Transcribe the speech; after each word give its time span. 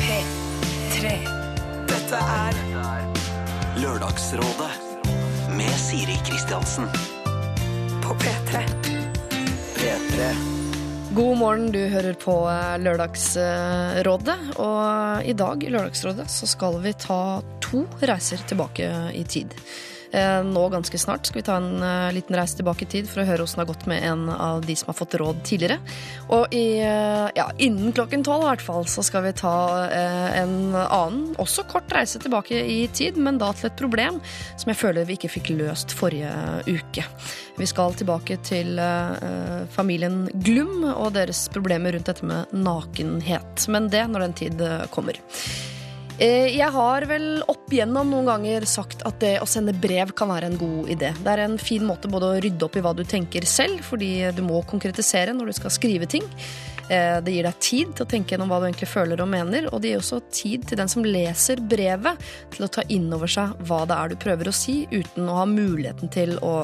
P3. 0.00 1.10
Dette 1.90 2.18
er 2.18 2.54
Lørdagsrådet 3.80 4.70
med 5.56 5.74
Siri 5.78 6.16
Kristiansen. 6.26 6.86
på 8.02 8.14
P3. 8.14 8.64
P3. 9.76 10.32
God 11.14 11.36
morgen, 11.38 11.72
du 11.72 11.78
hører 11.88 12.14
på 12.14 12.34
eh, 12.50 12.78
Lørdagsrådet. 12.82 14.38
Og 14.58 15.24
i 15.24 15.32
dag 15.32 15.64
i 15.64 15.70
Lørdagsrådet 15.70 16.30
så 16.30 16.46
skal 16.46 16.80
vi 16.82 16.92
ta 16.92 17.42
to 17.62 17.84
reiser 18.02 18.42
tilbake 18.50 18.90
i 19.14 19.24
tid. 19.24 19.54
Eh, 20.12 20.44
Nå 20.44 20.68
ganske 20.68 20.98
snart 20.98 21.26
skal 21.26 21.38
vi 21.38 21.46
ta 21.46 21.56
en 21.60 21.82
eh, 21.82 22.12
liten 22.12 22.36
reise 22.36 22.58
tilbake 22.58 22.84
i 22.86 22.90
tid 22.90 23.08
for 23.10 23.22
å 23.22 23.26
høre 23.28 23.44
åssen 23.44 23.60
det 23.60 23.66
har 23.66 23.70
gått 23.70 23.86
med 23.90 24.02
en 24.06 24.26
av 24.32 24.64
de 24.66 24.74
som 24.76 24.90
har 24.90 24.98
fått 24.98 25.14
råd 25.20 25.42
tidligere. 25.46 25.78
Og 26.34 26.54
i, 26.54 26.80
eh, 26.82 27.28
ja, 27.36 27.46
innen 27.62 27.94
klokken 27.94 28.24
tolv 28.26 28.44
i 28.44 28.50
hvert 28.50 28.64
fall 28.64 28.88
så 28.90 29.04
skal 29.06 29.24
vi 29.28 29.34
ta 29.38 29.54
en 29.90 30.74
annen, 30.74 31.34
også 31.40 31.64
kort 31.70 31.90
reise 31.94 32.20
tilbake 32.22 32.58
i 32.58 32.80
tid, 32.94 33.18
men 33.20 33.38
da 33.38 33.52
til 33.54 33.70
et 33.70 33.78
problem 33.78 34.18
som 34.58 34.70
jeg 34.70 34.78
føler 34.80 35.06
vi 35.08 35.16
ikke 35.18 35.32
fikk 35.32 35.52
løst 35.58 35.94
forrige 35.96 36.30
uke. 36.66 37.04
Vi 37.58 37.68
skal 37.68 37.96
tilbake 37.98 38.38
til 38.46 38.80
familien 39.74 40.22
Glum 40.44 40.86
og 40.90 41.12
deres 41.16 41.46
problemer 41.52 41.94
rundt 41.94 42.08
dette 42.10 42.26
med 42.26 42.54
nakenhet. 42.54 43.66
Men 43.68 43.90
det 43.92 44.06
når 44.08 44.26
den 44.26 44.38
tid 44.44 44.64
kommer. 44.94 45.18
Eh, 46.20 46.52
Jeg 46.52 46.68
har 46.74 47.06
vel 47.08 47.40
opp 47.48 47.70
igjennom 47.72 48.10
noen 48.12 48.26
ganger 48.28 48.66
sagt 48.68 49.00
at 49.08 49.22
det 49.22 49.38
å 49.40 49.46
sende 49.48 49.72
brev 49.72 50.12
kan 50.12 50.28
være 50.28 50.50
en 50.50 50.58
god 50.60 50.90
idé. 50.92 51.14
Det 51.16 51.32
er 51.32 51.46
en 51.46 51.56
fin 51.56 51.86
måte 51.88 52.10
både 52.12 52.28
å 52.28 52.40
rydde 52.44 52.66
opp 52.66 52.76
i 52.76 52.82
hva 52.84 52.92
du 52.96 53.06
tenker 53.08 53.46
selv, 53.48 53.80
fordi 53.88 54.28
du 54.36 54.42
må 54.44 54.60
konkretisere 54.68 55.32
når 55.32 55.48
du 55.48 55.56
skal 55.56 55.72
skrive 55.72 56.10
ting. 56.10 56.26
Eh, 56.90 57.20
Det 57.22 57.34
gir 57.34 57.46
deg 57.46 57.58
tid 57.62 57.92
til 57.94 58.04
å 58.04 58.10
tenke 58.10 58.34
gjennom 58.34 58.50
hva 58.50 58.58
du 58.60 58.66
egentlig 58.66 58.90
føler 58.90 59.20
og 59.22 59.30
mener, 59.30 59.68
og 59.70 59.82
det 59.82 59.92
gir 59.92 60.02
også 60.02 60.20
tid 60.34 60.66
til 60.66 60.80
den 60.80 60.90
som 60.90 61.06
leser 61.06 61.62
brevet, 61.62 62.18
til 62.50 62.66
å 62.66 62.70
ta 62.72 62.82
inn 62.90 63.06
over 63.14 63.30
seg 63.30 63.54
hva 63.68 63.84
det 63.86 63.96
er 63.96 64.10
du 64.10 64.16
prøver 64.20 64.50
å 64.50 64.54
si, 64.56 64.82
uten 64.90 65.28
å 65.30 65.38
ha 65.38 65.46
muligheten 65.46 66.10
til 66.10 66.34
å 66.42 66.54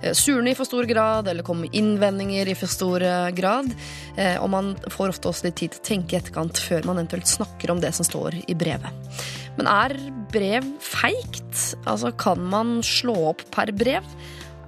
eh, 0.00 0.14
surne 0.16 0.54
i 0.54 0.56
for 0.56 0.68
stor 0.68 0.88
grad, 0.88 1.28
eller 1.28 1.44
komme 1.44 1.66
med 1.66 1.76
innvendinger 1.76 2.48
i 2.48 2.56
for 2.58 2.70
stor 2.70 3.04
eh, 3.04 3.30
grad. 3.36 3.72
Og 4.14 4.46
man 4.50 4.68
får 4.92 5.10
ofte 5.10 5.26
også 5.26 5.48
litt 5.48 5.56
tid 5.58 5.72
til 5.74 5.80
å 5.80 5.86
tenke 5.88 6.14
i 6.14 6.18
etterkant 6.20 6.58
før 6.62 6.84
man 6.86 7.00
eventuelt 7.00 7.26
snakker 7.26 7.72
om 7.72 7.80
det 7.82 7.90
som 7.96 8.06
står 8.06 8.36
i 8.46 8.54
brevet. 8.54 9.18
Men 9.58 9.66
er 9.70 9.96
brev 10.30 10.66
feigt? 10.82 11.74
Altså, 11.82 12.12
kan 12.16 12.40
man 12.52 12.76
slå 12.86 13.16
opp 13.32 13.42
per 13.54 13.72
brev? 13.74 14.06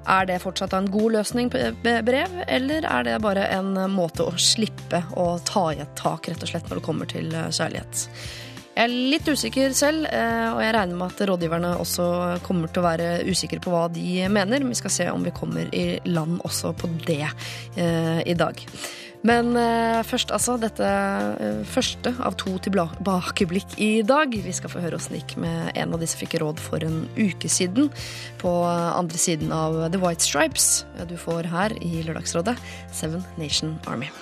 Er 0.06 0.26
det 0.28 0.40
fortsatt 0.42 0.74
en 0.76 0.90
god 0.90 1.16
løsning 1.18 1.50
på 1.50 1.60
brev, 2.06 2.40
eller 2.46 2.86
er 2.86 3.06
det 3.06 3.20
bare 3.24 3.48
en 3.56 3.74
måte 3.90 4.26
å 4.26 4.34
slippe 4.38 5.02
å 5.18 5.32
ta 5.46 5.68
i 5.74 5.80
et 5.82 5.96
tak, 5.98 6.28
rett 6.30 6.42
og 6.42 6.52
slett, 6.52 6.68
når 6.70 6.80
det 6.80 6.86
kommer 6.86 7.10
til 7.10 7.32
eh, 7.34 7.48
kjærlighet? 7.50 8.04
Jeg 8.76 8.84
er 8.84 8.92
litt 8.92 9.24
usikker 9.24 9.72
selv, 9.72 10.04
eh, 10.12 10.50
og 10.52 10.60
jeg 10.60 10.74
regner 10.76 11.00
med 11.00 11.08
at 11.08 11.22
rådgiverne 11.30 11.72
også 11.80 12.06
kommer 12.44 12.68
til 12.68 12.82
å 12.82 12.86
være 12.86 13.08
usikre 13.24 13.58
på 13.64 13.72
hva 13.72 13.86
de 13.88 14.26
mener. 14.28 14.60
Men 14.60 14.74
vi 14.74 14.78
skal 14.82 14.92
se 14.92 15.08
om 15.10 15.24
vi 15.24 15.32
kommer 15.34 15.72
i 15.74 15.86
land 16.04 16.42
også 16.44 16.74
på 16.76 16.90
det 17.06 17.24
eh, 17.24 18.20
i 18.20 18.36
dag. 18.36 18.60
Men 19.26 19.56
eh, 19.58 20.02
først, 20.06 20.30
altså. 20.34 20.56
Dette 20.60 20.86
eh, 20.86 21.62
første 21.68 22.12
av 22.22 22.36
to 22.40 22.56
tilbakeblikk 22.62 23.76
i 23.82 23.90
dag. 24.06 24.32
Vi 24.32 24.54
skal 24.54 24.70
få 24.72 24.82
høre 24.84 25.00
åssen 25.00 25.16
det 25.16 25.24
gikk 25.24 25.36
med 25.42 25.72
en 25.74 25.94
av 25.94 26.02
de 26.02 26.08
som 26.10 26.22
fikk 26.22 26.38
råd 26.42 26.62
for 26.62 26.84
en 26.86 27.04
uke 27.18 27.50
siden. 27.50 27.90
På 28.42 28.52
andre 28.66 29.20
siden 29.20 29.52
av 29.54 29.78
The 29.90 30.00
White 30.02 30.24
Stripes. 30.24 30.84
Du 31.10 31.16
får 31.20 31.50
her 31.50 31.74
i 31.82 32.04
Lørdagsrådet 32.06 32.56
Seven 32.94 33.24
Nation 33.40 33.76
Army. 33.90 34.12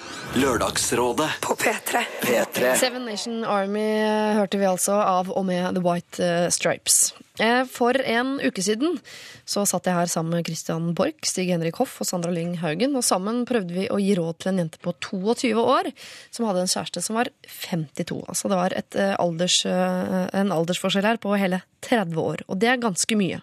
Lørdagsrådet 0.40 1.28
På 1.44 1.56
P3. 1.58 2.06
P3. 2.24 2.74
Seven 2.80 3.04
Nation 3.06 3.44
Army 3.44 3.84
eh, 4.00 4.32
hørte 4.40 4.60
vi 4.60 4.70
altså 4.70 4.96
av 5.02 5.30
og 5.30 5.44
med 5.50 5.76
The 5.76 5.84
White 5.84 6.32
Stripes. 6.54 7.12
Eh, 7.42 7.64
For 7.66 7.98
en 7.98 8.36
uke 8.38 8.62
siden 8.62 9.00
så 9.42 9.64
satt 9.66 9.88
jeg 9.88 9.96
her 9.96 10.10
sammen 10.10 10.36
med 10.36 10.46
Christian 10.46 10.92
Borch, 10.94 11.26
Stig 11.26 11.48
Henrik 11.50 11.80
Hoff 11.80 11.96
og 11.98 12.06
Sandra 12.06 12.30
Lyng 12.30 12.52
Haugen, 12.60 12.94
og 12.94 13.02
sammen 13.02 13.40
prøvde 13.48 13.74
vi 13.74 13.88
å 13.90 13.98
gi 13.98 14.12
råd 14.14 14.38
til 14.38 14.52
en 14.52 14.60
jente 14.62 14.78
på 14.78 14.94
22 15.02 15.50
år 15.58 15.90
som 16.30 16.46
hadde 16.46 16.62
en 16.62 16.70
kjæreste 16.70 17.02
som 17.02 17.18
var 17.18 17.32
52. 17.50 18.20
Altså 18.30 18.52
det 18.52 18.60
var 18.60 18.76
eh, 18.78 19.16
alders, 19.18 19.58
eh, 19.66 20.20
en 20.30 20.54
aldersforskjell 20.54 21.10
her 21.10 21.18
på 21.18 21.34
hele 21.40 21.64
30 21.82 22.22
år, 22.22 22.44
og 22.46 22.62
det 22.62 22.70
er 22.70 22.84
ganske 22.84 23.18
mye. 23.18 23.42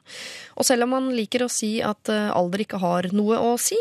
Og 0.55 0.67
selv 0.69 0.87
om 0.87 0.95
man 0.95 1.11
liker 1.17 1.43
å 1.43 1.51
si 1.51 1.73
at 1.83 2.09
alder 2.09 2.63
ikke 2.63 2.79
har 2.79 3.11
noe 3.11 3.43
å 3.43 3.57
si, 3.59 3.77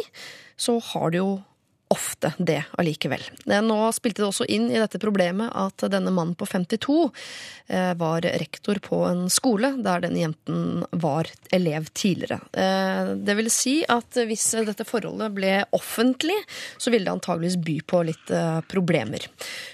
så 0.60 0.74
har 0.90 1.14
det 1.14 1.22
jo 1.22 1.38
ofte 1.90 2.32
det 2.38 2.60
allikevel. 2.78 3.22
Nå 3.66 3.78
spilte 3.94 4.22
det 4.22 4.28
også 4.28 4.46
inn 4.46 4.68
i 4.70 4.78
dette 4.78 5.00
problemet 5.02 5.50
at 5.58 5.82
denne 5.90 6.12
mannen 6.14 6.36
på 6.38 6.46
52 6.46 6.98
eh, 7.66 7.92
var 7.98 8.22
rektor 8.22 8.78
på 8.84 9.02
en 9.08 9.24
skole 9.32 9.72
der 9.82 10.04
denne 10.04 10.22
jenten 10.22 10.84
var 11.02 11.26
elev 11.50 11.88
tidligere. 11.90 12.38
Eh, 12.54 13.10
det 13.18 13.34
vil 13.40 13.50
si 13.50 13.80
at 13.90 14.20
hvis 14.28 14.44
dette 14.68 14.86
forholdet 14.86 15.34
ble 15.34 15.56
offentlig, 15.74 16.36
så 16.78 16.92
ville 16.94 17.08
det 17.08 17.16
antageligvis 17.16 17.58
by 17.66 17.76
på 17.90 18.04
litt 18.06 18.30
eh, 18.34 18.60
problemer. 18.70 19.26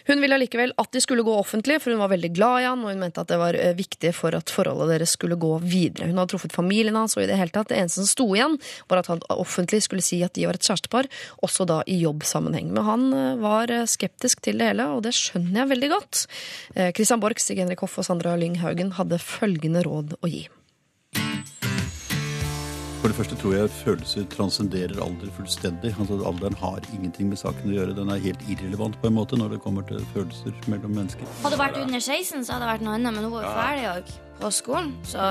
Hun 0.08 0.24
ville 0.24 0.38
allikevel 0.38 0.72
at 0.80 0.96
de 0.96 1.04
skulle 1.04 1.26
gå 1.26 1.36
offentlig, 1.36 1.82
for 1.82 1.92
hun 1.92 2.00
var 2.00 2.14
veldig 2.14 2.32
glad 2.32 2.62
i 2.62 2.68
han, 2.70 2.84
og 2.84 2.94
hun 2.94 3.04
mente 3.04 3.20
at 3.20 3.32
det 3.32 3.40
var 3.42 3.60
eh, 3.60 3.76
viktig 3.76 4.14
for 4.16 4.36
at 4.38 4.52
forholdet 4.52 4.94
deres 4.94 5.12
skulle 5.18 5.36
gå 5.36 5.52
videre. 5.60 6.08
Hun 6.08 6.16
hadde 6.22 6.32
truffet 6.32 6.56
familien 6.56 6.96
hans, 6.96 7.18
og 7.18 7.26
i 7.26 7.28
det 7.28 7.36
hele 7.36 7.52
tatt, 7.52 7.68
det 7.74 7.82
eneste 7.82 8.00
som 8.00 8.08
sto 8.08 8.30
igjen, 8.32 8.56
var 8.88 9.04
at 9.04 9.12
han 9.12 9.24
offentlig 9.36 9.84
skulle 9.84 10.04
si 10.04 10.22
at 10.24 10.32
de 10.38 10.48
var 10.48 10.56
et 10.56 10.64
kjærestepar, 10.64 11.12
også 11.44 11.68
da 11.68 11.82
i 11.84 12.05
jobbsammenheng. 12.06 12.72
Men 12.74 12.86
han 12.86 13.06
eh, 13.12 13.32
var 13.42 13.72
eh, 13.74 13.86
skeptisk 13.90 14.44
til 14.46 14.62
det 14.62 14.72
hele, 14.72 14.88
og 14.96 15.04
det 15.06 15.14
skjønner 15.16 15.62
jeg 15.62 15.72
veldig 15.74 15.92
godt. 15.92 16.26
Eh, 16.74 16.92
Christian 16.96 17.22
Borch, 17.22 17.42
Stig 17.42 17.60
Henrik 17.62 17.84
Hoff 17.84 17.98
og 18.00 18.08
Sandra 18.08 18.36
Lyng 18.40 18.60
Haugen 18.62 18.94
hadde 18.96 19.20
følgende 19.22 19.84
råd 19.86 20.18
å 20.22 20.30
gi. 20.30 20.46
For 23.06 23.12
det 23.12 23.18
første 23.20 23.36
tror 23.38 23.52
jeg 23.54 23.70
følelser 23.70 24.24
transcenderer 24.32 24.98
alder 25.04 25.28
fullstendig. 25.36 25.92
Altså 25.94 26.16
Alderen 26.26 26.56
har 26.58 26.80
ingenting 26.90 27.28
med 27.30 27.38
saken 27.38 27.70
å 27.70 27.76
gjøre. 27.76 27.94
Den 27.94 28.10
er 28.10 28.22
helt 28.24 28.42
irrelevant 28.50 28.96
på 28.98 29.06
en 29.06 29.14
måte 29.14 29.38
når 29.38 29.54
det 29.54 29.60
kommer 29.62 29.86
til 29.86 30.00
følelser 30.10 30.56
mellom 30.72 30.96
mennesker. 30.96 31.28
Hadde 31.44 31.54
hun 31.54 31.62
vært 31.62 31.78
under 31.84 32.02
16, 32.02 32.42
så 32.42 32.56
hadde 32.56 32.64
det 32.64 32.72
vært 32.72 32.86
noe 32.88 32.96
annet, 32.96 33.14
men 33.14 33.28
hun 33.28 33.36
var 33.36 33.46
jo 33.46 33.52
ferdig 33.60 33.86
òg 33.92 34.14
på 34.40 34.50
skolen. 34.58 34.90
Så 35.06 35.28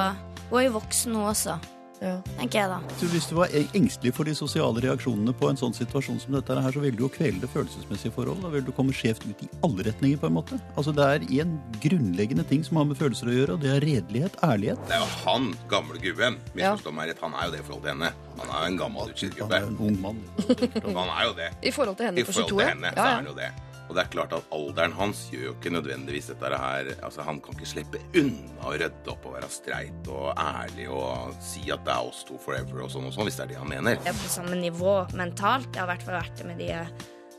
hun 0.53 0.59
er 0.61 0.67
jo 0.69 0.75
voksen, 0.77 1.17
hun 1.19 1.27
også, 1.33 1.57
Ja. 2.05 2.15
tenker 2.37 2.59
jeg 2.59 2.69
da. 2.69 2.79
Så 2.99 3.07
hvis 3.09 3.25
du 3.31 3.35
var 3.39 3.53
engstelig 3.73 4.11
for 4.13 4.27
de 4.29 4.35
sosiale 4.37 4.81
reaksjonene 4.83 5.33
på 5.39 5.49
en 5.49 5.57
sånn 5.57 5.73
situasjon 5.73 6.19
som 6.21 6.35
dette 6.37 6.53
her, 6.61 6.71
så 6.75 6.83
vil 6.83 6.93
du 6.95 7.05
jo 7.05 7.09
kvele 7.09 7.41
det 7.41 7.49
følelsesmessige 7.49 8.13
forhold. 8.13 8.43
Da 8.45 8.51
vil 8.53 8.65
du 8.67 8.71
komme 8.77 8.93
skjevt 8.93 9.25
ut 9.25 9.41
i 9.41 9.49
alle 9.65 9.87
retninger, 9.89 10.19
på 10.21 10.29
en 10.29 10.37
måte. 10.37 10.59
Altså 10.77 10.93
Det 10.95 11.03
er 11.05 11.25
en 11.41 11.55
grunnleggende 11.81 12.45
ting 12.47 12.63
som 12.63 12.77
har 12.77 12.85
med 12.85 12.99
følelser 13.01 13.31
å 13.31 13.35
gjøre, 13.35 13.57
og 13.57 13.65
det 13.65 13.73
er 13.73 13.81
redelighet, 13.83 14.37
ærlighet. 14.45 14.85
Det 14.87 14.95
er 14.99 15.01
jo 15.03 15.09
han, 15.25 15.49
gamle 15.71 15.99
gubben. 16.03 16.37
Misforstå 16.53 16.93
meg 16.95 17.09
rett, 17.09 17.25
han 17.25 17.33
er 17.33 17.49
jo 17.49 17.55
det 17.57 17.59
i 17.59 17.67
forhold 17.67 17.83
til 17.87 17.93
henne. 17.95 18.13
Han 18.39 18.49
er 18.51 18.61
jo 18.61 18.71
en 18.73 18.77
gammel 18.83 19.11
utslitt 19.13 19.37
Han 19.39 19.51
er 19.55 19.61
jo 19.65 19.67
en 19.73 19.77
ung 19.89 20.01
mann. 20.03 20.23
Han 20.99 21.09
er 21.09 21.23
jo 21.25 21.33
det. 21.37 21.49
I 21.63 21.71
forhold 21.71 21.97
til 21.97 22.05
henne 22.11 22.19
I 22.19 22.25
på 22.27 22.35
forhold 22.35 22.51
22? 22.51 22.59
til 22.59 22.69
henne, 22.69 22.91
ja, 22.91 22.95
så 22.95 23.07
er 23.07 23.15
han 23.15 23.29
jo 23.31 23.35
det. 23.37 23.51
Og 23.95 24.01
det 24.01 24.09
er 24.09 24.11
klart 24.11 24.33
at 24.35 24.49
alderen 24.51 24.91
hans 24.97 25.19
gjør 25.31 25.43
jo 25.45 25.51
ikke 25.53 25.71
nødvendigvis 25.71 26.25
dette 26.33 26.57
her 26.59 26.89
Altså, 26.97 27.23
han 27.23 27.37
kan 27.39 27.55
ikke 27.55 27.67
slippe 27.69 27.99
unna 28.19 28.65
å 28.67 28.73
rydde 28.75 29.11
opp 29.13 29.23
og 29.29 29.37
være 29.37 29.47
streit 29.53 30.09
og 30.11 30.33
ærlig 30.35 30.89
og 30.91 31.37
si 31.39 31.61
at 31.71 31.85
det 31.87 31.93
er 31.93 32.09
oss 32.09 32.25
to 32.27 32.35
forever 32.43 32.81
og 32.83 32.89
sånn 32.91 33.05
og 33.07 33.13
sånn, 33.15 33.23
hvis 33.29 33.37
det 33.39 33.45
er 33.45 33.53
det 33.53 33.59
han 33.61 33.69
mener. 33.71 33.95
Jeg 34.03 34.11
er 34.11 34.17
på 34.19 34.31
samme 34.33 34.57
nivå 34.59 34.95
mentalt. 35.15 35.69
Jeg 35.71 35.79
har 35.79 35.87
i 35.87 35.91
hvert 35.93 36.03
fall 36.09 36.17
vært 36.17 36.41
det 36.41 36.47
med 36.49 36.59
de, 36.59 36.67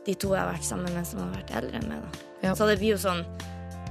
de 0.06 0.14
to 0.16 0.30
jeg 0.32 0.40
har 0.40 0.48
vært 0.54 0.68
sammen 0.70 0.96
med 0.96 1.10
som 1.10 1.20
har 1.26 1.34
vært 1.34 1.52
eldre 1.60 1.82
enn 1.82 1.92
meg. 1.92 2.06
da. 2.06 2.24
Ja. 2.46 2.54
Så 2.56 2.70
det 2.70 2.78
blir 2.80 2.94
jo 2.94 3.02
sånn 3.04 3.20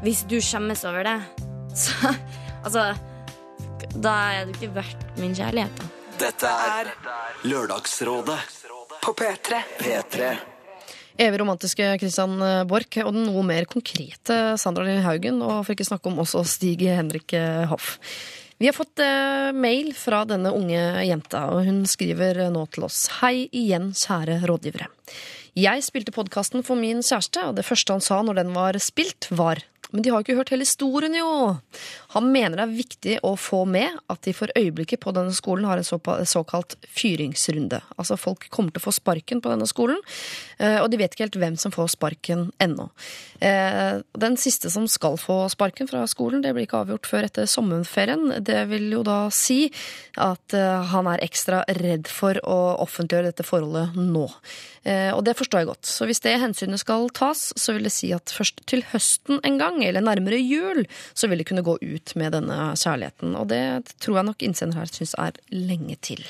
Hvis 0.01 0.25
du 0.33 0.35
skjemmes 0.41 0.81
over 0.89 1.05
det, 1.05 1.15
så 1.85 2.15
Altså 2.65 2.87
Da 4.01 4.15
er 4.39 4.49
du 4.49 4.55
ikke 4.57 4.71
verdt 4.81 5.05
min 5.21 5.37
kjærlighet, 5.37 5.77
da. 5.77 5.91
Dette 6.25 6.49
er 6.49 6.89
Lørdagsrådet 7.45 8.41
På 9.05 9.13
P3. 9.21 9.61
P3. 9.85 10.33
Evig 11.15 11.39
romantiske 11.39 11.93
Christian 12.01 12.39
Borch 12.67 12.97
og 13.05 13.13
den 13.15 13.29
noe 13.29 13.43
mer 13.47 13.67
konkrete 13.71 14.57
Sandra 14.59 14.83
Linn 14.83 15.05
Haugen, 15.05 15.37
og 15.39 15.61
for 15.63 15.75
ikke 15.75 15.87
snakke 15.87 16.11
om 16.11 16.19
også 16.23 16.43
Stig 16.49 16.83
Henrik 16.91 17.31
Hoff. 17.71 17.95
Vi 18.57 18.69
har 18.69 18.75
fått 18.75 19.01
eh, 19.03 19.51
mail 19.51 19.89
fra 19.95 20.21
denne 20.27 20.53
unge 20.55 20.79
jenta, 21.03 21.45
og 21.51 21.65
hun 21.67 21.81
skriver 21.91 22.45
nå 22.51 22.61
til 22.71 22.85
oss. 22.87 23.01
Hei 23.19 23.49
igjen, 23.51 23.89
kjære 23.95 24.39
rådgivere. 24.47 24.87
Jeg 25.59 25.83
spilte 25.83 26.13
podkasten 26.15 26.63
for 26.67 26.79
min 26.79 27.03
kjæreste, 27.03 27.43
og 27.49 27.57
det 27.59 27.65
første 27.67 27.95
han 27.95 28.03
sa 28.03 28.21
når 28.23 28.39
den 28.39 28.53
var 28.55 28.79
spilt, 28.83 29.27
var 29.31 29.63
Men 29.91 30.01
de 30.03 30.09
har 30.09 30.19
jo 30.19 30.25
ikke 30.25 30.39
hørt 30.39 30.49
hele 30.51 30.65
historien, 30.65 31.13
jo. 31.15 31.27
Han 32.15 32.29
mener 32.31 32.55
det 32.55 32.63
er 32.63 32.75
viktig 32.77 33.15
å 33.27 33.33
få 33.35 33.65
med 33.67 33.97
at 34.11 34.21
de 34.23 34.31
for 34.35 34.51
øyeblikket 34.55 35.01
på 35.03 35.11
denne 35.15 35.35
skolen 35.35 35.67
har 35.67 35.81
en 35.81 36.27
såkalt 36.29 36.77
fyringsrunde. 36.87 37.81
Altså 37.99 38.15
folk 38.19 38.47
kommer 38.53 38.71
til 38.71 38.79
å 38.79 38.85
få 38.85 38.93
sparken 38.95 39.41
på 39.43 39.51
denne 39.51 39.67
skolen, 39.67 39.99
eh, 40.57 40.79
og 40.79 40.87
de 40.91 40.99
vet 41.01 41.11
ikke 41.11 41.25
helt 41.25 41.39
hvem 41.41 41.57
som 41.59 41.73
får 41.75 41.91
sparken 41.97 42.47
ennå. 42.63 42.87
Eh, 43.43 43.99
Den 44.15 44.37
siste 44.39 44.71
som 44.71 44.87
skal 44.87 45.17
få 45.19 45.49
sparken 45.51 45.89
fra 45.91 46.05
skolen, 46.07 46.41
det 46.41 46.53
blir 46.55 46.63
ikke 46.65 46.85
avgjort 46.85 47.09
før 47.09 47.27
etter 47.27 47.49
sommerferien. 47.51 48.39
Det 48.43 48.63
vil 48.71 48.87
jo 48.95 49.03
da 49.03 49.27
si 49.29 49.67
at 50.15 50.55
eh, 50.55 50.87
han 50.93 51.11
er 51.11 51.25
ekstra 51.25 51.65
redd 51.81 52.07
for 52.07 52.39
å 52.47 52.79
offentliggjøre 52.85 53.33
dette 53.33 53.43
forholdet 53.43 53.99
nå. 53.99 54.29
Og 54.85 55.23
det 55.25 55.33
forstår 55.33 55.63
jeg 55.63 55.67
godt. 55.71 55.87
Så 55.89 56.05
hvis 56.05 56.21
det 56.21 56.35
hensynet 56.37 56.77
skal 56.77 57.07
tas, 57.09 57.47
så 57.57 57.73
vil 57.73 57.87
det 57.87 57.93
si 57.95 58.11
at 58.13 58.29
først 58.29 58.61
til 58.69 58.83
høsten 58.91 59.39
en 59.41 59.57
gang, 59.57 59.79
eller 59.81 60.05
nærmere 60.05 60.37
jul, 60.37 60.83
så 61.17 61.25
vil 61.25 61.41
det 61.41 61.47
kunne 61.49 61.65
gå 61.65 61.73
ut 61.81 62.04
med 62.19 62.35
denne 62.37 62.73
kjærligheten. 62.77 63.33
Og 63.39 63.49
det 63.49 63.95
tror 64.03 64.19
jeg 64.19 64.29
nok 64.29 64.45
innsender 64.45 64.83
her 64.83 64.91
syns 64.91 65.15
er 65.21 65.39
lenge 65.49 65.97
til. 66.05 66.21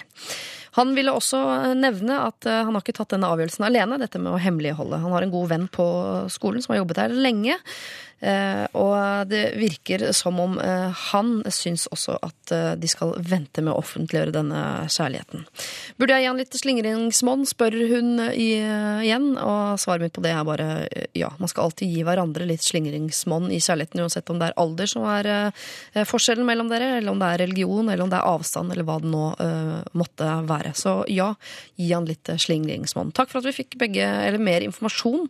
Han 0.75 0.91
ville 0.95 1.13
også 1.15 1.39
nevne 1.77 2.17
at 2.25 2.47
eh, 2.49 2.63
han 2.67 2.75
har 2.75 2.83
ikke 2.83 2.97
tatt 2.97 3.13
denne 3.15 3.29
avgjørelsen 3.31 3.67
alene, 3.67 3.99
dette 4.01 4.19
med 4.19 4.33
å 4.35 4.41
hemmeligholde. 4.41 4.99
Han 5.03 5.15
har 5.15 5.25
en 5.25 5.35
god 5.35 5.51
venn 5.53 5.69
på 5.71 5.85
skolen 6.33 6.63
som 6.63 6.75
har 6.75 6.81
jobbet 6.83 6.99
der 6.99 7.15
lenge. 7.15 7.55
Eh, 8.23 8.63
Og 8.71 9.27
det 9.27 9.57
virker 9.59 10.07
som 10.15 10.39
om 10.39 10.55
eh, 10.59 10.91
han 11.11 11.41
syns 11.51 11.85
også 11.91 12.15
at 12.23 12.53
eh, 12.55 12.71
de 12.79 12.87
skal 12.87 13.11
vente 13.19 13.61
med 13.61 13.73
å 13.73 13.81
offentliggjøre 13.81 14.33
denne 14.35 14.61
kjærligheten. 14.91 15.43
Burde 15.99 16.15
jeg 16.15 16.23
gi 16.23 16.29
han 16.29 16.39
litt 16.39 16.57
slingringsmonn, 16.59 17.45
spør 17.49 17.75
hun 17.91 18.23
igjen. 18.31 19.27
Og 19.35 19.81
svaret 19.81 20.07
mitt 20.07 20.15
på 20.15 20.23
det 20.23 20.31
er 20.31 20.47
bare 20.47 20.69
ja. 21.17 21.31
Man 21.41 21.51
skal 21.51 21.67
alltid 21.67 21.91
gi 21.91 22.05
hverandre 22.07 22.47
litt 22.47 22.63
slingringsmonn 22.65 23.51
i 23.51 23.59
kjærligheten, 23.59 24.03
uansett 24.05 24.31
om 24.31 24.39
det 24.39 24.49
er 24.49 24.57
alder 24.63 24.89
som 24.89 25.05
er 25.09 25.29
forskjellen 26.07 26.47
mellom 26.47 26.69
dere, 26.71 26.95
eller 26.99 27.11
om 27.11 27.21
det 27.21 27.29
er 27.33 27.43
religion, 27.45 27.89
eller 27.89 28.05
om 28.05 28.11
det 28.11 28.19
er 28.19 28.29
avstand, 28.31 28.71
eller 28.73 28.87
hva 28.87 28.97
det 29.03 29.11
nå 29.11 29.25
måtte 29.97 30.29
være. 30.47 30.73
Så 30.77 30.97
ja, 31.11 31.31
gi 31.79 31.91
han 31.91 32.07
litt 32.07 32.31
slingringsmonn. 32.45 33.13
Takk 33.15 33.31
for 33.31 33.41
at 33.41 33.49
vi 33.49 33.55
fikk 33.63 33.77
begge, 33.81 34.05
eller 34.05 34.41
mer 34.41 34.65
informasjon 34.65 35.27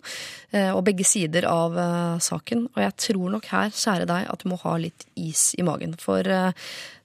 og 0.76 0.81
begge 0.88 1.08
sider 1.08 1.48
av 1.50 1.76
saken. 2.24 2.68
Og 2.75 2.83
jeg 2.83 2.95
tror 3.07 3.31
nok 3.31 3.48
her, 3.51 3.72
kjære 3.72 4.07
deg, 4.10 4.27
at 4.31 4.44
du 4.44 4.51
må 4.51 4.60
ha 4.66 4.75
litt 4.81 5.07
is 5.16 5.54
i 5.60 5.63
magen. 5.66 5.95
For 6.01 6.27
eh, 6.27 6.51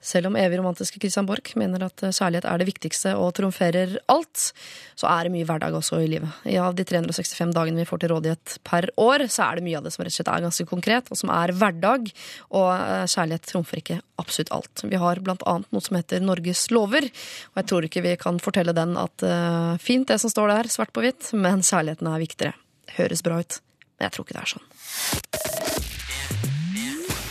selv 0.02 0.31
om 0.31 0.37
evig 0.40 0.58
romantiske 0.58 0.99
Christian 0.99 1.28
Borch 1.28 1.52
mener 1.61 1.84
at 1.87 2.02
eh, 2.02 2.14
kjærlighet 2.14 2.49
er 2.49 2.61
det 2.61 2.67
viktigste 2.67 3.12
og 3.20 3.34
trumferer 3.38 3.99
alt, 4.11 4.50
så 4.99 5.11
er 5.12 5.26
det 5.26 5.34
mye 5.34 5.46
hverdag 5.46 5.76
også 5.76 6.00
i 6.02 6.08
livet. 6.11 6.40
I 6.49 6.56
av 6.62 6.75
de 6.78 6.87
365 6.88 7.55
dagene 7.55 7.82
vi 7.82 7.88
får 7.88 8.02
til 8.02 8.14
rådighet 8.14 8.56
per 8.67 8.90
år, 9.00 9.26
så 9.31 9.46
er 9.46 9.61
det 9.61 9.67
mye 9.69 9.78
av 9.78 9.87
det 9.87 9.94
som 9.94 10.05
rett 10.05 10.14
og 10.14 10.19
slett 10.19 10.32
er 10.34 10.46
ganske 10.49 10.69
konkret, 10.72 11.12
og 11.12 11.20
som 11.20 11.32
er 11.37 11.55
hverdag. 11.61 12.11
Og 12.50 12.69
eh, 12.75 13.06
kjærlighet 13.14 13.49
trumfer 13.52 13.82
ikke 13.84 14.00
absolutt 14.20 14.55
alt. 14.56 14.84
Vi 14.90 15.00
har 15.00 15.23
blant 15.25 15.46
annet 15.49 15.70
noe 15.70 15.84
som 15.87 16.00
heter 16.00 16.25
Norges 16.25 16.66
lover, 16.75 17.06
og 17.52 17.62
jeg 17.62 17.70
tror 17.70 17.87
ikke 17.87 18.05
vi 18.08 18.19
kan 18.20 18.43
fortelle 18.43 18.75
den 18.76 18.96
at 19.00 19.25
uh, 19.25 19.78
fint 19.81 20.08
det 20.11 20.19
som 20.20 20.32
står 20.32 20.52
der, 20.52 20.69
svart 20.73 20.93
på 20.96 21.05
hvitt, 21.05 21.31
men 21.37 21.64
kjærligheten 21.64 22.08
er 22.11 22.20
viktigere. 22.20 22.56
Høres 22.99 23.23
bra 23.25 23.40
ut, 23.40 23.61
men 24.00 24.08
jeg 24.08 24.12
tror 24.12 24.25
ikke 24.25 24.35
det 24.35 24.43
er 24.43 24.49
sånn. 24.55 24.67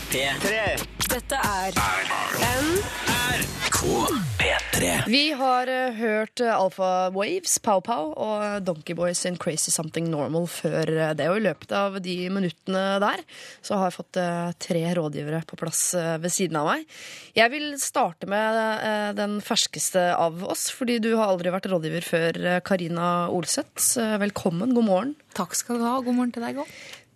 P3. 0.10 0.54
Dette 1.10 1.38
er 1.42 1.74
NRK 2.70 3.80
P3. 4.80 5.04
Vi 5.12 5.32
har 5.36 5.68
uh, 5.68 5.96
hørt 5.98 6.40
eh, 6.40 6.56
Alpha 6.56 7.10
Waves, 7.12 7.58
Pow 7.64 7.82
Pow 7.84 8.14
og 8.16 8.64
Donkey 8.64 8.96
Boys 8.96 9.26
in 9.28 9.38
Crazy 9.40 9.74
Something 9.74 10.08
Normal 10.12 10.48
før 10.52 10.88
eh, 10.94 11.12
det. 11.18 11.28
Og 11.32 11.40
i 11.40 11.44
løpet 11.44 11.74
av 11.76 11.98
de 12.04 12.16
minuttene 12.32 12.84
der 13.04 13.24
så 13.66 13.80
har 13.80 13.90
jeg 13.90 13.98
fått 13.98 14.20
uh, 14.22 14.52
tre 14.62 14.84
rådgivere 14.96 15.42
på 15.50 15.60
plass 15.60 15.82
uh, 16.00 16.16
ved 16.22 16.32
siden 16.34 16.60
av 16.62 16.70
meg. 16.72 16.88
Jeg 17.36 17.52
vil 17.54 17.68
starte 17.82 18.30
med 18.30 19.18
den 19.18 19.38
ferskeste 19.44 20.02
av 20.16 20.42
oss, 20.48 20.68
fordi 20.76 20.98
du 21.04 21.12
har 21.18 21.32
aldri 21.32 21.52
vært 21.54 21.68
rådgiver 21.72 22.06
før, 22.06 22.40
Karina 22.66 23.10
Olseth. 23.34 24.00
Velkommen, 24.22 24.74
god 24.76 24.88
morgen. 24.88 25.14
Takk 25.38 25.56
skal 25.58 25.80
du 25.80 25.88
ha. 25.88 26.00
God 26.04 26.18
morgen 26.18 26.34
til 26.36 26.46
deg 26.46 26.64
òg. 26.64 26.74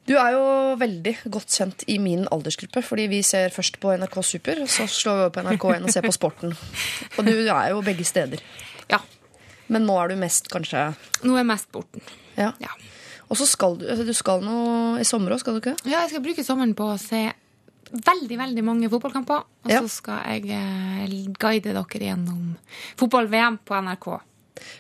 Du 0.07 0.13
er 0.19 0.33
jo 0.35 0.43
veldig 0.81 1.13
godt 1.31 1.53
kjent 1.55 1.83
i 1.87 1.95
min 2.01 2.25
aldersgruppe, 2.33 2.81
fordi 2.83 3.05
vi 3.07 3.21
ser 3.23 3.53
først 3.55 3.77
på 3.79 3.93
NRK 4.01 4.17
Super, 4.27 4.59
så 4.67 4.83
slår 4.91 5.15
vi 5.15 5.21
over 5.23 5.29
på 5.37 5.43
NRK1 5.45 5.85
og 5.87 5.93
ser 5.93 6.03
på 6.03 6.11
Sporten. 6.15 6.55
Og 7.17 7.21
du 7.29 7.31
er 7.47 7.69
jo 7.71 7.79
begge 7.85 8.03
steder. 8.07 8.41
Ja. 8.91 8.99
Men 9.71 9.85
nå 9.87 9.95
er 10.01 10.11
du 10.11 10.17
mest 10.19 10.49
kanskje 10.51 10.89
Nå 11.23 11.37
er 11.39 11.47
mest 11.47 11.69
borten. 11.71 12.03
Ja. 12.35 12.49
Ja. 12.59 12.73
Og 13.31 13.37
så 13.39 13.47
skal 13.47 13.77
du 13.79 13.85
altså, 13.87 14.03
Du 14.03 14.11
skal 14.13 14.43
nå 14.43 14.57
i 14.99 15.05
sommer 15.07 15.31
òg, 15.33 15.39
skal 15.39 15.55
du 15.55 15.61
ikke? 15.63 15.77
ja, 15.87 16.01
jeg 16.03 16.11
skal 16.11 16.25
bruke 16.25 16.43
sommeren 16.43 16.75
på 16.77 16.89
å 16.91 16.97
se 16.99 17.21
veldig, 17.93 18.37
veldig 18.41 18.63
mange 18.67 18.89
fotballkamper. 18.91 19.45
Og 19.63 19.71
Ja. 19.71 19.79
så 19.85 19.89
skal 20.01 20.19
jeg 20.27 20.51
eh, 20.51 21.15
guide 21.39 21.71
dere 21.71 22.03
gjennom 22.09 22.57
fotball-VM 22.99 23.61
på 23.63 23.79
NRK. 23.87 24.09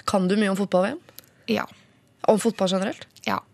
Kan 0.09 0.27
du 0.27 0.35
mye 0.35 0.51
om 0.51 0.59
fotball-VM? 0.59 0.99
Ja. 1.47 1.63
Om 2.27 2.39
fotball 2.43 2.69
generelt? 2.75 3.07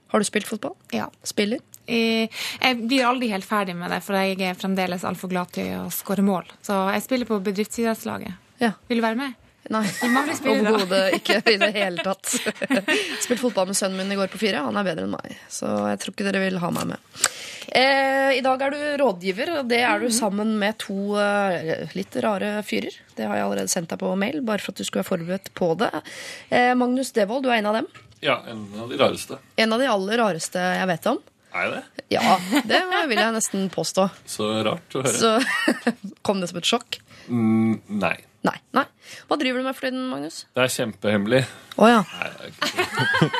Har 0.09 0.19
du 0.19 0.25
spilt 0.27 0.47
fotball? 0.49 0.75
ja. 0.95 1.09
Spiller? 1.23 1.59
Jeg 1.89 2.75
blir 2.83 3.05
aldri 3.07 3.31
helt 3.31 3.47
ferdig 3.49 3.73
med 3.73 3.89
det, 3.89 3.97
for 4.05 4.13
jeg 4.13 4.37
er 4.45 4.57
fremdeles 4.57 5.01
altfor 5.09 5.31
glad 5.31 5.49
til 5.55 5.71
å 5.79 5.87
skåre 5.89 6.21
mål. 6.21 6.45
Så 6.61 6.75
jeg 6.93 7.01
spiller 7.01 7.25
på 7.29 7.39
bedriftsidrettslaget. 7.41 8.35
Ja. 8.61 8.75
Vil 8.91 9.01
du 9.01 9.05
være 9.05 9.17
med? 9.17 9.33
Nei. 9.69 9.83
Overhodet 10.49 11.19
ikke 11.19 11.41
i 11.51 11.57
det 11.61 11.69
hele 11.75 12.03
tatt. 12.05 12.31
Spilt 13.23 13.41
fotball 13.41 13.69
med 13.69 13.77
sønnen 13.77 13.99
min 13.99 14.15
i 14.15 14.17
går 14.17 14.31
på 14.31 14.39
fire. 14.41 14.63
Han 14.65 14.79
er 14.79 14.87
bedre 14.87 15.05
enn 15.05 15.13
meg, 15.13 15.35
så 15.51 15.69
jeg 15.91 16.01
tror 16.01 16.15
ikke 16.15 16.27
dere 16.29 16.41
vil 16.45 16.61
ha 16.63 16.71
meg 16.73 16.93
med. 16.93 17.19
Eh, 17.69 18.31
I 18.39 18.41
dag 18.41 18.61
er 18.65 18.73
du 18.73 18.81
rådgiver, 19.03 19.51
og 19.59 19.67
det 19.69 19.81
er 19.85 20.01
du 20.01 20.09
sammen 20.13 20.55
med 20.61 20.79
to 20.81 21.13
eh, 21.21 21.83
litt 21.93 22.15
rare 22.23 22.55
fyrer. 22.65 22.95
Det 23.17 23.27
har 23.29 23.37
jeg 23.37 23.45
allerede 23.45 23.69
sendt 23.73 23.91
deg 23.93 24.01
på 24.01 24.13
mail, 24.17 24.39
bare 24.47 24.63
for 24.63 24.73
at 24.73 24.79
du 24.81 24.87
skulle 24.87 25.03
være 25.03 25.11
forberedt 25.11 25.51
på 25.57 25.73
det. 25.83 25.91
Eh, 26.49 26.71
Magnus 26.79 27.13
Devold, 27.13 27.45
du 27.45 27.51
er 27.51 27.59
en 27.59 27.69
av 27.69 27.77
dem. 27.81 27.89
Ja, 28.25 28.39
en 28.49 28.63
av 28.79 28.89
de 28.89 28.97
rareste. 28.99 29.37
En 29.55 29.75
av 29.75 29.79
de 29.83 29.91
aller 29.91 30.17
rareste 30.23 30.63
jeg 30.79 30.89
vet 30.89 31.11
om. 31.13 31.21
Er 31.49 31.65
jeg 31.65 31.75
det? 31.75 32.03
Ja, 32.13 32.33
det 32.69 32.79
vil 33.09 33.17
jeg 33.21 33.33
nesten 33.33 33.69
påstå. 33.73 34.07
Så 34.29 34.49
rart 34.65 34.97
å 34.97 35.05
høre. 35.05 35.13
Så 35.13 35.37
kom 36.25 36.41
det 36.41 36.49
som 36.51 36.59
et 36.61 36.67
sjokk? 36.69 36.99
Mm, 37.29 37.79
nei. 38.01 38.15
Nei. 38.47 38.55
nei. 38.73 38.85
Hva 39.27 39.35
driver 39.39 39.59
du 39.59 39.65
med 39.67 39.75
for 39.75 39.87
tiden, 39.89 40.05
Magnus? 40.11 40.45
Det 40.55 40.63
er 40.63 40.71
kjempehemmelig. 40.71 41.41
Å 41.75 41.89
ja. 41.91 42.03
Det 42.07 42.29
er 42.29 42.51
ikke- 42.53 43.31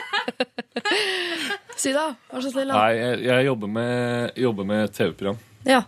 Si 1.80 1.94
da. 1.96 2.10
Vær 2.34 2.44
så 2.44 2.51
snill. 2.51 2.68
nei 2.74 2.90
jeg, 2.98 3.22
jeg 3.30 3.46
jobber 3.48 3.69
med, 3.72 4.34
jobber 4.36 4.68
med 4.68 4.92
TV-program. 4.96 5.38
Ja. 5.68 5.81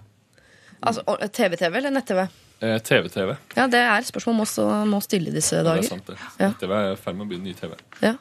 Altså, 0.82 1.04
TV-TV 1.36 1.78
eller 1.82 1.92
nett-TV? 1.94 2.24
Eh, 2.62 2.78
TV-TV. 2.86 3.36
Ja, 3.58 3.66
det 3.68 3.82
er 3.84 4.06
spørsmål 4.08 4.38
man 4.40 4.48
må, 4.48 4.66
må 4.96 5.02
stille 5.04 5.34
disse 5.34 5.60
Det 5.66 5.74
er 5.82 5.88
sant, 5.88 6.08
det. 6.08 6.16
Ja. 6.40 6.52
TV 6.62 6.72
er 6.78 6.94
i 6.94 7.00
ferd 7.02 7.18
med 7.20 7.26
å 7.28 7.30
begynne 7.34 7.50
ny 7.52 7.56
TV. 7.58 7.76
Ja. 8.06 8.16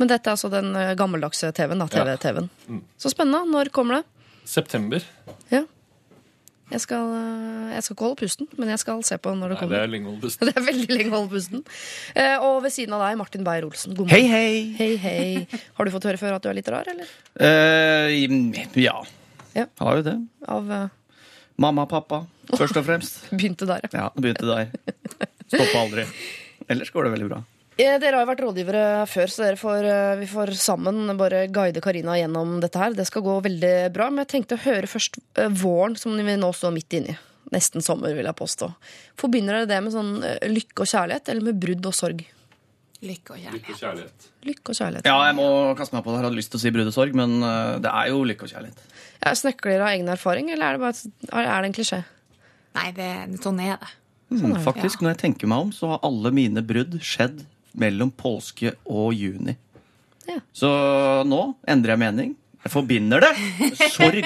Men 0.00 0.10
dette 0.10 0.28
er 0.28 0.36
altså 0.36 0.50
den 0.52 0.68
eh, 0.76 0.92
gammeldagse 0.98 1.50
TV-en. 1.56 1.80
da, 1.82 1.88
TV-TV-en. 1.92 2.50
Mm. 2.68 2.82
Så 3.00 3.12
spennende. 3.14 3.40
Når 3.48 3.72
kommer 3.74 4.00
det? 4.00 4.04
September. 4.48 5.04
Ja. 5.52 5.64
Jeg 6.68 6.82
skal, 6.84 7.12
eh, 7.16 7.70
jeg 7.72 7.84
skal 7.84 7.94
ikke 7.96 8.04
holde 8.04 8.18
pusten, 8.20 8.48
men 8.60 8.68
jeg 8.68 8.80
skal 8.82 9.00
se 9.06 9.16
på 9.16 9.32
når 9.32 9.54
det 9.54 9.56
Nei, 9.56 9.60
det 9.60 9.60
kommer. 9.62 9.82
er 9.84 9.92
lenge 9.92 10.08
å 10.08 10.12
holde 10.12 10.24
pusten. 10.26 10.46
Det 10.50 10.54
er 10.60 10.66
veldig 10.66 10.96
lenge 10.98 11.12
å 11.12 11.16
holde 11.22 11.32
pusten. 11.32 11.62
Eh, 12.14 12.36
og 12.44 12.58
ved 12.66 12.74
siden 12.74 12.96
av 12.96 13.04
deg, 13.06 13.16
Martin 13.22 13.46
Beyer-Olsen. 13.46 13.96
God 13.96 14.12
Hei, 14.12 14.20
morgen. 14.26 14.34
hei. 14.36 14.76
Hei, 14.76 14.90
hei. 15.00 15.62
Har 15.78 15.88
du 15.88 15.94
fått 15.94 16.08
høre 16.10 16.20
før 16.20 16.36
at 16.36 16.44
du 16.44 16.50
er 16.52 16.58
litt 16.60 16.68
rar, 16.72 16.88
eller? 16.92 17.08
Uh, 17.40 18.12
ja. 18.76 18.96
Ja. 19.56 19.64
Har 19.80 20.00
jo 20.02 20.04
det. 20.10 20.16
Av 20.48 20.68
uh... 20.68 20.86
Mamma 21.58 21.88
og 21.88 21.90
pappa, 21.90 22.20
først 22.54 22.76
og 22.78 22.84
fremst. 22.86 23.22
Begynte 23.34 23.66
der, 23.66 23.88
ja. 23.88 24.04
Ja, 24.04 24.08
begynte 24.14 24.46
der. 24.46 24.68
Stoppa 25.48 25.80
aldri. 25.80 26.04
Ellers 26.70 26.92
går 26.94 27.08
det 27.08 27.16
veldig 27.16 27.30
bra. 27.32 27.40
Eh, 27.78 27.94
Dere 28.02 28.18
har 28.18 28.24
jo 28.24 28.30
vært 28.32 28.40
rådgivere 28.42 28.84
før, 29.06 29.30
så 29.30 29.44
dere 29.44 29.58
får, 29.58 29.84
eh, 29.86 30.16
vi 30.18 30.26
får 30.26 30.50
sammen 30.58 31.12
bare 31.16 31.44
guide 31.46 31.80
Karina 31.80 32.16
gjennom 32.18 32.56
dette 32.60 32.74
her. 32.80 32.90
Det 32.92 33.06
skal 33.06 33.22
gå 33.22 33.36
veldig 33.44 33.92
bra. 33.94 34.08
Men 34.10 34.24
jeg 34.24 34.32
tenkte 34.32 34.56
å 34.58 34.64
høre 34.64 34.90
først 34.90 35.20
eh, 35.38 35.46
våren, 35.48 35.94
som 35.96 36.16
vi 36.16 36.34
nå 36.36 36.50
står 36.52 36.74
midt 36.74 36.96
inni. 36.98 37.14
Nesten 37.54 37.80
sommer, 37.80 38.16
vil 38.18 38.26
jeg 38.26 38.34
påstå. 38.34 38.66
Forbinder 39.16 39.60
dere 39.60 39.68
det 39.70 39.78
med 39.84 39.92
sånn 39.94 40.10
lykke 40.50 40.82
og 40.82 40.90
kjærlighet, 40.90 41.30
eller 41.30 41.46
med 41.46 41.60
brudd 41.62 41.86
og 41.86 41.94
sorg? 41.94 42.24
Lykke 42.98 43.30
og 43.30 43.38
Lykke 43.38 43.46
kjærlighet. 43.46 43.70
og 43.70 43.78
kjærlighet. 43.78 44.26
Lykke 44.48 44.68
og 44.74 44.78
kjærlighet. 44.80 45.06
Ja, 45.06 45.18
jeg 45.28 45.36
må 45.38 45.46
kaste 45.78 45.94
meg 45.94 46.02
på 46.02 46.10
det. 46.10 46.18
Jeg 46.18 46.26
hadde 46.26 46.38
lyst 46.40 46.50
til 46.50 46.58
å 46.58 46.62
si 46.64 46.72
brudd 46.74 46.90
og 46.90 46.96
sorg, 46.98 47.14
men 47.14 47.38
det 47.80 47.92
er 47.94 48.08
jo 48.10 48.24
lykke 48.26 48.42
og 48.42 48.50
kjærlighet. 48.50 48.82
Ja, 49.22 49.32
Snakker 49.38 49.70
dere 49.70 49.86
av 49.86 49.92
egen 49.94 50.10
erfaring, 50.12 50.50
eller 50.50 50.66
er 50.66 50.72
det, 50.76 50.82
bare, 50.82 51.44
er 51.46 51.62
det 51.62 51.70
en 51.70 51.78
klisjé? 51.78 52.00
Nei, 52.74 52.90
det, 52.98 53.08
sånn 53.40 53.62
er 53.62 53.78
det. 53.78 53.94
Mm, 54.34 54.58
faktisk, 54.66 55.00
når 55.00 55.14
jeg 55.14 55.20
tenker 55.22 55.48
meg 55.48 55.68
om, 55.68 55.70
så 55.72 55.94
har 55.94 56.02
alle 56.04 56.34
mine 56.34 56.60
brudd 56.60 56.98
skjedd 57.00 57.46
mellom 57.72 58.12
påske 58.14 58.74
og 58.86 59.12
juni. 59.16 59.56
Ja. 60.28 60.40
Så 60.52 60.68
nå 61.28 61.42
endrer 61.68 61.96
jeg 61.96 62.04
mening. 62.04 62.36
Jeg 62.58 62.72
forbinder 62.74 63.22
det 63.22 63.30
med 63.38 63.76
sorg 63.94 64.24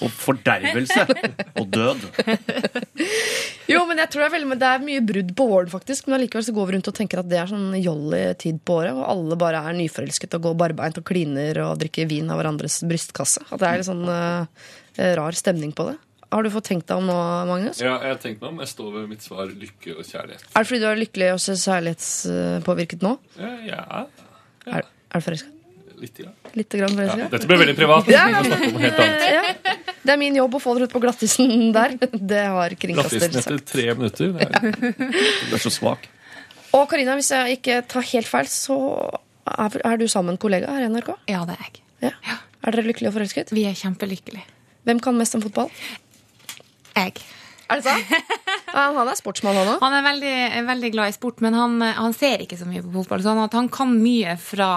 og 0.00 0.08
fordervelse 0.16 1.04
og 1.60 1.66
død. 1.70 2.06
Jo, 3.70 3.84
men 3.86 4.00
jeg 4.00 4.10
tror 4.10 4.24
det 4.24 4.26
er, 4.26 4.32
veldig, 4.34 4.48
men 4.50 4.58
det 4.58 4.68
er 4.70 4.82
mye 4.82 5.02
brudd 5.06 5.30
på 5.38 5.46
våren, 5.46 5.70
faktisk. 5.70 6.08
Men 6.08 6.16
allikevel 6.16 6.46
så 6.48 6.54
går 6.56 6.66
vi 6.66 6.74
rundt 6.74 6.90
og 6.90 6.96
tenker 6.96 7.20
at 7.20 7.28
det 7.30 7.38
er 7.38 7.50
sånn 7.52 7.76
jolly 7.78 8.22
tid 8.40 8.58
på 8.66 8.80
året. 8.80 8.96
Og 8.96 9.06
alle 9.06 9.38
bare 9.38 9.60
er 9.62 9.76
nyforelsket 9.78 10.34
og 10.38 10.48
går 10.48 10.58
barbeint 10.64 10.98
og 10.98 11.06
kliner 11.06 11.62
og 11.66 11.78
drikker 11.82 12.08
vin 12.10 12.32
av 12.32 12.40
hverandres 12.40 12.80
brystkasse. 12.90 13.44
At 13.50 13.62
det 13.62 13.68
er 13.68 13.82
litt 13.82 13.90
sånn 13.90 14.08
uh, 14.08 14.66
rar 15.20 15.38
stemning 15.38 15.76
på 15.76 15.92
det. 15.92 15.98
Har 16.30 16.46
du 16.46 16.50
fått 16.54 16.68
tenkt 16.70 16.86
deg 16.86 17.00
om 17.00 17.08
nå, 17.10 17.14
Magnus? 17.48 17.80
Ja, 17.82 17.96
jeg 18.04 18.14
har 18.14 18.20
tenkt 18.22 18.42
meg 18.42 18.52
om. 18.52 18.58
Jeg 18.62 18.70
står 18.70 18.90
ved 18.94 19.08
mitt 19.10 19.24
svar 19.26 19.48
lykke 19.50 19.96
og 19.98 20.04
kjærlighet. 20.06 20.44
Er 20.54 20.62
det 20.62 20.68
fordi 20.70 20.80
du 20.82 20.86
er 20.90 21.00
lykkelig 21.00 21.30
og 21.34 21.40
ser 21.42 21.58
kjærlighetspåvirket 21.64 23.02
nå? 23.06 23.16
Ja, 23.40 23.54
ja. 23.66 24.04
Er, 24.70 24.84
er 24.86 25.22
du 25.22 25.26
forelska? 25.26 25.56
litt. 26.00 26.16
Ja. 26.22 26.30
Litt 26.56 26.72
grann 26.72 26.96
Ja, 26.96 27.26
dette 27.28 27.48
ble 27.48 27.58
veldig 27.60 27.74
privat. 27.76 28.06
Vi 28.08 28.14
Ja, 28.14 28.22
må 28.32 28.44
snakke 28.46 28.68
om 28.70 28.78
helt 28.80 29.00
annet. 29.04 29.24
Ja. 29.34 29.74
Det 30.00 30.14
er 30.14 30.20
min 30.22 30.38
jobb 30.38 30.54
å 30.56 30.60
få 30.62 30.72
dere 30.78 30.86
ut 30.88 30.94
på 30.94 31.02
glattisen 31.02 31.72
der. 31.76 31.96
Det 32.00 32.44
har 32.54 32.72
kringkaster 32.80 33.20
sagt. 33.20 33.34
Glattisen 33.34 33.58
etter 33.58 33.66
tre 33.68 33.84
minutter. 33.98 34.32
Det 34.32 34.46
er, 34.48 35.10
Du 35.50 35.56
er 35.58 35.60
så 35.60 35.72
svak. 35.74 36.08
Og 36.72 36.86
Karina, 36.88 37.18
hvis 37.18 37.28
jeg 37.34 37.58
ikke 37.58 37.80
tar 37.90 38.06
helt 38.14 38.30
feil, 38.30 38.48
så 38.48 38.78
er, 39.50 39.76
er 39.90 40.00
du 40.00 40.06
sammen 40.08 40.32
med 40.32 40.38
en 40.38 40.42
kollega 40.46 40.72
her 40.72 40.86
i 40.86 40.90
NRK? 40.94 41.10
Ja, 41.28 41.42
det 41.48 41.58
er 41.58 41.66
jeg. 41.66 41.82
Ja. 42.06 42.38
Er 42.64 42.76
dere 42.76 42.86
lykkelige 42.88 43.10
og 43.12 43.18
forelsket? 43.18 43.52
Vi 43.56 43.66
er 43.68 43.76
kjempelykkelige. 43.76 44.46
Hvem 44.88 45.02
kan 45.04 45.18
mest 45.20 45.36
om 45.36 45.42
fotball? 45.44 45.68
Jeg. 47.00 47.22
Er 47.70 47.80
det 47.80 47.86
sant? 47.86 48.14
Han 48.74 48.98
er 49.02 49.18
sportsmann, 49.18 49.56
han 49.58 49.68
òg. 49.72 49.80
Han 49.82 49.94
er 49.98 50.04
veldig, 50.06 50.34
veldig 50.66 50.90
glad 50.94 51.10
i 51.10 51.14
sport, 51.14 51.40
men 51.42 51.56
han, 51.58 51.80
han 51.82 52.14
ser 52.14 52.42
ikke 52.44 52.58
så 52.58 52.68
mye 52.68 52.82
på 52.84 52.92
fotball. 52.94 53.22
Så 53.22 53.32
han, 53.32 53.42
at 53.42 53.56
han 53.58 53.68
kan 53.72 53.92
mye 53.98 54.36
fra 54.38 54.70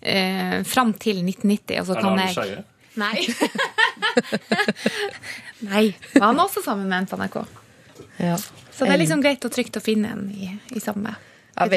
eh, 0.00 0.58
fram 0.68 0.92
til 1.00 1.22
1990. 1.24 1.78
Og 1.80 1.88
så 1.88 1.96
er 1.96 2.04
kan 2.04 2.20
jeg 2.20 2.64
Nei. 3.00 3.24
Nei. 5.64 5.84
Men 6.12 6.26
han 6.26 6.36
er 6.36 6.44
også 6.44 6.60
sammen 6.64 6.90
med 6.90 6.98
en 6.98 7.08
på 7.08 7.16
NRK. 7.16 7.38
Ja. 8.20 8.36
Så 8.36 8.84
det 8.84 8.92
er 8.92 9.00
liksom 9.00 9.22
greit 9.24 9.44
og 9.48 9.54
trygt 9.54 9.78
å 9.80 9.84
finne 9.84 10.12
en 10.12 10.26
i, 10.28 10.50
i 10.76 10.80
samme. 10.82 11.14
Det 11.52 11.64
er 11.66 11.72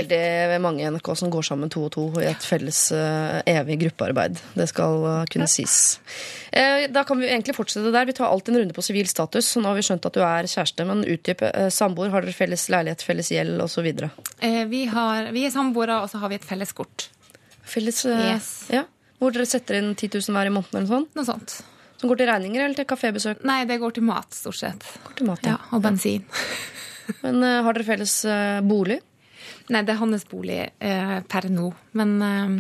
veldig 0.48 0.58
mange 0.64 0.84
i 0.84 0.88
NRK 0.88 1.10
som 1.20 1.32
går 1.34 1.44
sammen 1.44 1.72
to 1.72 1.82
og 1.88 1.92
to 1.92 2.04
i 2.22 2.30
et 2.30 2.46
felles 2.48 2.78
uh, 2.96 3.42
evig 3.50 3.76
gruppearbeid. 3.82 4.40
Det 4.56 4.70
skal 4.72 5.04
uh, 5.04 5.26
kunne 5.32 5.50
sies. 5.52 5.98
Eh, 6.56 6.86
da 6.96 7.04
kan 7.04 7.20
vi 7.20 7.28
egentlig 7.28 7.58
fortsette 7.58 7.92
der. 7.92 8.08
Vi 8.08 8.16
tar 8.16 8.30
alltid 8.32 8.54
en 8.54 8.62
runde 8.62 8.78
på 8.78 8.86
sivil 8.86 9.10
status. 9.12 9.52
Nå 9.60 9.68
har 9.68 9.76
vi 9.76 9.84
skjønt 9.84 10.08
at 10.08 10.16
du 10.16 10.22
er 10.24 10.48
kjæreste, 10.48 10.88
men 10.88 11.04
utdyp. 11.04 11.44
Uh, 11.44 11.68
Samboer, 11.76 12.14
har 12.14 12.24
dere 12.24 12.38
felles 12.38 12.64
leilighet, 12.72 13.04
felles 13.04 13.34
gjeld 13.36 13.60
osv.? 13.66 13.90
Eh, 14.40 14.62
vi, 14.72 14.86
har, 14.96 15.28
vi 15.36 15.44
er 15.44 15.52
samboere, 15.54 16.00
og 16.06 16.12
så 16.12 16.24
har 16.24 16.32
vi 16.32 16.40
et 16.40 16.48
felles 16.48 16.72
kort. 16.78 17.10
Felles 17.68 18.00
uh, 18.08 18.16
Yes. 18.32 18.52
ja. 18.72 18.86
Hvor 19.20 19.36
dere 19.36 19.48
setter 19.50 19.82
inn 19.82 19.92
10 19.92 20.22
000 20.22 20.38
hver 20.38 20.48
i 20.48 20.54
måneden 20.56 20.80
eller 20.86 20.92
sånt? 20.92 21.12
Noe 21.20 21.28
sånt. 21.28 21.58
Som 22.00 22.12
går 22.12 22.20
til 22.22 22.30
regninger 22.30 22.64
eller 22.64 22.80
til 22.80 22.88
kafébesøk? 22.88 23.44
Nei, 23.48 23.64
det 23.68 23.80
går 23.82 23.96
til 23.96 24.08
mat, 24.08 24.32
stort 24.36 24.60
sett. 24.60 24.88
Går 25.08 25.20
til 25.20 25.28
mat, 25.30 25.44
Ja, 25.48 25.56
ja 25.56 25.76
og 25.76 25.84
bensin. 25.84 26.24
Men 27.24 27.44
eh, 27.44 27.62
har 27.66 27.76
dere 27.76 27.88
felles 27.88 28.16
eh, 28.30 28.60
bolig? 28.66 29.00
Nei, 29.74 29.82
det 29.82 29.96
er 29.96 30.02
hans 30.02 30.26
bolig 30.30 30.60
eh, 30.80 31.20
per 31.30 31.50
nå. 31.50 31.72
Men 31.98 32.16
eh, 32.22 32.56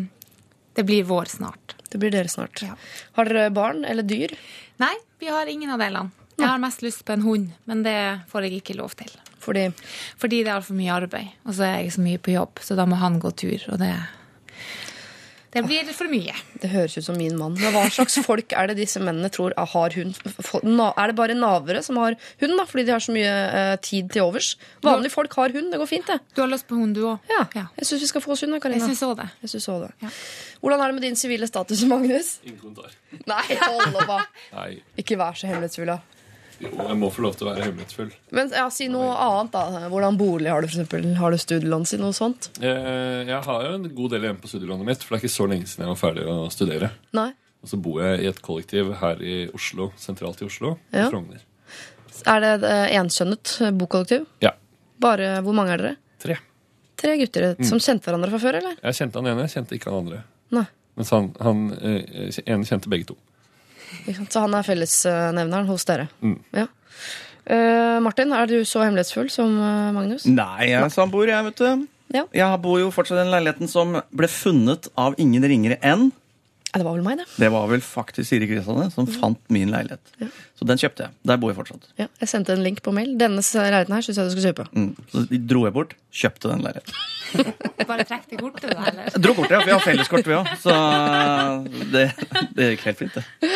det 0.76 0.86
blir 0.88 1.06
vår 1.08 1.32
snart. 1.38 1.76
Det 1.90 2.02
blir 2.02 2.12
dere 2.12 2.32
snart. 2.32 2.64
Ja. 2.66 2.76
Har 3.16 3.30
dere 3.30 3.52
barn 3.54 3.86
eller 3.88 4.04
dyr? 4.04 4.34
Nei, 4.82 4.94
vi 5.22 5.30
har 5.32 5.48
ingen 5.48 5.72
av 5.72 5.80
delene. 5.84 6.12
Jeg 6.36 6.50
har 6.52 6.60
mest 6.60 6.82
lyst 6.84 7.06
på 7.08 7.14
en 7.16 7.24
hund, 7.24 7.52
men 7.64 7.84
det 7.86 7.96
får 8.28 8.48
jeg 8.48 8.60
ikke 8.60 8.76
lov 8.76 8.98
til. 9.00 9.12
Fordi 9.40 9.70
Fordi 10.20 10.42
det 10.44 10.50
er 10.50 10.58
altfor 10.58 10.76
mye 10.76 10.92
arbeid, 10.92 11.32
og 11.46 11.56
så 11.56 11.64
er 11.70 11.78
jeg 11.80 11.94
så 11.96 12.04
mye 12.04 12.20
på 12.20 12.34
jobb, 12.34 12.60
så 12.60 12.76
da 12.76 12.86
må 12.90 12.98
han 13.00 13.22
gå 13.24 13.32
tur, 13.32 13.62
og 13.72 13.80
det 13.80 13.94
Det 15.56 15.64
blir 15.66 15.88
for 15.96 16.12
mye. 16.12 16.34
Det 16.62 16.70
høres 16.74 16.98
ut 17.00 17.06
som 17.08 17.16
min 17.20 17.38
mann. 17.40 17.56
Men 17.60 17.72
hva 17.74 17.86
slags 17.94 18.18
folk 18.26 18.52
er 18.54 18.68
det 18.72 18.76
disse 18.82 19.00
mennene 19.00 19.30
tror 19.32 19.56
har 19.56 19.96
hund? 19.96 20.18
Er 20.20 21.12
det 21.12 21.16
bare 21.18 21.38
navere 21.38 21.82
som 21.86 22.00
har 22.02 22.18
hund, 22.42 22.56
da, 22.60 22.66
fordi 22.68 22.86
de 22.90 22.92
har 22.96 23.04
så 23.04 23.16
mye 23.16 23.32
eh, 23.32 23.76
tid 23.86 24.10
til 24.12 24.26
overs? 24.28 24.54
Vanlige 24.84 25.14
folk 25.16 25.34
har 25.40 25.56
hund. 25.56 25.72
Det 25.72 25.80
går 25.80 25.90
fint, 25.90 26.08
det. 26.12 26.20
Du 26.36 26.42
har 26.44 26.52
lyst 26.52 26.68
på 26.68 26.76
hund, 26.80 26.96
du 26.98 27.06
òg? 27.14 27.32
Ja. 27.32 27.46
Ja. 27.56 27.66
Jeg 27.80 27.88
syns 27.90 28.04
vi 28.06 28.12
skal 28.12 28.26
få 28.26 28.36
oss 28.36 28.44
hund, 28.46 28.52
da, 28.52 28.60
Jeg 28.60 28.66
Karina. 28.68 28.90
syns 28.92 29.04
òg 29.08 29.16
det. 29.22 29.30
Jeg 29.46 29.54
synes 29.56 29.70
også 29.70 29.88
det. 29.88 29.94
Ja. 30.04 30.12
Hvordan 30.66 30.82
er 30.84 30.92
det 30.92 30.98
med 31.00 31.08
din 31.08 31.16
sivile 31.20 31.48
status, 31.48 31.86
Magnus? 31.88 32.34
ingen 32.44 32.60
kommentar. 32.60 32.92
Nei, 33.26 33.44
hold 33.64 33.96
opp, 34.02 34.12
da. 34.52 34.66
Ikke 35.02 35.18
vær 35.20 35.40
så 35.40 35.48
hemmelighetsfull, 35.48 35.94
da. 35.96 36.02
Jo, 36.60 36.70
jeg 36.72 36.98
må 37.00 37.10
få 37.14 37.24
lov 37.26 37.36
til 37.38 37.48
å 37.48 37.52
være 37.52 37.66
hemmelighetsfull. 37.68 38.12
Men 38.38 38.52
ja, 38.56 38.66
si 38.74 38.88
noe 38.92 39.14
annet, 39.14 39.52
da. 39.56 39.88
Hvordan 39.92 40.20
bolig 40.20 40.52
har 40.52 40.62
du, 40.64 40.70
for 40.70 40.78
eksempel? 40.80 41.08
Har 41.20 41.34
du 41.36 41.40
studielån, 41.42 41.88
si 41.90 42.00
noe 42.02 42.16
sånt? 42.16 42.50
Jeg, 42.64 43.26
Jeg 43.30 43.42
har 43.48 43.66
jo 43.68 43.74
en 43.80 43.90
god 43.98 44.16
del 44.16 44.28
igjen 44.28 44.40
på 44.42 44.52
studielånet 44.52 44.90
mitt, 44.92 45.04
for 45.04 45.16
det 45.16 45.20
er 45.20 45.26
ikke 45.26 45.36
så 45.36 45.50
lenge 45.52 45.68
siden 45.72 45.86
jeg 45.86 45.94
var 45.94 46.02
ferdig 46.02 46.28
å 46.32 46.38
studere. 46.54 46.92
Nei? 47.18 47.30
Og 47.66 47.72
så 47.72 47.80
bor 47.82 48.02
jeg 48.04 48.22
i 48.22 48.30
et 48.30 48.42
kollektiv 48.46 48.94
her 49.02 49.22
i 49.26 49.36
Oslo, 49.58 49.90
sentralt 49.98 50.42
i 50.44 50.50
Oslo, 50.50 50.76
Ja. 50.94 51.08
i 51.08 51.10
Frogner. 51.10 51.42
Er 52.26 52.40
det 52.42 52.52
et 52.64 52.64
eh, 52.70 53.66
eh, 53.66 53.72
bokollektiv? 53.76 54.26
Ja. 54.42 54.52
Bare, 55.02 55.42
Hvor 55.44 55.54
mange 55.54 55.74
er 55.74 55.78
dere? 55.82 55.96
Tre. 56.22 56.38
Tre 56.96 57.18
gutter 57.20 57.56
som 57.66 57.80
kjente 57.80 58.08
hverandre 58.08 58.32
fra 58.32 58.40
før, 58.40 58.60
eller? 58.62 58.78
Jeg 58.84 58.96
kjente 59.02 59.20
han 59.20 59.28
ene, 59.28 59.48
jeg 59.48 59.58
kjente 59.58 59.76
ikke 59.76 59.92
han 59.92 60.06
andre. 60.06 60.22
Nei. 60.56 60.66
Mens 60.96 61.12
han, 61.12 61.34
han 61.44 61.66
eh, 61.82 62.38
ene 62.46 62.64
kjente 62.68 62.92
begge 62.92 63.10
to. 63.12 63.18
Så 64.30 64.44
han 64.44 64.56
er 64.58 64.66
fellesnevneren 64.68 65.70
hos 65.70 65.88
dere. 65.88 66.10
Mm. 66.22 66.40
Ja. 66.56 66.68
Uh, 67.46 68.02
Martin, 68.02 68.34
er 68.34 68.50
du 68.50 68.58
så 68.66 68.82
hemmelighetsfull 68.82 69.28
som 69.30 69.52
eh, 69.62 69.90
Magnus? 69.94 70.24
Nei, 70.25 70.72
jeg 70.72 70.80
er 70.82 70.94
samboer, 70.94 71.30
jeg, 71.30 71.46
vet 71.52 71.62
du. 71.62 71.84
Ja. 72.16 72.24
Jeg 72.34 72.62
bor 72.64 72.80
jo 72.82 72.92
fortsatt 72.94 73.20
i 73.20 73.24
den 73.24 73.34
leiligheten 73.34 73.70
som 73.70 74.00
ble 74.16 74.30
funnet 74.32 74.90
av 74.98 75.18
ingen 75.22 75.46
ringere 75.46 75.78
enn 75.86 76.10
Ja, 76.75 76.82
det 76.82 76.86
var 76.89 76.98
vel 76.98 77.05
meg, 77.08 77.22
det. 77.22 77.25
Det 77.39 77.48
var 77.53 77.70
vel 77.72 77.79
faktisk 77.82 78.27
Siri 78.27 78.50
Kristiansen 78.50 78.91
som 78.91 79.08
fant 79.08 79.39
min 79.53 79.70
leilighet. 79.72 80.12
Så 80.60 80.67
den 80.67 80.79
kjøpte 80.82 81.05
jeg. 81.08 81.13
Der 81.32 81.38
bor 81.39 81.51
jeg 81.53 81.55
fortsatt. 81.62 81.86
Ja, 82.00 82.10
jeg 82.20 82.27
sendte 82.27 82.51
en 82.51 82.63
link 82.65 82.82
på 82.84 82.91
mail. 82.96 83.13
Denne 83.20 83.39
leiligheten 83.39 83.96
her 83.96 84.03
syns 84.03 84.20
jeg 84.20 84.27
du 84.27 84.34
skulle 84.36 84.51
kjøpe. 84.51 84.65
Mm. 84.75 84.89
Så 85.13 85.24
de 85.32 85.39
dro 85.48 85.63
jeg 85.63 85.75
bort, 85.77 85.96
kjøpte 86.12 86.51
den 86.51 86.65
leiligheten. 86.67 87.00
Bare 87.89 88.03
trekk 88.08 88.27
det 88.34 88.41
kortet, 88.41 88.75
da, 88.75 88.89
eller? 88.91 89.08
Jeg 89.15 89.24
dro 89.24 89.34
kortet, 89.39 89.55
ja, 89.55 89.63
vi 89.70 89.74
har 89.75 89.84
felleskort, 89.88 90.27
vi 90.27 90.36
òg. 90.36 90.51
Så 90.62 90.75
det, 91.96 92.05
det 92.60 92.70
gikk 92.74 92.86
helt 92.89 93.01
fint, 93.05 93.17
det. 93.22 93.53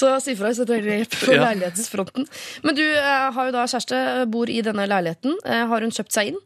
Så 0.00 0.10
si 0.22 0.34
fra 0.38 0.50
hvis 0.50 0.60
du 0.62 0.66
trenger 0.68 0.90
hjelp 1.00 1.16
på 1.22 1.34
Ja. 1.38 1.46
leilighetsfronten. 1.48 2.26
Men 2.66 2.78
du 2.78 2.84
eh, 2.84 3.26
har 3.34 3.48
jo 3.50 3.54
da 3.54 3.64
kjæreste, 3.70 4.02
bor 4.30 4.50
i 4.50 4.60
denne 4.66 4.86
leiligheten. 4.90 5.38
Eh, 5.46 5.64
har 5.70 5.86
hun 5.86 5.94
kjøpt 5.94 6.14
seg 6.18 6.32
inn? 6.34 6.40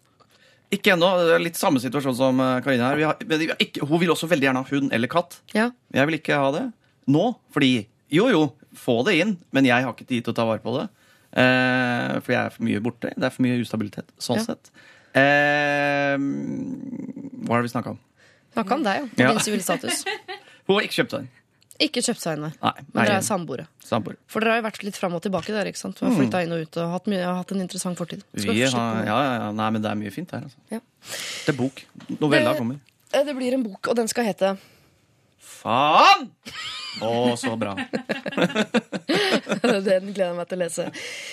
Ikke 0.75 0.95
ennå. 0.95 1.09
Det 1.21 1.35
er 1.37 1.43
litt 1.45 1.59
samme 1.61 1.81
situasjon 1.83 2.17
som 2.19 2.41
eh, 2.43 2.57
Karina 2.65 2.91
her. 2.91 2.99
Vi 3.01 3.07
har, 3.07 3.19
vi 3.25 3.49
har 3.53 3.61
ikke, 3.63 3.85
hun 3.87 4.01
vil 4.03 4.13
også 4.15 4.29
veldig 4.31 4.49
gjerne 4.49 4.63
ha 4.65 4.71
hund 4.75 4.93
eller 4.97 5.11
katt. 5.13 5.39
Ja. 5.55 5.69
Jeg 5.95 6.09
vil 6.11 6.19
ikke 6.19 6.39
ha 6.41 6.51
det 6.57 6.65
nå, 7.15 7.27
fordi 7.55 7.73
Jo, 8.15 8.29
jo, 8.31 8.43
få 8.79 9.01
det 9.07 9.17
inn, 9.19 9.33
men 9.57 9.67
jeg 9.67 9.83
har 9.83 9.91
ikke 9.95 10.07
tid 10.07 10.23
til 10.27 10.33
å 10.35 10.37
ta 10.37 10.45
vare 10.47 10.63
på 10.63 10.73
det. 10.77 10.85
Eh, 11.35 12.13
for 12.23 12.31
jeg 12.35 12.39
er 12.41 12.53
for 12.55 12.67
mye 12.69 12.83
borte. 12.85 13.11
Det 13.17 13.27
er 13.27 13.33
for 13.35 13.43
mye 13.43 13.57
ustabilitet. 13.65 14.13
Sånn 14.23 14.39
Ja. 14.39 14.45
sett. 14.53 14.71
Eh, 15.19 16.15
hva 16.19 17.57
er 17.57 17.63
det 17.63 17.67
vi 17.69 17.73
snakka 17.75 17.95
om? 17.95 17.99
Snakka 18.55 18.77
om 18.79 18.85
deg, 18.87 19.01
jo. 19.01 19.09
Ja. 19.19 19.33
Din 19.33 19.43
sivile 19.43 19.65
status. 19.67 20.05
Hun 20.69 20.77
har 20.77 20.87
ikke 20.87 20.99
kjøpt 21.03 21.17
den. 21.17 21.29
Ikke. 21.81 22.01
Nei, 22.63 22.73
Men 22.95 23.05
dere 23.05 23.17
er 23.19 23.25
samboere. 23.27 23.67
Sambor. 23.85 24.15
For 24.31 24.41
dere 24.41 24.53
har 24.55 24.61
jo 24.63 24.67
vært 24.69 24.83
litt 24.85 24.97
fram 24.97 25.15
og 25.15 25.23
tilbake. 25.23 25.47
dere, 25.53 25.67
ikke 25.73 25.81
sant? 25.81 25.99
Du 25.99 26.05
har 26.07 26.13
flytta 26.15 26.43
inn 26.45 26.53
og 26.53 26.61
ut 26.63 26.77
og 26.77 26.91
hatt, 26.93 27.07
mye, 27.11 27.25
hatt 27.25 27.51
en 27.53 27.61
interessant 27.61 27.99
fortid. 27.99 28.23
Skal 28.37 28.55
Vi 28.55 28.63
har, 28.63 29.05
ja, 29.05 29.19
ja, 29.39 29.51
nei, 29.53 29.71
men 29.71 29.83
det 29.83 29.91
er 29.91 29.95
mye 29.99 30.13
fint 30.13 30.31
her. 30.31 30.45
Altså. 30.47 30.57
Ja. 30.71 30.81
Det 31.47 31.49
er 31.55 31.59
bok. 31.59 31.83
Novella 32.21 32.53
Det- 32.53 32.59
kommer. 32.59 32.79
Eh, 33.13 33.25
Det 33.25 33.35
blir 33.37 33.53
en 33.55 33.63
bok, 33.63 33.89
og 33.89 33.97
den 33.97 34.09
skal 34.09 34.25
hete 34.25 34.57
Faen! 35.45 36.29
Å, 37.03 37.35
så 37.37 37.57
bra. 37.59 37.73
Den 39.65 40.13
gleder 40.15 40.29
jeg 40.29 40.37
meg 40.39 40.47
til 40.51 40.59
å 40.59 40.61
lese. 40.61 40.85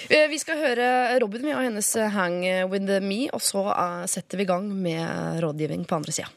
Eh, 0.10 0.26
Vi 0.32 0.40
skal 0.42 0.58
høre 0.62 0.88
Robin 1.22 1.52
og 1.54 1.62
hennes 1.62 1.90
Hang 2.16 2.40
With 2.72 2.98
Me, 3.06 3.28
og 3.34 3.44
så 3.46 3.68
eh, 3.70 4.06
setter 4.10 4.42
vi 4.42 4.48
i 4.48 4.50
gang 4.50 4.66
med 4.74 5.42
rådgivning 5.44 5.86
på 5.90 6.00
andre 6.00 6.16
sida. 6.18 6.32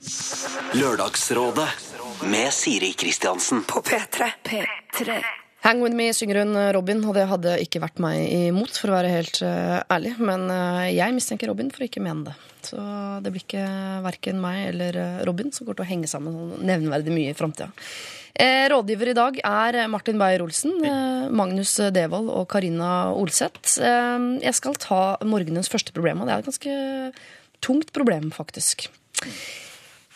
Lørdagsrådet 0.76 1.70
med 2.28 2.52
Siri 2.54 2.92
Kristiansen. 3.00 3.64
På 3.68 3.80
P3. 3.84 4.30
P3. 4.44 5.22
Hang 5.64 5.80
With 5.80 5.96
Me 5.96 6.10
synger 6.12 6.42
hun 6.42 6.56
eh, 6.60 6.72
Robin, 6.76 6.98
og 7.08 7.14
det 7.16 7.24
hadde 7.30 7.54
ikke 7.64 7.80
vært 7.80 8.00
meg 8.04 8.18
imot, 8.50 8.76
for 8.76 8.92
å 8.92 8.98
være 8.98 9.12
helt 9.14 9.38
eh, 9.40 9.78
ærlig. 9.94 10.12
Men 10.20 10.44
eh, 10.52 10.90
jeg 10.92 11.14
mistenker 11.16 11.48
Robin 11.48 11.70
for 11.72 11.80
å 11.80 11.88
ikke 11.88 12.02
mene 12.04 12.26
det. 12.26 12.34
Så 12.68 12.82
det 13.24 13.32
blir 13.32 13.44
ikke 13.44 13.64
verken 14.04 14.42
meg 14.44 14.60
eller 14.74 14.98
Robin 15.28 15.50
som 15.52 15.64
går 15.64 15.78
til 15.78 15.84
å 15.84 15.88
henge 15.88 16.08
sammen 16.08 16.52
nevneverdig 16.64 17.16
mye 17.16 17.32
i 17.32 17.36
framtida. 17.36 17.70
Rådgiver 18.72 19.12
i 19.12 19.14
dag 19.14 19.36
er 19.46 19.76
Martin 19.92 20.16
Beyer-Olsen, 20.18 20.72
Magnus 21.36 21.76
Devold 21.94 22.32
og 22.32 22.48
Karina 22.50 23.12
Olseth. 23.14 23.76
Jeg 23.78 24.56
skal 24.58 24.80
ta 24.80 25.02
morgenens 25.28 25.70
første 25.70 25.94
problem, 25.94 26.24
og 26.24 26.26
det 26.26 26.34
er 26.34 26.42
et 26.42 26.48
ganske 26.48 27.60
tungt 27.62 27.92
problem, 27.94 28.32
faktisk. 28.34 28.88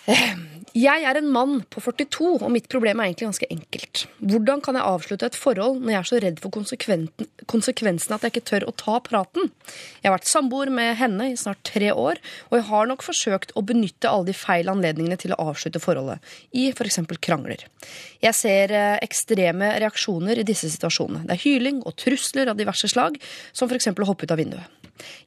Eh, 0.09 0.37
Jeg 0.79 1.03
er 1.09 1.17
en 1.17 1.31
mann 1.33 1.63
på 1.73 1.81
42, 1.81 2.43
og 2.45 2.51
mitt 2.53 2.69
problem 2.71 3.01
er 3.01 3.09
egentlig 3.09 3.27
ganske 3.27 3.49
enkelt. 3.51 4.03
Hvordan 4.21 4.61
kan 4.63 4.77
jeg 4.77 4.87
avslutte 4.87 5.27
et 5.27 5.39
forhold 5.39 5.81
når 5.81 5.91
jeg 5.91 5.99
er 5.99 6.09
så 6.11 6.21
redd 6.23 6.43
for 6.45 6.55
konsekvensene 6.55 7.27
konsekvensen 7.49 8.13
at 8.13 8.27
jeg 8.27 8.35
ikke 8.35 8.45
tør 8.51 8.67
å 8.69 8.75
ta 8.77 8.99
praten? 9.01 9.49
Jeg 10.03 10.11
har 10.11 10.15
vært 10.19 10.29
samboer 10.29 10.71
med 10.71 10.93
henne 11.01 11.31
i 11.33 11.39
snart 11.41 11.63
tre 11.67 11.89
år, 11.91 12.21
og 12.51 12.59
jeg 12.59 12.67
har 12.69 12.91
nok 12.91 13.03
forsøkt 13.07 13.55
å 13.57 13.65
benytte 13.65 14.13
alle 14.13 14.29
de 14.29 14.37
feil 14.37 14.69
anledningene 14.71 15.19
til 15.19 15.33
å 15.35 15.41
avslutte 15.49 15.83
forholdet, 15.83 16.21
i 16.53 16.69
f.eks. 16.71 17.01
krangler. 17.25 17.65
Jeg 18.23 18.37
ser 18.37 18.77
eh, 18.77 18.99
ekstreme 19.09 19.73
reaksjoner 19.81 20.39
i 20.39 20.47
disse 20.47 20.69
situasjonene. 20.77 21.25
Det 21.27 21.39
er 21.39 21.47
hyling 21.47 21.81
og 21.89 21.97
trusler 21.99 22.53
av 22.53 22.61
diverse 22.61 22.93
slag, 22.93 23.17
som 23.57 23.73
f.eks. 23.73 23.91
å 23.97 24.11
hoppe 24.13 24.29
ut 24.29 24.37
av 24.37 24.45
vinduet. 24.45 24.78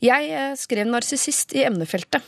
Jeg 0.03 0.29
eh, 0.31 0.53
skrev 0.59 0.89
narsissist 0.89 1.55
i 1.57 1.63
emnefeltet, 1.67 2.23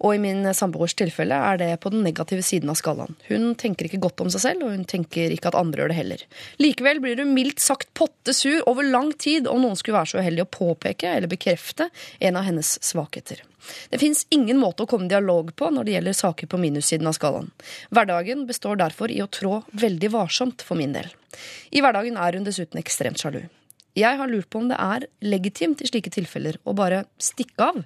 og 0.00 0.14
i 0.14 0.20
min 0.22 0.46
samboers 0.54 0.96
tilfelle 0.98 1.36
er 1.52 1.60
det 1.60 1.70
på 1.82 1.92
den 1.94 2.04
negative 2.06 2.44
siden 2.46 2.72
av 2.72 2.78
skalaen. 2.80 3.16
Hun 3.28 3.54
tenker 3.60 3.88
ikke 3.88 4.02
godt 4.04 4.24
om 4.24 4.32
seg 4.32 4.44
selv, 4.44 4.66
og 4.66 4.74
hun 4.74 4.84
tenker 4.88 5.34
ikke 5.34 5.52
at 5.52 5.58
andre 5.58 5.84
gjør 5.84 5.94
det 5.94 6.00
heller. 6.00 6.26
Likevel 6.62 7.02
blir 7.04 7.22
hun 7.22 7.34
mildt 7.36 7.62
sagt 7.64 7.90
pottesur 7.98 8.62
over 8.70 8.86
lang 8.86 9.12
tid 9.18 9.48
om 9.50 9.62
noen 9.64 9.78
skulle 9.78 9.98
være 10.00 10.14
så 10.14 10.22
uheldig 10.22 10.46
å 10.46 10.52
påpeke 10.58 11.16
eller 11.16 11.30
bekrefte 11.30 11.90
en 12.20 12.40
av 12.40 12.46
hennes 12.48 12.76
svakheter. 12.84 13.42
Det 13.90 13.98
fins 13.98 14.26
ingen 14.34 14.58
måte 14.60 14.84
å 14.84 14.88
komme 14.90 15.08
dialog 15.08 15.52
på 15.56 15.70
når 15.72 15.86
det 15.86 15.96
gjelder 15.96 16.18
saker 16.18 16.50
på 16.52 16.60
minussiden 16.60 17.08
av 17.08 17.16
skalaen. 17.16 17.50
Hverdagen 17.94 18.46
består 18.48 18.80
derfor 18.80 19.12
i 19.12 19.22
å 19.24 19.30
trå 19.32 19.62
veldig 19.72 20.12
varsomt 20.12 20.64
for 20.66 20.80
min 20.80 20.92
del. 20.96 21.08
I 21.72 21.82
hverdagen 21.82 22.18
er 22.20 22.36
hun 22.36 22.46
dessuten 22.46 22.80
ekstremt 22.80 23.22
sjalu. 23.22 23.46
Jeg 23.94 24.18
har 24.18 24.30
lurt 24.30 24.48
på 24.50 24.58
om 24.58 24.70
det 24.70 24.78
er 24.80 25.06
legitimt 25.22 25.82
i 25.82 25.88
slike 25.88 26.10
tilfeller 26.14 26.58
å 26.66 26.74
bare 26.74 27.04
stikke 27.22 27.68
av. 27.70 27.82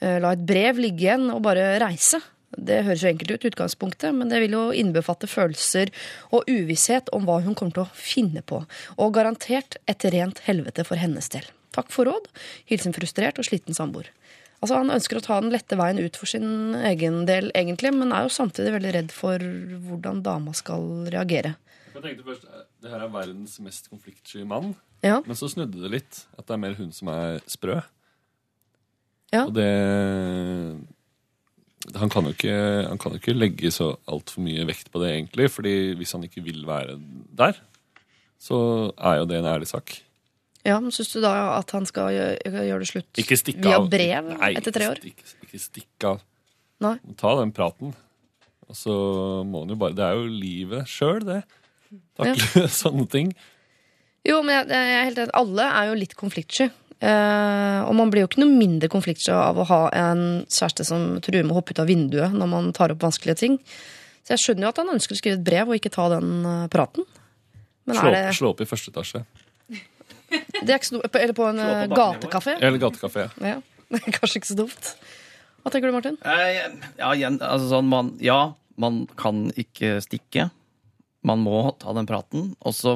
Eh, 0.00 0.18
La 0.20 0.34
et 0.36 0.44
brev 0.44 0.80
ligge 0.82 1.06
igjen 1.06 1.30
og 1.32 1.42
bare 1.46 1.78
reise. 1.80 2.20
Det 2.48 2.82
høres 2.86 3.02
jo 3.04 3.10
enkelt 3.10 3.32
ut, 3.34 3.46
utgangspunktet, 3.50 4.14
men 4.16 4.30
det 4.30 4.40
vil 4.40 4.56
jo 4.56 4.64
innbefatte 4.72 5.28
følelser 5.28 5.92
og 6.32 6.48
uvisshet 6.48 7.10
om 7.12 7.26
hva 7.28 7.42
hun 7.44 7.56
kommer 7.56 7.76
til 7.76 7.84
å 7.84 7.92
finne 7.92 8.40
på. 8.40 8.62
Og 8.96 9.14
garantert 9.16 9.76
et 9.88 10.04
rent 10.12 10.40
helvete 10.46 10.84
for 10.88 11.00
hennes 11.00 11.28
del. 11.32 11.44
Takk 11.76 11.92
for 11.92 12.08
råd. 12.08 12.28
Hilsen 12.68 12.96
frustrert 12.96 13.40
og 13.40 13.48
sliten 13.48 13.76
samboer. 13.76 14.08
Altså, 14.58 14.74
Han 14.80 14.90
ønsker 14.90 15.20
å 15.20 15.22
ta 15.22 15.40
den 15.40 15.52
lette 15.54 15.76
veien 15.78 16.00
ut 16.02 16.16
for 16.18 16.26
sin 16.26 16.74
egen 16.74 17.24
del, 17.28 17.52
egentlig, 17.54 17.92
men 17.94 18.12
er 18.12 18.26
jo 18.26 18.34
samtidig 18.34 18.74
veldig 18.74 18.94
redd 18.96 19.12
for 19.14 19.38
hvordan 19.38 20.24
dama 20.26 20.54
skal 20.56 21.06
reagere. 21.12 21.54
Jeg 21.98 22.04
tenkte 22.04 22.26
først, 22.28 22.44
eh, 22.46 22.66
Det 22.82 22.90
her 22.92 23.02
er 23.02 23.10
verdens 23.10 23.58
mest 23.60 23.90
konfliktsky 23.90 24.44
mann. 24.46 24.76
Ja. 25.02 25.20
Men 25.26 25.34
så 25.38 25.48
snudde 25.50 25.80
det 25.82 25.90
litt. 25.90 26.26
At 26.38 26.46
det 26.46 26.54
er 26.54 26.62
mer 26.62 26.74
hun 26.78 26.92
som 26.94 27.08
er 27.10 27.40
sprø. 27.50 27.80
Ja. 29.32 29.44
Og 29.44 29.52
det 29.54 29.68
han 31.96 32.10
kan, 32.10 32.26
jo 32.26 32.34
ikke, 32.34 32.54
han 32.88 32.98
kan 33.00 33.14
jo 33.14 33.20
ikke 33.20 33.36
legge 33.36 33.70
så 33.72 33.92
altfor 34.10 34.42
mye 34.44 34.66
vekt 34.68 34.90
på 34.92 35.00
det, 35.00 35.12
egentlig. 35.14 35.48
fordi 35.50 35.94
hvis 35.96 36.12
han 36.12 36.26
ikke 36.26 36.42
vil 36.44 36.66
være 36.66 36.98
der, 37.38 37.56
så 38.38 38.92
er 38.98 39.20
jo 39.22 39.28
det 39.30 39.38
en 39.38 39.48
ærlig 39.48 39.68
sak. 39.70 39.94
Ja, 40.66 40.80
men 40.80 40.90
Syns 40.92 41.12
du 41.14 41.20
da 41.22 41.56
at 41.56 41.70
han 41.72 41.86
skal 41.88 42.10
gjøre, 42.12 42.64
gjøre 42.66 42.82
det 42.82 42.88
slutt 42.90 43.20
Ikke 43.22 43.38
stikk 43.38 43.60
via 43.62 43.78
av. 43.78 43.86
brev 43.88 44.26
Nei, 44.34 44.50
etter 44.58 44.74
tre 44.74 44.88
år? 44.90 44.98
Ikke, 45.06 45.22
ikke, 45.24 45.46
ikke 45.46 45.60
stikk 45.62 46.06
av. 46.10 46.20
Nei. 46.84 46.96
Ta 47.16 47.32
den 47.38 47.54
praten. 47.56 47.94
Og 48.68 48.76
så 48.76 48.92
må 49.48 49.62
han 49.62 49.72
jo 49.72 49.78
bare 49.80 49.96
Det 49.96 50.04
er 50.04 50.18
jo 50.18 50.26
livet 50.28 50.90
sjøl, 50.90 51.22
det. 51.24 51.40
Takle 52.18 52.66
sånne 52.82 53.06
ting. 53.12 53.32
Jo, 54.28 54.40
men 54.44 54.54
jeg, 54.58 54.68
jeg 54.74 54.96
er 54.98 55.06
helt 55.08 55.20
enig. 55.22 55.34
Alle 55.38 55.68
er 55.78 55.88
jo 55.90 55.98
litt 56.00 56.14
konfliktsky. 56.18 56.68
Eh, 56.98 57.78
og 57.86 57.94
man 57.94 58.10
blir 58.10 58.24
jo 58.24 58.28
ikke 58.32 58.42
noe 58.42 58.56
mindre 58.58 58.88
konfliktsky 58.90 59.30
av 59.32 59.60
å 59.62 59.66
ha 59.68 59.80
en 59.94 60.22
kjæreste 60.50 60.84
som 60.88 61.04
truer 61.22 61.44
med 61.46 61.54
å 61.54 61.60
hoppe 61.60 61.72
ut 61.76 61.82
av 61.84 61.86
vinduet 61.88 62.34
når 62.34 62.50
man 62.50 62.72
tar 62.76 62.92
opp 62.94 63.04
vanskelige 63.06 63.38
ting. 63.44 63.58
Så 64.26 64.34
jeg 64.34 64.42
skjønner 64.42 64.66
jo 64.66 64.72
at 64.74 64.80
han 64.82 64.90
ønsker 64.96 65.14
å 65.14 65.20
skrive 65.20 65.38
et 65.38 65.44
brev 65.46 65.70
og 65.70 65.78
ikke 65.78 65.92
ta 65.94 66.08
den 66.16 66.32
eh, 66.42 66.64
praten. 66.72 67.06
Men 67.88 67.96
Slå, 67.96 68.10
er 68.10 68.16
det, 68.18 68.34
slå 68.36 68.50
opp 68.52 68.60
i 68.60 68.68
første 68.68 68.90
etasje. 68.92 69.22
det 70.28 70.66
er 70.68 70.74
ikke 70.76 70.90
så, 70.90 71.00
Eller 71.06 71.32
på 71.38 71.46
en 71.48 71.62
på 71.62 71.68
eh, 71.78 71.86
gatekafé. 71.94 72.58
Eller 72.60 72.82
gatekafé. 72.82 73.28
Ja. 73.46 73.56
Det 73.88 74.02
Kanskje 74.12 74.42
ikke 74.42 74.50
så 74.50 74.58
dumt. 74.58 74.88
Hva 75.64 75.70
tenker 75.72 75.88
du, 75.88 75.94
Martin? 75.94 76.18
Eh, 76.20 76.58
Ja, 76.98 77.14
igjen, 77.16 77.38
altså 77.40 77.70
sånn, 77.70 77.86
man, 77.88 78.10
ja, 78.20 78.50
man 78.76 79.06
kan 79.16 79.46
ikke 79.56 79.94
stikke. 80.04 80.50
Man 81.26 81.42
må 81.42 81.62
ta 81.80 81.92
den 81.96 82.06
praten. 82.08 82.52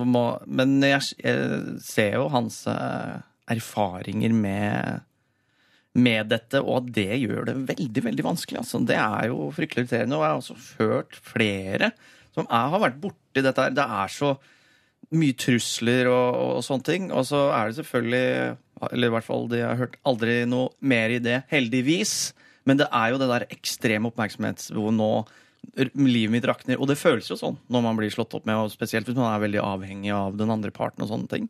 Må, 0.07 0.25
men 0.47 0.77
jeg, 0.85 1.17
jeg 1.23 1.79
ser 1.83 2.19
jo 2.21 2.29
hans 2.33 2.63
eh, 2.71 3.19
erfaringer 3.51 4.35
med, 4.37 5.03
med 5.99 6.31
dette, 6.31 6.63
og 6.63 6.83
at 6.83 6.93
det 7.01 7.21
gjør 7.25 7.51
det 7.51 7.57
veldig 7.73 8.05
veldig 8.07 8.27
vanskelig. 8.29 8.63
Altså, 8.63 8.83
det 8.87 8.99
er 9.01 9.31
jo 9.33 9.51
fryktelig 9.57 9.87
irriterende. 9.87 10.19
Og 10.19 10.25
jeg 10.25 10.33
har 10.33 10.43
også 10.43 10.59
hørt 10.79 11.19
flere 11.19 11.93
som 12.33 12.47
jeg 12.49 12.73
har 12.75 12.81
vært 12.81 13.01
borti 13.03 13.45
dette 13.45 13.67
her. 13.67 13.75
Det 13.77 13.85
er 13.85 14.13
så 14.13 14.33
mye 15.13 15.37
trusler 15.37 16.09
og, 16.09 16.29
og 16.59 16.63
sånne 16.65 16.89
ting. 16.89 17.11
Og 17.13 17.27
så 17.29 17.49
er 17.53 17.69
det 17.69 17.81
selvfølgelig 17.81 18.57
Eller 18.91 19.11
i 19.11 19.15
hvert 19.15 19.27
fall 19.27 19.45
de 19.51 19.61
har 19.63 19.79
hørt 19.79 19.99
aldri 20.09 20.41
noe 20.49 20.73
mer 20.81 21.13
i 21.15 21.21
det, 21.23 21.43
heldigvis. 21.53 22.33
Men 22.67 22.79
det 22.81 22.89
er 22.95 23.13
jo 23.13 23.21
det 23.21 23.29
der 23.31 23.49
ekstreme 23.55 24.11
oppmerksomhetsbehovet 24.11 24.97
nå. 24.97 25.13
Livet 25.73 26.33
mitt 26.35 26.47
rakner. 26.49 26.81
Og 26.83 26.89
det 26.91 26.99
føles 27.01 27.31
jo 27.31 27.37
sånn 27.39 27.57
når 27.73 27.85
man 27.85 27.97
blir 27.97 28.13
slått 28.13 28.35
opp 28.37 28.49
med, 28.49 28.59
og 28.59 28.73
spesielt 28.75 29.09
hvis 29.09 29.17
man 29.17 29.31
er 29.31 29.45
veldig 29.45 29.63
avhengig 29.63 30.13
av 30.15 30.37
den 30.37 30.53
andre 30.53 30.73
parten. 30.75 31.05
og 31.05 31.11
sånne 31.13 31.31
ting. 31.31 31.49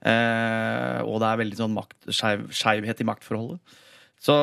Eh, 0.00 0.98
og 1.04 1.20
det 1.22 1.28
er 1.28 1.42
veldig 1.42 1.60
sånn 1.60 1.78
skeivhet 2.10 3.00
i 3.04 3.08
maktforholdet. 3.08 3.78
Så, 4.20 4.34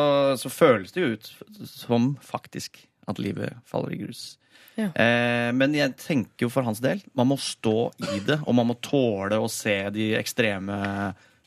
så 0.42 0.50
føles 0.50 0.94
det 0.94 1.04
jo 1.04 1.14
ut 1.14 1.32
som 1.70 2.16
faktisk 2.26 2.80
at 3.08 3.20
livet 3.22 3.58
faller 3.70 3.94
i 3.94 4.00
grus. 4.02 4.38
Ja. 4.78 4.90
Eh, 4.94 5.52
men 5.58 5.74
jeg 5.74 5.96
tenker 6.02 6.48
jo 6.48 6.54
for 6.54 6.66
hans 6.66 6.82
del, 6.84 7.02
man 7.18 7.32
må 7.32 7.38
stå 7.42 7.92
i 8.14 8.20
det, 8.26 8.40
og 8.46 8.58
man 8.58 8.70
må 8.70 8.78
tåle 8.86 9.40
å 9.42 9.50
se 9.52 9.76
de 9.94 10.12
ekstreme 10.20 10.78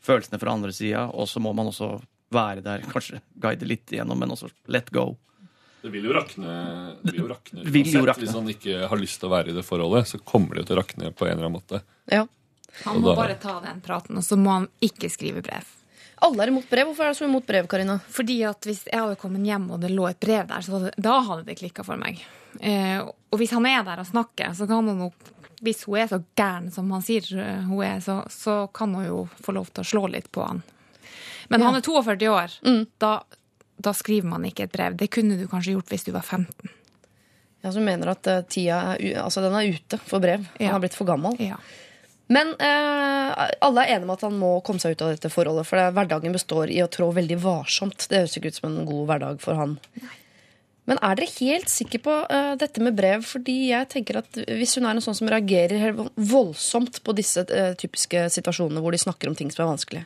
følelsene 0.03 0.41
fra 0.43 0.55
andre 0.57 0.73
sida, 0.75 1.07
og 1.15 1.29
så 1.31 1.43
må 1.43 1.53
man 1.57 1.71
også 1.71 1.95
være 2.35 2.65
der, 2.65 2.87
kanskje 2.91 3.21
guide 3.43 3.69
litt 3.69 3.91
igjennom, 3.93 4.19
men 4.19 4.35
også 4.35 4.51
let 4.71 4.91
go. 4.95 5.13
Det 5.83 5.91
vil 5.93 6.05
jo 6.05 6.13
rakne, 6.13 6.55
det 7.03 7.13
vil 7.15 7.23
jo 7.23 7.29
rakne, 7.31 7.65
Vil 7.65 7.87
jo 7.93 8.03
rakne. 8.05 8.25
Hvis 8.27 8.35
han 8.37 8.49
ikke 8.53 8.89
har 8.91 9.01
lyst 9.01 9.21
til 9.21 9.29
å 9.31 9.33
være 9.33 9.49
i 9.53 9.57
det 9.57 9.65
forholdet, 9.65 10.07
så 10.11 10.19
kommer 10.21 10.55
det 10.55 10.65
jo 10.65 10.69
til 10.71 10.77
å 10.77 10.81
rakne 10.83 11.13
på 11.17 11.27
en 11.27 11.33
eller 11.39 11.47
annen 11.49 11.57
måte. 11.61 11.83
Ja. 12.13 12.27
Han 12.85 13.01
må 13.01 13.09
da- 13.11 13.17
bare 13.17 13.35
ta 13.41 13.61
den 13.65 13.81
praten, 13.81 14.17
og 14.17 14.23
så 14.23 14.37
må 14.39 14.51
han 14.59 14.69
ikke 14.81 15.09
skrive 15.11 15.43
brev. 15.43 15.65
Alle 16.23 16.43
er 16.45 16.49
imot 16.53 16.69
brev. 16.69 16.87
Hvorfor 16.91 17.07
er 17.07 17.15
du 17.15 17.19
så 17.19 17.25
imot 17.25 17.47
brev, 17.47 17.67
Karina? 17.67 17.99
Fordi 18.13 18.43
at 18.45 18.61
hvis 18.69 18.85
jeg 18.85 19.01
hadde 19.01 19.17
kommet 19.17 19.41
hjem 19.49 19.71
og 19.73 19.81
det 19.81 19.91
lå 19.91 20.05
et 20.11 20.21
brev 20.21 20.47
der, 20.47 20.61
så 20.61 20.77
hadde, 20.77 20.91
da 21.01 21.21
hadde 21.25 21.47
det 21.47 21.57
klikka 21.59 21.83
for 21.83 21.97
meg. 21.97 22.21
Eh, 22.61 23.01
og 23.01 23.39
hvis 23.41 23.51
han 23.57 23.65
er 23.67 23.83
der 23.87 24.01
og 24.03 24.07
snakker, 24.07 24.53
så 24.55 24.67
kan 24.69 24.87
han 24.87 24.99
jo 25.07 25.13
Hvis 25.63 25.85
hun 25.85 25.97
er 26.01 26.07
så 26.09 26.23
gæren 26.37 26.71
som 26.73 26.91
han 26.91 27.03
sier 27.03 27.21
hun 27.69 27.83
er, 27.85 27.99
så, 28.01 28.23
så 28.33 28.73
kan 28.73 28.95
hun 28.95 29.05
jo 29.05 29.29
få 29.45 29.53
lov 29.53 29.67
til 29.69 29.83
å 29.85 29.89
slå 29.91 30.11
litt 30.11 30.31
på 30.33 30.41
han. 30.47 30.63
Men 31.51 31.61
han 31.61 31.75
er 31.77 31.83
42 31.83 32.29
år. 32.33 32.55
Da, 32.99 33.23
da 33.83 33.95
skriver 33.97 34.29
man 34.31 34.47
ikke 34.49 34.69
et 34.69 34.75
brev. 34.75 34.97
Det 34.99 35.11
kunne 35.13 35.39
du 35.41 35.47
kanskje 35.51 35.77
gjort 35.77 35.93
hvis 35.93 36.07
du 36.07 36.13
var 36.17 36.27
15. 36.27 36.73
Ja, 37.61 37.73
som 37.75 37.85
mener 37.85 38.15
at 38.15 38.27
eh, 38.31 38.43
tida 38.49 38.81
er, 38.95 39.21
altså, 39.21 39.43
den 39.45 39.57
er 39.57 39.69
ute 39.75 40.01
for 40.01 40.23
brev. 40.23 40.47
Han 40.59 40.75
har 40.75 40.83
blitt 40.83 40.97
for 40.97 41.09
gammel. 41.09 41.37
Ja. 41.43 41.61
Men 42.31 42.55
eh, 42.63 43.43
alle 43.67 43.85
er 43.85 43.97
enige 43.97 44.07
om 44.07 44.15
at 44.15 44.25
han 44.25 44.39
må 44.39 44.53
komme 44.65 44.83
seg 44.83 44.95
ut 44.95 45.05
av 45.05 45.13
dette 45.13 45.33
forholdet. 45.33 45.67
For 45.69 45.81
det, 45.81 45.91
hverdagen 45.97 46.37
består 46.37 46.71
i 46.73 46.81
å 46.85 46.89
trå 46.93 47.11
veldig 47.17 47.41
varsomt. 47.43 48.07
Det 48.09 48.23
høres 48.23 48.39
ikke 48.39 48.53
ut 48.53 48.61
som 48.61 48.71
en 48.71 48.89
god 48.89 49.07
hverdag 49.11 49.41
for 49.43 49.59
han. 49.59 49.77
Men 50.89 50.99
er 51.07 51.19
dere 51.19 51.31
helt 51.37 51.71
sikre 51.71 52.01
på 52.03 52.15
eh, 52.31 52.53
dette 52.59 52.83
med 52.83 52.97
brev? 52.99 53.27
Fordi 53.27 53.57
jeg 53.73 53.89
tenker 53.93 54.23
at 54.23 54.39
Hvis 54.47 54.77
hun 54.79 54.87
er 54.87 54.97
en 54.97 55.05
sånn 55.05 55.19
som 55.19 55.31
reagerer 55.31 55.99
voldsomt 56.17 57.03
på 57.07 57.15
disse 57.19 57.45
eh, 57.51 57.75
typiske 57.79 58.29
situasjonene 58.39 58.83
hvor 58.83 58.95
de 58.95 59.03
snakker 59.03 59.31
om 59.31 59.37
ting 59.39 59.53
som 59.53 59.67
er 59.67 59.73
vanskelig 59.75 60.05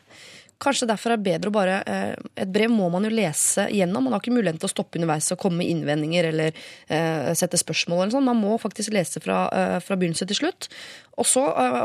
Kanskje 0.63 0.87
derfor 0.89 1.13
er 1.13 1.19
det 1.19 1.27
bedre 1.27 1.51
å 1.51 1.55
bare 1.55 1.79
eh, 1.91 2.13
Et 2.45 2.51
brev 2.51 2.71
må 2.73 2.87
man 2.93 3.05
jo 3.07 3.11
lese 3.13 3.67
gjennom. 3.75 4.07
Man 4.07 4.15
har 4.15 4.23
ikke 4.23 4.35
muligheten 4.35 4.61
til 4.63 4.69
å 4.69 4.73
stoppe 4.73 5.01
underveis 5.01 5.33
og 5.35 5.41
komme 5.43 5.61
med 5.63 5.71
innvendinger 5.73 6.29
eller 6.31 6.55
eh, 6.89 7.33
sette 7.37 7.59
spørsmål. 7.61 8.05
eller 8.05 8.15
sånn. 8.15 8.29
Man 8.29 8.41
må 8.41 8.59
faktisk 8.63 8.95
lese 8.95 9.23
fra, 9.25 9.45
eh, 9.51 9.79
fra 9.85 9.99
begynnelse 9.99 10.29
til 10.31 10.41
slutt. 10.45 10.69
Og 11.19 11.29
så 11.31 11.43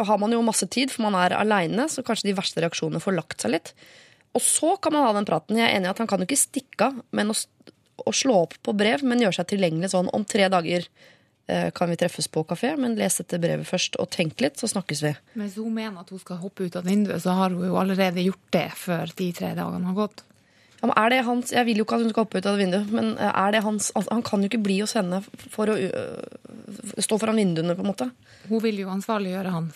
har 0.08 0.22
man 0.22 0.34
jo 0.34 0.42
masse 0.46 0.66
tid, 0.74 0.94
for 0.94 1.06
man 1.06 1.18
er 1.20 1.36
aleine, 1.38 1.86
så 1.92 2.02
kanskje 2.06 2.32
de 2.32 2.38
verste 2.38 2.64
reaksjonene 2.64 3.02
får 3.04 3.18
lagt 3.18 3.44
seg 3.44 3.54
litt. 3.54 3.74
Og 4.38 4.42
så 4.42 4.76
kan 4.82 4.96
man 4.96 5.06
ha 5.06 5.14
den 5.18 5.28
praten. 5.30 5.58
Jeg 5.58 5.70
er 5.70 5.78
enig 5.78 5.90
i 5.90 5.94
at 5.94 6.02
han 6.02 6.10
kan 6.10 6.22
jo 6.22 6.30
ikke 6.30 6.40
stikke 6.40 6.90
av, 6.90 6.98
men 7.14 7.34
å, 7.34 7.38
å 8.06 8.14
slå 8.16 8.44
opp 8.46 8.58
på 8.66 8.74
brev, 8.78 9.06
men 9.06 9.22
gjøre 9.22 9.42
seg 9.42 9.52
tilgjengelig 9.54 9.92
sånn 9.94 10.10
om 10.14 10.26
tre 10.26 10.50
dager 10.50 10.88
kan 11.74 11.90
vi 11.90 11.98
treffes 11.98 12.28
på 12.30 12.44
kafé, 12.46 12.76
men 12.78 12.94
les 13.00 13.16
dette 13.22 13.40
brevet 13.42 13.68
først 13.68 13.96
og 14.02 14.12
tenk 14.14 14.42
litt, 14.44 14.60
så 14.62 14.70
snakkes 14.70 15.04
vi. 15.06 15.14
Men 15.34 15.48
hvis 15.48 15.58
hun 15.58 15.74
mener 15.74 16.04
at 16.04 16.12
hun 16.14 16.22
skal 16.22 16.42
hoppe 16.44 16.68
ut 16.68 16.78
av 16.78 16.86
vinduet, 16.86 17.24
så 17.24 17.34
har 17.38 17.56
hun 17.56 17.66
jo 17.66 17.80
allerede 17.82 18.26
gjort 18.26 18.52
det 18.54 18.68
før 18.78 19.14
de 19.18 19.30
tre 19.34 19.54
dagene 19.58 19.90
har 19.90 19.98
gått. 19.98 20.24
Ja, 20.80 20.92
er 20.96 21.10
det 21.12 21.24
hans, 21.28 21.52
Jeg 21.52 21.66
vil 21.68 21.82
jo 21.82 21.84
ikke 21.84 21.98
at 21.98 22.06
hun 22.06 22.14
skal 22.14 22.24
hoppe 22.24 22.40
ut 22.40 22.48
av 22.48 22.60
vinduet, 22.60 22.92
men 22.94 23.12
eh, 23.18 23.34
er 23.42 23.52
det 23.52 23.64
hans, 23.66 23.92
altså, 23.96 24.14
han 24.14 24.24
kan 24.24 24.44
jo 24.44 24.52
ikke 24.52 24.64
bli 24.64 24.80
hos 24.80 24.96
henne 24.96 25.20
for 25.52 25.72
å 25.72 25.76
øh, 25.76 27.02
stå 27.04 27.20
foran 27.20 27.40
vinduene, 27.40 27.76
på 27.76 27.84
en 27.84 27.92
måte. 27.92 28.10
Hun 28.48 28.64
vil 28.64 28.80
jo 28.84 28.94
ansvarliggjøre 28.94 29.54
han 29.58 29.70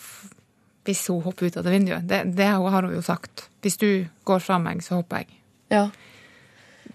hvis 0.84 1.06
hun 1.08 1.22
hopper 1.24 1.48
ut 1.48 1.56
av 1.56 1.64
det 1.64 1.72
vinduet. 1.72 2.04
Det, 2.08 2.18
det 2.36 2.48
har 2.52 2.84
hun 2.84 2.92
jo 2.92 3.04
sagt. 3.04 3.46
Hvis 3.64 3.78
du 3.80 3.88
går 4.28 4.42
fra 4.44 4.58
meg, 4.60 4.82
så 4.84 4.98
hopper 4.98 5.22
jeg. 5.22 5.38
Ja. 5.72 5.86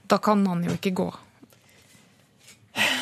Da 0.10 0.20
kan 0.22 0.46
han 0.46 0.62
jo 0.66 0.76
ikke 0.78 0.94
gå. 0.98 1.08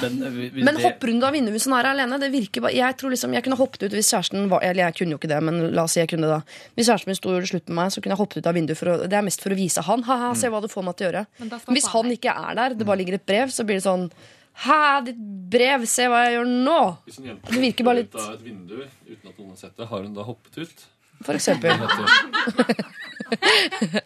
Men, 0.01 0.15
eh, 0.23 0.51
Men 0.63 0.75
det- 0.75 0.83
hopper 0.83 1.07
hun 1.11 1.19
da 1.19 1.31
vinduet 1.31 1.53
hvis 1.57 1.65
hun 1.65 1.73
er 1.77 1.89
alene? 1.91 2.19
Det 2.19 2.31
virker 2.31 2.61
bare, 2.61 2.73
jeg 2.75 2.97
tror 2.97 3.09
liksom, 3.13 3.33
jeg 3.33 3.43
kunne 3.43 3.57
hoppet 3.57 3.83
ut 3.87 3.91
hvis 3.97 4.11
kjæresten 4.13 4.47
var 4.49 4.59
Eller 4.63 4.83
jeg 4.87 4.95
kunne 4.99 5.11
jo 5.15 5.17
ikke 5.17 5.29
det, 5.31 5.41
men 5.43 5.71
la 5.73 5.83
oss 5.83 5.93
si 5.93 5.99
jeg 5.99 6.09
kunne 6.09 6.27
det. 6.27 6.29
da 6.29 6.41
Hvis 6.77 6.87
kjæresten 6.89 7.07
min 7.07 7.15
sto 7.15 7.29
og 7.29 7.35
gjorde 7.37 7.51
slutt 7.51 7.67
med 7.69 7.75
meg, 7.81 7.91
så 7.91 8.01
kunne 8.01 8.13
jeg 8.15 8.21
hoppet 8.21 8.37
ut 8.37 8.47
av 8.47 8.55
vinduet. 8.55 8.77
For 8.77 8.85
å, 8.87 8.97
det 9.07 9.13
er 9.13 9.21
mest 9.27 9.41
for 9.41 9.49
å 9.49 9.55
vise 9.57 9.81
han. 9.83 10.03
Ha-ha, 10.03 10.33
se 10.33 10.47
hva 10.49 10.61
du 10.61 10.67
får 10.67 10.83
meg 10.83 10.95
til 10.97 11.07
å 11.07 11.11
gjøre. 11.11 11.25
Men 11.39 11.49
Men 11.49 11.75
hvis 11.77 11.87
han 11.93 12.05
ikke 12.17 12.31
er 12.49 12.55
der, 12.55 12.69
det 12.75 12.85
bare 12.85 12.97
ligger 12.97 13.13
et 13.15 13.25
brev, 13.25 13.47
så 13.49 13.65
blir 13.65 13.75
det 13.81 13.83
sånn 13.87 14.11
Hæ, 14.57 15.05
ditt 15.05 15.17
brev, 15.51 15.83
se 15.85 16.07
hva 16.09 16.25
jeg 16.25 16.33
gjør 16.39 16.47
nå! 16.65 16.97
Hvis 17.05 17.19
en 17.19 17.25
jente 17.29 17.51
Det 17.51 17.61
virker 17.61 17.85
bare 17.85 18.01
hopper 18.01 18.17
ut 18.17 18.25
av 18.25 18.33
et 18.33 18.43
vindu 18.43 18.77
uten 19.05 19.29
at 19.29 19.37
noen 19.37 19.49
har 19.49 19.55
sett 19.61 19.77
det, 19.77 19.85
har 19.87 20.01
hun 20.01 20.13
da 20.15 20.23
hoppet 20.23 20.57
ut? 20.57 20.85
For 21.25 21.33
eksempel. 21.37 21.71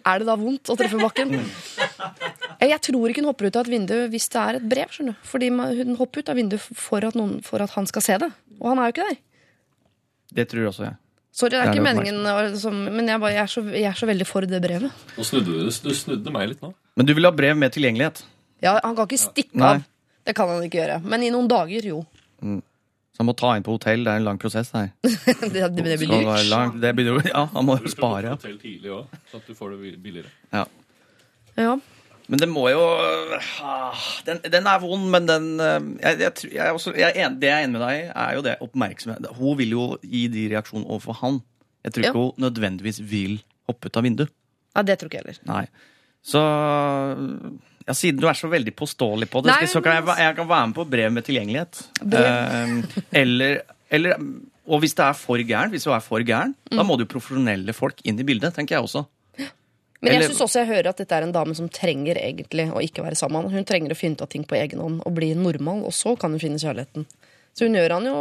er 0.09 0.21
det 0.21 0.27
da 0.27 0.35
vondt 0.39 0.71
å 0.71 0.77
treffe 0.79 0.99
bakken? 1.01 1.35
Eh, 2.61 2.69
Jeg 2.71 2.79
tror 2.87 3.11
ikke 3.11 3.21
hun 3.21 3.29
hopper 3.31 3.49
ut 3.49 3.59
av 3.59 3.67
et 3.67 3.73
vindu 3.73 3.95
hvis 4.13 4.29
det 4.33 4.41
er 4.41 4.59
et 4.59 4.67
brev. 4.71 4.89
skjønner 4.93 5.17
du 5.17 5.27
Fordi 5.27 5.49
Hun 5.51 5.95
hopper 5.99 6.23
ut 6.23 6.31
av 6.31 6.39
vinduet 6.39 6.61
for 6.77 7.03
at, 7.05 7.17
noen, 7.17 7.39
for 7.45 7.61
at 7.63 7.73
han 7.75 7.87
skal 7.89 8.05
se 8.05 8.17
det. 8.23 8.31
Og 8.59 8.71
han 8.71 8.79
er 8.81 8.89
jo 8.89 8.95
ikke 8.95 9.07
der. 9.09 9.21
Det 10.31 10.47
tror 10.51 10.69
også 10.71 10.87
jeg. 10.87 10.97
Sorry, 11.31 11.51
det 11.53 11.59
er 11.59 11.63
Det 11.63 11.69
er 11.69 11.77
ikke 11.77 11.87
meningen, 11.87 12.57
som, 12.59 12.75
men 12.91 13.07
jeg, 13.07 13.19
bare, 13.23 13.33
jeg, 13.37 13.43
er 13.43 13.51
så, 13.51 13.61
jeg 13.71 13.87
er 13.87 13.99
så 13.99 14.07
veldig 14.09 14.27
for 14.27 14.47
det 14.47 14.59
brevet. 14.63 14.91
Nå 15.15 15.23
snudde 15.23 15.53
du, 15.53 15.69
du 15.71 15.93
snudde 15.95 16.33
meg 16.33 16.49
litt 16.51 16.63
nå. 16.63 16.73
Men 16.99 17.07
du 17.07 17.13
vil 17.15 17.27
ha 17.27 17.31
brev 17.31 17.55
med 17.55 17.71
tilgjengelighet? 17.71 18.19
Ja, 18.61 18.77
Han 18.83 18.97
kan 18.97 19.07
ikke 19.07 19.21
stikke 19.21 19.63
av. 19.63 19.85
Det 20.27 20.35
kan 20.37 20.51
han 20.51 20.65
ikke 20.65 20.81
gjøre. 20.81 20.97
Men 21.07 21.23
i 21.23 21.31
noen 21.33 21.47
dager, 21.49 21.87
jo. 21.87 22.01
Så 22.41 22.59
han 23.21 23.29
må 23.29 23.35
ta 23.37 23.53
inn 23.57 23.63
på 23.65 23.75
hotell. 23.77 24.03
Det 24.07 24.11
er 24.15 24.19
en 24.21 24.27
lang 24.27 24.41
prosess 24.41 24.73
her. 24.75 24.91
det, 25.05 25.15
det, 25.53 25.63
det 25.77 25.83
blir 25.85 25.97
Skal 26.01 26.27
være 26.27 26.43
dyrt. 26.49 26.77
det 26.83 26.91
blir, 26.97 27.21
ja, 27.29 27.45
han 27.53 27.67
må 27.67 27.77
jo 27.81 27.91
spare. 27.93 28.33
Ja. 28.33 28.37
Hotell 28.39 28.59
tidlig 28.61 28.93
òg, 28.97 29.17
sånn 29.31 29.43
at 29.43 29.49
du 29.51 29.57
får 29.57 29.75
det 29.77 29.95
billigere. 30.03 30.31
Ja. 30.55 30.65
Ja. 31.59 31.75
Men 32.31 32.39
det 32.39 32.47
må 32.47 32.61
jo 32.71 32.79
ah, 32.79 34.03
den, 34.23 34.37
den 34.53 34.67
er 34.69 34.79
vond, 34.79 35.09
men 35.11 35.25
den 35.27 35.47
eh, 35.59 35.79
jeg, 35.99 36.19
jeg, 36.21 36.51
jeg, 36.53 36.61
er 36.63 36.77
også, 36.77 36.93
jeg 36.95 37.31
Det 37.41 37.49
jeg 37.49 37.57
er 37.57 37.65
enig 37.65 37.73
med 37.75 37.81
deg 37.83 37.95
i, 37.97 38.05
er 38.23 38.37
jo 38.37 38.43
det 38.45 38.53
oppmerksomhet. 38.63 39.27
Hun 39.35 39.57
vil 39.59 39.73
jo 39.75 39.87
gi 40.05 40.21
de 40.31 40.45
reaksjonene 40.53 40.87
overfor 40.87 41.17
han. 41.19 41.41
Jeg 41.83 41.95
tror 41.97 42.05
Ja. 42.05 42.13
ikke 42.13 42.23
hun 42.23 42.45
nødvendigvis 42.45 43.01
vil 43.11 43.41
hoppe 43.67 43.89
ut 43.91 43.99
av 43.99 44.07
vinduet. 44.07 44.31
Ja, 44.77 44.85
det 44.87 44.95
tror 45.01 45.11
ikke 45.11 45.19
jeg 45.19 45.27
heller. 45.27 45.43
Nei. 45.49 45.65
Så 46.23 46.39
ja, 47.91 47.97
Siden 47.99 48.23
du 48.23 48.27
er 48.31 48.39
så 48.39 48.47
veldig 48.51 48.73
påståelig 48.79 49.27
på 49.29 49.43
det, 49.45 49.51
Nei, 49.53 49.67
så 49.69 49.83
kan 49.83 49.99
jeg, 49.99 50.07
jeg 50.23 50.35
kan 50.39 50.47
være 50.49 50.67
med 50.71 50.77
på 50.79 50.87
brev 50.95 51.11
med 51.19 51.27
tilgjengelighet. 51.27 51.83
Brev. 52.01 52.27
Eh, 52.31 53.01
eller, 53.21 53.61
eller 53.91 54.17
Og 54.71 54.79
hvis 54.83 54.93
det 54.95 55.03
er 55.03 55.17
for 55.17 55.41
gæren, 55.41 55.71
hvis 55.73 55.83
du 55.87 55.91
er 55.91 55.99
for 56.05 56.23
gæren, 56.23 56.53
Mm. 56.71 56.77
da 56.77 56.83
må 56.87 56.95
det 56.95 57.07
jo 57.09 57.13
profesjonelle 57.19 57.73
folk 57.75 57.99
inn 58.07 58.19
i 58.19 58.23
bildet, 58.23 58.53
tenker 58.55 58.77
jeg 58.77 58.85
også. 58.87 59.01
Men 60.01 60.15
jeg 60.15 60.29
syns 60.31 60.39
også 60.41 60.61
jeg 60.63 60.69
hører 60.71 60.87
at 60.89 60.97
dette 60.97 61.13
er 61.13 61.25
en 61.27 61.33
dame 61.35 61.53
som 61.53 61.67
trenger 61.69 62.17
egentlig 62.17 62.63
å 62.73 62.79
ikke 62.81 63.03
være 63.05 63.17
sammen. 63.19 63.51
Hun 63.53 63.65
trenger 63.69 63.91
å 63.93 63.97
finne 63.99 64.15
ut 64.17 64.23
av 64.25 64.29
ting 64.31 64.45
på 64.49 64.55
egen 64.57 64.79
hånd 64.81 65.01
og 65.05 65.13
bli 65.13 65.33
normal, 65.37 65.83
og 65.85 65.93
så 65.93 66.15
kan 66.17 66.31
hun 66.33 66.41
finne 66.41 66.57
kjærligheten. 66.61 67.05
Så 67.53 67.67
hun 67.67 67.75
gjør 67.77 67.93
han 67.97 68.07
jo 68.07 68.15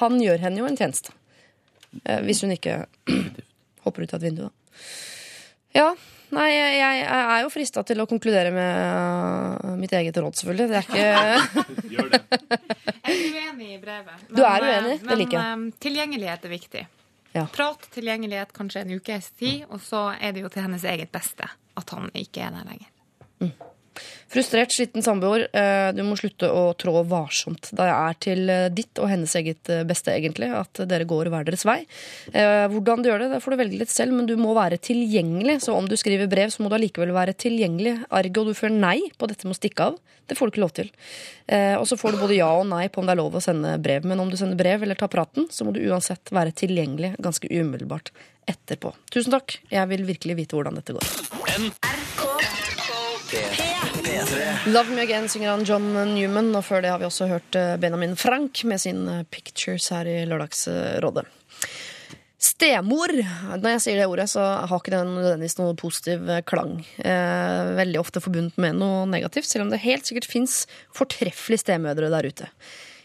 Han 0.00 0.18
gjør 0.20 0.42
henne 0.42 0.58
jo 0.58 0.66
en 0.66 0.76
tjeneste. 0.76 1.14
Eh, 2.04 2.20
hvis 2.26 2.42
hun 2.42 2.50
ikke 2.52 2.84
hopper 3.86 4.02
ut 4.04 4.12
av 4.14 4.18
et 4.20 4.26
vindu, 4.28 4.42
da. 4.48 4.50
Ja. 5.74 5.92
Nei, 6.34 6.48
jeg, 6.50 6.78
jeg 6.80 7.02
er 7.06 7.42
jo 7.44 7.50
frista 7.52 7.82
til 7.86 8.00
å 8.02 8.06
konkludere 8.10 8.50
med 8.54 8.70
uh, 8.74 9.74
mitt 9.78 9.92
eget 9.94 10.16
råd, 10.18 10.34
selvfølgelig. 10.40 10.66
Det 10.70 10.78
er 10.80 10.86
ikke 10.88 11.90
Gjør 11.94 12.08
det. 12.14 12.20
Jeg 13.04 13.14
er 13.14 13.20
uenig 13.36 13.68
i 13.76 13.78
brevet. 13.82 14.24
Du 14.30 14.42
er 14.42 14.66
eh, 14.66 14.70
uenig? 14.70 14.96
Det 15.04 15.18
liker 15.20 15.38
jeg. 15.38 15.44
Men 15.44 15.68
eh, 15.68 15.76
tilgjengelighet 15.86 16.48
er 16.48 16.54
viktig. 16.54 16.84
Ja. 17.34 17.44
Prat 17.54 17.86
tilgjengelighet 17.94 18.54
kanskje 18.54 18.82
en 18.84 18.96
ukes 18.96 19.30
tid, 19.38 19.62
og 19.68 19.82
så 19.82 20.08
er 20.14 20.34
det 20.34 20.42
jo 20.44 20.50
til 20.54 20.66
hennes 20.66 20.86
eget 20.90 21.12
beste 21.14 21.46
at 21.74 21.94
han 21.94 22.10
ikke 22.18 22.46
er 22.46 22.54
der 22.54 22.68
lenger. 22.70 22.90
Frustrert, 24.32 24.72
sliten 24.74 25.02
samboer. 25.04 25.46
eh, 25.54 25.92
Du 25.92 26.02
må 26.02 26.16
slutte 26.18 26.48
å 26.50 26.74
trå 26.74 27.04
varsomt. 27.06 27.70
Det 27.72 27.86
er 27.86 28.16
til 28.20 28.50
eh, 28.50 28.68
ditt 28.74 28.98
og 28.98 29.08
hennes 29.10 29.34
eget 29.38 29.68
eh, 29.70 29.84
beste, 29.86 30.10
egentlig, 30.14 30.48
at 30.54 30.82
dere 30.90 31.06
går 31.08 31.30
hver 31.32 31.44
deres 31.46 31.64
vei. 31.64 31.80
Hvordan 32.34 33.02
du 33.02 33.08
gjør 33.10 33.24
det, 33.24 33.30
det 33.34 33.42
får 33.44 33.54
du 33.54 33.60
velge 33.60 33.78
litt 33.78 33.92
selv, 33.92 34.12
men 34.16 34.26
du 34.26 34.34
må 34.40 34.54
være 34.56 34.78
tilgjengelig. 34.82 35.60
Så 35.64 35.74
om 35.76 35.86
du 35.88 35.96
skriver 35.96 36.26
brev, 36.30 36.50
så 36.50 36.62
må 36.64 36.68
du 36.72 36.76
allikevel 36.78 37.12
være 37.14 37.34
tilgjengelig. 37.38 37.94
Ergo 38.10 38.44
du 38.48 38.54
får 38.56 38.72
nei 38.74 38.98
på 39.18 39.28
dette 39.30 39.46
med 39.46 39.54
å 39.54 39.60
stikke 39.60 39.88
av. 39.90 39.98
Det 40.26 40.36
får 40.38 40.48
du 40.48 40.54
ikke 40.54 40.62
lov 40.64 40.72
til. 40.76 40.88
Og 41.76 41.84
så 41.88 41.98
får 42.00 42.14
du 42.14 42.20
både 42.22 42.38
ja 42.38 42.48
og 42.56 42.64
nei 42.70 42.86
på 42.88 43.02
om 43.02 43.06
det 43.08 43.12
er 43.12 43.20
lov 43.20 43.36
å 43.36 43.42
sende 43.44 43.74
brev. 43.84 44.06
Men 44.08 44.22
om 44.24 44.30
du 44.32 44.38
sender 44.40 44.56
brev 44.56 44.82
eller 44.86 44.96
tar 44.96 45.12
praten, 45.12 45.50
så 45.52 45.66
må 45.68 45.74
du 45.76 45.82
uansett 45.84 46.32
være 46.32 46.54
tilgjengelig 46.56 47.14
ganske 47.20 47.50
umiddelbart 47.52 48.08
etterpå. 48.48 48.94
Tusen 49.12 49.36
takk. 49.36 49.58
Jeg 49.72 49.90
vil 49.92 50.04
virkelig 50.08 50.38
vite 50.40 50.56
hvordan 50.56 50.80
dette 50.80 50.96
går. 50.96 52.53
Love 54.66 54.94
Me 54.94 55.02
Again 55.02 55.28
synger 55.28 55.50
han 55.50 55.64
John 55.68 55.86
Newman, 56.14 56.52
og 56.56 56.64
før 56.66 56.84
det 56.84 56.92
har 56.92 57.00
vi 57.02 57.08
også 57.08 57.28
hørt 57.30 57.56
eh, 57.58 57.74
Benjamin 57.80 58.16
Frank 58.16 58.64
med 58.68 58.80
sin 58.82 59.06
eh, 59.08 59.24
Pictures 59.30 59.90
her 59.92 60.08
i 60.08 60.22
Lørdagsrådet. 60.28 61.26
Stemor. 62.44 63.12
Når 63.56 63.76
jeg 63.76 63.82
sier 63.84 64.00
det 64.02 64.08
ordet, 64.10 64.26
så 64.28 64.42
har 64.68 64.80
ikke 64.80 64.92
det 64.92 65.00
nødvendigvis 65.08 65.56
noe 65.60 65.76
positiv 65.80 66.28
eh, 66.28 66.42
klang. 66.44 66.76
Eh, 67.00 67.70
veldig 67.78 68.00
ofte 68.02 68.20
forbundet 68.24 68.58
med 68.60 68.76
noe 68.82 69.06
negativt, 69.08 69.48
selv 69.48 69.64
om 69.66 69.72
det 69.72 69.80
helt 69.84 70.04
sikkert 70.08 70.28
fins 70.28 70.64
fortreffelige 70.96 71.64
stemødre 71.64 72.12
der 72.12 72.28
ute. 72.28 72.50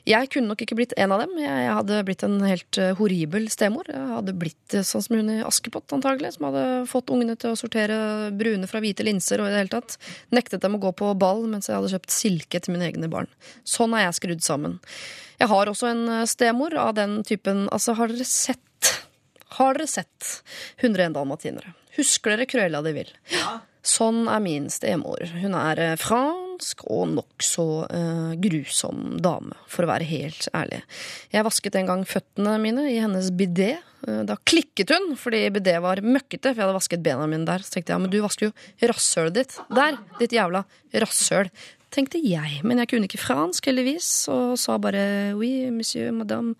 Jeg 0.09 0.29
kunne 0.33 0.49
nok 0.49 0.63
ikke 0.63 0.77
blitt 0.79 0.93
en 0.97 1.11
av 1.13 1.21
dem. 1.21 1.35
Jeg 1.37 1.69
hadde 1.69 1.99
blitt 2.07 2.23
en 2.25 2.39
helt 2.41 2.79
eh, 2.81 2.95
horribel 2.97 3.45
stemor. 3.53 3.85
Jeg 3.91 4.07
hadde 4.15 4.33
blitt 4.41 4.73
eh, 4.73 4.85
sånn 4.85 5.03
som 5.05 5.17
hun 5.19 5.29
i 5.35 5.39
Askepott, 5.45 5.85
antagelig, 5.93 6.33
som 6.35 6.47
hadde 6.47 6.63
fått 6.89 7.11
ungene 7.13 7.35
til 7.37 7.53
å 7.53 7.59
sortere 7.59 7.99
brune 8.33 8.69
fra 8.69 8.81
hvite 8.81 9.05
linser 9.05 9.43
og 9.43 9.49
i 9.49 9.53
det 9.53 9.61
hele 9.61 9.73
tatt 9.75 9.99
nektet 10.33 10.65
dem 10.65 10.79
å 10.79 10.81
gå 10.81 10.93
på 10.97 11.11
ball 11.19 11.45
mens 11.51 11.69
jeg 11.69 11.77
hadde 11.77 11.93
kjøpt 11.93 12.15
silke 12.15 12.61
til 12.63 12.73
mine 12.73 12.89
egne 12.89 13.11
barn. 13.11 13.29
Sånn 13.67 13.93
er 13.93 14.07
jeg 14.07 14.17
skrudd 14.17 14.45
sammen. 14.45 14.79
Jeg 15.39 15.51
har 15.53 15.69
også 15.69 15.91
en 15.91 16.03
eh, 16.17 16.25
stemor 16.29 16.73
av 16.79 16.95
den 16.97 17.19
typen 17.27 17.67
Altså, 17.69 17.93
har 17.99 18.09
dere 18.11 18.25
sett 18.27 18.93
Har 19.59 19.77
dere 19.77 19.87
sett 19.89 20.31
101 20.81 21.13
dalmatinere? 21.15 21.75
Husker 21.99 22.33
dere 22.33 22.49
krølla 22.49 22.81
de 22.85 22.97
Vil? 22.97 23.13
Sånn 23.85 24.25
er 24.27 24.41
min 24.43 24.67
stemor. 24.71 25.21
Hun 25.39 25.55
er 25.55 25.79
eh, 25.79 25.97
fransk 25.99 26.83
og 26.91 27.13
nokså 27.13 27.67
uh, 27.87 28.31
grusom 28.41 29.15
dame, 29.23 29.55
for 29.71 29.85
å 29.85 29.91
være 29.93 30.07
helt 30.09 30.49
ærlig. 30.51 30.81
Jeg 31.31 31.47
vasket 31.47 31.77
en 31.79 31.87
gang 31.87 32.03
føttene 32.07 32.57
mine 32.59 32.89
i 32.91 32.97
hennes 32.99 33.31
bidé. 33.31 33.77
Eh, 34.07 34.21
da 34.27 34.35
klikket 34.43 34.91
hun, 34.91 35.13
fordi 35.19 35.45
bidé 35.55 35.77
var 35.83 36.03
møkkete, 36.03 36.51
for 36.51 36.59
jeg 36.59 36.65
hadde 36.67 36.75
vasket 36.75 37.05
bena 37.05 37.27
mine 37.31 37.47
der. 37.47 37.63
Så 37.63 37.77
tenkte 37.77 37.95
jeg, 37.95 38.03
men 38.03 38.11
du 38.11 38.19
vasker 38.25 38.49
jo 38.49 38.91
rasshølet 38.91 39.39
ditt. 39.39 39.55
Der, 39.71 39.99
ditt 40.19 40.35
jævla 40.35 40.65
rasshøl. 41.05 41.51
Tenkte 41.89 42.19
jeg, 42.21 42.59
men 42.61 42.77
jeg 42.83 42.91
kunne 42.91 43.07
ikke 43.09 43.21
fransk, 43.21 43.65
heldigvis, 43.65 44.09
og 44.29 44.59
sa 44.61 44.75
bare 44.81 45.33
oui, 45.33 45.71
monsieur, 45.73 46.11
madame, 46.13 46.53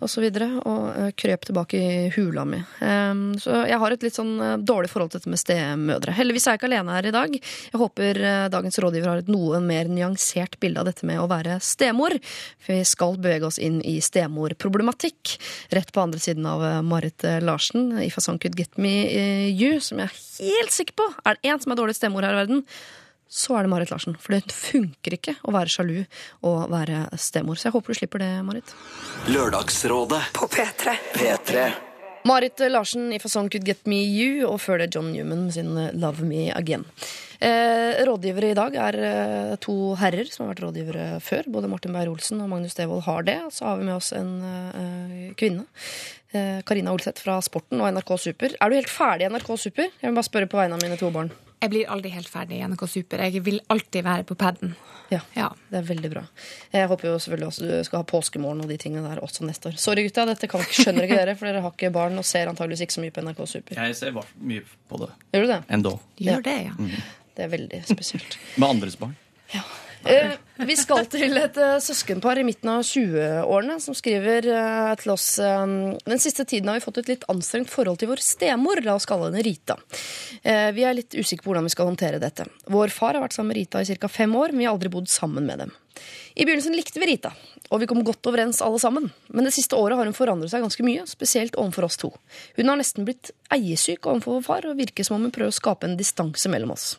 og 0.00 0.08
så 0.08 0.20
videre, 0.20 0.48
og 0.68 0.84
eh, 0.96 1.12
krøp 1.16 1.46
tilbake 1.48 1.80
i 1.80 2.10
hula 2.12 2.44
mi. 2.48 2.60
Em, 2.84 3.22
så 3.40 3.62
jeg 3.68 3.78
har 3.80 3.94
et 3.94 4.04
litt 4.04 4.16
sånn 4.16 4.34
eh, 4.44 4.54
dårlig 4.60 4.90
forhold 4.92 5.12
til 5.12 5.20
dette 5.20 5.32
med 5.32 5.40
stemødre. 5.40 6.14
Heldigvis 6.16 6.48
er 6.48 6.56
jeg 6.56 6.60
ikke 6.60 6.70
alene 6.70 6.96
her 6.96 7.08
i 7.08 7.14
dag. 7.16 7.38
Jeg 7.40 7.80
håper 7.80 8.20
eh, 8.20 8.44
dagens 8.52 8.80
rådgiver 8.84 9.12
har 9.12 9.22
et 9.22 9.32
noe 9.32 9.62
mer 9.64 9.88
nyansert 9.88 10.60
bilde 10.60 10.84
av 10.84 10.88
dette 10.88 11.08
med 11.08 11.20
å 11.20 11.28
være 11.30 11.56
stemor. 11.64 12.16
For 12.60 12.76
vi 12.76 12.84
skal 12.88 13.16
bevege 13.20 13.48
oss 13.48 13.60
inn 13.60 13.80
i 13.80 13.96
stemorproblematikk. 14.04 15.36
Rett 15.72 15.92
på 15.92 16.04
andre 16.04 16.20
siden 16.20 16.48
av 16.48 16.64
Marit 16.84 17.24
Larsen, 17.24 17.48
Larsen 17.50 18.00
i 18.04 18.12
song 18.20 18.38
Could 18.40 18.56
Get 18.60 18.76
Me 18.80 18.92
You, 19.48 19.80
som 19.84 20.00
jeg 20.00 20.10
er 20.12 20.54
helt 20.60 20.74
sikker 20.74 20.96
på 21.00 21.06
er 21.24 21.36
det 21.36 21.48
én 21.48 21.60
som 21.60 21.72
er 21.72 21.80
dårlig 21.80 21.96
stemor 21.96 22.24
her 22.24 22.36
i 22.36 22.42
verden 22.44 22.64
så 23.30 23.54
er 23.56 23.66
det 23.66 23.70
Marit 23.70 23.92
Larsen. 23.92 24.16
For 24.18 24.34
det 24.34 24.50
funker 24.54 25.14
ikke 25.14 25.36
å 25.46 25.54
være 25.54 25.70
sjalu 25.70 26.00
og 26.46 26.64
være 26.72 27.04
stemor. 27.20 27.60
Så 27.60 27.68
jeg 27.68 27.76
håper 27.76 27.94
du 27.94 28.00
slipper 28.00 28.24
det, 28.24 28.32
Marit. 28.46 28.74
Lørdagsrådet 29.30 30.24
På 30.34 30.50
P3. 30.50 30.96
P3. 31.14 31.70
Marit 32.28 32.60
Larsen 32.68 33.12
i 33.14 33.18
Fasong 33.22 33.48
Could 33.48 33.64
Get 33.64 33.86
Me 33.88 34.02
You, 34.04 34.44
og 34.50 34.58
før 34.60 34.82
det 34.82 34.90
John 34.92 35.08
Newman 35.14 35.46
med 35.46 35.54
sin 35.56 35.70
Love 35.96 36.26
Me 36.26 36.50
Again. 36.52 36.84
Eh, 37.40 38.02
rådgivere 38.04 38.50
i 38.50 38.56
dag 38.58 38.74
er 38.76 38.98
eh, 39.00 39.54
to 39.64 39.94
herrer 39.96 40.28
som 40.28 40.44
har 40.44 40.50
vært 40.52 40.64
rådgivere 40.66 41.06
før. 41.24 41.48
Både 41.54 41.70
Martin 41.72 41.94
Beyer-Olsen 41.96 42.42
og 42.44 42.50
Magnus 42.52 42.76
Devold 42.76 43.06
har 43.06 43.24
det. 43.24 43.38
Og 43.46 43.54
så 43.56 43.70
har 43.70 43.80
vi 43.80 43.86
med 43.88 43.96
oss 43.96 44.12
en 44.12 44.34
eh, 44.44 45.30
kvinne. 45.40 45.64
Eh, 46.36 46.58
Karina 46.68 46.92
Olseth 46.92 47.24
fra 47.24 47.38
Sporten 47.40 47.80
og 47.80 47.88
NRK 47.94 48.12
Super. 48.20 48.58
Er 48.60 48.68
du 48.68 48.76
helt 48.76 48.92
ferdig 48.92 49.24
i 49.24 49.32
NRK 49.32 49.54
Super? 49.56 49.88
Jeg 49.88 50.10
vil 50.10 50.18
bare 50.18 50.28
spørre 50.28 50.50
på 50.50 50.60
vegne 50.60 50.76
av 50.76 50.84
mine 50.84 51.00
to 51.00 51.08
barn. 51.14 51.32
Jeg 51.60 51.70
blir 51.74 51.90
aldri 51.92 52.08
helt 52.14 52.28
ferdig 52.32 52.56
i 52.56 52.62
NRK 52.64 52.86
Super. 52.88 53.20
Jeg 53.26 53.42
vil 53.44 53.58
alltid 53.68 54.04
være 54.06 54.24
på 54.24 54.34
paden. 54.40 54.74
Ja, 55.10 55.20
Ja. 55.36 55.48
Det 55.70 55.78
er 55.80 55.82
veldig 55.88 56.10
bra. 56.12 56.22
Jeg 56.72 56.88
håper 56.88 57.08
jo 57.10 57.18
selvfølgelig 57.18 57.46
også 57.50 57.66
du 57.68 57.84
skal 57.84 57.98
ha 58.00 58.06
påskemorgen 58.08 58.62
og 58.64 58.68
de 58.70 58.76
tingene 58.80 59.08
der 59.10 59.20
også 59.22 59.44
neste 59.44 59.68
år. 59.68 59.76
Sorry, 59.76 60.06
gutta, 60.06 60.24
dette 60.30 60.48
kan 60.48 60.60
ikke 60.64 60.78
skjønner 60.84 61.04
ikke 61.08 61.18
dere, 61.18 61.34
for 61.36 61.50
dere 61.50 61.60
har 61.64 61.74
ikke 61.74 61.90
barn 61.92 62.16
og 62.18 62.24
ser 62.24 62.48
antageligvis 62.48 62.84
ikke 62.86 62.96
så 62.96 63.04
mye 63.04 63.14
på 63.16 63.24
NRK 63.26 63.42
Super. 63.50 63.80
Jeg 63.82 63.96
ser 63.98 64.16
mye 64.40 64.62
på 64.88 65.02
det. 65.02 65.10
Gjør 65.34 65.44
du 65.46 65.52
det? 65.52 65.60
Endå. 65.76 65.94
Gjør 66.20 66.44
det, 66.46 66.56
ja. 66.70 66.74
Det 67.36 67.44
er 67.46 67.52
veldig 67.58 67.82
spesielt. 67.90 68.38
Med 68.56 68.68
andres 68.68 68.96
barn. 69.00 69.16
Eh, 69.52 69.60
vi 70.66 70.76
skal 70.78 71.04
til 71.12 71.36
et 71.36 71.56
eh, 71.60 71.76
søskenpar 71.82 72.38
i 72.40 72.44
midten 72.46 72.70
av 72.72 72.84
20-årene 72.86 73.76
som 73.84 73.96
skriver 73.96 74.48
eh, 74.48 74.92
til 75.00 75.12
oss 75.12 75.26
eh, 75.44 75.66
Den 76.06 76.22
siste 76.22 76.46
tiden 76.48 76.70
har 76.70 76.78
vi 76.78 76.84
fått 76.84 77.02
et 77.02 77.10
litt 77.12 77.26
anstrengt 77.32 77.72
forhold 77.72 78.00
til 78.00 78.10
vår 78.12 78.22
stemor. 78.24 78.80
La 78.84 78.96
oss 78.96 79.08
kalle 79.08 79.28
henne 79.28 79.44
Rita. 79.44 79.76
Eh, 80.42 80.70
vi 80.76 80.86
er 80.88 80.96
litt 80.96 81.16
usikre 81.16 81.44
på 81.44 81.52
hvordan 81.52 81.68
vi 81.68 81.74
skal 81.74 81.90
håndtere 81.90 82.22
dette. 82.22 82.48
Vår 82.72 82.92
far 82.94 83.16
har 83.16 83.24
vært 83.24 83.36
sammen 83.36 83.52
med 83.52 83.60
Rita 83.60 83.82
i 83.84 84.00
ca. 84.00 84.08
fem 84.08 84.36
år, 84.36 84.54
men 84.54 84.62
vi 84.62 84.68
har 84.68 84.76
aldri 84.76 84.92
bodd 84.92 85.10
sammen 85.12 85.48
med 85.48 85.66
dem. 85.66 85.74
I 86.34 86.46
begynnelsen 86.46 86.76
likte 86.78 87.00
vi 87.02 87.10
Rita, 87.10 87.34
og 87.68 87.82
vi 87.82 87.88
kom 87.90 88.00
godt 88.06 88.24
overens 88.30 88.62
alle 88.64 88.78
sammen. 88.80 89.10
Men 89.28 89.44
det 89.44 89.52
siste 89.56 89.76
året 89.76 89.98
har 89.98 90.08
hun 90.08 90.16
forandret 90.16 90.52
seg 90.52 90.64
ganske 90.64 90.86
mye, 90.86 91.04
spesielt 91.10 91.58
overfor 91.60 91.88
oss 91.90 92.00
to. 92.00 92.12
Hun 92.56 92.72
har 92.72 92.80
nesten 92.80 93.04
blitt 93.08 93.34
eiesyk 93.52 94.08
overfor 94.08 94.38
vår 94.38 94.46
far, 94.46 94.70
og 94.70 94.80
virker 94.80 95.04
som 95.04 95.18
om 95.18 95.28
hun 95.28 95.34
prøver 95.34 95.52
å 95.52 95.60
skape 95.60 95.88
en 95.88 95.98
distanse 96.00 96.52
mellom 96.52 96.72
oss. 96.76 96.94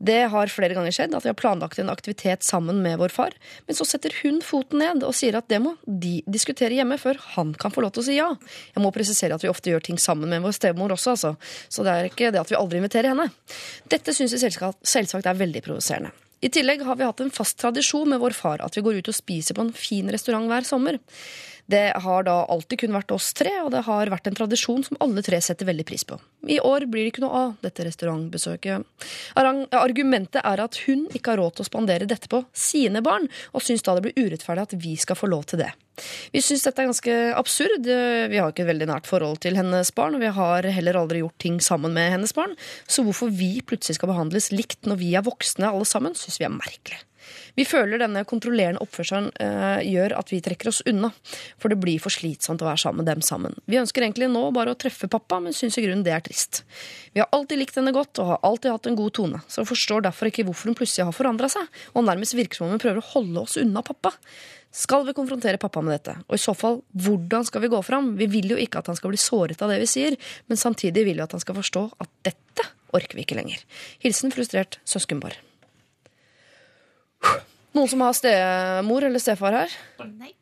Det 0.00 0.22
har 0.32 0.48
flere 0.48 0.72
ganger 0.76 0.94
skjedd 0.96 1.14
at 1.16 1.26
vi 1.26 1.28
har 1.28 1.36
planlagt 1.36 1.78
en 1.78 1.92
aktivitet 1.92 2.44
sammen 2.46 2.78
med 2.80 2.96
vår 3.02 3.12
far, 3.12 3.34
men 3.66 3.76
så 3.76 3.84
setter 3.84 4.14
hun 4.22 4.38
foten 4.44 4.80
ned 4.80 5.04
og 5.04 5.12
sier 5.16 5.36
at 5.36 5.50
det 5.52 5.58
må 5.60 5.74
de 5.84 6.20
diskutere 6.24 6.78
hjemme 6.78 6.96
før 7.00 7.20
han 7.34 7.52
kan 7.60 7.74
få 7.74 7.84
lov 7.84 7.92
til 7.92 8.04
å 8.04 8.06
si 8.08 8.16
ja. 8.16 8.30
Jeg 8.72 8.84
må 8.84 8.92
presisere 8.96 9.36
at 9.36 9.44
vi 9.44 9.52
ofte 9.52 9.74
gjør 9.74 9.84
ting 9.90 10.00
sammen 10.00 10.32
med 10.32 10.40
vår 10.46 10.56
stemor 10.56 10.96
også, 10.96 11.18
altså. 11.18 11.34
Så 11.68 11.84
det 11.84 11.92
er 11.92 12.08
ikke 12.08 12.32
det 12.32 12.40
at 12.40 12.52
vi 12.52 12.56
aldri 12.56 12.80
inviterer 12.80 13.12
henne. 13.12 13.28
Dette 13.92 14.16
syns 14.16 14.32
vi 14.32 14.40
selvsagt 14.40 15.28
er 15.28 15.40
veldig 15.44 15.64
provoserende. 15.68 16.16
I 16.40 16.48
tillegg 16.48 16.80
har 16.88 16.96
vi 16.96 17.04
hatt 17.04 17.20
en 17.20 17.32
fast 17.34 17.58
tradisjon 17.60 18.08
med 18.08 18.22
vår 18.22 18.32
far 18.32 18.62
at 18.64 18.76
vi 18.76 18.82
går 18.84 19.02
ut 19.02 19.12
og 19.12 19.16
spiser 19.16 19.56
på 19.56 19.66
en 19.66 19.74
fin 19.76 20.08
restaurant 20.08 20.48
hver 20.48 20.64
sommer. 20.64 20.96
Det 21.70 21.86
har 22.02 22.24
da 22.26 22.36
alltid 22.50 22.82
kun 22.82 22.94
vært 22.96 23.12
oss 23.14 23.30
tre, 23.36 23.52
og 23.62 23.70
det 23.74 23.84
har 23.86 24.10
vært 24.10 24.26
en 24.26 24.38
tradisjon 24.38 24.82
som 24.86 24.98
alle 25.04 25.22
tre 25.22 25.38
setter 25.44 25.68
veldig 25.68 25.86
pris 25.86 26.02
på. 26.08 26.16
I 26.50 26.58
år 26.64 26.86
blir 26.90 27.04
det 27.04 27.12
ikke 27.12 27.22
noe 27.22 27.42
av 27.44 27.52
dette 27.62 27.84
restaurantbesøket. 27.86 28.86
Argumentet 29.38 30.40
er 30.42 30.62
at 30.64 30.80
hun 30.86 31.04
ikke 31.14 31.34
har 31.34 31.42
råd 31.42 31.58
til 31.58 31.66
å 31.66 31.68
spandere 31.68 32.08
dette 32.10 32.30
på 32.32 32.42
sine 32.56 33.04
barn, 33.06 33.28
og 33.54 33.62
syns 33.62 33.84
da 33.86 33.94
det 33.96 34.08
blir 34.08 34.18
urettferdig 34.18 34.66
at 34.66 34.74
vi 34.82 34.96
skal 34.98 35.18
få 35.18 35.30
lov 35.30 35.46
til 35.50 35.62
det. 35.62 35.70
Vi 36.32 36.40
syns 36.42 36.64
dette 36.64 36.82
er 36.82 36.88
ganske 36.88 37.16
absurd. 37.36 37.86
Vi 38.32 38.40
har 38.40 38.50
ikke 38.50 38.64
et 38.64 38.70
veldig 38.72 38.88
nært 38.90 39.10
forhold 39.10 39.42
til 39.44 39.58
hennes 39.60 39.92
barn, 39.94 40.16
og 40.16 40.24
vi 40.24 40.32
har 40.40 40.66
heller 40.74 40.98
aldri 41.02 41.22
gjort 41.22 41.38
ting 41.44 41.60
sammen 41.62 41.94
med 41.94 42.16
hennes 42.16 42.34
barn, 42.34 42.56
så 42.88 43.04
hvorfor 43.06 43.30
vi 43.30 43.52
plutselig 43.62 44.00
skal 44.00 44.10
behandles 44.10 44.50
likt 44.54 44.88
når 44.88 45.02
vi 45.04 45.14
er 45.18 45.26
voksne 45.26 45.70
alle 45.70 45.86
sammen, 45.88 46.16
syns 46.18 46.40
vi 46.40 46.48
er 46.48 46.56
merkelig. 46.56 47.02
Vi 47.60 47.66
føler 47.68 48.00
denne 48.00 48.22
kontrollerende 48.24 48.80
oppførselen 48.80 49.26
eh, 49.36 49.82
gjør 49.84 50.14
at 50.16 50.30
vi 50.32 50.38
trekker 50.40 50.70
oss 50.70 50.78
unna, 50.88 51.10
for 51.60 51.68
det 51.68 51.76
blir 51.82 52.00
for 52.00 52.14
slitsomt 52.14 52.62
å 52.64 52.68
være 52.70 52.80
sammen 52.80 53.02
med 53.02 53.10
dem 53.10 53.24
sammen. 53.26 53.58
Vi 53.68 53.76
ønsker 53.76 54.06
egentlig 54.06 54.30
nå 54.32 54.46
bare 54.56 54.72
å 54.72 54.78
treffe 54.80 55.10
pappa, 55.12 55.42
men 55.44 55.52
syns 55.52 55.76
i 55.76 55.84
grunnen 55.84 56.00
det 56.06 56.14
er 56.16 56.24
trist. 56.24 56.62
Vi 57.12 57.20
har 57.20 57.28
alltid 57.36 57.60
likt 57.60 57.76
henne 57.76 57.92
godt 57.92 58.22
og 58.22 58.30
har 58.30 58.40
alltid 58.48 58.72
hatt 58.72 58.88
en 58.88 58.96
god 58.96 59.12
tone, 59.18 59.42
så 59.44 59.66
forstår 59.68 60.06
derfor 60.08 60.30
ikke 60.30 60.46
hvorfor 60.48 60.70
hun 60.70 60.78
plutselig 60.78 61.04
har 61.10 61.18
forandra 61.18 61.50
seg, 61.52 61.68
og 61.92 62.06
nærmest 62.08 62.38
virker 62.38 62.62
som 62.62 62.70
om 62.70 62.72
hun 62.78 62.80
prøver 62.80 63.02
å 63.02 63.10
holde 63.10 63.44
oss 63.44 63.58
unna 63.60 63.84
pappa. 63.84 64.14
Skal 64.80 65.04
vi 65.04 65.16
konfrontere 65.20 65.60
pappa 65.60 65.84
med 65.84 65.98
dette? 65.98 66.16
Og 66.30 66.38
i 66.38 66.40
så 66.40 66.56
fall, 66.56 66.80
hvordan 66.96 67.44
skal 67.44 67.66
vi 67.66 67.72
gå 67.74 67.82
fram? 67.84 68.14
Vi 68.16 68.30
vil 68.38 68.54
jo 68.54 68.62
ikke 68.62 68.80
at 68.80 68.88
han 68.88 68.96
skal 68.96 69.12
bli 69.12 69.20
såret 69.20 69.60
av 69.60 69.74
det 69.74 69.82
vi 69.84 69.90
sier, 69.98 70.16
men 70.48 70.64
samtidig 70.64 71.04
vil 71.10 71.20
vi 71.20 71.26
at 71.28 71.36
han 71.36 71.44
skal 71.44 71.60
forstå 71.60 71.84
at 72.00 72.16
dette 72.30 72.70
orker 72.96 73.20
vi 73.20 73.28
ikke 73.28 73.36
lenger. 73.36 73.68
Hilsen 74.00 74.32
frustrert 74.32 74.80
søskenpar. 74.88 75.36
Noen 77.76 77.88
som 77.88 78.02
har 78.02 78.14
stemor 78.18 79.06
eller 79.06 79.22
stefar 79.22 79.54
her? 79.62 79.74
Nei. 80.18 80.32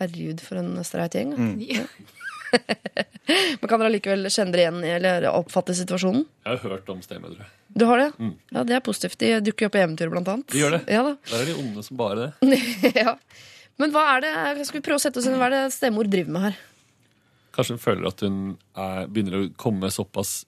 Herregud, 0.00 0.40
for 0.40 0.56
en 0.56 0.78
streit 0.86 1.14
gjeng. 1.18 1.34
Mm. 1.36 1.56
Ja. 1.60 1.84
Men 3.60 3.68
kan 3.68 3.82
dere 3.82 3.92
likevel 3.92 4.30
kjenne 4.32 4.54
dere 4.54 4.64
igjen 4.64 4.78
eller 4.96 5.26
oppfatte 5.28 5.74
situasjonen? 5.76 6.24
Jeg 6.46 6.56
har 6.56 6.72
hørt 6.72 6.88
om 6.90 7.02
stemødre. 7.04 7.44
Du 7.68 7.84
har 7.86 8.00
det? 8.00 8.08
Mm. 8.18 8.32
Ja, 8.50 8.64
Det 8.64 8.78
er 8.78 8.82
positivt. 8.86 9.18
De 9.20 9.34
dukker 9.44 9.68
opp 9.68 9.76
i 9.76 9.82
eventyr, 9.84 10.10
blant 10.10 10.30
annet. 10.32 10.48
De 10.50 10.62
gjør 10.62 10.78
det. 10.78 10.80
Ja, 10.90 11.04
da. 11.06 11.12
Der 11.30 11.44
er 11.44 11.50
de 11.50 11.58
onde 11.60 11.84
som 11.86 12.00
bare 12.00 12.30
det. 12.40 12.60
ja. 13.04 13.14
Men 13.80 13.92
hva 13.94 14.06
er 14.16 14.24
det 14.24 14.66
Skal 14.68 14.80
vi 14.80 14.84
prøve 14.88 14.98
å 14.98 15.04
sette 15.04 15.20
oss 15.20 15.28
inn 15.28 15.38
hva 15.40 15.50
er 15.50 15.56
det 15.58 15.62
stemor 15.76 16.08
driver 16.10 16.34
med 16.36 16.48
her? 16.48 16.58
Kanskje 17.54 17.76
hun 17.76 17.82
føler 17.82 18.08
at 18.10 18.24
hun 18.24 18.40
er, 18.78 19.06
begynner 19.10 19.36
å 19.36 19.46
komme 19.60 19.90
såpass 19.92 20.40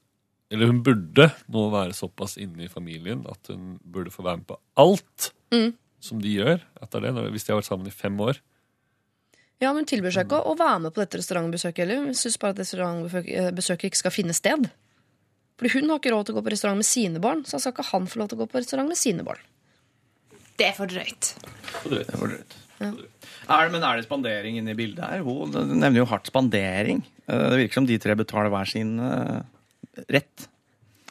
Eller 0.53 0.69
hun 0.69 0.83
burde 0.85 1.31
nå 1.49 1.63
være 1.73 1.95
såpass 1.97 2.37
inne 2.43 2.67
i 2.67 2.71
familien 2.73 3.23
at 3.31 3.49
hun 3.49 3.79
burde 3.85 4.13
få 4.13 4.25
være 4.27 4.43
med 4.43 4.47
på 4.53 4.59
alt 4.83 5.31
Mm. 5.53 5.73
som 6.01 6.21
de 6.21 6.31
gjør. 6.37 6.61
Etter 6.83 7.01
det, 7.05 7.13
hvis 7.33 7.45
de 7.47 7.53
har 7.53 7.61
vært 7.61 7.69
sammen 7.71 7.87
i 7.89 7.95
fem 7.95 8.17
år. 8.21 8.39
Ja, 9.63 9.71
men 9.73 9.85
Hun 9.85 9.87
tilbyr 9.87 10.11
seg 10.13 10.27
ikke 10.27 10.41
å 10.45 10.57
være 10.59 10.81
med 10.83 10.93
på 10.95 11.01
dette 11.05 11.19
restaurantbesøket 11.21 11.85
heller. 11.85 12.05
Hun 12.09 12.15
syns 12.19 12.39
bare 12.41 12.51
at 12.57 12.63
restaurantbesøket 12.65 13.85
ikke 13.91 14.01
skal 14.01 14.11
finne 14.15 14.35
sted. 14.35 14.69
Fordi 15.61 15.73
hun 15.79 15.89
har 15.93 16.01
ikke 16.01 16.11
råd 16.15 16.27
til 16.27 16.35
å 16.35 16.39
gå 16.41 16.45
på 16.49 16.53
restaurant 16.55 16.81
med 16.81 16.89
sine 16.89 17.21
barn, 17.23 17.45
så 17.47 17.61
skal 17.61 17.73
ikke 17.77 17.85
han 17.93 18.09
få 18.11 18.19
lov 18.19 18.29
til 18.33 18.39
å 18.39 18.43
gå 18.43 18.49
på 18.51 18.59
restaurant 18.59 18.89
med 18.91 18.99
sine 18.99 19.23
barn. 19.23 19.39
Det 20.59 20.67
er 20.67 20.75
for 20.77 20.87
drøyt. 20.91 21.35
For 21.83 21.89
drøyt. 21.93 22.07
vet, 22.07 22.11
Det 22.11 22.21
var 22.21 22.33
drøyt. 22.33 22.59
Er 22.83 23.63
det, 23.63 23.73
men 23.73 23.83
er 23.87 23.97
det 24.01 24.07
spandering 24.09 24.57
inne 24.59 24.71
i 24.75 24.79
bildet 24.79 25.05
her? 25.07 25.23
Hun 25.23 25.53
nevner 25.53 26.01
jo 26.03 26.05
hardt 26.11 26.27
spandering. 26.33 27.05
Eh, 27.29 27.49
Det 27.51 27.59
virker 27.61 27.75
som 27.75 27.87
de 27.87 27.99
tre 27.99 28.15
betaler 28.19 28.51
hver 28.51 28.67
sin 28.67 28.99
eh, 28.99 29.43
rett. 30.13 30.49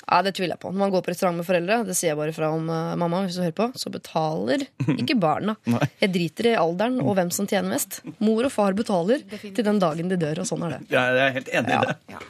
Ja, 0.07 0.19
Det 0.25 0.33
tviler 0.35 0.57
jeg 0.57 0.63
på. 0.63 0.71
Når 0.73 0.81
man 0.81 0.91
går 0.91 1.05
på 1.05 1.11
restaurant 1.13 1.39
med 1.39 1.47
foreldre, 1.47 1.77
det 1.87 1.95
sier 1.95 2.11
jeg 2.11 2.19
bare 2.19 2.33
fra 2.35 2.49
om 2.51 2.67
uh, 2.67 2.97
mamma, 2.99 3.21
hvis 3.23 3.37
du 3.39 3.45
hører 3.45 3.55
på, 3.55 3.69
så 3.79 3.91
betaler 3.93 4.65
ikke 5.01 5.15
barna. 5.21 5.55
Jeg 6.01 6.11
driter 6.11 6.51
i 6.51 6.57
alderen 6.59 6.99
og 7.05 7.15
hvem 7.19 7.31
som 7.31 7.47
tjener 7.47 7.71
mest. 7.71 8.01
Mor 8.19 8.43
og 8.49 8.53
far 8.53 8.75
betaler 8.77 9.23
til 9.39 9.63
den 9.63 9.79
dagen 9.81 10.11
de 10.11 10.19
dør, 10.19 10.43
og 10.43 10.49
sånn 10.49 10.67
er 10.67 10.77
det. 10.77 10.83
Jeg 10.91 11.23
er 11.25 11.35
helt 11.37 11.51
enig 11.61 11.77
i 11.77 11.81
det. 11.87 12.21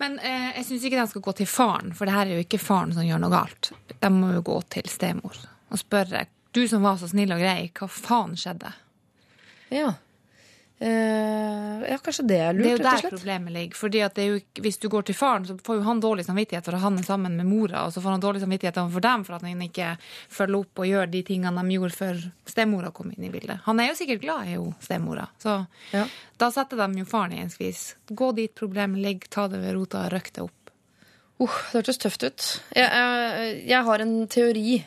Men 0.00 0.16
eh, 0.24 0.50
jeg 0.58 0.68
syns 0.68 0.84
ikke 0.88 1.00
den 1.00 1.08
skal 1.10 1.24
gå 1.24 1.34
til 1.40 1.48
faren, 1.50 1.92
for 1.96 2.08
det 2.08 2.14
her 2.16 2.28
er 2.28 2.38
jo 2.38 2.44
ikke 2.44 2.60
faren 2.62 2.94
som 2.96 3.04
gjør 3.04 3.20
noe 3.22 3.32
galt. 3.32 3.72
De 3.92 4.10
må 4.12 4.30
jo 4.36 4.44
gå 4.46 4.60
til 4.76 4.88
stemor 4.92 5.36
og 5.66 5.80
spørre 5.80 6.26
du 6.56 6.62
som 6.68 6.84
var 6.86 6.96
så 6.96 7.08
snill 7.10 7.34
og 7.34 7.40
grei, 7.42 7.68
hva 7.76 7.88
faen 7.90 8.36
skjedde? 8.38 8.70
Ja. 9.74 9.90
Eh, 10.78 11.90
ja, 11.90 11.96
kanskje 12.04 12.26
det 12.28 12.36
er 12.36 12.52
lurt, 12.52 12.64
Det 12.66 12.72
er 12.72 12.76
jo 12.76 12.84
der 12.84 13.10
problemet 13.10 13.52
ligger. 13.52 13.76
Fordi 13.80 14.00
at 14.04 14.14
det 14.14 14.26
jo, 14.26 14.40
Hvis 14.60 14.78
du 14.78 14.88
går 14.92 15.06
til 15.08 15.14
faren, 15.14 15.46
så 15.48 15.56
får 15.56 15.78
jo 15.78 15.82
han 15.86 16.00
dårlig 16.00 16.26
samvittighet 16.26 16.64
for 16.64 16.76
at 16.76 16.82
han 16.82 16.98
er 16.98 17.02
sammen 17.06 17.36
med 17.36 17.46
mora, 17.46 17.86
og 17.86 17.92
så 17.92 18.02
får 18.04 18.10
han 18.10 18.20
dårlig 18.20 18.42
samvittighet 18.42 18.76
overfor 18.82 19.00
dem 19.00 19.24
for 19.24 19.36
at 19.38 19.42
han 19.42 19.62
ikke 19.62 19.96
følger 20.28 20.58
opp 20.60 20.78
og 20.78 20.86
gjør 20.86 21.10
de 21.10 21.22
tingene 21.22 21.62
de 21.64 21.78
gjorde 21.78 21.96
før 21.96 22.20
stemora 22.46 22.92
kom 22.92 23.10
inn 23.16 23.24
i 23.24 23.30
bildet. 23.32 23.60
Han 23.64 23.80
er 23.80 23.88
jo 23.88 23.96
sikkert 23.96 24.20
glad 24.20 24.48
i 24.48 24.58
jo 24.58 24.74
stemora, 24.80 25.28
så 25.40 25.66
Ja. 25.92 26.06
da 26.38 26.50
setter 26.50 26.76
de 26.76 26.98
jo 26.98 27.04
faren 27.04 27.32
i 27.32 27.40
en 27.40 27.48
skvis. 27.50 27.94
Gå 28.08 28.34
dit 28.34 28.54
problemet 28.54 29.00
ligger, 29.00 29.28
ta 29.30 29.48
det 29.48 29.60
ved 29.60 29.74
rota 29.74 30.04
og 30.04 30.12
røkk 30.12 30.32
det 30.32 30.42
opp. 30.42 30.52
Uh, 31.38 31.46
det 31.72 31.72
hørtes 31.72 31.98
tøft 31.98 32.22
ut. 32.22 32.60
Jeg, 32.74 32.90
jeg, 32.90 33.66
jeg 33.68 33.84
har 33.84 34.00
en 34.00 34.26
teori. 34.28 34.84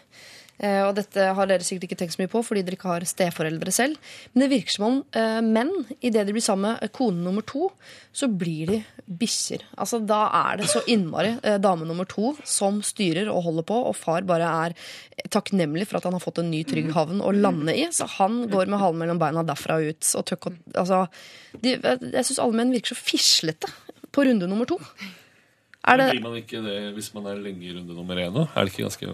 Eh, 0.59 0.81
og 0.83 0.91
dette 0.97 1.23
har 1.35 1.47
dere 1.47 1.63
sikkert 1.63 1.87
ikke 1.87 1.97
tenkt 2.01 2.17
så 2.17 2.21
mye 2.21 2.31
på 2.31 2.41
fordi 2.43 2.65
dere 2.67 2.75
ikke 2.75 2.91
har 2.91 3.05
steforeldre 3.07 3.71
selv. 3.71 3.99
Men 4.33 4.43
det 4.43 4.49
virker 4.51 4.75
som 4.75 4.87
om 4.89 4.97
eh, 5.15 5.39
menn, 5.45 5.71
idet 6.03 6.25
de 6.27 6.35
blir 6.35 6.43
sammen 6.43 6.75
med 6.75 6.91
kone 6.95 7.23
nummer 7.23 7.45
to, 7.47 7.69
så 8.11 8.27
blir 8.27 8.73
de 8.73 8.79
bikkjer. 9.07 9.63
Altså, 9.79 10.01
da 10.03 10.25
er 10.41 10.59
det 10.59 10.69
så 10.71 10.83
innmari 10.91 11.31
eh, 11.37 11.59
dame 11.63 11.87
nummer 11.87 12.09
to 12.09 12.33
som 12.47 12.81
styrer 12.85 13.31
og 13.31 13.45
holder 13.47 13.67
på, 13.71 13.79
og 13.91 13.95
far 13.97 14.27
bare 14.27 14.51
er 14.67 14.77
takknemlig 15.31 15.87
for 15.87 15.99
at 15.99 16.09
han 16.09 16.17
har 16.17 16.23
fått 16.23 16.43
en 16.43 16.51
ny 16.51 16.65
trygg 16.67 16.91
havn 16.95 17.23
å 17.23 17.31
lande 17.35 17.75
i. 17.75 17.87
Så 17.95 18.09
han 18.17 18.43
går 18.51 18.67
med 18.67 18.83
halen 18.83 18.99
mellom 19.03 19.21
beina 19.21 19.45
derfra 19.47 19.79
ut. 19.79 20.03
Og 20.19 20.27
tøkk, 20.27 20.51
og, 20.51 20.59
altså, 20.75 21.05
de, 21.63 21.77
jeg 21.79 22.27
syns 22.27 22.43
alle 22.43 22.59
menn 22.59 22.75
virker 22.75 22.97
så 22.97 22.99
fislete 22.99 23.71
på 24.11 24.27
runde 24.27 24.47
nummer 24.49 24.67
to. 24.67 24.79
Er 25.87 25.99
det, 26.01 26.11
Blir 26.17 26.25
man 26.25 26.39
ikke 26.41 26.59
det 26.65 26.79
hvis 26.97 27.13
man 27.15 27.29
er 27.31 27.39
lenge 27.39 27.63
i 27.63 27.71
runde 27.71 27.95
nummer 27.95 28.19
én? 28.19 28.35
Er 28.35 28.65
det 28.65 28.73
ikke 28.73 28.89
ganske 28.89 29.13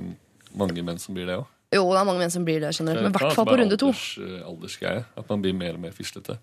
mange 0.59 0.83
menn 0.85 1.01
som 1.01 1.15
blir 1.17 1.27
det 1.29 1.39
òg? 1.39 1.51
Jo, 1.73 1.83
det 1.91 1.99
er 1.99 2.07
mange 2.07 2.21
menn 2.21 2.33
som 2.33 2.45
blir 2.47 2.61
det 2.63 2.71
generelt, 2.77 3.03
men 3.03 3.11
i 3.11 3.17
hvert 3.17 3.35
fall 3.35 3.47
på 3.49 3.57
runde 3.59 3.77
to. 3.79 3.89
Alders, 3.91 4.09
eh, 4.21 4.43
aldersgreie. 4.47 5.03
At 5.17 5.31
man 5.31 5.43
blir 5.43 5.55
mer 5.57 5.75
og 5.75 5.81
mer 5.83 5.95
fislete. 5.95 6.37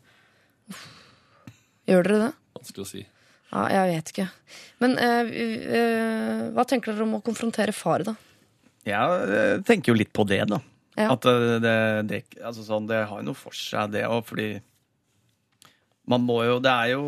Gjør 1.88 2.08
dere 2.08 2.18
det? 2.26 2.32
Vanskelig 2.58 2.84
å 2.84 2.90
si. 2.90 3.04
Ja, 3.52 3.62
jeg 3.68 3.88
vet 3.92 4.12
ikke. 4.12 4.26
Men 4.82 4.98
øh, 4.98 5.32
øh, 5.78 6.44
hva 6.56 6.66
tenker 6.68 6.92
dere 6.92 7.06
om 7.06 7.16
å 7.18 7.24
konfrontere 7.24 7.74
far, 7.76 8.04
da? 8.08 8.16
Jeg 8.88 9.62
tenker 9.68 9.92
jo 9.92 9.98
litt 9.98 10.12
på 10.14 10.26
det, 10.26 10.42
da. 10.50 10.58
Ja. 10.98 11.12
At 11.14 11.24
det, 11.24 11.74
det, 12.10 12.22
altså 12.44 12.64
sånn, 12.66 12.88
det 12.90 13.04
har 13.08 13.20
jo 13.20 13.30
noe 13.30 13.38
for 13.38 13.56
seg, 13.56 13.94
det 13.94 14.04
òg, 14.08 14.24
fordi 14.28 14.48
man 16.10 16.24
må 16.26 16.40
jo 16.44 16.56
Det 16.58 16.68
er 16.68 16.88
jo 16.90 17.04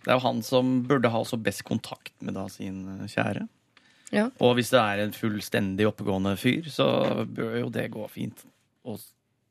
Det 0.00 0.06
er 0.06 0.14
jo 0.14 0.22
han 0.22 0.38
som 0.46 0.70
burde 0.86 1.10
ha 1.10 1.20
også 1.20 1.36
best 1.42 1.64
kontakt 1.68 2.14
med 2.22 2.38
da 2.38 2.46
sin 2.48 2.84
kjære. 3.10 3.42
Ja. 4.14 4.26
Og 4.42 4.56
hvis 4.58 4.72
det 4.74 4.80
er 4.82 5.04
en 5.04 5.14
fullstendig 5.14 5.86
oppegående 5.86 6.34
fyr, 6.40 6.66
så 6.72 6.86
bør 7.30 7.60
jo 7.60 7.68
det 7.74 7.88
gå 7.94 8.06
fint. 8.10 8.44
å 8.84 8.96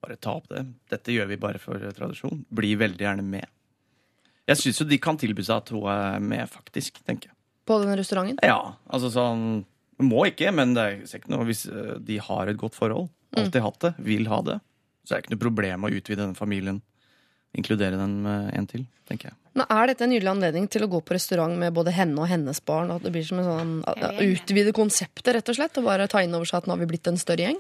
bare 0.04 0.15
ta 0.19 0.34
opp 0.39 0.48
det. 0.52 0.65
Dette 0.91 1.13
gjør 1.13 1.28
vi 1.32 1.38
bare 1.39 1.60
for 1.62 1.80
eh, 1.80 1.91
tradisjon. 1.95 2.45
Bli 2.56 2.74
veldig 2.80 3.04
gjerne 3.06 3.26
med. 3.26 3.48
Jeg 4.50 4.58
syns 4.58 4.80
jo 4.82 4.88
de 4.89 4.98
kan 5.02 5.19
tilby 5.19 5.43
seg 5.45 5.62
at 5.62 5.72
hun 5.76 5.86
er 5.91 6.24
med, 6.24 6.45
faktisk. 6.50 7.02
tenker 7.06 7.30
jeg. 7.30 7.36
På 7.69 7.78
den 7.84 7.93
restauranten? 8.00 8.39
Ja, 8.41 8.76
altså 8.89 9.12
sånn 9.13 9.43
Må 10.00 10.24
ikke, 10.30 10.50
men 10.56 10.72
det 10.74 10.84
er 10.86 11.02
ikke 11.19 11.30
noe 11.34 11.45
hvis 11.50 11.65
eh, 11.67 11.98
de 12.00 12.17
har 12.24 12.48
et 12.48 12.58
godt 12.60 12.78
forhold. 12.80 13.10
Alltid 13.38 13.62
hatt 13.62 13.82
det. 13.84 13.93
Vil 14.08 14.30
ha 14.32 14.39
det. 14.48 14.56
Så 15.04 15.13
er 15.13 15.19
det 15.19 15.28
ikke 15.28 15.36
noe 15.36 15.43
problem 15.43 15.84
å 15.86 15.91
utvide 15.91 16.22
denne 16.24 16.39
familien. 16.39 16.80
Inkludere 17.58 17.98
den 17.98 18.20
med 18.22 18.52
en 18.54 18.68
til, 18.70 18.84
tenker 19.10 19.32
jeg. 19.32 19.38
Nå 19.58 19.66
Er 19.74 19.90
dette 19.90 20.06
en 20.06 20.12
nydelig 20.14 20.30
anledning 20.30 20.68
til 20.70 20.84
å 20.86 20.90
gå 20.92 21.00
på 21.02 21.16
restaurant 21.16 21.56
med 21.58 21.74
både 21.74 21.92
henne 21.96 22.22
og 22.22 22.30
hennes 22.30 22.60
barn? 22.62 22.92
At 22.94 23.02
det 23.04 23.12
blir 23.16 23.26
som 23.26 23.42
en 23.42 23.48
sånn 23.48 23.72
ja, 23.88 24.12
Utvide 24.22 24.74
konseptet, 24.76 25.32
rett 25.34 25.50
og 25.50 25.58
slett? 25.58 25.80
Og 25.82 25.88
bare 25.88 26.06
ta 26.12 26.22
inn 26.22 26.36
over 26.38 26.46
seg 26.46 26.62
at 26.62 26.70
nå 26.70 26.76
har 26.76 26.84
vi 26.84 26.90
blitt 26.92 27.10
en 27.10 27.18
større 27.18 27.48
gjeng? 27.48 27.58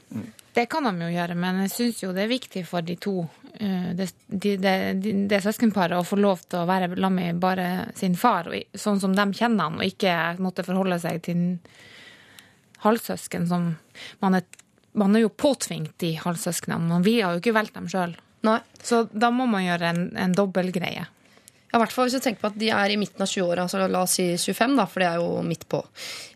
Det 0.53 0.67
kan 0.69 0.85
de 0.85 1.07
jo 1.07 1.09
gjøre, 1.15 1.39
men 1.41 1.63
jeg 1.65 1.73
syns 1.73 2.03
jo 2.03 2.11
det 2.13 2.27
er 2.27 2.31
viktig 2.35 2.63
for 2.69 2.85
de 2.85 2.99
to, 3.01 3.15
eh, 3.57 3.89
det, 3.97 4.11
de, 4.27 4.53
de, 4.61 4.77
de, 5.25 5.41
søskenparet, 5.41 5.97
å 5.97 6.05
få 6.05 6.21
lov 6.21 6.45
til 6.45 6.61
å 6.61 6.69
være 6.69 6.91
sammen 6.93 7.19
med 7.23 7.41
bare 7.41 7.67
sin 7.97 8.17
far, 8.19 8.51
og, 8.53 8.77
sånn 8.77 9.01
som 9.01 9.17
de 9.17 9.27
kjenner 9.33 9.71
han, 9.71 9.81
og 9.81 9.89
ikke 9.89 10.15
måtte 10.43 10.67
forholde 10.69 11.01
seg 11.01 11.21
til 11.25 11.37
en 11.41 11.51
halvsøsken 12.85 13.49
som 13.49 13.71
man 14.21 14.41
er 14.41 14.47
Man 14.99 15.13
er 15.15 15.21
jo 15.21 15.29
påtvingt 15.29 15.99
de 16.01 16.15
halvsøsknene, 16.17 16.97
vi 17.05 17.19
har 17.21 17.35
jo 17.35 17.39
ikke 17.39 17.53
valgt 17.53 17.75
dem 17.77 17.85
sjøl. 17.87 18.15
Nei. 18.47 18.59
Så 18.83 19.03
da 19.11 19.29
må 19.35 19.47
man 19.51 19.65
gjøre 19.65 19.89
en, 19.93 20.03
en 20.15 20.35
dobbeltgreie. 20.37 21.05
Ja, 21.69 21.77
hvert 21.77 21.91
fall 21.93 22.07
hvis 22.07 22.15
du 22.17 22.23
tenker 22.23 22.41
på 22.41 22.49
at 22.49 22.55
de 22.57 22.71
er 22.73 22.89
i 22.89 22.95
midten 22.97 23.21
av 23.21 23.27
20-åra, 23.29 23.67
altså 23.67 23.83
la 23.85 23.99
oss 24.01 24.15
si 24.17 24.23
25, 24.41 24.71
da, 24.79 24.85
for 24.89 25.03
det 25.03 25.09
er 25.11 25.19
jo 25.21 25.43
midt 25.45 25.67
på. 25.69 25.83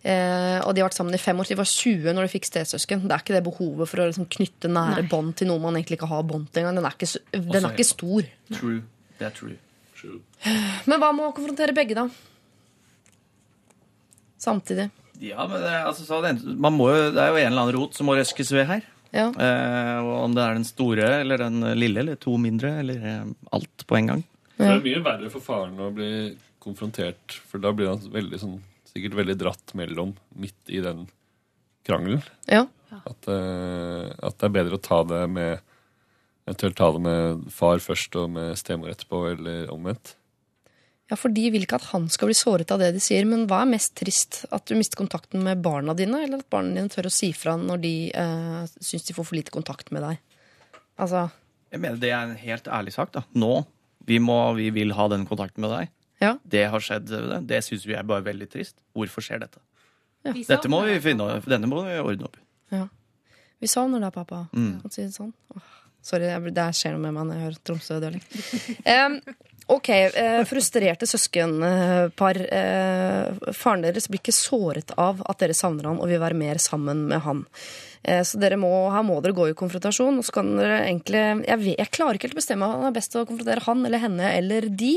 Eh, 0.06 0.60
og 0.62 0.76
de 0.78 0.84
har 0.84 0.90
vært 0.92 0.98
sammen 1.00 1.16
i 1.18 1.22
fem 1.22 1.40
år, 1.42 1.48
de 1.50 1.58
var 1.58 1.66
20 1.72 2.14
når 2.14 2.28
de 2.28 2.32
fikk 2.36 2.46
stesøsken. 2.52 3.02
Det 3.08 3.16
er 3.16 3.24
ikke 3.24 3.34
det 3.40 3.42
behovet 3.48 3.90
for 3.90 4.04
å 4.04 4.06
liksom, 4.12 4.28
knytte 4.36 4.70
nære 4.70 5.08
bånd 5.10 5.34
til 5.40 5.50
noe 5.50 5.64
man 5.64 5.80
egentlig 5.80 5.98
ikke 5.98 6.12
har 6.12 6.22
bånd 6.30 6.52
til 6.54 6.62
engang. 6.62 6.78
Den 6.78 6.86
er 6.92 7.00
ikke, 7.00 7.10
den 7.34 7.50
Også, 7.50 7.64
er 7.64 7.74
ikke 7.74 7.88
stor. 7.90 8.30
True. 8.60 8.78
Det 9.18 9.30
er 9.32 9.36
true. 9.40 9.58
Men 10.92 11.00
hva 11.02 11.10
med 11.16 11.26
å 11.26 11.34
konfrontere 11.34 11.74
begge, 11.74 11.98
da? 11.98 12.06
Samtidig. 14.44 14.90
Ja, 15.24 15.46
men 15.48 15.62
det, 15.64 15.74
altså, 15.88 16.06
så 16.06 16.20
det, 16.26 16.36
man 16.44 16.76
må, 16.76 16.90
jo- 16.92 17.12
det 17.16 17.22
er 17.24 17.30
jo 17.32 17.38
en 17.40 17.48
eller 17.54 17.62
annen 17.64 17.76
rot 17.78 17.96
som 17.96 18.06
må 18.10 18.16
røskes 18.18 18.52
ved 18.54 18.68
her. 18.68 18.86
Ja. 19.14 19.30
Eh, 19.30 19.98
og 20.02 20.14
om 20.26 20.36
det 20.36 20.44
er 20.44 20.58
den 20.58 20.68
store 20.68 21.10
eller 21.22 21.44
den 21.46 21.62
lille 21.78 22.02
eller 22.02 22.20
to 22.22 22.34
mindre 22.42 22.76
eller 22.82 23.10
eh, 23.10 23.26
alt 23.54 23.86
på 23.88 23.98
en 24.00 24.10
gang. 24.10 24.24
Det 24.58 24.70
er 24.70 24.86
mye 24.86 25.02
verre 25.06 25.30
for 25.34 25.46
faren 25.46 25.80
å 25.82 25.90
bli 25.94 26.12
konfrontert, 26.64 27.36
for 27.50 27.62
da 27.62 27.74
blir 27.76 27.92
han 27.92 28.02
veldig, 28.14 28.40
sånn, 28.40 28.58
sikkert 28.90 29.18
veldig 29.20 29.36
dratt 29.42 29.74
mellom 29.78 30.14
midt 30.40 30.72
i 30.72 30.80
den 30.84 31.06
krangelen. 31.86 32.24
Ja. 32.48 32.66
At, 33.04 33.28
eh, 33.28 34.10
at 34.24 34.38
det 34.40 34.50
er 34.50 34.58
bedre 34.60 34.80
å 34.80 34.84
ta 34.84 35.04
det 35.08 35.28
med 35.34 35.70
Eventuelt 36.44 36.76
ta 36.76 36.90
det 36.92 37.00
med 37.00 37.44
far 37.56 37.80
først 37.80 38.18
og 38.20 38.34
med 38.36 38.58
stemor 38.60 38.90
etterpå, 38.92 39.22
eller 39.32 39.70
omvendt. 39.72 40.18
Ja, 41.14 41.18
for 41.20 41.30
de 41.30 41.44
vil 41.54 41.62
ikke 41.68 41.78
at 41.78 41.92
han 41.92 42.08
skal 42.10 42.32
bli 42.32 42.36
såret 42.38 42.72
av 42.74 42.80
det 42.82 42.88
de 42.96 43.02
sier. 43.04 43.28
Men 43.30 43.44
hva 43.46 43.60
er 43.62 43.70
mest 43.70 43.94
trist? 44.00 44.40
At 44.56 44.66
du 44.66 44.74
mister 44.80 44.98
kontakten 44.98 45.44
med 45.46 45.62
barna 45.62 45.94
dine, 45.98 46.24
eller 46.26 46.42
at 46.42 46.50
barna 46.50 46.74
dine 46.74 46.90
tør 46.90 47.06
å 47.06 47.14
si 47.14 47.30
fra 47.38 47.54
når 47.60 47.84
de 47.84 47.94
eh, 48.18 48.64
syns 48.82 49.06
de 49.06 49.14
får 49.14 49.28
for 49.30 49.38
lite 49.38 49.54
kontakt 49.54 49.94
med 49.94 50.02
deg? 50.08 50.18
Altså, 50.98 51.28
Jeg 51.70 51.82
mener 51.84 52.02
Det 52.02 52.10
er 52.10 52.24
en 52.26 52.36
helt 52.38 52.68
ærlig 52.68 52.96
sak. 52.98 53.14
da. 53.14 53.24
Nå 53.38 53.66
vi, 54.10 54.18
må, 54.20 54.40
vi 54.58 54.72
vil 54.74 54.92
ha 54.98 55.06
den 55.14 55.28
kontakten 55.30 55.62
med 55.64 55.72
deg. 55.76 55.92
Ja. 56.24 56.34
Det 56.44 56.66
har 56.74 56.84
skjedd. 56.84 57.08
Det, 57.10 57.44
det 57.50 57.62
syns 57.66 57.86
vi 57.86 57.96
er 57.98 58.08
bare 58.08 58.26
veldig 58.26 58.50
trist. 58.52 58.76
Hvorfor 58.98 59.24
skjer 59.26 59.46
dette? 59.46 59.62
Ja. 60.24 60.34
Dette 60.34 60.72
må 60.72 60.82
vi 60.88 60.98
finne, 61.04 61.38
denne 61.46 61.70
må 61.70 61.84
vi 61.86 61.96
ordne 62.00 62.30
opp 62.30 62.40
i. 62.40 62.82
vi 63.60 63.70
savner 63.72 64.02
deg, 64.04 64.14
pappa. 64.16 64.46
Mm. 64.56 64.78
Kan 64.82 64.94
si 64.94 65.04
det 65.04 65.14
sånn. 65.16 65.34
Åh, 65.56 65.72
sorry, 66.04 66.32
det 66.56 66.68
skjer 66.80 66.96
noe 66.96 67.04
med 67.06 67.16
meg 67.18 67.28
når 67.30 67.38
jeg 67.40 67.46
hører 67.48 67.60
Tromsø-dialekt. 67.70 68.38
Em, 68.96 69.20
ok, 69.68 69.90
eh, 69.90 70.44
frustrerte 70.50 71.08
søskenpar. 71.08 72.42
Eh, 72.60 73.54
faren 73.54 73.86
deres 73.86 74.10
blir 74.10 74.22
ikke 74.22 74.36
såret 74.36 74.94
av 74.98 75.24
at 75.30 75.40
dere 75.40 75.56
savner 75.58 75.92
han 75.92 76.02
og 76.02 76.12
vil 76.12 76.22
være 76.24 76.38
mer 76.38 76.62
sammen 76.62 77.08
med 77.12 77.24
han. 77.26 77.46
Eh, 78.04 78.22
så 78.28 78.40
dere 78.40 78.60
må, 78.60 78.70
her 78.92 79.06
må 79.08 79.20
dere 79.24 79.36
gå 79.38 79.50
i 79.50 79.58
konfrontasjon. 79.58 80.20
Og 80.20 80.28
så 80.28 80.36
kan 80.40 80.54
dere 80.60 80.84
egentlig 80.84 81.24
jeg, 81.48 81.60
vet, 81.64 81.80
jeg 81.80 81.94
klarer 81.96 82.20
ikke 82.20 82.30
helt 82.30 82.38
å 82.38 82.42
bestemme 82.42 82.70
om 82.70 82.86
det 82.86 82.92
er 82.92 83.00
best 83.00 83.18
å 83.18 83.26
konfrontere 83.30 83.66
han 83.68 83.84
eller 83.88 84.04
henne 84.04 84.32
eller 84.38 84.70
de, 84.70 84.94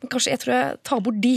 men 0.00 0.12
kanskje 0.12 0.34
jeg 0.34 0.44
tror 0.44 0.56
jeg 0.56 0.80
tar 0.90 1.04
bort 1.04 1.20
de. 1.24 1.36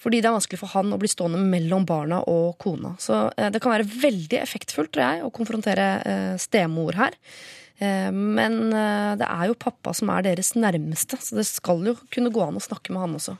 Fordi 0.00 0.22
det 0.22 0.30
er 0.30 0.36
vanskelig 0.38 0.60
for 0.62 0.72
han 0.72 0.94
å 0.94 0.98
bli 1.00 1.10
stående 1.12 1.40
mellom 1.44 1.84
barna 1.88 2.22
og 2.30 2.54
kona. 2.62 2.94
Så 3.02 3.26
eh, 3.36 3.50
det 3.52 3.60
kan 3.62 3.74
være 3.74 3.88
veldig 3.90 4.40
effektfullt 4.40 4.94
tror 4.94 5.06
jeg, 5.06 5.24
å 5.26 5.34
konfrontere 5.34 5.88
eh, 6.08 6.36
stemor 6.40 6.96
her. 7.00 7.18
Eh, 7.80 8.12
men 8.12 8.62
eh, 8.76 9.16
det 9.20 9.26
er 9.26 9.50
jo 9.50 9.58
pappa 9.58 9.94
som 9.96 10.12
er 10.12 10.28
deres 10.28 10.52
nærmeste, 10.54 11.18
så 11.20 11.38
det 11.38 11.48
skal 11.48 11.84
jo 11.88 11.96
kunne 12.12 12.32
gå 12.32 12.42
an 12.44 12.60
å 12.60 12.64
snakke 12.64 12.92
med 12.92 13.06
han 13.06 13.20
også. 13.20 13.38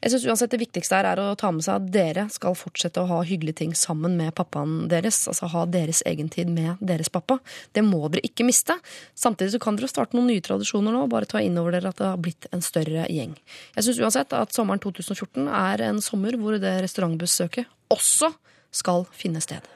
Jeg 0.00 0.14
synes 0.14 0.26
uansett 0.30 0.52
Det 0.54 0.60
viktigste 0.62 0.96
her 0.96 1.06
er 1.10 1.20
å 1.20 1.36
ta 1.36 1.50
med 1.52 1.64
seg 1.64 1.76
at 1.76 1.88
dere 1.92 2.22
skal 2.32 2.54
fortsette 2.56 3.02
å 3.02 3.08
ha 3.10 3.18
hyggelige 3.26 3.58
ting 3.60 3.74
sammen 3.76 4.14
med 4.16 4.32
pappaen 4.36 4.86
deres. 4.88 5.18
Altså 5.28 5.50
ha 5.52 5.66
deres 5.68 6.00
egen 6.08 6.30
tid 6.32 6.48
med 6.48 6.80
deres 6.80 7.12
pappa. 7.12 7.36
Det 7.76 7.84
må 7.84 8.06
dere 8.08 8.24
ikke 8.24 8.46
miste. 8.48 8.78
Samtidig 9.12 9.52
så 9.52 9.60
kan 9.60 9.76
dere 9.76 9.90
starte 9.92 10.16
noen 10.16 10.30
nye 10.32 10.44
tradisjoner 10.44 10.96
nå. 10.96 11.04
Bare 11.12 11.28
ta 11.28 11.42
inn 11.44 11.58
over 11.60 11.76
dere 11.76 11.92
at 11.92 12.00
det 12.00 12.08
har 12.08 12.22
blitt 12.22 12.48
en 12.48 12.64
større 12.64 13.04
gjeng. 13.12 13.36
Jeg 13.76 13.86
synes 13.86 14.00
uansett 14.06 14.32
at 14.40 14.56
sommeren 14.56 14.80
2014 14.80 15.52
er 15.52 15.84
en 15.90 16.00
sommer 16.04 16.40
hvor 16.40 16.56
det 16.56 16.78
restaurantbesøket 16.86 17.68
også 17.92 18.32
skal 18.72 19.04
finne 19.12 19.44
sted. 19.44 19.68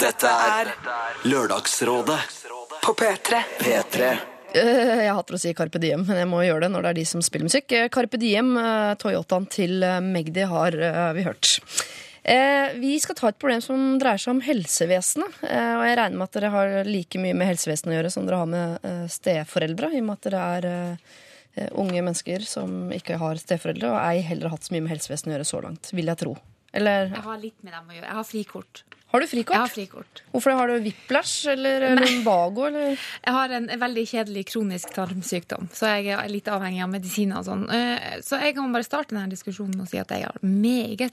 Dette 0.00 0.28
er 0.28 0.72
Lørdagsrådet 1.28 2.20
På 2.86 2.92
P3. 2.94 3.42
P3. 3.60 4.02
Eh, 4.54 5.04
Jeg 5.06 5.14
hater 5.14 5.36
å 5.36 5.40
si 5.40 5.52
Carpe 5.56 5.78
Diem, 5.80 6.02
men 6.06 6.18
jeg 6.22 6.28
må 6.28 6.42
gjøre 6.44 6.66
det 6.66 6.72
når 6.74 6.84
det 6.86 6.90
er 6.92 6.98
de 7.00 7.04
som 7.08 7.22
spiller 7.24 7.48
musikk. 7.48 7.72
Eh, 7.78 7.88
Carpe 7.94 8.18
Diem, 8.20 8.50
eh, 8.58 8.94
Toyotaen 9.00 9.46
til 9.50 9.78
Magdi, 10.04 10.44
har 10.50 10.76
vi 11.16 11.22
hørt. 11.26 11.58
Eh, 12.24 12.72
Vi 12.78 12.98
skal 13.00 13.14
ta 13.18 13.28
et 13.28 13.38
problem 13.38 13.62
som 13.62 13.98
dreier 13.98 14.18
seg 14.18 14.30
om 14.34 14.40
helsevesenet. 14.42 15.40
Og 15.42 15.84
jeg 15.86 15.96
regner 15.98 16.16
med 16.18 16.28
at 16.28 16.32
dere 16.40 16.50
har 16.50 16.84
like 16.84 17.18
mye 17.18 17.34
med 17.34 17.48
helsevesenet 17.48 17.92
å 17.92 17.98
gjøre 18.00 18.12
som 18.12 18.26
dere 18.26 18.38
har 18.42 18.46
med 18.46 19.10
steforeldre, 19.10 19.92
i 19.94 19.98
og 20.00 20.06
med 20.06 20.18
at 20.18 20.30
dere 20.30 20.44
er 21.58 21.68
unge 21.76 22.00
mennesker 22.02 22.46
som 22.46 22.90
ikke 22.90 23.18
har 23.18 23.36
steforeldre, 23.36 23.90
og 23.90 23.98
ei 24.00 24.22
heller 24.22 24.48
hatt 24.48 24.62
så 24.64 24.72
mye 24.72 24.82
med 24.86 24.94
helsevesenet 24.94 25.34
å 25.34 25.36
gjøre 25.38 25.50
så 25.50 25.62
langt, 25.62 25.90
vil 25.92 26.06
jeg 26.06 26.18
tro. 26.18 26.36
Eller 26.72 27.08
Jeg 27.12 27.22
har 27.26 27.38
litt 27.38 27.62
med 27.62 27.72
dem 27.74 27.90
å 27.90 27.92
gjøre. 27.92 28.06
Jeg 28.08 28.16
har 28.16 28.24
frikort. 28.24 28.82
Har 29.12 29.20
du 29.20 29.26
frikort? 29.28 29.54
Jeg 29.54 29.60
har 29.62 29.72
frikort. 29.72 30.22
Hvorfor 30.32 30.56
har 30.56 30.72
du 30.72 30.78
whiplash 30.86 31.46
eller 31.52 31.84
lumbago, 32.00 32.66
eller? 32.70 32.96
Jeg 33.26 33.34
har 33.36 33.52
en 33.58 33.68
veldig 33.80 34.04
kjedelig 34.08 34.44
kronisk 34.50 34.92
tarmsykdom, 34.96 35.68
så 35.76 35.90
jeg 36.00 36.14
er 36.16 36.28
litt 36.32 36.48
avhengig 36.48 36.82
av 36.82 36.90
medisiner 36.92 37.38
og 37.42 37.46
sånn. 37.46 37.66
Eh, 37.70 38.20
Så 38.24 38.40
jeg 38.40 38.54
kan 38.56 38.72
bare 38.72 38.86
starte 38.86 39.14
denne 39.14 39.28
diskusjonen 39.30 39.76
med 39.76 39.86
å 39.86 39.90
si 39.90 40.00
at 40.00 40.10
jeg 40.16 40.24
har 40.26 40.38
meget 40.42 41.12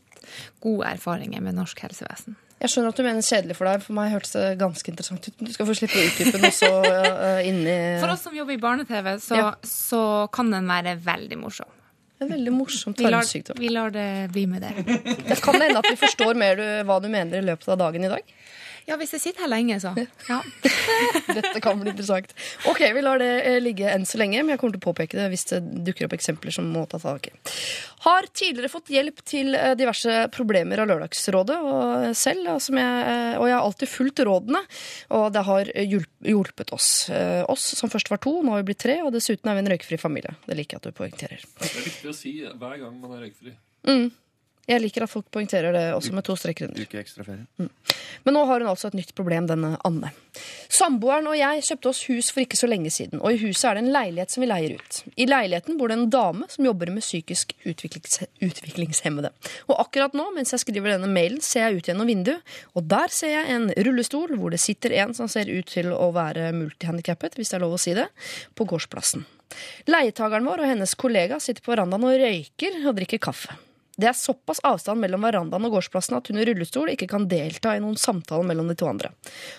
gode 0.63 0.87
erfaringer 0.95 1.43
med 1.43 1.57
norsk 1.59 1.79
helsevesen. 1.85 2.37
Jeg 2.59 2.73
skjønner 2.73 2.91
at 2.91 2.97
du 2.99 3.03
mener 3.05 3.23
kjedelig 3.23 3.55
for 3.55 3.69
deg. 3.69 3.83
For 3.85 3.95
meg 3.95 4.09
hørtes 4.11 4.33
det 4.35 4.57
ganske 4.59 4.91
interessant 4.91 5.27
ut. 5.29 5.35
Du 5.39 5.51
skal 5.55 5.67
få 5.69 5.75
slippe 5.79 5.95
å 5.95 6.07
utdype 6.09 6.41
noe 6.43 6.51
så 6.51 6.71
uh, 6.83 7.39
inni 7.47 7.75
For 8.01 8.11
oss 8.11 8.25
som 8.27 8.35
jobber 8.35 8.57
i 8.57 8.59
barne-TV, 8.59 9.13
så, 9.23 9.37
Ja. 9.39 9.51
så 9.63 10.01
kan 10.35 10.51
den 10.51 10.67
være 10.67 10.97
veldig 11.05 11.37
morsom. 11.39 11.71
En 12.19 12.27
veldig 12.31 12.51
morsom 12.51 12.93
tarmsykdom. 12.99 13.57
vi 13.59 13.69
lar 13.71 13.93
det 13.95 14.07
bli 14.33 14.45
med 14.51 14.65
det. 14.65 14.73
Det 15.29 15.39
kan 15.43 15.55
hende 15.61 15.79
at 15.79 15.87
vi 15.91 15.95
forstår 16.01 16.35
mer 16.39 16.59
du, 16.59 16.65
hva 16.89 16.99
du 17.03 17.07
mener 17.11 17.39
i 17.39 17.45
løpet 17.51 17.71
av 17.71 17.79
dagen 17.85 18.03
i 18.03 18.11
dag. 18.11 18.35
Ja, 18.89 18.95
hvis 18.97 19.11
jeg 19.13 19.21
sitter 19.21 19.43
her 19.45 19.51
lenge, 19.51 19.75
så. 19.83 19.91
Ja. 20.25 20.39
Dette 21.37 21.59
kan 21.61 21.77
bli 21.77 21.91
interessant. 21.91 22.31
Ok, 22.71 22.79
vi 22.95 23.01
lar 23.05 23.19
det 23.21 23.27
eh, 23.45 23.57
ligge 23.61 23.85
enn 23.91 24.05
så 24.09 24.17
lenge, 24.17 24.39
men 24.41 24.55
jeg 24.55 24.61
kommer 24.63 24.73
til 24.73 24.81
å 24.81 24.85
påpeke 24.87 25.19
det 25.19 25.27
hvis 25.29 25.43
det 25.51 25.59
dukker 25.85 26.07
opp 26.07 26.15
eksempler 26.17 26.55
som 26.55 26.65
må 26.73 26.87
ta 26.89 26.97
tak 27.03 27.27
i. 27.29 27.33
Har 28.07 28.25
tidligere 28.33 28.71
fått 28.73 28.89
hjelp 28.89 29.21
til 29.29 29.53
eh, 29.53 29.75
diverse 29.77 30.15
problemer 30.33 30.81
av 30.81 30.89
Lørdagsrådet 30.89 31.57
og 31.69 32.07
selv, 32.17 32.47
og, 32.55 32.63
som 32.65 32.79
jeg, 32.81 33.03
eh, 33.13 33.35
og 33.37 33.45
jeg 33.51 33.55
har 33.59 33.67
alltid 33.67 33.91
fulgt 33.93 34.23
rådene, 34.25 34.63
og 35.19 35.27
det 35.37 35.45
har 35.51 35.71
hjulpet 35.85 36.73
oss. 36.73 36.89
Eh, 37.13 37.43
Oss 37.49 37.67
som 37.77 37.93
først 37.93 38.09
var 38.09 38.23
to, 38.25 38.39
nå 38.41 38.55
har 38.55 38.63
vi 38.63 38.71
blitt 38.71 38.81
tre, 38.87 38.97
og 39.05 39.13
dessuten 39.13 39.51
er 39.53 39.59
vi 39.59 39.65
en 39.67 39.71
røykfri 39.75 40.01
familie. 40.01 40.33
Det 40.49 40.57
liker 40.57 40.79
jeg 40.79 40.81
at 40.81 40.89
du 40.89 40.97
poengterer. 40.97 41.45
Å 42.09 42.15
si 42.15 42.39
hver 42.41 42.81
gang 42.81 42.97
man 42.99 43.15
er 43.17 43.27
røykfri. 43.27 43.55
Jeg 44.69 44.83
liker 44.83 45.01
at 45.01 45.09
folk 45.09 45.25
poengterer 45.33 45.73
det 45.73 45.85
også 45.95 46.13
med 46.13 46.25
to 46.27 46.35
streker 46.37 46.67
under. 46.67 46.85
Uke 46.85 46.99
ekstra 47.01 47.23
ferie. 47.25 47.47
Men 48.25 48.35
nå 48.35 48.43
har 48.45 48.61
hun 48.61 48.69
altså 48.69 48.91
et 48.91 48.97
nytt 48.99 49.15
problem, 49.17 49.47
denne 49.49 49.71
Anne. 49.87 50.11
Samboeren 50.69 51.25
og 51.31 51.37
jeg 51.39 51.63
kjøpte 51.65 51.89
oss 51.89 52.01
hus 52.05 52.29
for 52.29 52.43
ikke 52.43 52.59
så 52.59 52.69
lenge 52.69 52.91
siden, 52.93 53.17
og 53.23 53.33
i 53.33 53.39
huset 53.41 53.65
er 53.65 53.79
det 53.79 53.83
en 53.85 53.95
leilighet 53.95 54.35
som 54.35 54.43
vi 54.43 54.49
leier 54.51 54.75
ut. 54.77 54.99
I 55.17 55.25
leiligheten 55.25 55.79
bor 55.79 55.89
det 55.89 55.97
en 55.97 56.11
dame 56.13 56.45
som 56.53 56.67
jobber 56.69 56.91
med 56.93 57.01
psykisk 57.01 57.55
utviklings 57.63 58.21
utviklingshemmede. 58.45 59.33
Og 59.71 59.81
akkurat 59.81 60.13
nå, 60.17 60.27
mens 60.37 60.53
jeg 60.53 60.61
skriver 60.61 60.93
denne 60.93 61.09
mailen, 61.09 61.41
ser 61.41 61.65
jeg 61.65 61.79
ut 61.79 61.89
gjennom 61.89 62.11
vinduet, 62.11 62.45
og 62.77 62.85
der 62.93 63.09
ser 63.15 63.33
jeg 63.39 63.55
en 63.55 63.67
rullestol 63.89 64.37
hvor 64.37 64.53
det 64.53 64.61
sitter 64.61 64.99
en 65.01 65.17
som 65.17 65.31
ser 65.31 65.49
ut 65.49 65.73
til 65.73 65.89
å 65.95 66.11
være 66.13 66.51
multihandikappet, 66.53 67.39
hvis 67.39 67.55
det 67.55 67.57
er 67.57 67.65
lov 67.65 67.79
å 67.79 67.81
si 67.81 67.97
det, 67.97 68.05
på 68.53 68.69
gårdsplassen. 68.69 69.25
Leietakeren 69.89 70.47
vår 70.47 70.63
og 70.63 70.71
hennes 70.71 70.93
kollega 70.99 71.39
sitter 71.43 71.65
på 71.65 71.73
verandaen 71.73 72.05
og 72.09 72.21
røyker 72.21 72.79
og 72.85 72.95
drikker 72.99 73.21
kaffe. 73.29 73.55
Det 73.99 74.07
er 74.07 74.15
såpass 74.15 74.61
avstand 74.63 75.01
mellom 75.03 75.25
verandaen 75.27 75.65
og 75.67 75.73
gårdsplassen 75.75 76.15
at 76.15 76.29
hun 76.31 76.39
i 76.39 76.45
rullestol 76.47 76.93
ikke 76.93 77.09
kan 77.11 77.25
delta 77.27 77.73
i 77.75 77.81
noen 77.83 77.97
samtale 77.99 78.45
mellom 78.47 78.69
de 78.71 78.75
to 78.79 78.87
andre. 78.87 79.11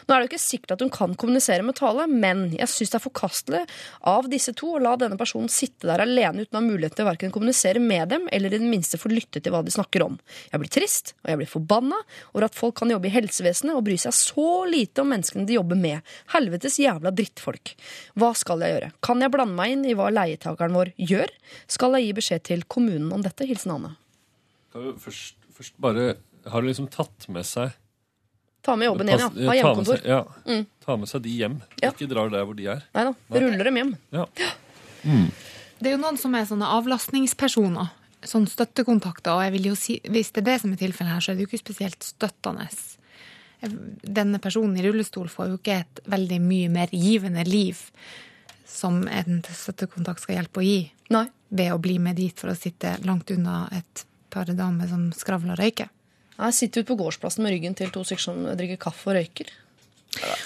Nå 0.06 0.14
er 0.14 0.22
det 0.22 0.26
jo 0.26 0.30
ikke 0.30 0.40
sikkert 0.40 0.72
at 0.76 0.84
hun 0.84 0.92
kan 0.94 1.16
kommunisere 1.20 1.66
med 1.66 1.76
tale, 1.76 2.06
men 2.08 2.46
jeg 2.56 2.70
syns 2.72 2.94
det 2.94 2.98
er 3.00 3.04
forkastelig 3.04 3.60
av 4.08 4.30
disse 4.32 4.54
to 4.56 4.72
å 4.78 4.80
la 4.80 4.94
denne 5.00 5.18
personen 5.20 5.52
sitte 5.52 5.90
der 5.90 6.04
alene 6.06 6.46
uten 6.46 6.56
å 6.56 6.62
ha 6.62 6.64
mulighet 6.64 6.96
til 6.96 7.04
å 7.04 7.10
hverken 7.10 7.34
kommunisere 7.34 7.82
med 7.84 8.14
dem 8.14 8.28
eller 8.32 8.56
i 8.56 8.62
det 8.62 8.70
minste 8.72 9.00
få 9.00 9.12
lytte 9.12 9.44
til 9.44 9.52
hva 9.52 9.60
de 9.66 9.74
snakker 9.74 10.06
om. 10.06 10.16
Jeg 10.48 10.64
blir 10.64 10.72
trist, 10.72 11.14
og 11.20 11.34
jeg 11.34 11.42
blir 11.42 11.52
forbanna 11.52 12.00
over 12.32 12.48
at 12.48 12.56
folk 12.56 12.78
kan 12.80 12.92
jobbe 12.94 13.10
i 13.10 13.14
helsevesenet 13.18 13.76
og 13.76 13.84
bry 13.90 14.00
seg 14.00 14.16
så 14.16 14.50
lite 14.70 15.04
om 15.04 15.12
menneskene 15.12 15.44
de 15.48 15.60
jobber 15.60 15.76
med. 15.80 16.00
Helvetes 16.32 16.80
jævla 16.80 17.12
drittfolk. 17.12 17.74
Hva 18.16 18.32
skal 18.38 18.64
jeg 18.64 18.78
gjøre? 18.78 18.92
Kan 19.04 19.20
jeg 19.20 19.36
blande 19.36 19.58
meg 19.60 19.76
inn 19.76 19.84
i 19.84 19.96
hva 19.98 20.08
leietakeren 20.14 20.80
vår 20.80 20.94
gjør? 20.96 21.40
Skal 21.68 21.98
jeg 21.98 22.08
gi 22.08 22.20
beskjed 22.22 22.46
til 22.54 22.68
kommunen 22.70 23.12
om 23.12 23.26
dette? 23.26 23.44
Hilsen 23.44 23.76
Anne. 23.76 23.98
Kan 24.72 24.82
jo 24.86 24.92
først, 25.02 25.34
først 25.56 25.74
bare 25.82 26.16
Har 26.46 26.62
du 26.62 26.68
liksom 26.68 26.88
tatt 26.90 27.28
med 27.28 27.44
seg 27.44 27.72
Ta 28.62 28.74
med 28.76 28.86
jobben 28.90 29.08
igjen, 29.08 29.20
ja. 29.20 29.28
Ha 29.28 29.32
ta 29.32 29.40
med 29.40 29.56
hjemmekontor. 29.56 29.96
seg- 29.96 30.06
Ja, 30.06 30.24
Mm. 30.46 30.66
Ta 30.84 30.96
med 30.96 31.08
seg 31.08 31.22
de 31.22 31.30
hjem. 31.38 31.54
Ja. 31.82 31.90
Ikke 31.92 32.08
drar 32.10 32.28
der 32.30 32.44
hvor 32.44 32.54
de 32.56 32.66
er. 32.66 32.82
Nei 32.94 33.04
da. 33.04 33.14
Ruller 33.32 33.64
dem 33.64 33.76
hjem. 33.80 33.94
Ja. 34.12 34.26
Det 35.80 35.86
er 35.88 35.94
jo 35.96 36.00
noen 36.02 36.18
som 36.20 36.34
er 36.36 36.44
sånne 36.44 36.68
avlastningspersoner. 36.68 37.88
Sånn 38.28 38.44
støttekontakter. 38.46 39.32
Og 39.32 39.40
jeg 39.46 39.52
vil 39.54 39.68
jo 39.70 39.74
si, 39.80 39.96
hvis 40.04 40.28
det 40.34 40.42
er 40.42 40.48
det 40.50 40.60
som 40.60 40.72
er 40.74 40.76
tilfellet 40.76 41.08
her, 41.14 41.20
så 41.24 41.32
er 41.32 41.36
det 41.38 41.46
jo 41.46 41.56
ikke 41.56 41.64
spesielt 41.64 42.04
støttende. 42.04 42.68
denne 44.02 44.38
personen 44.40 44.76
i 44.78 44.82
rullestol 44.82 45.28
får 45.28 45.48
jo 45.50 45.56
ikke 45.58 45.80
et 45.80 46.00
veldig 46.08 46.40
mye 46.40 46.68
mer 46.70 46.86
givende 46.96 47.42
liv 47.46 47.76
som 48.66 49.06
en 49.08 49.42
støttekontakt 49.42 50.20
skal 50.20 50.36
hjelpe 50.36 50.60
å 50.60 50.64
gi, 50.64 50.90
Nei. 51.10 51.26
ved 51.50 51.72
å 51.72 51.78
bli 51.80 51.98
med 51.98 52.16
dit 52.16 52.38
for 52.38 52.48
å 52.48 52.56
sitte 52.56 52.94
langt 53.04 53.30
unna 53.30 53.68
et 53.72 54.04
par 54.30 54.50
damer 54.50 54.90
som 54.90 55.08
skravler 55.16 55.56
og 55.56 55.62
røyker. 55.62 55.90
Jeg 56.40 56.56
sitter 56.56 56.82
ute 56.82 56.92
på 56.92 57.00
gårdsplassen 57.02 57.44
med 57.44 57.52
ryggen 57.52 57.74
til 57.76 57.90
to 57.92 58.04
stykker 58.06 58.24
som 58.30 58.46
drikker 58.56 58.80
kaffe 58.80 59.10
og 59.10 59.18
røyker. 59.18 59.50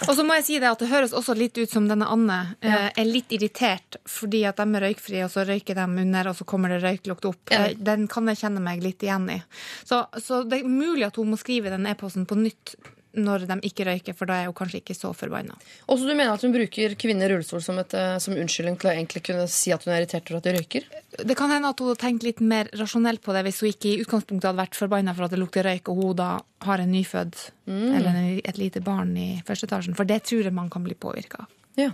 Og 0.09 0.13
så 0.17 0.25
må 0.27 0.37
jeg 0.37 0.45
si 0.45 0.57
det 0.61 0.69
at 0.69 0.83
det 0.83 0.91
høres 0.91 1.15
også 1.17 1.35
litt 1.39 1.57
ut 1.57 1.71
som 1.71 1.87
denne 1.89 2.07
Anne 2.11 2.39
ja. 2.61 2.91
er 2.93 3.07
litt 3.09 3.33
irritert 3.33 3.97
fordi 4.11 4.43
at 4.49 4.61
de 4.61 4.67
er 4.77 4.85
røykfrie, 4.89 5.23
og 5.25 5.33
så 5.33 5.47
røyker 5.49 5.79
de 5.79 5.87
under, 6.05 6.29
og 6.29 6.37
så 6.37 6.47
kommer 6.49 6.75
det 6.75 6.83
røyklukt 6.85 7.29
opp. 7.31 7.53
Ja. 7.53 7.71
Eh, 7.71 7.79
den 7.79 8.05
kan 8.11 8.29
jeg 8.29 8.43
kjenne 8.43 8.63
meg 8.65 8.85
litt 8.85 9.05
igjen 9.05 9.31
i. 9.33 9.39
Så, 9.87 10.03
så 10.21 10.43
det 10.49 10.61
er 10.61 10.69
mulig 10.69 11.07
at 11.09 11.17
hun 11.21 11.33
må 11.33 11.41
skrive 11.41 11.73
den 11.73 11.89
e-posten 11.89 12.29
på 12.29 12.39
nytt 12.43 12.77
når 13.17 13.47
de 13.49 13.57
ikke 13.69 13.87
røyker, 13.89 14.17
for 14.17 14.31
da 14.31 14.41
er 14.41 14.51
hun 14.51 14.57
kanskje 14.59 14.81
ikke 14.83 14.97
så 14.97 15.13
forbanna. 15.17 15.57
Og 15.89 15.99
så 15.99 16.09
du 16.09 16.13
mener 16.13 16.35
at 16.35 16.45
hun 16.45 16.55
bruker 16.55 16.97
kvinner 17.01 17.31
i 17.31 17.35
rullestol 17.35 17.63
som, 17.65 17.79
et, 17.83 17.95
eh, 17.99 18.17
som 18.23 18.37
unnskyldning 18.37 18.79
til 18.81 18.91
å 18.91 18.95
egentlig 18.95 19.25
kunne 19.31 19.49
si 19.53 19.75
at 19.75 19.87
hun 19.87 19.95
er 19.95 20.03
irritert 20.03 20.31
over 20.33 20.43
at 20.43 20.49
de 20.49 20.55
røyker? 20.59 20.89
Det 21.25 21.39
kan 21.39 21.53
hende 21.55 21.71
at 21.71 21.83
hun 21.83 21.99
tenkt 22.01 22.27
litt 22.27 22.43
mer 22.45 22.71
rasjonelt 22.79 23.23
på 23.25 23.35
det 23.37 23.45
hvis 23.47 23.63
hun 23.63 23.73
ikke 23.73 23.93
i 23.93 23.99
utgangspunktet 24.05 24.51
hadde 24.51 24.63
vært 24.63 24.79
forbanna 24.79 25.17
for 25.17 25.27
at 25.27 25.35
det 25.35 25.43
lukter 25.43 25.69
røyk, 25.69 25.91
og 25.93 26.01
hun 26.01 26.17
da 26.23 26.31
har 26.65 26.81
en 26.81 26.95
nyfødt 26.95 27.51
eller 27.69 28.41
et 28.45 28.59
lite 28.61 28.81
barn 28.85 29.13
i 29.21 29.29
første 29.47 29.69
etasjen. 29.69 29.97
For 29.99 30.09
det 30.09 30.23
tror 30.29 30.49
jeg 30.49 30.57
man 30.57 30.73
kan 30.73 30.85
bli 30.87 30.97
påvirka 30.99 31.45
av. 31.45 31.53
Ja. 31.81 31.93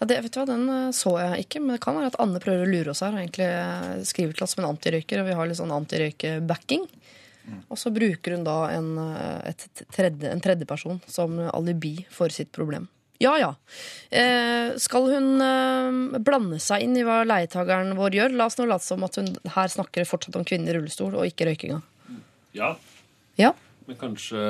Ja, 0.00 0.06
det, 0.10 0.20
vet 0.24 0.34
du 0.34 0.40
hva, 0.40 0.46
Den 0.48 0.64
eh, 0.68 0.92
så 0.96 1.14
jeg 1.20 1.46
ikke, 1.46 1.62
men 1.62 1.76
det 1.76 1.82
kan 1.84 1.96
være 1.98 2.12
at 2.12 2.20
Anne 2.22 2.42
prøver 2.42 2.66
å 2.66 2.70
lure 2.70 2.92
oss 2.92 3.02
her 3.04 3.14
og 3.14 3.22
egentlig 3.22 3.46
eh, 3.46 4.02
skriver 4.08 4.36
til 4.36 4.46
oss 4.46 4.56
som 4.56 4.64
en 4.64 4.72
antirøyker, 4.72 5.22
og 5.22 5.28
vi 5.28 5.36
har 5.38 5.48
litt 5.48 5.60
sånn 5.60 5.74
antirøykebacking. 5.74 6.88
Og 7.68 7.78
så 7.80 7.92
bruker 7.92 8.36
hun 8.36 8.44
da 8.46 8.58
en, 8.72 8.90
eh, 8.98 9.66
tredje, 9.92 10.30
en 10.30 10.40
tredjeperson 10.40 11.00
som 11.06 11.38
alibi 11.50 12.06
for 12.10 12.32
sitt 12.32 12.52
problem. 12.52 12.88
Ja 13.22 13.36
ja. 13.38 13.54
Eh, 14.10 14.74
skal 14.80 15.06
hun 15.12 15.40
eh, 15.44 16.18
blande 16.24 16.58
seg 16.62 16.82
inn 16.86 16.96
i 16.98 17.04
hva 17.06 17.22
leietageren 17.26 17.94
vår 17.98 18.18
gjør? 18.18 18.34
La 18.38 18.48
oss 18.50 18.58
nå 18.58 18.66
late 18.68 18.86
som 18.86 19.04
at 19.06 19.20
hun 19.20 19.30
her 19.54 19.70
snakker 19.70 20.08
fortsatt 20.08 20.36
om 20.40 20.46
kvinner 20.46 20.74
i 20.74 20.78
rullestol 20.78 21.14
og 21.14 21.28
ikke 21.28 21.48
røykinga. 21.50 21.80
Ja. 22.56 22.74
Ja. 23.40 23.52
Men 23.86 24.00
kanskje 24.00 24.40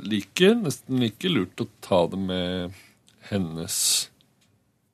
like, 0.00 0.52
nesten 0.62 1.00
like 1.02 1.30
lurt 1.30 1.60
å 1.60 1.68
ta 1.84 2.06
det 2.10 2.20
med 2.20 2.76
hennes 3.28 3.78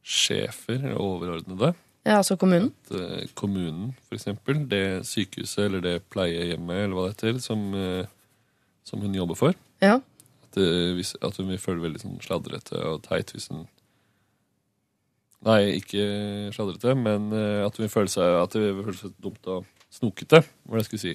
sjefer, 0.02 0.80
eller 0.80 0.98
overordnede. 1.00 1.72
Ja, 2.05 2.16
altså 2.18 2.36
kommunen. 2.36 2.72
At, 2.90 2.96
eh, 2.98 3.28
kommunen, 3.38 3.92
for 4.09 4.18
eksempel, 4.18 4.64
det 4.70 5.07
sykehuset 5.07 5.64
eller 5.66 5.84
det 5.84 6.03
pleiehjemmet 6.11 6.84
eller 6.84 6.96
hva 6.96 7.05
det 7.09 7.14
heter, 7.14 7.38
som, 7.40 7.74
eh, 7.74 8.07
som 8.84 9.00
hun 9.00 9.14
jobber 9.14 9.38
for. 9.38 9.55
Ja. 9.82 10.00
At, 10.42 10.57
eh, 10.57 10.94
hvis, 10.98 11.14
at 11.22 11.36
hun 11.36 11.48
vil 11.48 11.62
føle 11.62 11.82
veldig 11.82 12.03
sånn 12.03 12.18
sladrete 12.20 12.80
og 12.82 13.03
teit 13.07 13.32
hvis 13.34 13.48
hun 13.53 13.68
Nei, 15.42 15.74
ikke 15.80 16.53
sladrete, 16.55 16.92
men 16.94 17.32
at 17.34 17.74
hun 17.74 17.82
vil 17.82 17.90
føle 17.90 18.07
seg 18.07 18.36
At 18.44 18.53
det 18.55 18.61
vil 18.76 18.84
føles 18.86 19.16
dumt 19.18 19.48
og 19.50 19.64
snokete, 19.90 20.38
hva 20.38 20.78
det 20.78 20.84
jeg 20.84 20.86
skulle 20.86 21.03
si. 21.03 21.14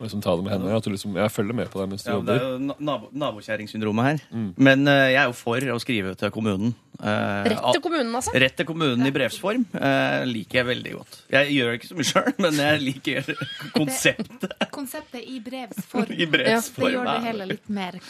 Og 0.00 0.06
liksom 0.06 0.22
ta 0.24 0.32
det 0.32 0.44
med 0.46 0.54
henne. 0.54 0.72
At 0.72 0.86
du 0.86 0.88
liksom, 0.94 1.16
jeg 1.20 1.28
følger 1.28 1.56
med 1.58 1.68
på 1.68 1.76
deg 1.82 1.90
mens 1.92 2.06
du 2.06 2.08
Ja, 2.08 2.16
det 2.24 2.36
er 2.38 2.44
jo 2.46 2.60
na- 2.70 2.76
nabo, 2.88 3.10
nabokjerringsyndromet 3.12 4.06
her. 4.06 4.22
Mm. 4.32 4.46
Men 4.56 4.88
uh, 4.88 4.94
jeg 5.12 5.18
er 5.20 5.26
jo 5.28 5.34
for 5.36 5.66
å 5.74 5.76
skrive 5.82 6.14
til 6.16 6.32
kommunen. 6.32 6.72
Uh, 6.96 7.44
Rett 7.50 7.66
til 7.76 7.82
kommunen, 7.84 8.14
altså. 8.16 8.32
Rett 8.40 8.56
til 8.56 8.68
kommunen 8.70 9.04
i 9.04 9.12
brevsform 9.12 9.66
uh, 9.76 10.24
liker 10.28 10.62
jeg 10.62 10.68
veldig 10.70 10.94
godt. 10.96 11.20
Jeg 11.36 11.52
gjør 11.58 11.76
ikke 11.76 11.90
så 11.90 11.98
mye 12.00 12.08
sjøl, 12.14 12.32
men 12.46 12.58
jeg 12.64 12.80
liker 12.86 13.30
konseptet 13.78 14.56
Konseptet 14.78 15.20
i 15.28 15.36
brevsform. 15.44 16.16
I 16.16 16.30
brevsform. 16.32 16.88
Ja, 16.88 16.90
Det 16.90 16.96
gjør 16.96 17.12
det 17.12 17.28
hele 17.28 17.50
litt 17.52 17.72
mer, 17.80 18.00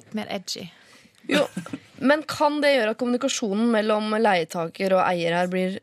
litt 0.00 0.16
mer 0.16 0.32
edgy. 0.40 0.64
Jo, 1.28 1.42
men 2.00 2.22
kan 2.24 2.54
det 2.62 2.70
gjøre 2.72 2.92
at 2.94 2.98
kommunikasjonen 3.02 3.66
mellom 3.74 4.14
leietaker 4.16 4.94
og 4.96 5.02
eier 5.04 5.34
her 5.36 5.50
blir 5.52 5.74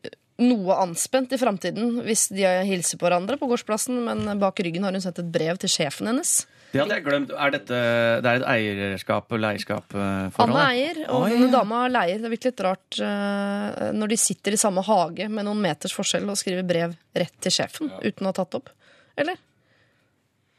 noe 0.42 0.76
anspent 0.84 1.32
i 1.32 1.40
framtiden 1.40 2.02
hvis 2.04 2.28
de 2.36 2.44
hilser 2.68 3.00
på 3.00 3.08
hverandre 3.08 3.38
på 3.40 3.48
gårdsplassen, 3.48 4.02
men 4.08 4.26
bak 4.42 4.60
ryggen 4.66 4.84
har 4.84 4.92
hun 4.96 5.04
sendt 5.04 5.22
et 5.24 5.32
brev 5.32 5.60
til 5.62 5.72
sjefen 5.72 6.10
hennes? 6.12 6.34
Det 6.74 6.82
hadde 6.82 6.96
jeg 6.98 7.06
glemt. 7.06 7.30
Er 7.40 7.54
dette, 7.54 7.78
det 8.20 8.28
er 8.34 8.42
et 8.42 8.48
eierskap 8.52 9.32
og 9.32 9.40
leierskap-forhold? 9.40 10.42
Anne 10.44 10.64
eier, 10.74 10.98
og 11.08 11.22
Oi, 11.24 11.30
denne 11.32 11.48
dama 11.54 11.86
leier. 11.88 12.20
Det 12.20 12.28
er 12.28 12.34
virkelig 12.34 12.52
litt 12.52 12.64
rart 12.66 12.98
uh, 13.00 13.94
når 13.96 14.12
de 14.12 14.18
sitter 14.20 14.58
i 14.58 14.60
samme 14.60 14.84
hage 14.84 15.30
med 15.32 15.48
noen 15.48 15.62
meters 15.64 15.96
forskjell 15.96 16.28
og 16.28 16.36
skriver 16.42 16.68
brev 16.68 16.98
rett 17.16 17.38
til 17.46 17.56
sjefen 17.56 17.94
uten 18.04 18.28
å 18.28 18.34
ha 18.34 18.36
tatt 18.42 18.58
opp. 18.60 18.74
Eller? 19.16 19.40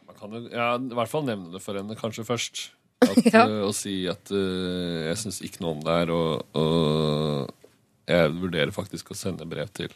Man 0.09 0.16
kan 0.16 0.39
jo 0.39 0.43
ja, 0.49 0.70
i 0.81 0.97
hvert 1.03 1.12
fall 1.12 1.29
nevne 1.29 1.53
det 1.53 1.61
for 1.61 1.77
henne 1.77 1.99
kanskje 2.01 2.24
først. 2.24 2.64
At, 3.05 3.20
Ja. 3.29 3.45
uh, 3.45 3.66
å 3.68 3.72
si 3.77 3.99
at 4.09 4.33
uh, 4.33 5.11
jeg 5.11 5.20
syns 5.20 5.43
ikke 5.45 5.61
noe 5.66 5.74
om 5.77 5.83
det 5.85 5.99
her, 6.01 6.14
og, 6.16 6.47
og 6.57 7.66
jeg 8.07 8.35
vurderer 8.37 8.75
faktisk 8.75 9.11
å 9.13 9.19
sende 9.19 9.47
brev 9.49 9.71
til, 9.75 9.95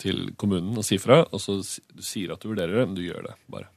til 0.00 0.28
kommunen 0.36 0.76
og 0.76 0.84
si 0.86 0.98
fra. 1.00 1.22
Og 1.30 1.42
så 1.42 1.58
du 1.60 2.04
sier 2.04 2.34
at 2.34 2.42
du 2.42 2.50
vurderer 2.52 2.76
det, 2.76 2.88
men 2.90 2.98
du 2.98 3.04
gjør 3.06 3.30
det 3.30 3.38
bare. 3.52 3.70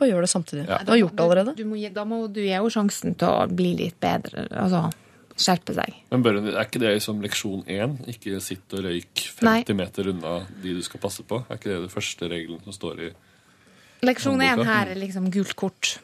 Bare 0.00 0.10
gjør 0.12 0.24
det 0.24 0.32
samtidig. 0.32 0.64
Ja. 0.66 0.80
Du 0.84 0.94
har 0.94 1.02
gjort 1.02 1.16
det 1.16 1.26
allerede. 1.26 1.54
Du 1.58 1.64
må, 1.68 1.78
da 1.94 2.06
må 2.08 2.24
du 2.32 2.40
gi 2.42 2.50
henne 2.54 2.72
sjansen 2.72 3.16
til 3.20 3.30
å 3.30 3.46
bli 3.52 3.74
litt 3.78 4.00
bedre. 4.02 4.48
Altså 4.50 4.88
skjerpe 5.40 5.74
seg. 5.76 5.96
Men 6.10 6.24
bør, 6.24 6.38
er 6.50 6.62
ikke 6.66 6.82
det 6.82 6.92
som 7.04 7.20
leksjon 7.22 7.64
én? 7.70 7.96
Ikke 8.10 8.40
sitt 8.44 8.72
og 8.76 8.84
røyk 8.84 9.24
50 9.40 9.46
Nei. 9.46 9.76
meter 9.78 10.10
unna 10.12 10.34
de 10.62 10.76
du 10.76 10.82
skal 10.84 11.02
passe 11.02 11.24
på? 11.26 11.42
Er 11.46 11.60
ikke 11.60 11.72
det 11.72 11.80
den 11.86 11.92
første 11.92 12.28
regelen 12.30 12.60
som 12.66 12.76
står 12.76 13.04
i 13.08 13.10
Leksjon 14.00 14.40
én 14.40 14.62
her 14.64 14.94
er 14.94 14.96
liksom 14.96 15.26
gult 15.32 15.52
kort. 15.60 15.98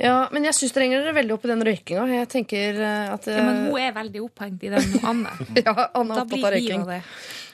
Ja, 0.00 0.16
men 0.32 0.46
jeg 0.48 0.56
syns 0.56 0.72
dere 0.72 0.86
henger 0.86 1.02
dere 1.04 1.16
veldig 1.18 1.34
opp 1.34 1.42
i 1.44 1.50
den 1.50 1.64
røykinga. 1.66 2.04
Jeg 2.08 2.28
tenker 2.32 2.78
eh, 2.80 3.10
at 3.12 3.26
Ja, 3.28 3.42
men 3.44 3.66
hun 3.68 3.80
er 3.82 3.92
veldig 3.96 4.22
opphengt 4.24 4.62
i 4.64 4.70
den, 4.72 4.94
Anne. 5.04 5.34
ja, 5.60 5.74
Anne 5.92 6.16
er 6.16 6.22
opptatt 6.22 6.46
av 6.46 6.54
røyking. 6.54 6.86
det. 6.88 7.02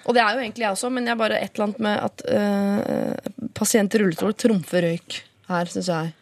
Og 0.07 0.15
det 0.15 0.23
er 0.23 0.37
jo 0.37 0.45
egentlig 0.45 0.67
jeg 0.67 0.77
også, 0.77 0.91
men 0.95 1.09
jeg 1.09 1.17
er 1.17 1.23
bare 1.25 1.41
et 1.43 1.57
eller 1.57 1.67
annet 1.67 1.81
med 1.83 2.05
at 2.07 2.23
uh, 2.31 3.49
pasient 3.59 3.97
i 3.97 4.01
rullestol 4.03 4.37
trumfer 4.39 4.87
røyk 4.87 5.19
her, 5.51 5.73
syns 5.73 5.91
jeg. 5.91 6.15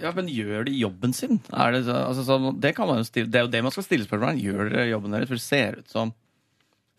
Ja, 0.00 0.12
men 0.16 0.30
gjør 0.30 0.64
de 0.68 0.74
jobben 0.78 1.12
sin? 1.16 1.40
Er 1.52 1.74
det, 1.74 1.84
så, 1.88 1.96
altså, 2.06 2.24
så, 2.24 2.52
det, 2.56 2.72
kan 2.76 2.88
man 2.88 3.00
jo 3.00 3.06
stille, 3.08 3.28
det 3.28 3.40
er 3.40 3.46
jo 3.46 3.52
det 3.52 3.62
man 3.66 3.74
skal 3.74 3.84
stille 3.84 4.06
spørsmål 4.06 4.32
om. 4.32 4.42
Gjør 4.44 4.72
dere 4.72 4.90
jobben 4.90 5.16
deres? 5.16 5.28
For 5.28 5.40
det 5.40 5.44
ser 5.44 5.80
ut 5.80 5.92
som, 5.92 6.12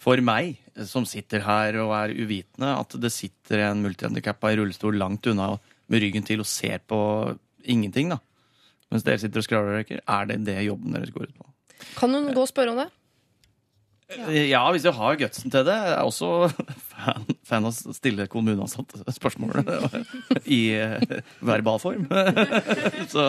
for 0.02 0.22
meg 0.26 0.58
som 0.90 1.06
sitter 1.10 1.46
her 1.46 1.78
og 1.82 1.94
er 1.98 2.14
uvitende, 2.18 2.74
at 2.76 2.98
det 3.02 3.14
sitter 3.14 3.66
en 3.70 3.82
multihandikappa 3.86 4.52
i 4.52 4.60
rullestol 4.60 4.98
langt 5.00 5.30
unna 5.32 5.54
med 5.92 6.04
ryggen 6.04 6.28
til 6.28 6.44
og 6.44 6.50
ser 6.50 6.84
på 6.86 7.00
ingenting, 7.70 8.14
da. 8.14 8.22
Mens 8.92 9.06
dere 9.08 9.22
sitter 9.22 9.40
og 9.40 9.48
skravler 9.48 9.72
og 9.72 9.82
røyker. 9.82 10.02
Er 10.04 10.28
det 10.30 10.42
det 10.48 10.58
jobben 10.66 10.96
deres 10.96 11.14
går 11.16 11.30
ut 11.30 11.38
på? 11.38 11.48
Kan 11.98 12.14
hun 12.14 12.34
gå 12.36 12.44
og 12.44 12.50
spørre 12.52 12.74
om 12.74 12.82
det? 12.84 12.90
Ja, 14.36 14.66
hvis 14.74 14.84
du 14.84 14.92
har 14.92 15.16
gutsen 15.20 15.52
til 15.54 15.66
det. 15.68 15.76
Jeg 15.76 15.96
er 15.96 16.04
også 16.04 16.52
fan, 16.92 17.26
fan 17.48 17.68
av 17.68 17.72
å 17.72 17.96
stille 17.96 18.28
kommuneansatte 18.32 19.16
spørsmål 19.16 19.62
i 20.44 20.62
eh, 20.76 21.20
verbal 21.40 21.80
form. 21.82 22.10
Så 23.14 23.28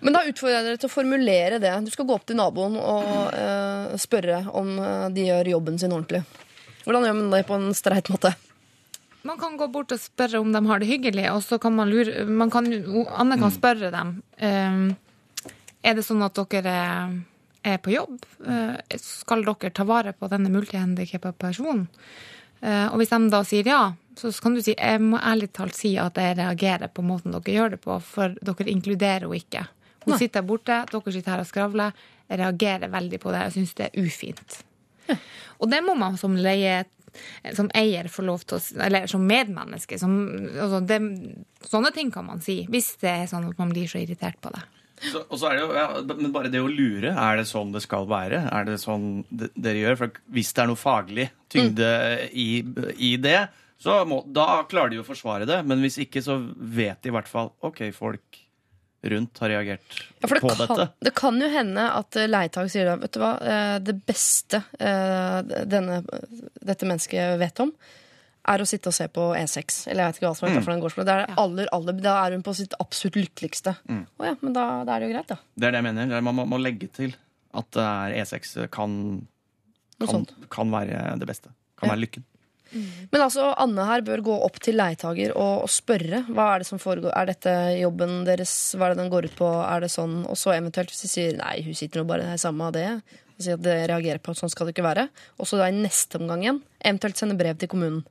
Men 0.00 0.16
da 0.16 0.24
utfordrer 0.26 0.56
jeg 0.56 0.66
dere 0.66 0.82
til 0.82 0.90
å 0.90 0.96
formulere 0.96 1.62
det. 1.62 1.72
Du 1.86 1.94
skal 1.94 2.08
gå 2.08 2.16
opp 2.16 2.26
til 2.26 2.40
naboen 2.40 2.78
og 2.80 3.10
uh, 3.36 3.96
spørre 4.00 4.42
om 4.56 4.76
eh, 4.80 5.08
de 5.14 5.30
gjør 5.30 5.54
jobben 5.54 5.78
sin 5.78 5.94
ordentlig. 5.94 6.24
Hvordan 6.82 7.06
gjør 7.06 7.18
man 7.20 7.34
det 7.36 7.44
på 7.46 7.58
en 7.60 7.70
streit 7.76 8.10
måte? 8.10 8.34
Man 9.22 9.38
kan 9.38 9.56
gå 9.60 9.66
bort 9.68 9.92
og 9.92 10.00
spørre 10.00 10.40
om 10.40 10.52
de 10.52 10.60
har 10.66 10.80
det 10.80 10.88
hyggelig, 10.88 11.26
og 11.34 11.42
så 11.44 11.58
kan 11.60 11.74
man 11.76 11.90
lure 11.92 12.24
man 12.24 12.50
kan, 12.50 12.66
Anne 13.12 13.36
kan 13.40 13.52
spørre 13.52 13.90
dem 13.92 14.14
ehm, 14.38 14.86
Er 15.84 15.96
det 15.98 16.04
sånn 16.06 16.22
at 16.24 16.36
dere 16.52 16.72
er, 16.72 17.12
er 17.64 17.78
på 17.84 17.92
jobb. 17.92 18.18
Eh, 18.46 18.96
Skal 19.00 19.44
dere 19.44 19.70
ta 19.76 19.84
vare 19.88 20.12
på 20.16 20.28
denne 20.32 20.48
multihandikappa 20.52 21.32
personen? 21.36 21.86
Eh, 22.60 22.86
Og 22.92 22.96
hvis 23.00 23.12
de 23.12 23.28
da 23.32 23.42
sier 23.44 23.68
ja, 23.68 23.82
så 24.16 24.32
kan 24.42 24.54
du 24.56 24.62
si 24.64 24.74
jeg 24.76 25.00
må 25.00 25.20
ærlig 25.20 25.50
talt 25.56 25.76
si 25.76 25.94
at 26.00 26.16
jeg 26.20 26.36
reagerer 26.36 26.88
på 26.92 27.04
måten 27.04 27.32
dere 27.32 27.54
gjør 27.56 27.70
det 27.76 27.80
på, 27.84 27.96
for 28.04 28.34
dere 28.40 28.68
inkluderer 28.72 29.24
henne 29.28 29.40
ikke. 29.40 29.66
Hun 30.04 30.14
Nei. 30.16 30.18
sitter 30.22 30.42
borte, 30.48 30.80
dere 30.90 31.12
sitter 31.12 31.32
her 31.36 31.44
og 31.44 31.48
skravler. 31.48 31.92
Jeg 32.30 32.40
reagerer 32.40 32.88
veldig 32.92 33.20
på 33.20 33.32
det. 33.32 33.40
Jeg 33.48 33.56
syns 33.58 33.76
det 33.76 33.88
er 33.90 34.04
ufint. 34.04 34.60
Og 35.60 35.68
det 35.72 35.80
må 35.84 35.96
man 35.98 36.16
som 36.20 36.36
leie 36.38 36.84
som 37.56 37.70
eier 37.76 38.08
får 38.12 38.26
lov 38.26 38.44
til 38.46 38.58
å 38.58 38.84
Eller 38.86 39.08
som 39.10 39.24
medmenneske. 39.26 39.98
Som, 40.00 40.18
altså 40.50 40.82
det, 40.84 41.00
sånne 41.66 41.94
ting 41.96 42.12
kan 42.14 42.26
man 42.28 42.42
si, 42.44 42.62
hvis 42.70 42.94
det 43.02 43.10
er 43.12 43.30
sånn 43.30 43.48
at 43.50 43.58
man 43.60 43.72
blir 43.72 43.90
så 43.90 44.00
irritert 44.02 44.40
på 44.42 44.52
det. 44.54 44.62
Så, 45.00 45.22
og 45.32 45.38
så 45.40 45.48
er 45.48 45.56
det 45.56 45.62
jo, 45.62 45.70
ja, 45.72 45.86
men 46.10 46.32
bare 46.34 46.50
det 46.52 46.60
å 46.60 46.68
lure, 46.68 47.14
er 47.16 47.38
det 47.40 47.46
sånn 47.48 47.72
det 47.72 47.80
skal 47.86 48.04
være? 48.10 48.42
Er 48.52 48.66
det 48.68 48.76
sånn 48.82 49.22
dere 49.30 49.78
gjør? 49.80 49.96
For 49.96 50.20
hvis 50.36 50.52
det 50.52 50.62
er 50.62 50.68
noe 50.68 50.80
faglig 50.80 51.30
tyngde 51.52 51.88
i, 52.36 52.50
i 53.00 53.14
det, 53.22 53.38
så 53.80 54.02
må, 54.04 54.20
da 54.28 54.60
klarer 54.68 54.92
de 54.92 55.00
jo 55.00 55.06
å 55.06 55.08
forsvare 55.08 55.48
det. 55.48 55.62
Men 55.64 55.80
hvis 55.80 55.96
ikke, 56.04 56.20
så 56.24 56.36
vet 56.54 57.00
de 57.00 57.08
i 57.08 57.16
hvert 57.16 57.30
fall 57.30 57.54
OK, 57.64 57.86
folk 57.96 58.42
rundt 59.02 59.38
har 59.40 59.48
reagert 59.48 59.80
Ja, 60.20 60.28
det 60.28 60.40
på 60.40 60.48
kan, 60.48 60.58
dette. 60.60 60.88
det 61.00 61.14
kan 61.16 61.40
jo 61.40 61.48
hende 61.48 61.86
at 61.96 62.16
eh, 62.20 62.26
leietak 62.28 62.68
sier 62.70 62.84
da, 62.90 62.96
vet 63.00 63.12
du 63.16 63.20
hva, 63.22 63.30
eh, 63.40 63.78
det 63.80 63.94
beste 64.06 64.60
eh, 64.78 65.40
denne, 65.64 66.02
dette 66.60 66.84
mennesket 66.88 67.38
vet 67.40 67.62
om, 67.64 67.72
er 68.50 68.60
å 68.60 68.66
sitte 68.68 68.88
og 68.88 68.94
se 68.96 69.06
på 69.12 69.24
E6. 69.36 69.86
Eller 69.88 70.04
jeg 70.04 70.12
vet 70.12 70.18
ikke 70.20 70.28
hva 70.28 70.36
som 70.36 70.48
heter 70.48 70.64
for 70.64 70.72
den 70.74 70.80
gårdsplassen. 70.84 71.08
Det 71.08 71.16
er 71.16 71.40
aller, 71.40 71.68
aller, 71.76 71.98
da 72.04 72.14
er 72.26 72.32
hun 72.36 72.42
på 72.44 72.54
sitt 72.56 72.72
absolutt 72.80 73.16
lykkeligste. 73.20 73.74
Å 73.88 74.24
ja, 74.28 74.34
men 74.40 74.54
da, 74.56 74.64
da 74.88 74.94
er 74.96 75.00
det 75.04 75.10
jo 75.10 75.14
greit, 75.14 75.28
da. 75.32 75.36
Det 75.56 75.68
er 75.68 75.74
det 75.76 75.80
jeg 75.82 75.88
mener. 75.90 76.08
Det 76.08 76.16
er- 76.20 76.24
Man 76.28 76.34
må, 76.38 76.46
må 76.48 76.60
legge 76.60 76.88
til 76.92 77.12
at 77.52 77.68
det 77.76 77.84
er 77.84 78.16
E6 78.24 78.68
kan, 78.72 79.26
kan, 80.00 80.26
kan 80.50 80.70
være 80.72 81.18
det 81.20 81.28
beste. 81.28 81.52
Kan 81.80 81.88
Ja. 81.88 81.94
være 81.94 82.04
lykken. 82.06 82.24
Men 82.72 83.22
altså, 83.24 83.48
Anne 83.58 83.84
her 83.88 84.04
bør 84.06 84.22
gå 84.26 84.34
opp 84.46 84.60
til 84.62 84.76
leietager 84.78 85.32
og, 85.34 85.64
og 85.64 85.70
spørre. 85.72 86.22
Hva 86.30 86.44
er 86.54 86.62
det 86.62 86.68
som 86.68 86.78
foregår? 86.82 87.10
Er 87.18 87.30
dette 87.32 87.54
jobben 87.80 88.20
deres? 88.28 88.52
Hva 88.78 88.86
er 88.88 88.94
det 88.94 89.02
den 89.02 89.10
går 89.12 89.26
ut 89.30 89.34
på? 89.38 89.48
Er 89.64 89.82
det 89.84 89.90
sånn? 89.90 90.20
Og 90.30 90.38
så 90.38 90.52
eventuelt 90.54 90.92
hvis 90.92 91.02
de 91.06 91.10
sier 91.10 91.34
nei, 91.40 91.56
hun 91.66 91.74
sitter 91.78 92.02
nå 92.02 92.06
bare 92.10 92.28
her, 92.30 92.38
samme 92.40 92.68
av 92.68 92.76
det. 92.76 92.86
Og 93.36 93.42
sier 93.46 93.56
at 93.58 93.64
det 93.64 93.76
reagerer 93.90 94.20
på 94.22 94.34
at 94.34 94.42
sånn 94.42 94.52
skal 94.52 94.68
det 94.70 94.76
ikke 94.76 94.86
være. 94.86 95.08
Og 95.40 95.48
så 95.50 95.58
da 95.58 95.66
i 95.72 95.74
neste 95.74 96.20
omgang 96.20 96.44
igjen 96.46 96.62
eventuelt 96.80 97.18
sende 97.18 97.38
brev 97.40 97.58
til 97.60 97.70
kommunen. 97.72 98.04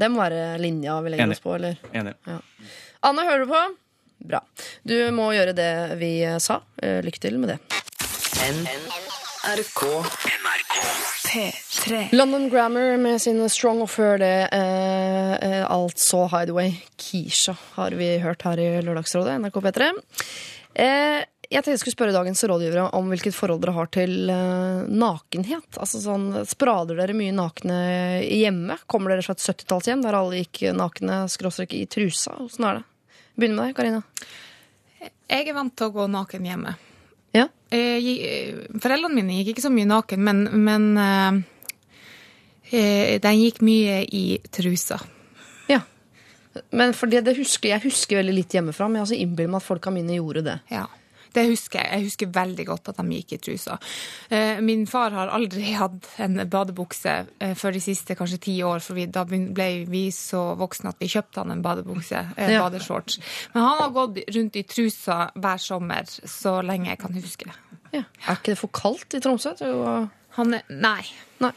Det 0.00 0.08
må 0.12 0.20
være 0.22 0.54
linja 0.62 1.00
vi 1.02 1.10
legger 1.12 1.26
Enig. 1.26 1.36
oss 1.40 1.44
på, 1.44 1.54
eller? 1.58 1.80
Enig. 1.92 2.14
Anne, 3.02 3.24
hører 3.26 3.44
du 3.44 3.50
på? 3.50 3.62
Bra. 4.30 4.42
Du 4.84 4.94
må 5.16 5.30
gjøre 5.32 5.56
det 5.56 5.70
vi 6.00 6.12
eh, 6.28 6.36
sa. 6.44 6.60
Eh, 6.82 7.00
Lykke 7.04 7.22
til 7.24 7.40
med 7.40 7.56
det. 7.56 9.19
NRK. 9.44 9.82
NRK. 10.42 10.74
P3. 11.26 12.08
London 12.12 12.50
Grammar 12.50 12.96
med 12.96 13.22
sin 13.22 13.40
Strong, 13.48 13.80
og 13.80 13.88
før 13.88 14.18
det 14.20 14.48
eh, 14.52 15.32
eh, 15.32 15.62
altså 15.64 16.26
Hideaway. 16.28 16.74
Keisha 17.00 17.54
har 17.78 17.96
vi 17.96 18.10
hørt 18.20 18.44
her 18.44 18.60
i 18.60 18.66
Lørdagsrådet, 18.84 19.38
NRK 19.40 19.56
P3. 19.64 19.88
Eh, 20.74 21.22
jeg 21.50 21.56
tenkte 21.56 21.72
jeg 21.72 21.80
skulle 21.82 21.96
spørre 21.96 22.14
dagens 22.18 22.44
rådgivere 22.52 22.90
om 22.98 23.08
hvilket 23.08 23.34
forhold 23.34 23.64
dere 23.64 23.74
har 23.78 23.88
til 23.96 24.28
eh, 24.28 24.84
nakenhet. 24.92 25.80
Altså 25.80 26.02
sånn, 26.04 26.28
Sprader 26.50 27.00
dere 27.00 27.16
mye 27.16 27.32
nakne 27.32 27.80
hjemme? 28.26 28.76
Kommer 28.92 29.14
dere 29.14 29.24
fra 29.24 29.38
et 29.38 29.46
70-tallshjem 29.46 30.04
der 30.04 30.20
alle 30.20 30.44
gikk 30.44 30.66
nakne 30.76 31.22
skråstrek 31.32 31.72
i 31.80 31.86
trusa? 31.88 32.36
Åssen 32.44 32.68
er 32.68 32.82
det? 32.82 32.86
Begynn 33.40 33.56
med 33.56 33.70
deg, 33.70 33.80
Karina. 33.80 34.04
Jeg 35.32 35.48
er 35.48 35.56
vant 35.56 35.72
til 35.72 35.88
å 35.88 35.96
gå 35.96 36.08
naken 36.12 36.52
hjemme. 36.52 36.76
Ja. 37.36 37.46
Eh, 37.70 38.08
eh, 38.10 38.60
Foreldrene 38.82 39.14
mine 39.14 39.38
gikk 39.38 39.54
ikke 39.54 39.66
så 39.68 39.72
mye 39.72 39.88
naken, 39.88 40.22
men, 40.26 40.44
men 40.66 40.86
eh, 40.98 41.40
eh, 42.72 43.16
de 43.22 43.34
gikk 43.38 43.60
mye 43.66 44.02
i 44.06 44.24
trusa. 44.50 45.00
ja. 45.70 45.82
Men 46.74 46.94
for 46.98 47.06
det, 47.06 47.22
det 47.28 47.36
husker, 47.38 47.70
jeg 47.70 47.84
husker 47.84 48.18
veldig 48.18 48.34
litt 48.34 48.54
hjemmefra, 48.56 48.88
men 48.88 48.98
jeg 48.98 49.06
altså 49.06 49.18
innbiller 49.22 49.52
meg 49.52 49.62
at 49.62 49.68
folka 49.68 49.92
mine 49.94 50.16
gjorde 50.18 50.42
det. 50.48 50.56
Ja. 50.72 50.88
Det 51.32 51.44
husker 51.48 51.78
jeg. 51.80 51.90
Jeg 51.94 52.06
husker 52.08 52.30
veldig 52.34 52.66
godt 52.66 52.88
at 52.92 52.96
de 53.00 53.04
gikk 53.20 53.32
i 53.36 53.38
trusa. 53.38 53.78
Eh, 54.30 54.60
Min 54.60 54.86
far 54.90 55.10
har 55.14 55.28
aldri 55.34 55.72
hatt 55.78 56.08
en 56.18 56.36
badebukse 56.50 57.14
eh, 57.40 57.54
før 57.54 57.72
de 57.76 57.80
siste 57.84 58.16
kanskje 58.18 58.40
ti 58.48 58.56
år, 58.66 58.80
for 58.82 58.98
da 59.06 59.24
ble 59.24 59.68
vi 59.90 60.04
så 60.14 60.56
voksne 60.58 60.90
at 60.94 60.98
vi 61.02 61.08
kjøpte 61.12 61.42
han 61.44 61.50
en 61.54 61.62
badebukse, 61.62 62.24
eh, 62.36 62.50
Ja. 62.56 62.62
badeshorts. 62.64 63.20
Men 63.54 63.62
han 63.62 63.78
har 63.84 63.90
gått 63.90 64.18
rundt 64.34 64.56
i 64.56 64.62
trusa 64.64 65.30
hver 65.34 65.58
sommer 65.62 66.04
så 66.06 66.58
lenge 66.66 66.90
jeg 66.90 66.98
kan 66.98 67.12
huske. 67.14 67.50
Ja. 67.92 68.04
Er 68.28 68.36
ikke 68.38 68.52
det 68.54 68.58
for 68.58 68.68
kaldt 68.68 69.14
i 69.14 69.20
Tromsø? 69.20 69.54
Han 70.36 70.54
er 70.54 70.62
Nei. 70.70 71.02
Nei. 71.40 71.52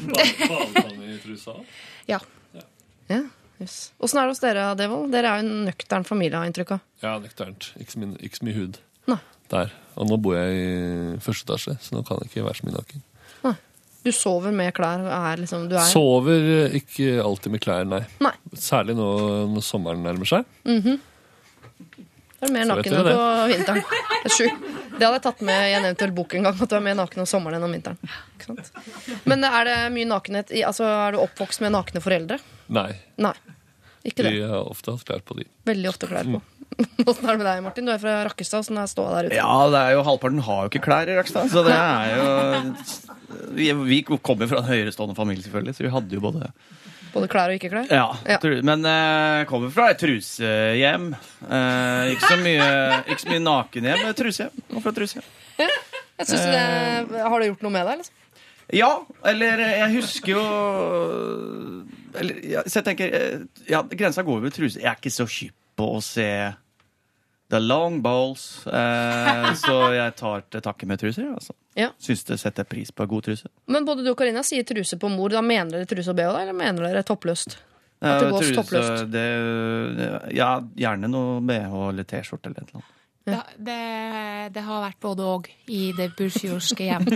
I 0.00 1.18
trusa? 1.22 1.54
Ja. 2.08 2.20
Ja, 3.08 3.20
yes. 3.60 3.92
Åssen 4.00 4.18
er 4.20 4.24
det 4.28 4.32
hos 4.32 4.40
dere, 4.40 4.64
Devold? 4.78 5.10
Dere 5.12 5.28
er 5.34 5.42
jo 5.42 5.48
en 5.48 5.64
nøktern 5.68 6.06
familie, 6.08 6.36
har 6.38 6.46
jeg 6.46 6.54
inntrykk 6.54 6.72
av. 6.78 6.80
Ja, 7.02 7.18
nøkternt. 7.20 7.72
Ikke 7.80 8.38
så 8.38 8.46
mye 8.48 8.56
hud. 8.56 8.78
Nei. 9.10 9.18
Der. 9.52 9.72
Og 9.94 10.08
nå 10.10 10.18
bor 10.22 10.34
jeg 10.38 10.54
i 10.58 11.18
første 11.22 11.46
etasje, 11.46 11.76
så 11.82 11.94
nå 11.96 12.02
kan 12.06 12.22
jeg 12.22 12.32
ikke 12.32 12.46
være 12.48 12.60
så 12.60 12.68
mye 12.68 12.78
naken. 12.78 13.02
Du 14.04 14.10
sover 14.12 14.52
med 14.52 14.74
klær 14.76 15.00
er 15.08 15.40
liksom 15.40 15.62
du 15.70 15.78
er... 15.80 15.86
Sover 15.88 16.74
ikke 16.76 17.14
alltid 17.24 17.54
med 17.54 17.62
klær, 17.64 17.86
nei. 17.88 18.02
Nei. 18.20 18.34
Særlig 18.52 18.98
nå 18.98 19.06
når 19.48 19.64
sommeren 19.64 20.02
nærmer 20.04 20.28
seg. 20.28 20.44
Da 20.68 20.74
er 22.44 22.50
du 22.50 22.52
mer 22.52 22.66
Så 22.66 22.74
naken 22.74 22.96
enn 22.98 23.08
på 23.08 23.22
vinteren. 23.54 23.86
Det 23.86 24.28
er 24.28 24.34
sjukt. 24.34 24.66
Det 24.94 25.00
hadde 25.06 25.16
jeg 25.16 25.24
tatt 25.24 25.40
med 25.48 25.62
i 25.70 25.72
en 25.78 25.86
eventuell 25.88 26.12
bok 26.14 26.36
en 26.36 26.44
gang. 26.50 26.60
At 26.66 26.70
du 26.70 26.76
er 26.76 26.84
mer 26.84 26.98
naken 27.00 27.24
om 27.24 27.30
sommeren 27.30 27.56
enn 27.58 27.64
om 27.64 27.72
vinteren. 27.72 28.12
Ikke 28.36 28.50
sant? 28.52 29.24
Men 29.24 29.48
er 29.48 29.70
det 29.70 29.78
mye 29.96 30.10
nakenhet 30.12 30.52
i 30.52 30.60
Altså, 30.68 30.84
er 30.84 31.16
du 31.16 31.22
oppvokst 31.24 31.64
med 31.64 31.72
nakne 31.72 32.04
foreldre? 32.04 32.38
Nei. 32.76 32.90
Nei. 33.24 33.32
Ikke 34.04 34.24
Vi 34.26 34.34
De 34.38 34.48
har 34.50 34.66
ofte 34.68 34.92
hatt 34.92 35.04
klær 35.08 35.22
på 35.24 35.36
de. 35.38 35.46
Veldig 35.68 35.88
ofte 35.88 36.08
klær 36.10 36.28
på. 36.28 36.40
Åssen 37.08 37.24
er 37.28 37.36
det 37.36 37.40
med 37.40 37.46
deg, 37.46 37.62
Martin? 37.64 37.86
Du 37.88 37.92
er 37.94 38.00
fra 38.02 38.14
Rakkestad. 38.28 38.64
Åssen 38.64 38.78
er 38.80 38.88
ståa 38.90 39.12
der 39.16 39.28
ute? 39.30 39.38
Ja, 39.38 39.58
det 39.72 39.80
er 39.80 39.94
jo 39.96 40.04
halvparten 40.06 40.42
har 40.44 40.64
jo 40.66 40.72
ikke 40.72 40.82
klær 40.84 41.08
i 41.10 41.16
Rakkestad, 41.16 41.48
så 41.52 41.62
det 41.66 41.76
er 41.76 42.16
jo 42.18 42.24
Vi, 43.54 43.68
vi 43.88 44.00
kommer 44.18 44.50
fra 44.50 44.60
en 44.60 44.68
høyerestående 44.68 45.16
familie, 45.16 45.44
selvfølgelig, 45.46 45.76
så 45.78 45.86
vi 45.86 45.92
hadde 45.94 46.18
jo 46.18 46.24
både 46.24 46.50
Både 47.14 47.28
klær 47.30 47.52
og 47.52 47.54
ikke 47.60 47.70
klær? 47.70 47.86
Ja, 47.94 48.08
Ja. 48.26 48.38
men 48.66 48.82
jeg 48.90 49.46
kommer 49.46 49.70
fra 49.70 49.84
et 49.92 50.00
trusehjem. 50.02 51.12
Uh, 51.46 52.10
ikke, 52.10 52.26
så 52.26 52.38
mye, 52.42 52.66
ikke 53.06 53.22
så 53.22 53.30
mye 53.30 53.42
nakenhjem, 53.44 54.00
men 54.02 54.16
trusehjem. 54.18 54.64
Kommer 54.66 54.82
fra 54.88 54.94
trusehjem. 54.98 55.28
Jeg 56.18 56.26
synes 56.30 56.44
det, 56.46 57.22
Har 57.22 57.38
det 57.42 57.46
gjort 57.52 57.62
noe 57.66 57.74
med 57.74 57.86
deg? 57.86 58.02
Liksom? 58.02 58.20
Ja, 58.74 58.90
eller 59.30 59.60
jeg 59.60 59.88
husker 59.98 60.30
jo 60.32 60.42
ja, 60.42 62.03
Så 62.14 62.78
jeg 62.80 62.84
tenker 62.86 63.14
eh, 63.18 63.40
Ja, 63.70 63.82
grensa 63.90 64.22
går 64.26 64.44
ved 64.44 64.54
truse. 64.56 64.80
Jeg 64.80 64.90
er 64.92 64.98
ikke 65.00 65.12
så 65.14 65.26
hypp 65.26 65.56
på 65.74 65.88
å 65.96 66.00
se 66.04 66.28
the 67.50 67.58
long 67.60 68.00
balls, 68.02 68.64
eh, 68.66 69.50
så 69.64 69.74
jeg 69.94 70.14
tar 70.18 70.44
til 70.50 70.62
takke 70.64 70.86
med 70.90 71.02
truser. 71.02 71.28
Altså. 71.34 71.54
Ja. 71.78 71.90
Syns 72.02 72.24
det 72.28 72.38
setter 72.40 72.66
pris 72.66 72.90
på 72.94 73.06
god 73.10 73.26
truse. 73.28 73.50
Men 73.70 73.84
både 73.86 74.06
du 74.06 74.10
og 74.14 74.18
Karina 74.18 74.42
sier 74.46 74.64
truse 74.66 74.98
på 74.98 75.10
mor. 75.12 75.34
Da 75.34 75.42
mener 75.44 75.80
dere 75.80 75.90
truse 75.90 76.14
og 76.14 76.18
bh, 76.18 76.30
eller 76.44 76.56
mener 76.56 76.86
dere 76.88 77.02
toppløst? 77.06 77.58
At 78.04 78.20
det 78.20 78.26
Eh, 78.26 78.32
gås 78.34 78.40
truse, 78.42 78.56
toppløst? 78.58 79.06
det, 79.12 79.28
ja, 80.36 80.50
gjerne 80.76 81.08
noe 81.08 81.38
BH 81.46 81.72
eller 81.88 82.04
T-skjorte 82.10 82.50
eller 82.50 82.60
et 82.64 82.68
eller 82.68 82.82
annet. 82.82 82.90
Det, 83.24 83.36
det, 83.64 83.76
det 84.52 84.62
har 84.66 84.82
vært 84.84 84.98
både 85.00 85.24
og 85.24 85.46
i 85.72 85.86
det 85.96 86.10
bursjorske 86.18 86.84
hjem. 86.90 87.06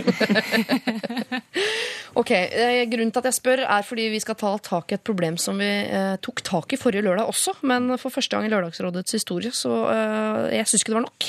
Ok, 2.19 2.31
eh, 2.31 2.83
Grunnen 2.91 3.13
til 3.15 3.21
at 3.21 3.29
jeg 3.29 3.37
spør, 3.37 3.61
er 3.63 3.85
fordi 3.87 4.09
vi 4.11 4.19
skal 4.19 4.35
ta 4.39 4.51
tak 4.59 4.91
i 4.91 4.97
et 4.97 5.03
problem 5.07 5.37
som 5.39 5.59
vi 5.61 5.67
eh, 5.87 6.17
tok 6.19 6.41
tak 6.43 6.73
i 6.75 6.79
forrige 6.79 7.05
lørdag 7.05 7.29
også. 7.31 7.53
Men 7.69 7.93
for 8.01 8.11
første 8.11 8.35
gang 8.35 8.47
i 8.47 8.51
Lørdagsrådets 8.51 9.15
historie, 9.15 9.53
så 9.55 9.71
eh, 9.93 10.57
jeg 10.57 10.67
syns 10.67 10.83
ikke 10.83 10.91
det 10.91 10.97
var 10.99 11.05
nok. 11.05 11.27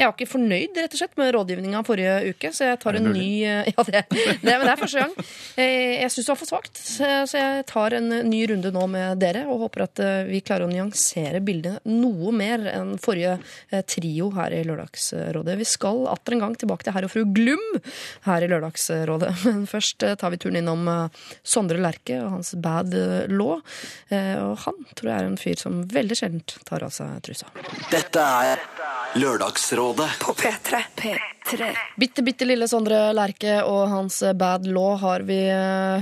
Jeg 0.00 0.08
var 0.08 0.14
ikke 0.16 0.30
fornøyd 0.30 0.78
rett 0.80 0.96
og 0.96 1.00
slett 1.02 1.18
med 1.20 1.34
rådgivninga 1.36 1.82
forrige 1.84 2.14
uke, 2.32 2.52
så 2.56 2.70
jeg 2.70 2.80
tar 2.80 2.96
en 2.96 3.10
ny 3.12 3.26
eh, 3.44 3.68
Ja, 3.68 3.84
det, 3.84 4.02
det, 4.08 4.38
men 4.46 4.64
det 4.64 4.72
er 4.72 4.80
første 4.80 5.02
gang. 5.04 5.12
Eh, 5.60 6.00
jeg 6.00 6.14
syns 6.14 6.30
det 6.30 6.32
var 6.32 6.40
for 6.40 6.52
svakt, 6.54 6.80
så, 6.80 7.10
jeg 7.36 7.66
tar 7.68 7.98
en 7.98 8.08
ny 8.30 8.40
runde 8.48 8.72
nå 8.72 8.86
med 8.94 9.20
dere 9.20 9.44
og 9.44 9.66
håper 9.66 9.84
at 9.84 10.02
eh, 10.04 10.22
vi 10.30 10.40
klarer 10.40 10.64
å 10.64 10.72
nyansere 10.72 11.42
bildet 11.44 11.84
noe 11.90 12.32
mer 12.32 12.64
enn 12.72 12.94
forrige 13.02 13.36
eh, 13.68 13.84
trio 13.84 14.30
her 14.38 14.56
i 14.56 14.62
Lørdagsrådet. 14.64 15.58
Vi 15.60 15.68
skal 15.68 16.06
atter 16.14 16.38
en 16.38 16.46
gang 16.46 16.56
tilbake 16.56 16.88
til 16.88 16.96
herr 16.96 17.08
og 17.10 17.12
fru 17.12 17.26
Glum 17.28 17.66
her 18.24 18.46
i 18.46 18.50
Lørdagsrådet. 18.50 19.34
Men 19.44 19.68
først 19.68 20.08
eh, 20.08 20.16
tar 20.30 20.36
vi 20.36 20.38
turen 20.38 20.56
innom 20.62 20.86
eh, 20.88 21.08
Sondre 21.42 21.78
Lerche 21.82 22.20
og 22.22 22.30
hans 22.36 22.54
Bad 22.54 22.94
eh, 22.94 23.26
Law. 23.28 23.60
Eh, 24.08 24.36
Og 24.38 24.58
han 24.64 24.78
tror 24.94 25.10
jeg 25.10 25.18
er 25.24 25.26
en 25.30 25.40
fyr 25.40 25.58
som 25.58 25.82
veldig 25.90 26.16
sjeldent 26.18 26.58
tar 26.68 26.84
av 26.86 26.94
seg 26.94 27.18
trusa. 27.26 27.50
Dette 27.90 28.22
er 28.46 28.62
Lørdagsrådet. 29.18 30.08
På 30.22 30.32
P3. 30.38 30.84
P3. 30.94 31.70
Bitte, 31.98 32.22
bitte 32.22 32.46
lille 32.46 32.68
Sondre 32.70 33.08
Lerche 33.16 33.56
og 33.66 33.88
hans 33.90 34.20
Bad 34.38 34.68
Law 34.70 34.92
har 35.02 35.24
vi 35.26 35.38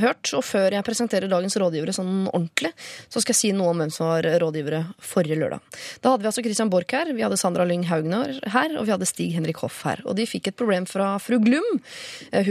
hørt. 0.03 0.29
Og 0.37 0.45
før 0.45 0.75
jeg 0.77 0.85
presenterer 0.85 1.31
dagens 1.31 1.57
rådgivere 1.57 1.95
sånn 1.97 2.27
ordentlig, 2.29 2.75
så 3.09 3.23
skal 3.23 3.33
jeg 3.33 3.39
si 3.39 3.53
noe 3.57 3.73
om 3.73 3.81
hvem 3.81 3.93
som 3.95 4.11
var 4.11 4.29
rådgivere 4.43 4.83
forrige 5.01 5.39
lørdag. 5.41 5.63
Da 6.05 6.13
hadde 6.13 6.27
vi 6.27 6.31
altså 6.33 6.45
Christian 6.45 6.73
Borch 6.73 6.93
her, 6.93 7.15
vi 7.17 7.25
hadde 7.25 7.39
Sandra 7.41 7.65
Lyng 7.69 7.87
Haugner 7.89 8.35
her, 8.53 8.75
og 8.77 8.85
vi 8.91 8.93
hadde 8.93 9.09
Stig 9.09 9.33
Henrik 9.39 9.63
Hoff 9.65 9.81
her. 9.89 10.03
Og 10.05 10.19
de 10.19 10.29
fikk 10.29 10.51
et 10.53 10.59
problem 10.61 10.85
fra 10.91 11.15
fru 11.23 11.39
Glum. 11.41 11.81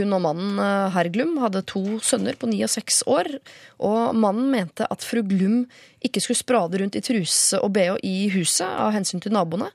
Hun 0.00 0.16
og 0.18 0.24
mannen 0.26 0.58
herr 0.96 1.12
Glum 1.14 1.36
hadde 1.44 1.57
to 1.66 1.98
sønner 2.04 2.38
på 2.38 2.50
ni 2.50 2.62
og 2.66 2.72
seks 2.72 3.02
år, 3.10 3.30
og 3.78 4.16
mannen 4.16 4.50
mente 4.52 4.86
at 4.88 5.04
fru 5.04 5.22
Glum 5.26 5.64
ikke 6.04 6.22
skulle 6.22 6.38
sprade 6.38 6.78
rundt 6.80 6.98
i 6.98 7.02
truse 7.04 7.58
og 7.62 7.72
bh 7.74 7.98
i 8.06 8.28
huset 8.34 8.68
av 8.68 8.92
hensyn 8.94 9.22
til 9.22 9.34
naboene, 9.34 9.70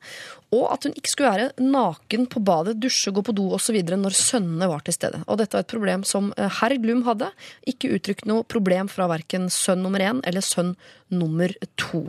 og 0.54 0.68
at 0.74 0.86
hun 0.86 0.94
ikke 0.98 1.10
skulle 1.12 1.32
være 1.34 1.66
naken 1.66 2.28
på 2.30 2.42
badet, 2.46 2.78
dusje, 2.82 3.14
gå 3.14 3.24
på 3.26 3.34
do 3.36 3.48
osv. 3.56 3.80
når 3.90 4.18
sønnene 4.18 4.70
var 4.70 4.84
til 4.86 4.96
stede. 4.96 5.24
Og 5.26 5.40
dette 5.42 5.58
var 5.58 5.66
et 5.66 5.74
problem 5.74 6.04
som 6.08 6.32
eh, 6.38 6.60
herr 6.60 6.76
Glum 6.82 7.04
hadde. 7.08 7.32
Ikke 7.70 7.94
uttrykt 7.96 8.28
noe 8.30 8.46
problem 8.46 8.92
fra 8.92 9.10
verken 9.12 9.50
sønn 9.54 9.82
nummer 9.86 10.04
én 10.04 10.22
eller 10.28 10.46
sønn 10.46 10.76
nummer 11.14 11.52
to. 11.80 12.04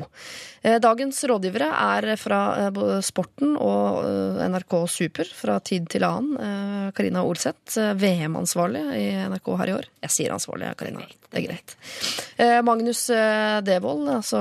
Eh, 0.63 0.77
Dagens 0.83 1.23
rådgivere 1.29 1.71
er 1.73 2.11
fra 2.21 2.41
eh, 2.67 2.71
både 2.75 3.01
Sporten 3.07 3.57
og 3.57 4.05
NRK 4.53 4.77
Super 4.93 5.29
fra 5.29 5.59
tid 5.65 5.89
til 5.93 6.05
annen. 6.05 6.93
Karina 6.95 7.25
Olseth, 7.25 7.79
VM-ansvarlig 8.01 8.85
i 8.99 9.05
NRK 9.31 9.53
her 9.61 9.71
i 9.71 9.77
år. 9.79 9.89
Jeg 10.05 10.17
sier 10.19 10.35
ansvarlig, 10.35 10.73
Karina. 10.79 11.05
Det 11.35 11.41
er 11.41 11.47
greit. 11.49 11.73
Magnus 12.67 13.07
Devold, 13.67 14.04
altså 14.09 14.41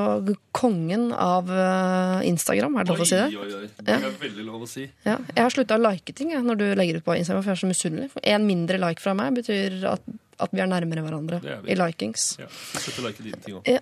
kongen 0.56 1.10
av 1.14 1.50
eh, 1.52 2.24
Instagram, 2.30 2.76
er 2.80 2.88
det 2.88 2.94
lov 2.96 3.04
å 3.06 3.08
si 3.10 3.16
det? 3.20 3.30
oi, 3.38 3.52
oi. 3.62 3.70
Det 3.84 3.96
er 4.00 4.18
veldig 4.22 4.46
lov 4.48 4.66
å 4.66 4.70
si. 4.70 4.88
Ja, 5.06 5.18
jeg 5.36 5.44
har 5.44 5.54
slutta 5.56 5.78
å 5.80 5.84
like 5.84 6.14
ting 6.18 6.32
jeg, 6.36 6.44
når 6.46 6.60
du 6.62 6.66
legger 6.80 7.00
ut 7.00 7.06
på 7.08 7.16
Instagram, 7.20 7.44
for 7.46 7.54
jeg 7.54 7.60
er 7.60 7.64
så 7.64 7.72
misunnelig. 7.72 8.10
En 8.36 8.46
mindre 8.50 8.80
like 8.82 9.04
fra 9.04 9.16
meg 9.18 9.36
betyr 9.40 9.80
at 9.96 10.02
at 10.44 10.50
vi 10.52 10.60
er 10.64 10.68
nærmere 10.68 11.00
hverandre 11.06 11.38
er 11.46 11.68
i 11.70 11.76
likings. 11.78 12.24
Ja, 12.42 12.48
så 12.50 12.80
setter 12.82 13.06
like 13.06 13.22
dine 13.24 13.38
ting 13.46 13.54
også. 13.60 13.70
Ja. 13.70 13.82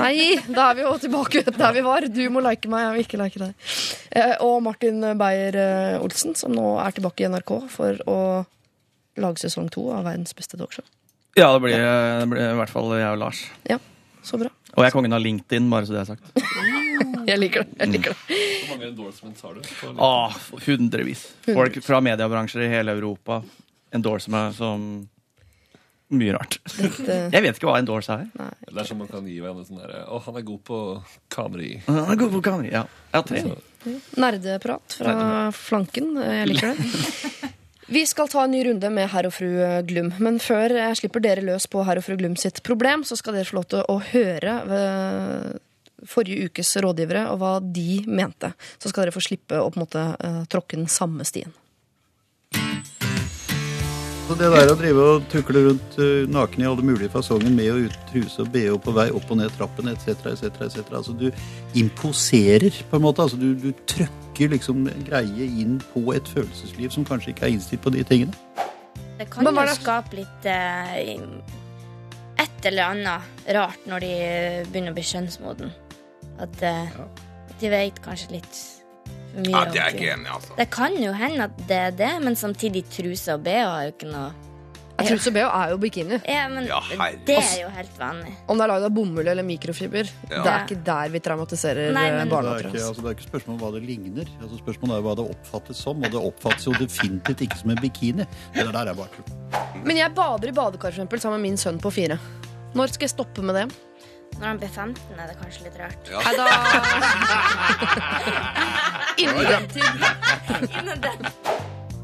Nei, 0.00 0.38
da 0.48 0.70
er 0.72 0.78
vi 0.78 0.82
jo 0.86 0.94
tilbake 0.98 1.42
der 1.44 1.74
vi 1.76 1.82
var. 1.84 2.06
Du 2.08 2.22
må 2.34 2.40
like 2.42 2.70
meg, 2.72 2.86
jeg 2.86 2.94
vil 2.96 3.04
ikke 3.04 3.20
like 3.20 3.42
deg. 3.42 3.68
Eh, 4.16 4.32
Og 4.42 4.62
Martin 4.64 5.04
Beyer-Olsen, 5.20 6.34
som 6.40 6.56
nå 6.56 6.64
er 6.82 6.96
tilbake 6.96 7.22
i 7.26 7.28
NRK 7.30 7.52
for 7.70 8.00
å 8.10 8.16
lage 9.20 9.44
sesong 9.44 9.68
to 9.70 9.90
av 9.94 10.08
Verdens 10.08 10.34
beste 10.34 10.58
talkshow. 10.58 10.88
Ja, 11.38 11.52
det 11.54 11.60
blir, 11.62 11.76
det 11.76 12.26
blir 12.32 12.48
i 12.48 12.58
hvert 12.58 12.72
fall 12.72 12.96
jeg 12.98 13.12
og 13.12 13.20
Lars. 13.20 13.44
Ja, 13.68 13.76
så 14.26 14.40
bra. 14.40 14.50
Og 14.76 14.84
jeg 14.84 14.90
er 14.90 14.94
kongen 14.94 15.16
av 15.16 15.22
LinkedIn, 15.24 15.68
bare 15.72 15.88
så 15.88 15.96
det 15.96 16.02
er 16.04 16.10
sagt. 16.14 16.32
Jeg 17.28 17.36
liker 17.42 17.60
det. 17.66 17.74
jeg 17.76 17.90
liker 17.92 18.14
det. 18.14 18.36
Hvor 18.64 18.70
mange 18.72 18.86
endorsements 18.88 19.42
har 19.44 19.52
du? 19.58 19.66
Ah, 20.00 20.32
hundrevis. 20.64 21.26
Folk 21.44 21.76
fra 21.84 21.98
mediebransjer 22.00 22.62
i 22.64 22.68
hele 22.72 22.94
Europa 22.96 23.42
endorser 23.94 24.32
meg 24.32 24.54
som 24.56 24.86
mye 26.16 26.32
rart. 26.32 26.56
Dette- 26.78 27.18
Jeg 27.34 27.44
vet 27.44 27.60
ikke 27.60 27.68
hva 27.68 27.76
endorse 27.82 28.16
er. 28.16 28.30
Det 28.64 28.72
er 28.80 28.88
sånn 28.88 29.02
man 29.02 29.10
kan 29.12 29.28
gi 29.28 29.36
hverandre 29.44 29.66
sånn 29.68 29.82
derre 29.82 30.00
Å, 30.08 30.22
han 30.24 30.40
er 30.40 30.46
god 30.48 30.62
på 30.70 30.80
kameri. 31.36 31.70
Han 31.90 32.00
er 32.14 32.20
god 32.24 32.32
på 32.38 32.42
kameri, 32.48 32.72
Ja. 32.72 32.86
Jeg 33.12 33.20
har 33.20 33.28
tre. 33.28 33.44
Nerdeprat 34.24 34.96
fra 35.02 35.18
flanken. 35.52 36.14
Jeg 36.24 36.48
liker 36.54 36.72
det. 36.80 37.52
Vi 37.88 38.02
skal 38.06 38.28
ta 38.28 38.42
en 38.44 38.52
ny 38.52 38.64
runde 38.66 38.90
med 38.92 39.08
herr 39.08 39.26
og 39.30 39.32
fru 39.32 39.48
Glum. 39.88 40.10
Men 40.20 40.36
før 40.44 40.74
jeg 40.76 40.98
slipper 41.00 41.24
dere 41.24 41.44
løs 41.46 41.64
på 41.72 41.80
herr 41.88 41.96
og 41.96 42.04
fru 42.04 42.18
Glum 42.20 42.36
sitt 42.36 42.60
problem, 42.66 43.00
så 43.08 43.16
skal 43.16 43.38
dere 43.38 43.48
få 43.48 43.56
lov 43.62 43.70
til 43.72 43.86
å 43.88 43.96
høre 44.10 44.58
forrige 46.06 46.48
ukes 46.48 46.74
rådgivere 46.84 47.24
og 47.32 47.40
hva 47.40 47.54
de 47.62 48.02
mente. 48.06 48.52
Så 48.78 48.90
skal 48.90 49.06
dere 49.06 49.16
få 49.16 49.24
slippe 49.24 49.58
å 49.58 49.70
på 49.72 49.80
en 49.80 49.86
måte 49.86 50.04
eh, 50.20 50.44
tråkke 50.52 50.78
den 50.78 50.90
samme 50.92 51.26
stien. 51.28 51.54
Det 54.28 54.44
der 54.52 54.68
å 54.68 54.76
drive 54.76 55.04
og 55.14 55.26
tukle 55.32 55.64
rundt 55.64 55.98
eh, 56.04 56.28
naken 56.28 56.62
i 56.62 56.68
alle 56.68 56.84
mulige 56.84 57.10
fasonger 57.14 57.50
med 57.50 57.72
og 57.72 57.88
uten 57.88 58.08
truse 58.12 58.44
og 58.44 58.52
BH 58.52 58.76
på 58.84 58.94
vei 58.94 59.08
opp 59.16 59.32
og 59.32 59.40
ned 59.40 59.54
trappen 59.56 59.88
etc., 59.90 60.12
etc., 60.34 60.60
etc. 60.68 60.82
Altså 60.92 61.16
du 61.16 61.30
imposerer 61.80 62.82
på 62.90 63.00
en 63.00 63.06
måte. 63.08 63.24
Altså 63.24 63.40
du, 63.40 63.54
du 63.56 63.72
trøkker 63.88 64.27
liksom 64.46 64.86
greie 65.08 65.48
inn 65.62 65.80
på 65.92 66.12
et 66.14 66.28
følelsesliv 66.30 66.92
som 66.94 67.06
kanskje 67.08 67.34
ikke 67.34 67.48
er 67.48 67.56
innstilt 67.56 67.82
på 67.82 67.90
de 67.90 68.04
tingene. 68.06 68.32
Det 69.18 69.26
kan 69.32 69.48
jo 69.50 69.74
skape 69.74 70.20
litt 70.20 70.46
eh, 70.46 71.18
et 72.38 72.66
eller 72.70 72.92
annet 72.94 73.52
rart 73.56 73.86
når 73.90 74.04
de 74.06 74.12
begynner 74.70 74.94
å 74.94 74.98
bli 74.98 75.06
skjønnsmoden. 75.06 75.72
At 76.38 76.62
eh, 76.62 76.98
de 77.58 77.72
vet 77.72 77.98
kanskje 78.04 78.36
litt 78.36 78.60
for 79.32 79.42
mye. 79.42 79.54
Ja, 79.54 79.64
det 79.66 79.80
er 79.80 79.88
jeg 79.88 79.98
ikke 79.98 80.12
enig 80.14 80.34
altså. 80.36 80.58
Det 80.58 80.68
kan 80.74 80.98
jo 81.02 81.14
hende 81.18 81.48
at 81.50 81.64
det 81.70 81.80
er 81.88 81.96
det, 81.98 82.12
men 82.22 82.38
samtidig 82.38 82.84
truse 82.94 83.34
og 83.34 83.42
BH 83.46 83.64
er 83.64 83.88
jo 83.88 83.96
ikke 83.96 84.12
noe 84.12 84.30
Jeg 84.98 85.14
tror 85.22 85.30
BH 85.36 85.42
er 85.54 85.68
jo 85.70 85.76
bikini. 85.78 86.16
Ja, 86.26 86.48
men 86.50 86.64
Ja, 86.66 86.80
herregud. 86.80 87.20
det 87.28 87.36
er 87.38 87.60
jo 87.62 87.68
helt 87.70 87.98
vanlig. 88.00 88.32
Om 88.48 88.58
det 88.58 88.64
er 88.64 88.68
lagd 88.72 88.84
av 88.88 88.92
bomull 88.96 89.28
eller 89.30 89.42
mikrofiber. 89.46 90.04
Ja. 90.30 90.42
Det 90.42 90.50
er 90.52 90.58
ikke 90.66 90.78
der 90.84 91.08
vi 91.14 91.20
traumatiserer 91.20 91.92
Nei, 91.94 92.06
eh, 92.08 92.12
men- 92.16 92.28
Det 92.28 92.34
barna. 92.34 92.50
er, 92.58 92.62
ikke, 92.66 92.82
altså, 92.88 93.02
det 93.02 93.06
er 93.06 93.14
ikke 93.14 93.28
spørsmål 93.30 93.54
om 93.54 93.60
hva 93.62 93.70
det 93.78 93.82
ligner. 93.86 94.26
Altså, 94.42 94.56
spørsmålet 94.58 94.94
er 94.98 95.02
hva 95.06 95.14
det 95.16 95.24
oppfattes 95.36 95.76
som. 95.76 95.96
Og 96.02 96.10
det 96.10 96.20
oppfattes 96.20 96.64
jo 96.66 96.72
definitivt 96.72 97.40
ikke 97.46 97.56
som 97.60 97.70
en 97.70 97.76
bikini. 97.76 98.26
Det 98.54 98.72
der 98.72 98.86
er 98.88 98.94
bare 98.94 99.08
tull. 99.14 99.24
Men 99.84 99.96
jeg 99.96 100.14
bader 100.14 100.48
i 100.48 100.52
badekar 100.52 100.90
for 100.92 100.98
eksempel, 100.98 101.20
sammen 101.20 101.40
med 101.40 101.48
min 101.50 101.56
sønn 101.56 101.78
på 101.80 101.90
fire. 101.92 102.18
Når 102.74 102.86
skal 102.92 103.08
jeg 103.08 103.16
stoppe 103.16 103.42
med 103.42 103.54
det? 103.54 103.68
Når 104.38 104.44
han 104.46 104.58
blir 104.58 104.68
15, 104.68 105.18
er 105.18 105.26
det 105.28 105.36
kanskje 105.40 105.62
litt 105.64 105.78
rart. 105.78 106.08
Ja. 106.10 106.20
Nei, 106.20 106.36
da 106.36 106.46
Innen 109.18 109.44
den 109.44 109.68
tid. 109.68 109.84
Innen 110.78 111.00
den. 111.00 111.26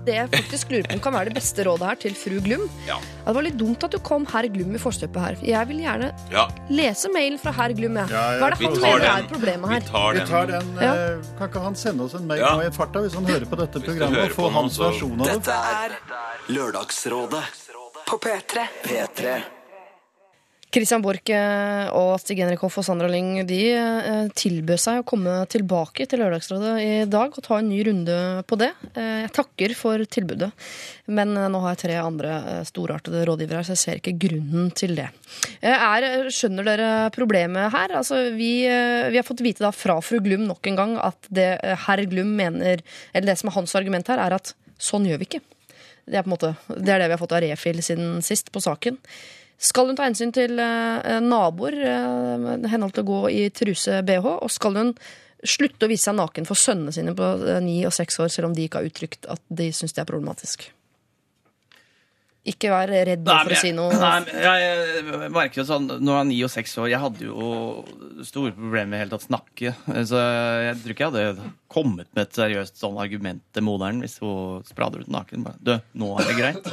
Det 0.05 0.14
jeg 0.18 0.28
faktisk 0.34 0.70
lurer 0.70 0.84
på 0.90 0.96
om 0.98 1.00
kan 1.00 1.14
være 1.16 1.30
det 1.30 1.34
beste 1.38 1.64
rådet 1.64 1.86
her 1.88 1.94
til 2.02 2.14
fru 2.18 2.34
Glum. 2.44 2.64
Ja. 2.86 2.98
Det 3.24 3.32
var 3.38 3.42
litt 3.46 3.57
dumt 3.57 3.84
at 3.86 3.90
du 3.94 3.98
kom 4.05 4.26
herr 4.28 4.44
Glum 4.52 4.74
i 4.76 4.80
forstøpet 4.82 5.16
her. 5.22 5.36
Jeg 5.48 5.68
vil 5.70 5.78
gjerne 5.80 6.11
Ja, 6.30 6.44
lese 6.68 7.09
mailen 7.14 7.38
fra 7.40 7.52
herr 7.57 7.72
Glum. 7.72 7.96
jeg. 7.96 8.11
Ja, 8.12 8.24
ja, 8.34 8.38
Hva 8.42 8.46
er 8.46 8.50
det 8.50 8.59
vi 8.61 8.66
han 8.66 8.74
tar 8.74 8.84
mener 8.84 9.07
den. 9.07 9.24
er 9.24 9.28
problemet 9.32 9.68
vi 9.68 9.74
her? 9.74 9.80
den. 9.80 10.20
Vi 10.20 10.26
tar 10.30 10.46
den, 10.52 10.74
Ja. 10.82 10.92
eh, 10.92 11.16
Kan 11.38 11.48
ikke 11.48 11.62
han 11.64 11.74
sende 11.74 12.05
oss 12.05 12.14
en 12.14 12.26
mail 12.26 12.40
Ja. 12.40 12.52
nå 12.57 12.66
i 12.66 12.70
farta 12.70 13.00
hvis 13.00 13.14
han 13.14 13.24
hører 13.24 13.46
på 13.48 13.57
dette 13.57 13.80
programmet 13.80 14.24
og 14.28 14.36
får 14.36 14.50
hans 14.52 14.78
versjon 14.78 15.20
av 15.20 15.26
det? 15.26 15.34
Dette 15.40 15.52
er 15.52 15.90
Lørdagsrådet 16.52 17.44
På 18.07 18.18
P3. 18.20 18.68
P3. 18.84 19.42
Christian 20.75 21.03
Borch 21.05 21.31
eh, 21.31 21.87
og 21.95 22.16
Stig 22.18 22.41
Henrik 22.43 22.64
Hoff 22.64 22.81
og 22.81 22.85
Sandra 22.87 23.07
Lyng 23.07 23.45
de 23.47 23.59
eh, 23.79 24.25
tilbød 24.35 24.81
seg 24.83 25.01
å 25.01 25.05
komme 25.07 25.37
tilbake 25.53 26.07
til 26.11 26.18
Lørdagsrådet 26.18 26.72
i 26.83 26.89
dag 27.07 27.31
og 27.31 27.45
ta 27.47 27.61
en 27.61 27.68
ny 27.70 27.79
runde 27.87 28.16
på 28.51 28.59
det. 28.59 28.72
Eh, 28.99 29.20
Jeg 29.22 29.31
takker 29.37 29.75
for 29.79 30.03
tilbudet, 30.11 30.49
men 31.07 31.31
nå 31.31 31.61
har 31.62 31.77
jeg 31.77 31.83
tre 31.85 32.01
andre 32.03 32.41
storartede 32.66 33.22
rådgivere 33.29 33.61
her, 33.61 33.68
så 33.68 33.77
jeg 33.77 33.83
ser 33.85 34.01
ikke 34.01 34.16
grunnen 34.25 34.72
til 34.75 34.97
det. 34.99 35.07
Er, 35.62 36.27
skjønner 36.35 36.66
dere 36.66 36.91
problemet 37.14 37.70
her? 37.77 37.95
Altså, 38.01 38.25
vi, 38.35 38.66
vi 38.66 39.20
har 39.20 39.27
fått 39.29 39.45
vite 39.47 39.62
da 39.62 39.70
fra 39.75 40.01
fru 40.03 40.18
Glum 40.25 40.49
nok 40.49 40.72
en 40.72 40.81
gang 40.81 40.97
at 40.99 41.31
det 41.31 41.53
herr 41.87 42.03
Glum 42.11 42.35
mener, 42.41 42.83
eller 43.12 43.31
det 43.31 43.39
som 43.39 43.53
er 43.53 43.59
hans 43.61 43.77
argument 43.79 44.11
her, 44.11 44.18
er 44.27 44.41
at 44.41 44.57
sånn 44.83 45.07
gjør 45.07 45.22
vi 45.22 45.31
ikke. 45.31 45.45
Det 46.05 46.18
er, 46.18 46.27
på 46.27 46.33
en 46.33 46.35
måte, 46.35 46.53
det 46.75 46.91
er 46.93 47.01
det 47.01 47.09
vi 47.12 47.14
har 47.14 47.22
fått 47.22 47.39
av 47.39 47.47
Refil 47.47 47.79
siden 47.85 48.18
sist 48.27 48.51
på 48.53 48.61
saken. 48.64 48.99
Skal 49.59 49.88
hun 49.88 49.96
ta 49.96 50.07
hensyn 50.09 50.32
til 50.34 50.59
eh, 50.61 51.18
naboer, 51.24 51.76
eh, 51.88 52.70
henhold 52.72 52.94
til 52.96 53.05
å 53.05 53.11
gå 53.11 53.20
i 53.32 53.42
truse-BH? 53.55 54.30
Og 54.44 54.52
skal 54.52 54.80
hun 54.80 54.94
slutte 55.44 55.86
å 55.86 55.90
vise 55.90 56.09
seg 56.09 56.16
naken 56.18 56.48
for 56.48 56.59
sønnene 56.59 56.94
sine 56.94 57.14
på 57.16 57.34
eh, 57.46 57.61
ni 57.64 57.78
og 57.86 57.94
seks 57.94 58.18
år, 58.20 58.32
selv 58.32 58.50
om 58.50 58.57
de 58.57 58.66
ikke 58.66 58.82
har 58.82 58.88
uttrykt 58.90 59.28
at 59.30 59.44
de 59.48 59.70
syns 59.76 59.94
det 59.96 60.02
er 60.05 60.11
problematisk? 60.11 60.66
Ikke 62.44 62.68
vær 62.68 62.90
redd 62.92 63.22
Nei, 63.24 63.38
for 63.40 63.57
å 63.57 63.59
si 63.62 63.70
noe. 63.72 63.96
Nei, 63.96 64.40
jeg, 64.44 64.64
jeg 65.00 65.28
merker 65.32 65.62
jo 65.62 65.64
sånn 65.64 65.86
Når 65.88 66.11
jeg 66.11 66.18
var 66.18 66.26
ni 66.28 66.40
og 66.44 66.50
seks 66.52 66.74
år 66.76 66.90
Jeg 66.92 67.00
hadde 67.00 67.24
jo 67.24 67.46
store 68.28 68.52
problemer 68.52 68.90
med 68.90 69.00
helt 69.00 69.16
å 69.16 69.20
snakke. 69.22 69.72
Så 70.05 70.20
jeg 70.20 70.74
tror 70.82 70.92
ikke 70.92 71.07
jeg 71.07 71.30
hadde 71.30 71.52
kommet 71.72 72.11
med 72.12 72.26
et 72.26 72.36
seriøst 72.36 72.82
sånn 72.82 73.00
argument 73.00 73.40
til 73.57 73.64
moderen 73.64 74.05
hvis 74.05 74.18
hun 74.20 74.61
sprader 74.68 75.07
ut 75.07 75.14
naken. 75.16 75.46
Bare, 75.46 75.57
Du, 75.64 75.72
nå 76.02 76.11
er 76.18 76.28
det 76.28 76.36
greit. 76.36 76.68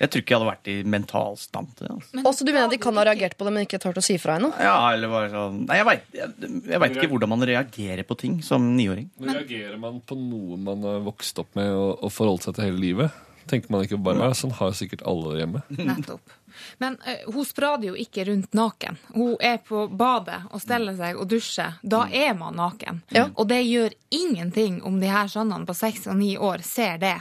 Jeg 0.00 0.10
tror 0.10 0.22
ikke 0.24 0.34
jeg 0.34 0.40
hadde 0.40 0.50
vært 0.50 0.70
i 0.72 0.76
mental 0.94 1.36
stand 1.38 1.68
til 1.78 1.86
det. 1.86 1.92
Altså. 1.94 2.22
Også 2.30 2.46
du 2.46 2.50
mener 2.50 2.66
at 2.66 2.74
de 2.74 2.80
kan 2.82 2.96
ha 2.98 3.04
reagert 3.06 3.36
på 3.38 3.46
det, 3.46 3.52
men 3.54 3.66
ikke 3.66 3.78
turt 3.82 4.00
å 4.00 4.04
si 4.04 4.16
fra 4.18 4.38
ennå? 4.40 4.50
Ja, 4.58 4.74
eller 4.94 5.12
bare 5.12 5.30
sånn 5.32 5.60
Nei, 5.68 5.78
jeg 5.80 5.88
veit 5.88 6.16
jeg, 6.18 6.32
jeg 6.72 6.82
vet 6.82 6.96
ikke 6.98 7.10
hvordan 7.12 7.32
man 7.34 7.46
reagerer 7.50 8.08
på 8.08 8.18
ting 8.18 8.40
som 8.46 8.72
niåring. 8.74 9.06
Reagerer 9.22 9.78
man 9.80 10.00
på 10.04 10.18
noe 10.18 10.58
man 10.58 10.82
har 10.88 11.04
vokst 11.06 11.38
opp 11.42 11.54
med 11.58 11.70
og, 11.70 12.02
og 12.02 12.12
forholdt 12.14 12.48
seg 12.48 12.58
til 12.58 12.68
hele 12.70 12.82
livet? 12.82 13.22
Tenker 13.50 13.72
man 13.72 13.84
ikke 13.84 13.98
bare 14.00 14.30
sånn 14.36 14.54
har 14.56 14.72
sikkert 14.76 15.04
alle 15.08 15.38
hjemme? 15.38 15.62
Nettopp. 15.90 16.32
Men 16.78 16.96
uh, 17.02 17.32
hun 17.34 17.46
sprader 17.46 17.90
jo 17.90 17.96
ikke 17.98 18.24
rundt 18.28 18.54
naken. 18.56 18.98
Hun 19.14 19.34
er 19.42 19.58
på 19.64 19.86
badet 19.90 20.40
og 20.50 20.62
steller 20.62 20.96
seg 20.98 21.18
og 21.20 21.28
dusjer. 21.30 21.78
Da 21.82 22.04
er 22.08 22.32
man 22.38 22.56
naken. 22.60 23.02
Ja. 23.14 23.26
Og 23.34 23.48
det 23.50 23.60
gjør 23.66 23.94
ingenting 24.14 24.80
om 24.86 25.00
de 25.02 25.10
her 25.10 25.30
sønnene 25.30 25.68
på 25.68 25.76
seks 25.76 26.06
og 26.10 26.18
ni 26.20 26.34
år 26.38 26.64
ser 26.66 27.00
det. 27.02 27.16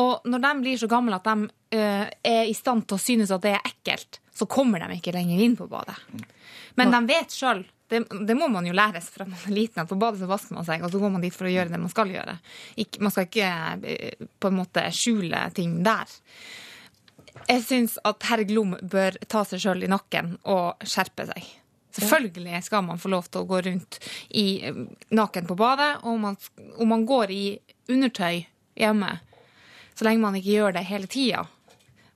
Og 0.00 0.26
når 0.28 0.44
de 0.46 0.54
blir 0.62 0.80
så 0.80 0.90
gamle 0.90 1.20
at 1.20 1.28
de 1.28 1.50
uh, 1.78 2.06
er 2.08 2.44
i 2.48 2.56
stand 2.56 2.88
til 2.88 2.98
å 2.98 3.02
synes 3.02 3.34
at 3.34 3.44
det 3.44 3.56
er 3.58 3.72
ekkelt, 3.72 4.22
så 4.34 4.46
kommer 4.50 4.82
de 4.82 4.98
ikke 4.98 5.14
lenger 5.14 5.42
inn 5.42 5.56
på 5.58 5.66
badet. 5.70 5.98
Men 6.78 6.94
de 6.94 7.02
vet 7.10 7.34
sjøl. 7.34 7.64
Det, 7.88 8.02
det 8.28 8.36
må 8.36 8.48
man 8.52 8.66
jo 8.68 8.74
læres 8.76 9.08
fra 9.12 9.24
man 9.24 9.38
er 9.46 9.54
liten. 9.54 9.82
at 9.82 9.88
På 9.88 9.96
badet 9.96 10.20
så 10.20 10.28
vasker 10.28 10.58
man 10.58 10.66
seg, 10.66 10.84
og 10.84 10.92
så 10.92 11.00
går 11.00 11.12
man 11.14 11.24
dit 11.24 11.34
for 11.34 11.48
å 11.48 11.52
gjøre 11.52 11.72
det 11.72 11.80
man 11.80 11.92
skal 11.92 12.12
gjøre. 12.12 12.36
Ikke, 12.76 13.02
man 13.04 13.14
skal 13.14 13.28
ikke 13.28 13.52
eh, 13.82 14.26
på 14.40 14.50
en 14.50 14.58
måte 14.58 14.84
skjule 14.94 15.46
ting 15.56 15.78
der. 15.86 16.18
Jeg 17.48 17.64
syns 17.64 17.96
at 18.04 18.26
herr 18.28 18.42
Glom 18.48 18.74
bør 18.82 19.16
ta 19.30 19.44
seg 19.46 19.62
sjøl 19.62 19.86
i 19.86 19.90
nakken 19.90 20.34
og 20.50 20.84
skjerpe 20.84 21.28
seg. 21.30 21.46
Selvfølgelig 21.98 22.60
skal 22.66 22.84
man 22.84 23.00
få 23.00 23.10
lov 23.10 23.26
til 23.26 23.42
å 23.42 23.48
gå 23.48 23.60
rundt 23.64 23.98
i, 24.28 24.46
eh, 24.68 24.82
naken 25.10 25.48
på 25.48 25.56
badet, 25.58 26.04
og 26.04 26.20
man, 26.20 26.36
om 26.76 26.92
man 26.92 27.06
går 27.08 27.32
i 27.32 27.44
undertøy 27.88 28.44
hjemme, 28.76 29.14
så 29.94 30.06
lenge 30.06 30.22
man 30.22 30.36
ikke 30.36 30.58
gjør 30.58 30.76
det 30.76 30.84
hele 30.86 31.08
tida. 31.10 31.46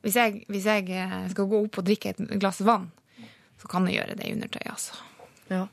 Hvis 0.02 0.18
hvis 0.50 0.66
jeg 0.66 0.90
eh, 0.90 1.30
skal 1.30 1.48
gå 1.48 1.64
opp 1.64 1.78
og 1.78 1.86
drikke 1.86 2.12
et 2.12 2.20
glass 2.38 2.60
vann, 2.60 2.90
så 3.62 3.70
kan 3.70 3.86
jeg 3.86 4.00
gjøre 4.00 4.18
det 4.18 4.28
i 4.28 4.34
undertøy, 4.34 4.66
altså. 4.66 4.98
Ja. 5.52 5.66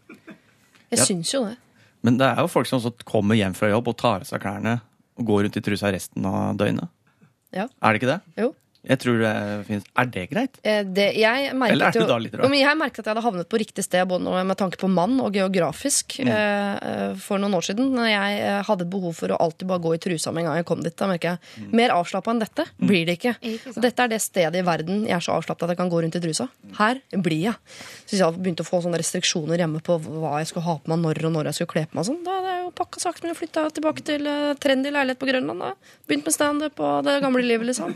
Jeg 0.90 1.00
Ja. 1.00 1.06
syns 1.06 1.32
jo 1.34 1.44
det. 1.46 1.58
Men 2.04 2.18
det 2.20 2.28
er 2.28 2.40
jo 2.42 2.48
folk 2.52 2.68
som 2.70 2.80
også 2.80 2.94
kommer 3.06 3.36
hjem 3.38 3.54
fra 3.56 3.70
jobb 3.72 3.88
og 3.92 3.98
tar 4.00 4.22
av 4.24 4.28
seg 4.28 4.42
klærne 4.42 4.78
og 5.20 5.26
går 5.28 5.44
rundt 5.46 5.58
i 5.60 5.62
trusa 5.66 5.92
resten 5.94 6.26
av 6.26 6.56
døgnet. 6.58 6.88
Ja. 7.54 7.68
Er 7.82 7.94
det 7.94 8.02
ikke 8.02 8.12
det? 8.14 8.22
Jo. 8.40 8.54
Jeg 8.88 9.00
tror 9.04 9.18
det 9.20 9.32
finnes 9.68 9.84
Er 10.00 10.06
det 10.08 10.22
greit? 10.32 10.60
Eh, 10.64 10.84
Det, 10.88 11.10
jeg 11.20 11.50
Eller 11.52 11.86
er 11.90 11.92
det 11.92 12.00
jo, 12.00 12.06
da 12.08 12.18
litt 12.18 12.34
rart? 12.34 12.54
Jeg 12.56 12.78
merket 12.80 13.00
at 13.00 13.06
jeg 13.10 13.14
hadde 13.16 13.24
havnet 13.26 13.50
på 13.52 13.60
riktig 13.60 13.84
sted 13.84 14.08
både 14.08 14.44
med 14.48 14.58
tanke 14.58 14.78
på 14.80 14.88
mann 14.90 15.20
og 15.20 15.34
geografisk 15.36 16.16
Mm. 16.20 16.28
eh, 16.32 16.80
eh, 16.90 17.16
for 17.16 17.38
noen 17.38 17.54
år 17.60 17.62
siden. 17.68 17.92
Når 17.92 18.08
jeg 18.08 18.64
hadde 18.70 18.88
behov 18.90 19.14
for 19.16 19.28
å 19.36 19.38
alltid 19.40 19.68
bare 19.68 19.80
gå 19.84 19.94
i 19.96 19.98
trusa 20.00 20.32
med 20.32 20.44
en 20.46 20.48
gang 20.50 20.56
jeg 20.62 20.66
kom 20.66 20.82
dit. 20.82 20.96
Da 20.96 21.08
merker 21.08 21.30
jeg 21.36 21.40
Mm. 21.60 21.74
Mer 21.74 21.90
avslappa 21.90 22.32
enn 22.32 22.40
dette 22.40 22.66
blir 22.80 23.06
det 23.06 23.20
ikke. 23.20 23.36
Ikke 23.42 23.82
dette 23.82 24.00
er 24.00 24.08
det 24.08 24.22
stedet 24.22 24.56
i 24.56 24.62
verden 24.64 25.04
jeg 25.06 25.16
er 25.18 25.20
så 25.20 25.36
avslappa 25.36 25.64
at 25.64 25.70
jeg 25.76 25.78
kan 25.78 25.90
gå 25.90 26.02
rundt 26.02 26.16
i 26.16 26.20
trusa. 26.24 26.48
Her 26.78 27.02
blir 27.12 27.42
jeg. 27.52 27.56
Så 28.08 28.16
hvis 28.16 28.20
jeg 28.20 28.26
hadde 28.32 28.42
begynt 28.44 28.64
å 28.64 28.68
få 28.70 28.82
sånne 28.84 28.98
restriksjoner 29.00 29.58
hjemme 29.60 29.82
på 29.84 30.00
hva 30.00 30.38
jeg 30.40 30.48
skulle 30.48 30.64
ha 30.66 30.78
på 30.80 30.88
meg 30.88 31.00
når 31.04 31.26
og 31.26 31.32
når 31.36 31.44
jeg 31.52 31.54
skulle 31.60 31.74
kle 31.74 31.86
på 31.92 31.96
meg, 32.00 32.06
sånn, 32.06 32.24
da 32.24 32.32
hadde 32.40 32.48
jeg 32.56 32.64
jo 32.64 32.72
pakka 32.80 33.00
sakte 33.02 33.24
men 33.28 33.36
flytta 33.36 33.68
tilbake 33.76 34.04
til 34.06 34.24
trendy 34.60 34.90
leilighet 34.92 35.20
på 35.20 35.28
Grønland. 35.28 35.60
Da. 35.60 35.74
Begynt 36.08 36.26
med 36.26 36.34
standup 36.34 36.80
og 36.80 37.04
det 37.04 37.22
gamle 37.22 37.44
livet, 37.44 37.68
liksom. 37.68 37.94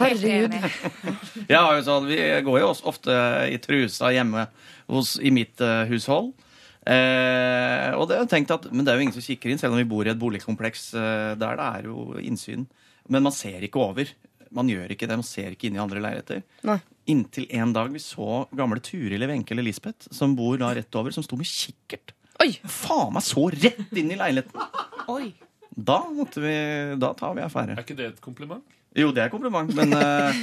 Herregud. 0.00 0.54
Jeg 1.52 1.58
har 1.60 1.74
jo 1.76 1.82
sånn, 1.86 2.08
Vi 2.10 2.20
går 2.46 2.62
jo 2.62 2.70
også 2.72 2.88
ofte 2.90 3.16
i 3.52 3.58
trusa 3.62 4.12
hjemme 4.14 4.46
hos, 4.90 5.16
i 5.20 5.32
mitt 5.34 5.60
uh, 5.62 5.84
hushold. 5.90 6.32
Eh, 6.80 7.92
og 7.92 8.06
det 8.08 8.16
har 8.16 8.22
jeg 8.24 8.30
tenkt 8.32 8.52
at, 8.54 8.64
Men 8.72 8.86
det 8.86 8.92
er 8.92 8.96
jo 8.96 9.04
ingen 9.04 9.12
som 9.12 9.24
kikker 9.24 9.52
inn, 9.52 9.58
selv 9.60 9.76
om 9.76 9.80
vi 9.82 9.88
bor 9.88 10.06
i 10.06 10.12
et 10.14 10.20
boligkompleks 10.20 10.86
eh, 10.96 11.32
der 11.38 11.58
det 11.60 11.66
er 11.66 11.88
jo 11.90 12.16
innsyn. 12.22 12.64
Men 13.12 13.26
man 13.26 13.34
ser 13.36 13.66
ikke 13.66 13.82
over. 13.82 14.08
Man 14.50 14.70
gjør 14.70 14.94
ikke 14.94 15.06
det, 15.06 15.18
man 15.20 15.26
ser 15.26 15.52
ikke 15.54 15.68
inn 15.68 15.76
i 15.76 15.82
andre 15.82 16.02
leiligheter. 16.02 16.40
Nei. 16.66 16.78
Inntil 17.12 17.46
en 17.60 17.74
dag 17.76 17.92
vi 17.92 18.02
så 18.02 18.44
gamle 18.56 18.80
Turil, 18.82 19.26
Wenche 19.28 19.54
eller 19.54 19.66
Lisbeth, 19.66 20.08
som 20.14 20.34
bor 20.38 20.56
da 20.60 20.72
rett 20.74 20.98
over, 20.98 21.14
som 21.14 21.26
sto 21.26 21.38
med 21.38 21.48
kikkert. 21.48 22.14
Oi! 22.40 22.54
Faen 22.64 23.12
meg 23.14 23.26
så 23.26 23.44
rett 23.52 23.94
inn 24.00 24.10
i 24.14 24.18
leiligheten! 24.18 24.66
Oi. 25.12 25.30
Da 25.70 26.00
måtte 26.10 26.42
vi, 26.42 26.54
da 27.00 27.12
tar 27.18 27.36
vi 27.36 27.44
affære. 27.44 27.76
Er 27.76 27.84
ikke 27.84 27.98
det 27.98 28.08
et 28.14 28.22
kompliment? 28.24 28.64
Jo, 28.98 29.12
det 29.14 29.22
er 29.22 29.30
kompliment, 29.30 29.70
men 29.78 29.92
uh, 29.94 30.34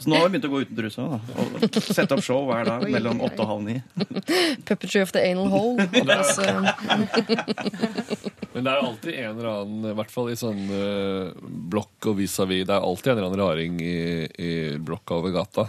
Så 0.00 0.08
nå 0.08 0.16
har 0.16 0.30
vi 0.30 0.38
begynt 0.38 0.46
å 0.48 0.50
gå 0.54 0.60
uten 0.64 0.78
truse 0.78 1.02
og 1.04 1.20
sette 1.84 2.16
opp 2.16 2.22
show 2.24 2.46
hver 2.48 2.64
dag 2.64 2.86
mellom 2.88 3.20
åtte 3.26 3.44
og 3.44 3.50
halv 3.50 3.66
ni. 3.66 3.74
Puppetry 4.64 5.02
of 5.04 5.12
the 5.12 5.20
anal 5.20 5.50
hole. 5.52 5.84
Eh, 5.84 5.90
Men 8.54 8.64
det 8.64 8.72
er 8.72 8.80
jo 8.80 8.86
alltid 8.88 9.12
en 9.20 9.34
eller 9.34 9.50
annen, 9.52 9.84
i 9.92 9.96
hvert 10.00 10.10
fall 10.14 10.30
i 10.32 10.38
sånn 10.40 10.62
uh, 10.72 11.30
blokk 11.70 12.08
og 12.10 12.16
vis-à-vis, 12.22 12.64
det 12.66 12.74
er 12.74 12.86
alltid 12.88 13.12
en 13.12 13.18
eller 13.18 13.28
annen 13.28 13.42
raring 13.44 13.76
i, 13.84 13.98
i 14.26 14.50
blokka 14.80 15.20
over 15.20 15.36
gata 15.36 15.68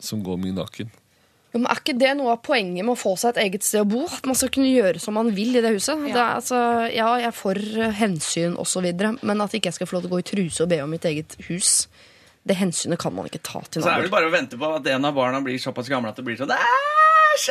som 0.00 0.24
går 0.26 0.40
mye 0.42 0.56
naken. 0.56 0.88
Jo, 1.56 1.62
men 1.64 1.70
Er 1.72 1.78
ikke 1.80 1.96
det 1.96 2.10
noe 2.18 2.34
av 2.34 2.42
poenget 2.44 2.84
med 2.84 2.92
å 2.92 2.98
få 3.00 3.14
seg 3.16 3.32
et 3.32 3.46
eget 3.46 3.64
sted 3.64 3.80
å 3.80 3.88
bo? 3.88 4.02
At 4.12 4.26
man 4.28 4.36
skal 4.36 4.50
kunne 4.52 4.68
gjøre 4.68 5.00
som 5.00 5.16
man 5.16 5.30
vil 5.32 5.56
i 5.56 5.62
det 5.64 5.72
huset? 5.78 6.02
Det 6.04 6.12
er, 6.12 6.34
altså, 6.36 6.58
ja, 6.92 7.08
jeg 7.22 7.30
er 7.30 7.36
for 7.36 7.60
hensyn 7.96 8.58
osv., 8.60 8.84
men 9.24 9.40
at 9.44 9.56
ikke 9.56 9.72
jeg 9.72 9.78
skal 9.78 9.88
få 9.88 9.96
lov 9.96 10.04
til 10.04 10.12
å 10.12 10.16
gå 10.18 10.20
i 10.20 10.28
truse 10.34 10.66
og 10.66 10.70
be 10.74 10.82
om 10.84 10.92
mitt 10.92 11.08
eget 11.08 11.38
hus, 11.48 11.86
det 12.46 12.58
hensynet 12.60 13.00
kan 13.00 13.14
man 13.16 13.26
ikke 13.26 13.40
ta 13.42 13.62
til 13.64 13.82
Så 13.82 13.90
er 13.90 14.04
det 14.04 14.12
bare 14.12 14.28
å 14.28 14.34
vente 14.34 14.58
på 14.60 14.68
at 14.76 14.84
en 14.92 15.08
av 15.08 15.16
barna 15.16 15.40
blir 15.42 15.56
såpass 15.58 15.88
gamle 15.90 16.12
at 16.12 16.20
det 16.20 16.26
blir 16.28 16.36
sånn 16.38 16.52
Æsj! 16.54 17.48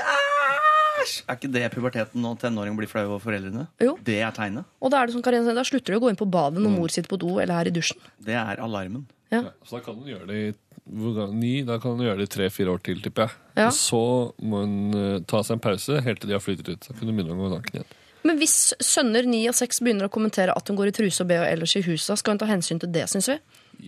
Æsj! 1.01 1.15
Er 1.25 1.35
ikke 1.35 1.51
det 1.51 1.65
puberteten 1.73 2.23
når 2.23 2.37
tenåring 2.45 2.77
blir 2.77 2.87
flau 2.89 3.03
over 3.09 3.23
foreldrene? 3.25 3.65
Jo. 3.83 3.97
Det 4.05 4.21
er 4.23 4.31
tegnet. 4.37 4.69
Og 4.79 4.93
da 4.93 5.01
er 5.01 5.09
det 5.09 5.17
som 5.17 5.25
Karin 5.25 5.43
sier, 5.43 5.57
da 5.57 5.65
slutter 5.67 5.95
du 5.95 5.99
å 5.99 6.05
gå 6.05 6.13
inn 6.13 6.19
på 6.21 6.29
badet 6.31 6.63
når 6.63 6.77
mor 6.77 6.93
sitter 6.93 7.11
på 7.11 7.19
do 7.19 7.33
eller 7.41 7.57
er 7.57 7.71
i 7.71 7.75
dusjen. 7.75 7.99
Det 8.23 8.37
er 8.39 8.61
alarmen. 8.63 9.03
Ja. 9.33 9.41
Ja, 9.49 9.51
så 9.65 9.79
da 9.79 9.83
kan 9.89 9.97
hun 9.99 10.07
gjøre 10.07 10.29
det 10.29 10.37
i 10.39 10.53
ni, 10.85 11.63
da 11.65 11.79
kan 11.81 11.95
hun 11.95 12.05
gjøre 12.05 12.21
det 12.21 12.27
i 12.29 12.33
tre-fire 12.35 12.73
år 12.75 12.81
til, 12.85 13.01
tipper 13.01 13.25
jeg. 13.25 13.37
Ja. 13.57 13.67
Og 13.67 13.73
så 13.77 14.01
må 14.45 14.63
hun 14.63 14.97
eh, 14.99 15.21
ta 15.25 15.41
seg 15.43 15.57
en 15.57 15.63
pause 15.63 16.01
helt 16.05 16.21
til 16.21 16.29
de 16.29 16.37
har 16.37 16.43
flyttet 16.43 16.69
ut. 16.69 16.85
Så 16.85 16.93
kan 16.93 17.09
hun 17.09 17.15
begynne 17.15 17.33
å 17.33 17.39
gå 17.41 17.51
naken 17.55 17.79
igjen. 17.79 17.95
Men 18.25 18.39
hvis 18.41 18.73
sønner 18.81 19.27
ni 19.29 19.43
og 19.49 19.57
seks 19.57 19.81
begynner 19.85 20.07
å 20.07 20.13
kommentere 20.13 20.53
at 20.53 20.69
hun 20.69 20.77
går 20.77 20.89
i 20.89 20.95
truse 20.97 21.21
og 21.21 21.29
bh 21.29 21.45
ellers 21.45 21.75
i 21.77 21.83
huset, 21.85 22.17
skal 22.17 22.35
hun 22.35 22.41
ta 22.41 22.49
hensyn 22.49 22.81
til 22.81 22.89
det, 22.93 23.05
syns 23.11 23.29
vi? 23.29 23.37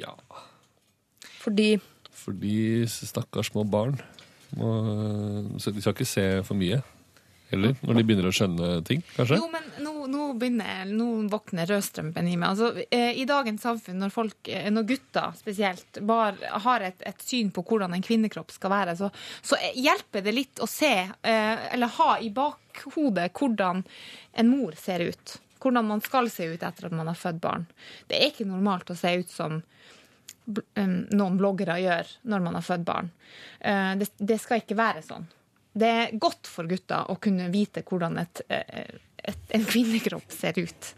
Ja. 0.03 0.13
Fordi 1.41 1.77
Fordi 2.17 2.85
stakkars 2.89 3.53
små 3.53 3.63
barn 3.63 3.95
må, 4.57 4.69
så 5.59 5.71
De 5.73 5.81
skal 5.81 5.95
ikke 5.95 6.07
se 6.07 6.25
for 6.47 6.59
mye 6.59 6.81
heller, 7.51 7.75
når 7.81 7.97
de 7.97 8.03
begynner 8.07 8.27
å 8.27 8.33
skjønne 8.35 8.69
ting, 8.87 9.01
kanskje. 9.15 9.37
Jo, 9.39 9.47
men 9.51 9.65
nå, 9.83 9.93
nå 10.11 10.27
begynner 10.39 10.87
Nå 10.91 11.07
våkner 11.31 11.69
rødstrømpen 11.69 12.27
i 12.27 12.35
meg. 12.39 12.53
Altså, 12.53 12.85
eh, 12.91 13.19
I 13.21 13.25
dagens 13.29 13.63
samfunn, 13.63 13.99
når, 14.01 14.13
folk, 14.13 14.37
eh, 14.51 14.69
når 14.73 14.87
gutter 14.91 15.35
spesielt 15.39 15.99
bar, 16.07 16.37
har 16.67 16.85
et, 16.89 17.01
et 17.07 17.23
syn 17.23 17.51
på 17.55 17.63
hvordan 17.67 17.95
en 17.95 18.03
kvinnekropp 18.03 18.51
skal 18.55 18.73
være, 18.73 18.97
så, 18.99 19.11
så 19.41 19.59
hjelper 19.75 20.25
det 20.25 20.35
litt 20.35 20.63
å 20.63 20.69
se, 20.69 20.93
eh, 21.07 21.67
eller 21.73 21.93
ha 21.99 22.17
i 22.23 22.31
bakhodet, 22.33 23.29
hvordan 23.37 23.83
en 24.37 24.51
mor 24.51 24.77
ser 24.79 25.07
ut. 25.07 25.37
Hvordan 25.63 25.87
man 25.89 26.03
skal 26.05 26.29
se 26.31 26.51
ut 26.51 26.63
etter 26.63 26.87
at 26.87 26.95
man 26.95 27.09
har 27.09 27.17
født 27.17 27.41
barn. 27.43 27.65
Det 28.07 28.19
er 28.19 28.31
ikke 28.31 28.47
normalt 28.47 28.91
å 28.93 28.97
se 28.97 29.15
ut 29.23 29.31
som 29.31 29.61
noen 30.47 31.35
bloggere 31.35 31.73
gjør 31.81 32.11
når 32.31 32.43
man 32.45 32.55
har 32.55 32.63
født 32.63 32.85
barn. 32.87 33.09
Det, 33.59 34.05
det 34.15 34.37
skal 34.39 34.61
ikke 34.61 34.77
være 34.79 35.01
sånn. 35.03 35.25
Det 35.77 35.89
er 36.03 36.15
godt 36.17 36.47
for 36.49 36.69
gutter 36.69 37.09
å 37.13 37.17
kunne 37.21 37.49
vite 37.53 37.83
hvordan 37.87 38.17
et, 38.23 38.41
eh, 38.49 38.95
et, 39.23 39.43
en 39.57 39.65
kvinnekropp 39.67 40.31
ser 40.33 40.57
ut. 40.57 40.93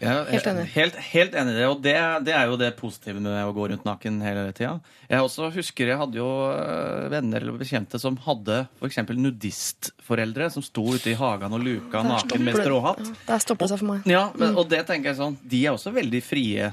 Ja, 0.00 0.22
Helt 0.24 0.46
enig. 0.48 0.62
Helt, 0.72 0.94
helt 1.10 1.34
enig 1.36 1.54
det. 1.58 1.64
Og 1.68 1.80
det, 1.84 1.92
det 2.24 2.32
er 2.32 2.46
jo 2.48 2.54
det 2.56 2.70
positive 2.78 3.20
med 3.20 3.34
å 3.44 3.50
gå 3.52 3.66
rundt 3.68 3.84
naken 3.84 4.14
hele 4.24 4.46
tida. 4.56 4.78
Jeg 5.10 5.20
også 5.26 5.50
husker 5.52 5.90
jeg 5.92 5.98
hadde 6.00 6.16
jo 6.16 6.28
øh, 6.54 7.10
venner 7.12 7.44
eller 7.44 7.58
bekjente 7.60 8.00
som 8.00 8.16
hadde 8.24 8.62
f.eks. 8.80 8.96
nudistforeldre 9.12 10.48
som 10.54 10.64
sto 10.64 10.86
ute 10.94 11.12
i 11.12 11.18
hagen 11.20 11.52
og 11.52 11.64
luka 11.64 12.00
naken 12.06 12.44
med 12.46 12.56
stråhatt. 12.62 13.02
Ja, 13.04 13.18
Der 13.28 13.44
det 13.60 13.68
seg 13.74 13.82
for 13.82 13.90
meg. 13.90 14.08
Ja, 14.08 14.22
men, 14.40 14.56
og 14.56 14.70
det 14.72 14.86
tenker 14.88 15.12
jeg 15.12 15.20
sånn 15.20 15.36
De 15.52 15.60
er 15.66 15.76
også 15.76 15.92
veldig 15.96 16.22
frie 16.24 16.72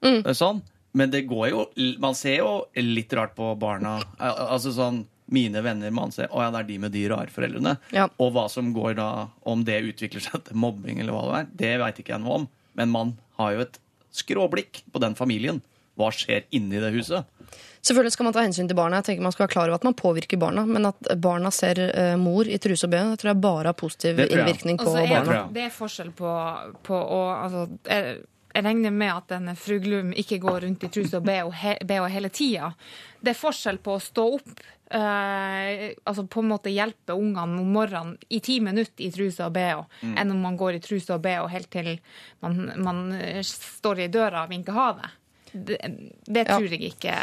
Mm. 0.00 0.22
sånn. 0.32 0.62
Men 0.96 1.10
det 1.12 1.26
går 1.28 1.50
jo 1.50 1.64
Man 2.00 2.14
ser 2.16 2.38
jo 2.38 2.52
litt 2.80 3.12
rart 3.12 3.34
på 3.36 3.50
barna. 3.60 3.98
Altså 4.18 4.72
sånn 4.72 5.02
Mine 5.30 5.62
venner, 5.62 5.92
man 5.94 6.10
ser 6.14 6.30
Å 6.34 6.42
ja, 6.42 6.50
det 6.50 6.62
er 6.62 6.68
de 6.68 6.78
med 6.82 6.94
de 6.94 7.04
rare 7.12 7.30
foreldrene. 7.32 7.76
Ja. 7.94 8.08
Og 8.22 8.32
hva 8.34 8.48
som 8.50 8.72
går 8.74 8.96
da 8.98 9.10
Om 9.46 9.64
det 9.68 9.80
utvikler 9.92 10.24
seg 10.24 10.46
til 10.48 10.58
mobbing 10.58 11.02
eller 11.02 11.14
hva 11.14 11.26
det 11.28 11.40
er, 11.40 11.50
det 11.62 11.74
veit 11.84 12.02
ikke 12.02 12.16
jeg 12.16 12.24
noe 12.24 12.42
om. 12.42 12.48
Men 12.78 12.94
man 12.94 13.14
har 13.40 13.54
jo 13.54 13.66
et 13.66 13.80
skråblikk 14.14 14.82
på 14.90 15.02
den 15.02 15.14
familien. 15.18 15.60
Hva 15.98 16.10
skjer 16.14 16.46
inni 16.56 16.80
det 16.82 16.90
huset? 16.94 17.28
Selvfølgelig 17.80 18.12
skal 18.12 18.26
man 18.26 18.34
ta 18.36 18.42
hensyn 18.44 18.68
til 18.68 18.76
barna. 18.76 19.00
Jeg 19.00 19.08
tenker 19.08 19.24
Man 19.24 19.34
skal 19.34 19.46
være 19.46 19.54
klar 19.54 19.70
over 19.70 19.80
at 19.80 19.86
man 19.86 19.96
påvirker 19.96 20.40
barna, 20.40 20.64
men 20.68 20.90
at 20.90 21.12
barna 21.20 21.52
ser 21.54 21.80
eh, 21.88 22.16
mor 22.20 22.48
i 22.48 22.58
truse 22.60 22.86
og 22.86 22.92
bh, 22.92 23.14
det 23.14 23.22
tror 23.22 23.32
jeg 23.32 23.42
bare 23.44 23.72
har 23.72 23.78
positiv 23.78 24.20
innvirkning 24.26 24.80
på 24.80 24.90
så 24.90 25.00
er 25.00 25.14
barna. 25.14 25.40
det 25.54 25.64
er 25.68 25.72
forskjell 25.74 26.12
på, 26.16 26.34
på 26.86 27.00
å 27.00 27.22
altså, 27.38 27.64
jeg, 28.54 28.64
regner 28.64 28.90
med 28.90 29.12
at 29.14 29.28
denne 29.28 29.54
fru 29.56 29.78
Glum 29.82 30.12
ikke 30.12 30.38
går 30.42 30.60
rundt 30.66 30.84
i 30.84 30.88
truse 30.92 31.16
og 31.20 31.24
BH 31.24 31.50
he, 31.62 31.76
hele 32.10 32.28
tida. 32.28 32.72
Det 33.20 33.30
er 33.34 33.38
forskjell 33.40 33.78
på 33.78 33.94
å 33.96 34.00
stå 34.02 34.24
opp 34.34 34.60
eh, 34.90 35.92
altså 36.04 36.24
på 36.26 36.40
en 36.42 36.48
måte 36.50 36.72
hjelpe 36.72 37.14
ungene 37.14 37.60
om 37.62 37.70
morgenen 37.72 38.16
i 38.28 38.40
ti 38.40 38.58
minutter 38.60 39.04
i 39.06 39.10
truse 39.14 39.44
og 39.46 39.52
BH, 39.54 39.84
Mm. 40.02 40.16
enn 40.18 40.30
om 40.30 40.40
man 40.40 40.56
går 40.56 40.74
i 40.74 40.80
truse 40.80 41.14
og 41.14 41.22
BH 41.22 41.46
helt 41.52 41.70
til 41.70 41.98
man, 42.42 42.72
man 42.76 43.12
eh, 43.12 43.42
står 43.46 44.04
i 44.06 44.08
døra 44.08 44.44
og 44.44 44.50
vinker 44.50 44.72
ha 44.72 44.92
det. 44.98 45.10
Det, 45.52 45.78
det 46.26 46.46
Ja. 46.48 46.56
tror 46.58 46.68
jeg 46.70 46.80
ikke 46.94 47.14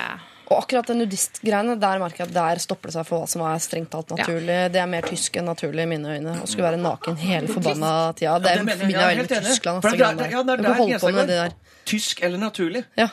Og 0.48 0.62
akkurat 0.64 0.88
det 0.88 0.95
nudistgreiene, 0.95 1.76
der 1.80 2.00
merker 2.00 2.24
jeg 2.24 2.30
at 2.30 2.36
der 2.38 2.62
stopper 2.64 2.88
det 2.88 2.95
seg 2.95 3.06
for 3.10 3.20
hva 3.20 3.28
som 3.28 3.41
er 3.43 3.60
strengt 3.60 3.89
talt 3.91 4.14
naturlig. 4.16 4.60
Det 4.72 4.80
er 4.80 4.88
mer 4.88 5.02
tysk 5.04 5.36
enn 5.41 5.50
naturlig 5.52 5.84
i 5.84 5.89
mine 5.91 6.16
øyne. 6.18 6.36
Å 6.39 6.48
skulle 6.48 6.70
være 6.70 6.80
naken 6.80 7.18
hele 7.20 7.48
forbanna 7.52 7.93
tida. 8.16 8.38
Det 8.39 8.54
Ja, 8.56 8.56
det 8.58 8.66
mener 8.66 8.72
jeg. 8.72 8.80
forbinder 8.80 9.02
Ja, 9.02 9.08
jeg 9.10 9.18
helt 9.18 9.30
veldig 9.32 9.43
med. 9.43 9.52
Tyskland. 9.52 9.82
For 9.82 9.89
altså, 9.89 9.98
det 9.98 10.08
er- 10.08 10.16
greiene 10.16 10.32
ja, 10.32 10.43
det 10.43 10.54
er 10.54 10.58
Du 10.58 10.64
der 10.64 10.74
holde 10.80 11.00
på 11.04 11.12
med 11.14 11.28
det 11.28 11.39
der. 11.43 11.56
Tysk 11.88 12.20
eller 12.22 12.38
naturlig? 12.38 12.84
Ja. 13.00 13.06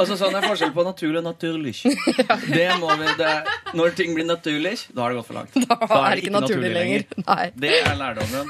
Altså 0.00 0.16
sånn 0.16 0.32
er 0.34 0.40
forskjell 0.48 0.70
på 0.72 0.84
naturlig 0.86 1.18
og 1.20 1.24
naturlig. 1.26 1.74
Det 2.56 2.68
må 2.80 2.88
vi, 2.96 3.04
det 3.20 3.32
når 3.76 3.90
ting 3.98 4.14
blir 4.16 4.24
naturlig, 4.24 4.72
da 4.96 5.02
har 5.02 5.10
det 5.12 5.18
gått 5.18 5.26
for 5.28 5.34
langt. 5.36 5.52
Da 5.68 5.76
er 6.08 6.14
det 6.16 6.22
ikke 6.24 6.32
naturlig 6.32 6.70
lenger. 6.72 7.04
Nei. 7.26 7.50
Det 7.52 7.72
er 7.82 7.98
lærdommen. 8.00 8.48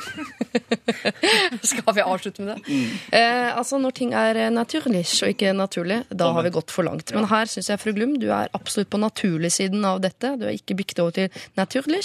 Skal 1.62 1.94
vi 1.96 2.04
avslutte 2.06 2.42
med 2.42 2.54
det? 2.54 2.70
Mm. 2.70 2.90
Eh, 3.18 3.56
altså 3.58 3.78
Når 3.82 3.94
ting 3.98 4.14
er 4.14 4.38
naturlig 4.54 5.02
og 5.24 5.32
ikke 5.34 5.52
naturlig, 5.56 5.98
da 6.14 6.30
har 6.32 6.46
vi 6.46 6.50
gått 6.54 6.70
for 6.70 6.86
langt. 6.86 7.10
Men 7.14 7.26
her 7.30 7.50
syns 7.50 7.68
jeg, 7.72 7.80
fru 7.82 7.92
Glum, 7.96 8.14
du 8.24 8.30
er 8.32 8.52
absolutt 8.56 8.90
på 8.92 9.00
naturlig-siden 9.02 9.84
av 9.86 10.00
dette. 10.04 10.34
Du 10.40 10.46
er 10.48 10.56
ikke 10.56 10.76
bikket 10.78 11.02
over 11.04 11.16
til 11.16 11.44
naturlig. 11.58 12.02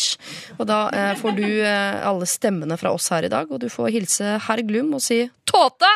Og 0.57 0.65
da 0.69 0.81
eh, 0.95 1.13
får 1.19 1.37
du 1.37 1.45
eh, 1.47 1.99
alle 2.05 2.27
stemmene 2.29 2.77
fra 2.79 2.93
oss 2.95 3.09
her 3.13 3.27
i 3.27 3.31
dag, 3.31 3.51
og 3.51 3.61
du 3.63 3.69
får 3.71 3.93
hilse 3.95 4.37
herr 4.47 4.63
Glum 4.67 4.95
og 4.97 5.05
si 5.05 5.23
tåte! 5.49 5.89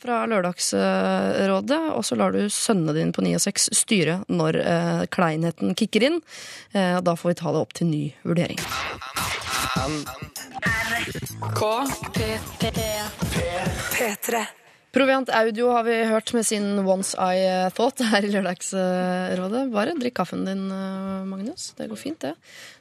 Fra 0.00 0.22
Lørdagsrådet, 0.24 1.78
og 1.92 2.04
så 2.08 2.16
lar 2.16 2.32
du 2.32 2.46
sønnene 2.48 2.94
dine 2.96 3.12
på 3.12 3.20
9 3.20 3.34
og 3.36 3.42
6 3.44 3.66
styre 3.76 4.14
når 4.32 4.56
eh, 4.62 5.02
kleinheten 5.12 5.74
kicker 5.76 6.06
inn. 6.08 6.16
Eh, 6.72 6.94
og 6.96 7.04
da 7.04 7.12
får 7.20 7.34
vi 7.34 7.36
ta 7.42 7.52
det 7.52 7.60
opp 7.60 7.74
til 7.76 7.90
ny 7.90 8.06
vurdering. 8.24 8.56
K. 11.52 11.68
P3. 13.92 14.59
Proviant 14.90 15.28
Audio 15.30 15.68
har 15.70 15.84
vi 15.86 15.92
hørt 16.02 16.32
med 16.34 16.42
sin 16.46 16.64
Once 16.82 17.14
I 17.14 17.70
Thought 17.76 18.00
her 18.10 18.24
i 18.26 18.30
Lørdagsrådet. 18.32 19.60
Bare 19.70 19.92
drikk 19.94 20.16
kaffen 20.18 20.42
din, 20.48 20.64
eh, 20.66 21.26
Magnus. 21.30 21.68
Det 21.78 21.86
går 21.86 21.98
fint, 21.98 22.18
det. 22.18 22.32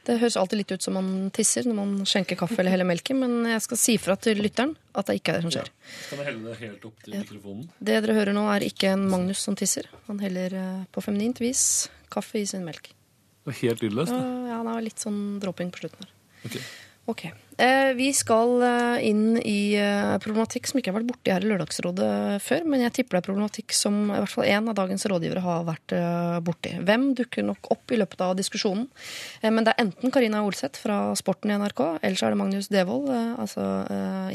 Det 0.07 0.16
høres 0.18 0.38
alltid 0.41 0.57
litt 0.57 0.72
ut 0.72 0.82
som 0.82 0.97
man 0.97 1.30
tisser 1.30 1.68
når 1.70 1.78
man 1.78 1.91
skjenker 2.10 2.39
kaffe 2.39 2.57
eller 2.57 2.74
heller 2.74 2.89
melken, 2.89 3.20
men 3.22 3.45
jeg 3.51 3.62
skal 3.62 3.78
si 3.78 3.97
fra 4.01 4.16
til 4.18 4.41
lytteren 4.41 4.74
at 4.97 5.05
det 5.05 5.20
ikke 5.20 5.36
er 5.36 5.38
det 5.38 5.45
som 5.45 5.53
skjer. 5.53 5.70
Kan 6.10 6.24
jeg 6.24 6.28
helle 6.32 6.49
det 6.49 6.57
helt 6.64 6.88
opp 6.89 7.03
til 7.05 7.14
mikrofonen? 7.20 7.68
Det 7.78 7.99
dere 8.01 8.18
hører 8.18 8.34
nå, 8.34 8.47
er 8.55 8.66
ikke 8.66 8.95
en 8.95 9.05
Magnus 9.12 9.45
som 9.45 9.57
tisser. 9.60 9.86
Han 10.07 10.24
heller 10.26 10.55
eh, 10.57 10.84
på 10.89 11.05
feminint 11.05 11.38
vis 11.38 11.91
kaffe 12.10 12.41
i 12.41 12.47
sin 12.49 12.66
melk. 12.66 12.89
Det 12.89 13.53
var 13.53 13.60
helt 13.62 13.86
lydløst. 13.86 14.16
Ja, 14.16 14.18
det. 14.18 14.49
ja, 14.49 14.57
han 14.64 14.72
har 14.74 14.82
litt 14.82 15.05
sånn 15.05 15.22
dropping 15.45 15.70
på 15.70 15.84
slutten 15.84 16.10
her. 16.10 16.18
Ok. 16.49 16.57
Ok. 17.14 17.24
Eh, 17.62 17.91
vi 17.97 18.10
skal 18.16 18.62
eh, 18.66 19.07
inn 19.10 19.38
i 19.38 19.76
eh, 19.80 20.16
problematikk 20.24 20.70
som 20.70 20.80
ikke 20.80 20.91
har 20.91 20.97
vært 20.99 21.10
borti 21.10 21.34
her 21.34 21.45
i 21.45 21.49
Lørdagsrådet 21.51 22.10
før, 22.43 22.66
men 22.70 22.84
jeg 22.86 22.93
tipper 22.97 23.18
det 23.18 23.22
er 23.22 23.28
problematikk 23.28 23.76
som 23.76 23.97
i 24.07 24.18
hvert 24.18 24.34
fall 24.34 24.49
én 24.49 24.70
av 24.72 24.78
dagens 24.78 25.05
rådgivere 25.12 25.43
har 25.43 25.68
vært 25.68 25.95
borti. 26.45 26.74
Hvem 26.86 27.10
dukker 27.20 27.45
nok 27.47 27.72
opp 27.76 27.93
i 27.93 27.99
løpet 27.99 28.24
av 28.26 28.36
diskusjonen? 28.39 28.88
Men 29.43 29.66
det 29.66 29.74
er 29.74 29.86
enten 29.86 30.14
Karina 30.14 30.41
Olseth 30.45 30.82
fra 30.82 30.99
Sporten 31.20 31.53
i 31.53 31.57
NRK, 31.60 31.82
eller 32.01 32.20
så 32.20 32.28
er 32.28 32.36
det 32.36 32.41
Magnus 32.41 32.70
Devold, 32.72 33.10
altså 33.12 33.66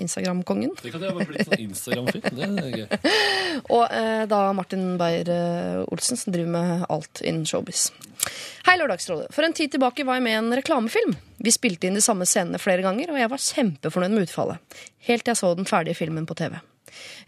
Instagram-kongen. 0.00 0.74
Det 0.82 0.94
kan 0.94 1.02
det 1.02 1.12
være 1.12 1.28
blitt 1.30 1.48
sånn 1.48 1.66
Instagram-film, 1.66 2.58
Det 2.58 2.66
er 2.66 2.80
gøy. 2.82 2.88
Og 3.76 3.98
da 4.30 4.40
Martin 4.56 4.94
Beyer-Olsen, 5.00 6.20
som 6.20 6.34
driver 6.34 6.56
med 6.58 6.88
alt 6.92 7.24
innen 7.24 7.46
showbiz. 7.48 7.90
Hei, 8.64 8.78
Lørdagsrådet. 8.80 9.28
For 9.34 9.44
en 9.44 9.52
tid 9.56 9.74
tilbake 9.74 10.06
var 10.08 10.16
jeg 10.18 10.24
med 10.24 10.32
i 10.32 10.40
en 10.40 10.54
reklamefilm. 10.56 11.12
Vi 11.38 11.52
spilte 11.54 11.88
inn 11.88 11.98
de 11.98 12.04
samme 12.04 12.26
scenene 12.28 12.60
flere 12.62 12.84
ganger, 12.84 13.10
og 13.10 13.18
jeg 13.18 13.32
var 13.32 13.42
kjempefornøyd 13.42 14.14
med 14.14 14.28
utfallet. 14.28 14.78
Helt 15.08 15.26
til 15.26 15.34
jeg 15.34 15.40
så 15.40 15.50
den 15.58 15.68
ferdige 15.68 15.98
filmen 15.98 16.28
på 16.28 16.36
TV. 16.38 16.60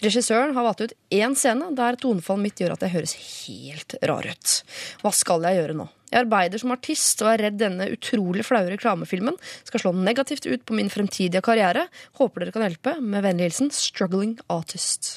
Regissøren 0.04 0.54
har 0.54 0.66
valgt 0.66 0.84
ut 0.84 0.94
én 1.14 1.34
scene 1.38 1.72
der 1.76 1.98
tonefallet 2.00 2.44
mitt 2.44 2.60
gjør 2.60 2.76
at 2.76 2.84
jeg 2.86 2.94
høres 2.94 3.14
helt 3.18 3.96
rar 4.06 4.28
ut. 4.28 4.56
Hva 5.02 5.12
skal 5.16 5.46
jeg 5.48 5.60
gjøre 5.60 5.78
nå? 5.80 5.88
Jeg 6.12 6.22
arbeider 6.22 6.62
som 6.62 6.70
artist 6.70 7.22
og 7.24 7.32
er 7.32 7.42
redd 7.48 7.58
denne 7.58 7.88
utrolig 7.90 8.44
flaue 8.46 8.70
reklamefilmen 8.70 9.34
skal 9.66 9.82
slå 9.82 9.92
negativt 9.96 10.46
ut 10.46 10.62
på 10.68 10.76
min 10.78 10.90
fremtidige 10.92 11.42
karriere. 11.44 11.88
Håper 12.20 12.44
dere 12.44 12.54
kan 12.54 12.66
hjelpe. 12.68 12.94
Med 13.02 13.26
vennlig 13.26 13.50
hilsen 13.50 13.72
Struggling 13.74 14.36
Artist. 14.52 15.16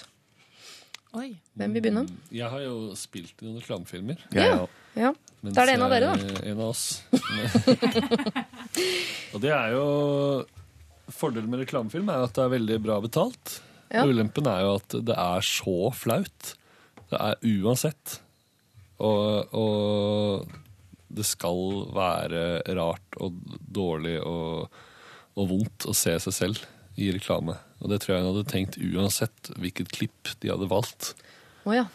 Oi. 1.17 1.35
Hvem 1.57 1.75
vil 1.75 1.83
begynne? 1.85 2.05
Jeg 2.33 2.49
har 2.49 2.63
jo 2.65 2.95
spilt 2.97 3.41
i 3.41 3.47
noen 3.47 3.61
reklamefilmer. 3.61 4.25
Ja. 4.33 4.65
ja. 4.97 5.13
Mens 5.39 5.55
Da 5.55 5.63
er 5.63 5.71
det 5.71 5.75
en 5.77 5.85
av 5.85 5.93
dere, 5.93 6.11
da. 6.11 6.15
En 6.51 6.59
av 6.59 6.71
oss. 6.73 6.83
og 9.33 9.39
det 9.43 9.53
er 9.55 9.75
jo 9.75 9.85
Fordelen 11.09 11.49
med 11.49 11.63
reklamefilm 11.63 12.09
er 12.11 12.25
at 12.27 12.35
det 12.35 12.43
er 12.43 12.51
veldig 12.53 12.77
bra 12.83 12.99
betalt. 13.01 13.61
Ja. 13.89 14.03
Ulempen 14.05 14.45
er 14.51 14.65
jo 14.65 14.75
at 14.77 14.89
det 15.07 15.15
er 15.15 15.45
så 15.45 15.89
flaut. 15.95 16.51
Det 17.09 17.17
er 17.17 17.39
uansett. 17.63 18.19
Og, 19.01 19.47
og 19.55 20.45
det 21.09 21.25
skal 21.25 21.87
være 21.95 22.61
rart 22.77 23.17
og 23.23 23.39
dårlig 23.79 24.17
og, 24.21 24.67
og 25.39 25.49
vondt 25.49 25.87
å 25.89 25.93
se 25.97 26.13
seg 26.27 26.33
selv 26.35 26.57
i 26.99 27.09
reklame. 27.15 27.55
Og 27.79 27.89
det 27.91 28.01
tror 28.03 28.15
jeg 28.15 28.25
hun 28.25 28.31
hadde 28.33 28.51
tenkt 28.51 28.77
uansett 28.77 29.51
hvilket 29.57 29.91
klipp 29.95 30.33
de 30.43 30.51
hadde 30.51 30.67
valgt. 30.69 31.13
Oh, 31.63 31.73
ja. 31.73 31.87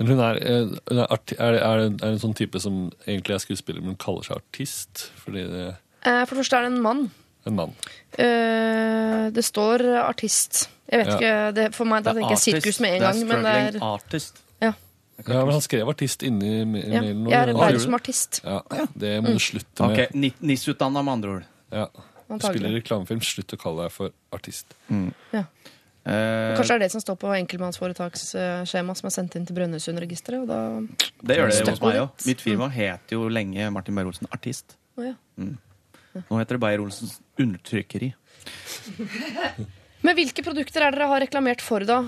Men 0.00 0.08
hun 0.14 0.20
er, 0.24 0.38
eh, 0.40 0.70
hun 0.88 0.98
er, 1.02 1.06
arti 1.12 1.36
er, 1.38 1.58
er, 1.60 1.84
en, 1.86 1.98
er 2.00 2.14
en 2.14 2.18
sånn 2.22 2.34
type 2.34 2.58
som 2.62 2.86
egentlig 3.06 3.34
er 3.36 3.42
skuespiller, 3.44 3.82
men 3.84 3.92
hun 3.94 4.00
kaller 4.00 4.24
seg 4.24 4.40
artist. 4.40 5.10
Fordi 5.22 5.46
det 5.52 5.76
Eh, 6.00 6.22
For 6.24 6.32
det 6.34 6.40
første 6.40 6.56
er 6.56 6.62
det 6.64 6.72
en 6.72 6.82
mann. 6.82 7.10
en 7.46 7.56
mann. 7.58 7.74
Uh, 8.16 9.30
Det 9.36 9.44
står 9.44 9.82
artist. 10.00 10.68
Jeg 10.90 11.02
vet 11.04 11.08
Ja. 11.10 11.16
ikke, 11.18 11.54
det, 11.54 11.74
For 11.74 11.84
meg 11.84 12.04
da 12.04 12.14
tenker 12.14 12.30
jeg 12.30 12.38
sirkus 12.62 12.80
med 12.80 12.94
en 12.96 13.00
gang. 13.04 13.26
Men 13.28 13.42
det 13.44 13.74
er, 13.76 13.80
artist. 13.84 14.40
ja. 14.62 14.72
Ja, 15.28 15.44
men 15.44 15.52
Han 15.52 15.60
skrev 15.60 15.86
artist 15.88 16.22
inni 16.22 16.64
mailen. 16.64 16.92
Ja. 16.92 17.02
Jeg 17.02 17.10
er 17.12 17.52
bare 17.52 17.54
arbeider 17.54 17.80
som 17.84 17.94
artist. 17.94 18.40
Ja, 18.44 18.60
Det 18.96 19.22
må 19.22 19.34
du 19.34 19.38
slutte 19.38 19.86
med. 19.86 19.98
Ok, 20.08 20.14
ni- 20.14 20.34
NIS-utdanna 20.40 21.02
med 21.04 21.12
andre 21.12 21.28
ord. 21.28 21.44
Ja. 21.70 21.86
Spiller 22.38 22.70
reklamefilm, 22.80 23.20
slutt 23.20 23.52
å 23.52 23.58
kalle 23.58 23.82
deg 23.82 23.92
for 23.92 24.10
artist. 24.32 24.64
Ja. 25.32 25.44
Eh, 26.10 26.56
Kanskje 26.58 26.74
det 26.74 26.78
er 26.80 26.82
det 26.86 26.90
som 26.94 27.02
står 27.04 27.16
på 27.22 27.30
enkeltmannsforetaksskjema 27.36 28.96
som 28.98 29.06
er 29.10 29.14
sendt 29.14 29.36
inn 29.38 29.44
til 29.46 29.54
Brønnøysundregisteret. 29.58 30.42
Og 30.42 30.48
da 30.50 30.58
det 31.22 31.36
gjør 31.38 31.52
det 31.52 31.68
hos 31.70 31.82
meg 31.84 32.00
òg. 32.02 32.24
Mitt 32.26 32.42
firma 32.42 32.66
het 32.74 33.14
jo 33.14 33.28
lenge 33.30 33.68
Martin 33.74 33.94
Beyer-Olsen 33.98 34.30
Artist. 34.34 34.74
Oh, 34.98 35.04
ja. 35.06 35.14
Nå 35.38 36.40
heter 36.40 36.56
det 36.58 36.62
Beyer-Olsens 36.64 37.20
Undertrykkeri. 37.38 38.10
Men 40.04 40.16
hvilke 40.16 40.42
produkter 40.42 40.82
er 40.86 40.96
dere 40.96 41.10
har 41.12 41.20
reklamert 41.22 41.62
for, 41.62 41.84
da? 41.86 42.00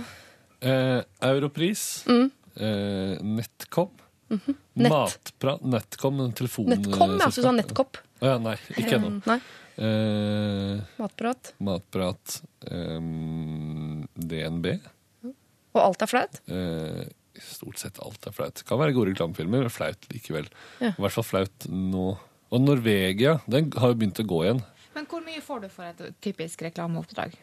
Eh, 0.64 1.00
Europris. 1.28 2.02
Mm. 2.08 2.30
Eh, 2.56 3.16
Netcom. 3.38 3.90
Mhm. 4.32 4.54
Nett. 4.82 4.90
Matprat. 4.90 5.64
Netcom, 5.68 6.20
en 6.24 6.32
telefon... 6.32 6.70
Nettkom, 6.72 7.18
ja. 7.20 7.28
Så 7.30 7.42
du 7.42 7.46
sa 7.46 7.52
Netcop? 7.52 7.98
Å 8.22 8.30
ja, 8.32 8.38
nei, 8.40 8.54
ikke 8.80 8.96
ennå. 8.96 9.10
Nei. 9.28 9.38
Eh, 9.82 10.80
Matprat. 11.00 11.52
matprat. 11.64 12.34
ehm, 12.70 13.71
DNB. 14.28 14.74
Og 15.72 15.80
alt 15.80 16.04
er 16.04 16.10
flaut? 16.10 16.40
Eh, 16.52 17.06
stort 17.40 17.80
sett 17.80 18.00
alt 18.04 18.26
er 18.28 18.34
flaut. 18.36 18.64
Kan 18.68 18.80
være 18.80 18.94
gode 18.96 19.12
reklamefilmer, 19.12 19.64
men 19.64 19.72
flaut 19.72 20.08
likevel. 20.12 20.50
Ja. 20.82 20.92
I 20.92 21.00
hvert 21.00 21.16
fall 21.16 21.28
flaut 21.28 21.68
nå. 21.70 22.10
Og 22.52 22.60
Norvegia, 22.60 23.38
den 23.48 23.70
har 23.80 23.92
jo 23.92 23.98
begynt 24.00 24.20
å 24.20 24.28
gå 24.28 24.42
igjen. 24.44 24.60
Men 24.92 25.08
hvor 25.08 25.24
mye 25.24 25.40
får 25.40 25.62
du 25.62 25.70
for 25.72 25.88
et 25.88 26.20
typisk 26.24 26.66
reklameoppdrag? 26.66 27.38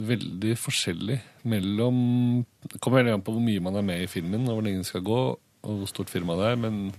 Veldig 0.00 0.54
forskjellig 0.58 1.16
mellom 1.50 1.96
Det 2.62 2.78
kommer 2.78 3.00
veldig 3.00 3.14
an 3.18 3.24
på 3.26 3.34
hvor 3.34 3.42
mye 3.42 3.62
man 3.62 3.78
er 3.78 3.86
med 3.86 4.02
i 4.02 4.10
filmen, 4.10 4.48
og 4.48 4.58
hvor 4.58 4.66
lenge 4.66 4.82
den 4.82 4.88
skal 4.88 5.06
gå, 5.06 5.20
og 5.60 5.78
hvor 5.82 5.90
stort 5.90 6.10
firma 6.10 6.36
det 6.38 6.50
er, 6.50 6.58
men 6.58 6.90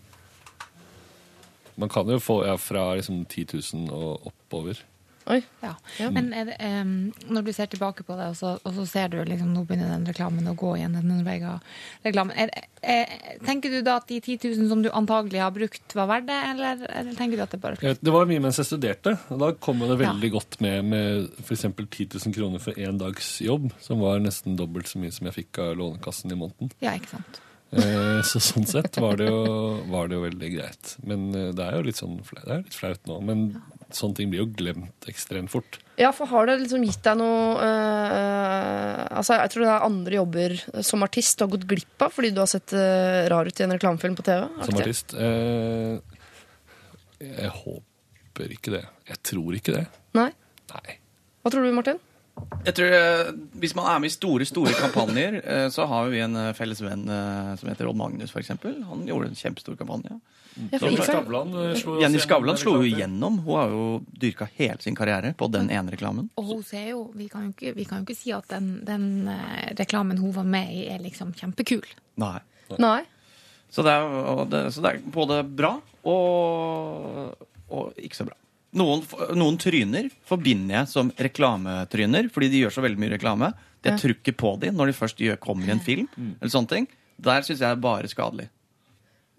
man 1.79 1.89
kan 1.91 2.07
jo 2.11 2.19
få 2.21 2.41
ja, 2.45 2.55
fra 2.61 2.91
liksom 2.99 3.23
10 3.25 3.45
000 3.73 3.91
og 3.95 4.27
oppover. 4.31 4.79
Oi. 5.29 5.41
Ja. 5.61 5.75
Ja. 5.99 6.09
Men 6.13 6.31
er 6.33 6.47
det, 6.49 6.55
um, 6.81 7.11
når 7.29 7.45
du 7.45 7.51
ser 7.53 7.69
tilbake 7.71 8.05
på 8.07 8.15
det, 8.17 8.31
og 8.31 8.37
så, 8.39 8.55
og 8.65 8.75
så 8.77 8.85
ser 8.89 9.11
du 9.13 9.19
liksom, 9.27 9.51
nå 9.53 9.63
begynner 9.69 9.91
den 9.93 10.07
reklamen 10.09 10.49
å 10.49 10.55
gå 10.57 10.73
igjen, 10.79 10.95
den 10.97 11.11
Norvega-reklamen. 11.11 12.33
Er, 12.41 12.53
er, 12.81 13.13
tenker 13.45 13.73
du 13.73 13.81
da 13.85 13.99
at 14.01 14.09
de 14.09 14.17
10 14.21 14.39
000 14.57 14.71
som 14.71 14.81
du 14.85 14.89
antagelig 14.89 15.43
har 15.43 15.53
brukt, 15.55 15.85
var 15.97 16.09
verdt 16.09 16.29
det, 16.31 16.39
eller, 16.53 16.81
eller 16.89 17.19
tenker 17.19 17.37
du 17.37 17.45
at 17.45 17.53
det 17.53 17.61
bare 17.61 17.79
vet, 17.81 18.01
Det 18.01 18.15
var 18.15 18.29
mye 18.29 18.43
mens 18.47 18.61
jeg 18.61 18.71
studerte. 18.71 19.15
og 19.29 19.45
Da 19.45 19.51
kom 19.61 19.85
det 19.85 19.99
veldig 20.01 20.33
godt 20.33 20.59
med 20.65 20.91
med 20.91 21.29
f.eks. 21.43 21.67
10 21.69 22.09
000 22.17 22.35
kroner 22.35 22.63
for 22.63 22.77
én 22.81 22.97
dags 23.01 23.35
jobb, 23.43 23.69
som 23.83 24.01
var 24.01 24.21
nesten 24.23 24.57
dobbelt 24.59 24.89
så 24.89 25.01
mye 25.01 25.13
som 25.13 25.29
jeg 25.29 25.41
fikk 25.41 25.61
av 25.61 25.77
Lånekassen 25.77 26.33
i 26.33 26.39
måneden. 26.39 26.73
Ja, 26.83 26.95
ikke 26.97 27.15
sant. 27.17 27.41
Eh, 27.71 28.19
så 28.27 28.41
sånn 28.43 28.67
sett 28.67 28.97
var 28.99 29.15
det, 29.19 29.29
jo, 29.31 29.43
var 29.91 30.09
det 30.11 30.17
jo 30.17 30.25
veldig 30.25 30.49
greit. 30.57 30.95
Men 31.07 31.29
eh, 31.31 31.51
det 31.55 31.67
er 31.67 31.77
jo 31.77 31.85
litt 31.87 32.01
sånn 32.01 32.17
det 32.19 32.47
er 32.47 32.65
litt 32.65 32.75
flaut 32.75 33.05
nå. 33.07 33.19
Men 33.29 33.45
sånne 33.97 34.17
ting 34.17 34.31
blir 34.31 34.43
jo 34.43 34.49
glemt 34.57 35.07
ekstremt 35.09 35.51
fort. 35.51 35.79
Ja, 35.99 36.11
for 36.15 36.29
har 36.31 36.47
det 36.49 36.59
liksom 36.63 36.83
gitt 36.87 37.03
deg 37.05 37.17
noe 37.19 37.61
eh, 37.61 39.01
Altså, 39.11 39.37
jeg 39.37 39.51
tror 39.53 39.65
det 39.65 39.71
er 39.73 39.85
andre 39.85 40.17
jobber 40.17 40.55
som 40.87 41.05
artist 41.05 41.37
du 41.37 41.45
har 41.45 41.51
gått 41.53 41.67
glipp 41.69 42.05
av 42.05 42.13
fordi 42.15 42.31
du 42.33 42.41
har 42.41 42.49
sett 42.49 42.73
eh, 42.77 43.27
rar 43.31 43.47
ut 43.49 43.59
i 43.59 43.65
en 43.65 43.75
reklamefilm 43.75 44.15
på 44.17 44.25
TV? 44.25 44.47
Som 44.65 44.79
artist. 44.81 45.15
Eh, 45.15 45.99
jeg 47.21 47.51
håper 47.59 48.55
ikke 48.57 48.73
det. 48.77 48.85
Jeg 49.11 49.21
tror 49.31 49.57
ikke 49.59 49.75
det. 49.75 49.83
Nei? 50.17 50.31
Nei. 50.71 50.97
Hva 51.41 51.53
tror 51.53 51.67
du, 51.67 51.73
Martin? 51.75 51.99
Jeg 52.65 52.73
tror, 52.77 52.93
Hvis 53.61 53.75
man 53.77 53.89
er 53.91 53.99
med 54.01 54.09
i 54.09 54.13
store 54.13 54.45
store 54.47 54.73
kampanjer, 54.73 55.41
så 55.73 55.85
har 55.89 56.07
vi 56.09 56.21
en 56.23 56.37
felles 56.57 56.79
venn 56.81 57.03
som 57.59 57.69
heter 57.69 57.89
Odd 57.89 57.99
Magnus, 57.99 58.31
f.eks. 58.33 58.53
Han 58.87 59.03
gjorde 59.05 59.29
en 59.29 59.37
kjempestor 59.37 59.75
kampanje. 59.77 60.15
Jenny 60.55 60.97
Skavlan 60.99 61.53
eh, 61.55 61.75
slo 61.79 61.95
jo 61.95 62.01
Jenny 62.03 62.19
Skavlan 62.19 62.57
gjennom 62.57 62.61
slo 62.63 62.73
jo 62.81 62.87
igjennom. 62.89 63.39
Hun 63.45 63.55
har 63.59 63.69
jo 63.71 63.85
dyrka 64.23 64.47
hele 64.57 64.81
sin 64.83 64.95
karriere 64.97 65.33
på 65.37 65.47
den 65.51 65.69
ene 65.71 65.93
reklamen. 65.93 66.29
Og 66.37 66.49
hun 66.51 66.63
ser 66.67 66.89
jo, 66.91 67.05
vi 67.15 67.29
kan 67.31 67.47
jo 67.47 67.53
ikke, 67.55 67.73
vi 67.77 67.85
kan 67.87 68.01
jo 68.01 68.07
ikke 68.09 68.17
si 68.19 68.33
at 68.35 68.47
den, 68.51 68.71
den 68.87 69.07
eh, 69.31 69.71
reklamen 69.79 70.19
hun 70.19 70.33
var 70.35 70.43
med 70.47 70.73
i, 70.75 70.85
er 70.91 70.99
liksom 71.03 71.31
kjempekul. 71.37 71.85
Nei. 72.21 72.37
Nei. 72.79 73.01
Så 73.71 73.83
det 73.87 73.93
er, 73.95 74.03
og 74.35 74.45
det, 74.51 74.65
så 74.75 74.83
det 74.83 74.91
er 74.97 75.01
både 75.15 75.41
bra 75.47 75.77
og, 76.07 77.47
og 77.71 77.99
ikke 77.99 78.19
så 78.19 78.27
bra. 78.27 78.35
Noen, 78.79 79.01
noen 79.35 79.57
tryner 79.59 80.07
forbinder 80.27 80.77
jeg 80.81 80.87
som 80.91 81.09
reklametryner, 81.19 82.29
fordi 82.31 82.47
de 82.53 82.61
gjør 82.63 82.75
så 82.77 82.83
veldig 82.85 82.99
mye 83.03 83.13
reklame. 83.17 83.51
Det 83.83 83.91
Ja. 83.91 83.97
er 83.97 84.31
på 84.37 84.59
dem 84.59 84.75
når 84.77 84.91
de 84.91 84.93
først 84.93 85.17
gjør, 85.19 85.39
kommer 85.39 85.67
i 85.67 85.71
en 85.71 85.79
film. 85.83 86.07
eller 86.39 86.51
sånne 86.51 86.69
ting. 86.69 86.87
Der 87.19 87.41
syns 87.41 87.59
jeg 87.59 87.69
er 87.71 87.75
bare 87.75 88.07
skadelig. 88.07 88.49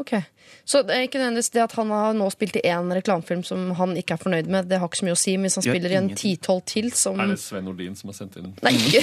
Ok. 0.03 0.17
Så 0.65 0.83
det 0.87 0.95
er 0.95 1.07
ikke 1.07 1.19
nødvendigvis 1.19 1.51
det 1.55 1.63
at 1.65 1.73
han 1.75 1.91
har 1.91 2.15
nå 2.15 2.27
spilt 2.31 2.57
i 2.59 2.63
én 2.71 2.91
reklamefilm 2.95 3.41
som 3.47 3.73
han 3.79 3.97
ikke 3.99 4.15
er 4.15 4.21
fornøyd 4.21 4.51
med, 4.53 4.69
det 4.71 4.79
har 4.79 4.91
ikke 4.91 5.01
så 5.01 5.07
mye 5.09 5.17
å 5.17 5.19
si. 5.19 5.35
men 5.39 5.49
Hvis 5.49 5.59
han 5.59 5.65
spiller 5.67 5.95
i 5.95 5.99
en 5.99 6.11
ti-tolv 6.19 6.63
til 6.71 6.91
som 6.95 7.19
Er 7.23 7.33
det 7.33 7.39
Sven 7.43 7.67
Nordin 7.67 7.97
som 7.99 8.13
har 8.13 8.19
sendt 8.19 8.39
inn? 8.39 8.53
Nei, 8.63 8.75
ikke. 8.79 9.03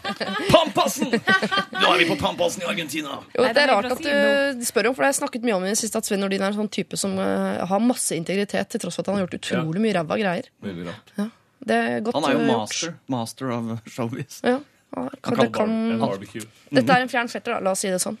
Pampasen! 0.54 1.14
Nå 1.14 1.86
er 1.86 2.02
vi 2.02 2.08
på 2.10 2.18
Pampasen 2.20 2.66
i 2.66 2.68
Argentina! 2.68 3.20
Jo, 3.36 3.46
det 3.46 3.64
er 3.64 3.72
rart 3.72 3.90
at 3.94 4.04
du 4.04 4.64
spør 4.68 4.90
om, 4.90 4.96
for 4.96 5.04
det 5.04 5.08
har 5.08 5.14
jeg 5.14 5.20
snakket 5.22 5.46
mye 5.48 5.56
om 5.56 5.68
i 5.68 5.72
det 5.72 5.80
siste, 5.80 6.02
at 6.02 6.08
Sven 6.10 6.20
Nordin 6.24 6.44
er 6.44 6.52
en 6.52 6.60
sånn 6.60 6.72
type 6.72 7.00
som 7.00 7.16
uh, 7.16 7.62
har 7.70 7.84
masse 7.84 8.16
integritet, 8.16 8.68
til 8.74 8.84
tross 8.84 9.00
for 9.00 9.06
at 9.06 9.12
han 9.12 9.20
har 9.20 9.28
gjort 9.28 9.38
utrolig 9.40 9.84
mye 9.86 9.96
ræva 9.96 10.20
greier. 10.20 10.50
Veldig 10.64 10.88
rart. 10.90 11.14
Det 11.60 11.76
er 11.76 12.04
godt 12.04 12.16
Han 12.16 12.28
er 12.28 12.36
jo 12.36 12.44
eh, 12.44 12.50
master. 12.50 12.94
Master 13.12 13.56
of 13.56 13.72
showbiz. 13.88 14.40
Ja. 14.44 14.60
Ja, 14.90 15.06
kan, 15.22 15.38
det 15.38 15.52
kan, 15.54 15.70
En 15.94 16.02
barbecue. 16.02 16.42
dette 16.70 16.96
er 16.96 17.04
en 17.04 17.10
fjern 17.12 17.30
fetter, 17.30 17.54
da, 17.54 17.60
la 17.62 17.74
oss 17.76 17.84
si 17.84 17.90
det 17.92 18.00
sånn. 18.02 18.18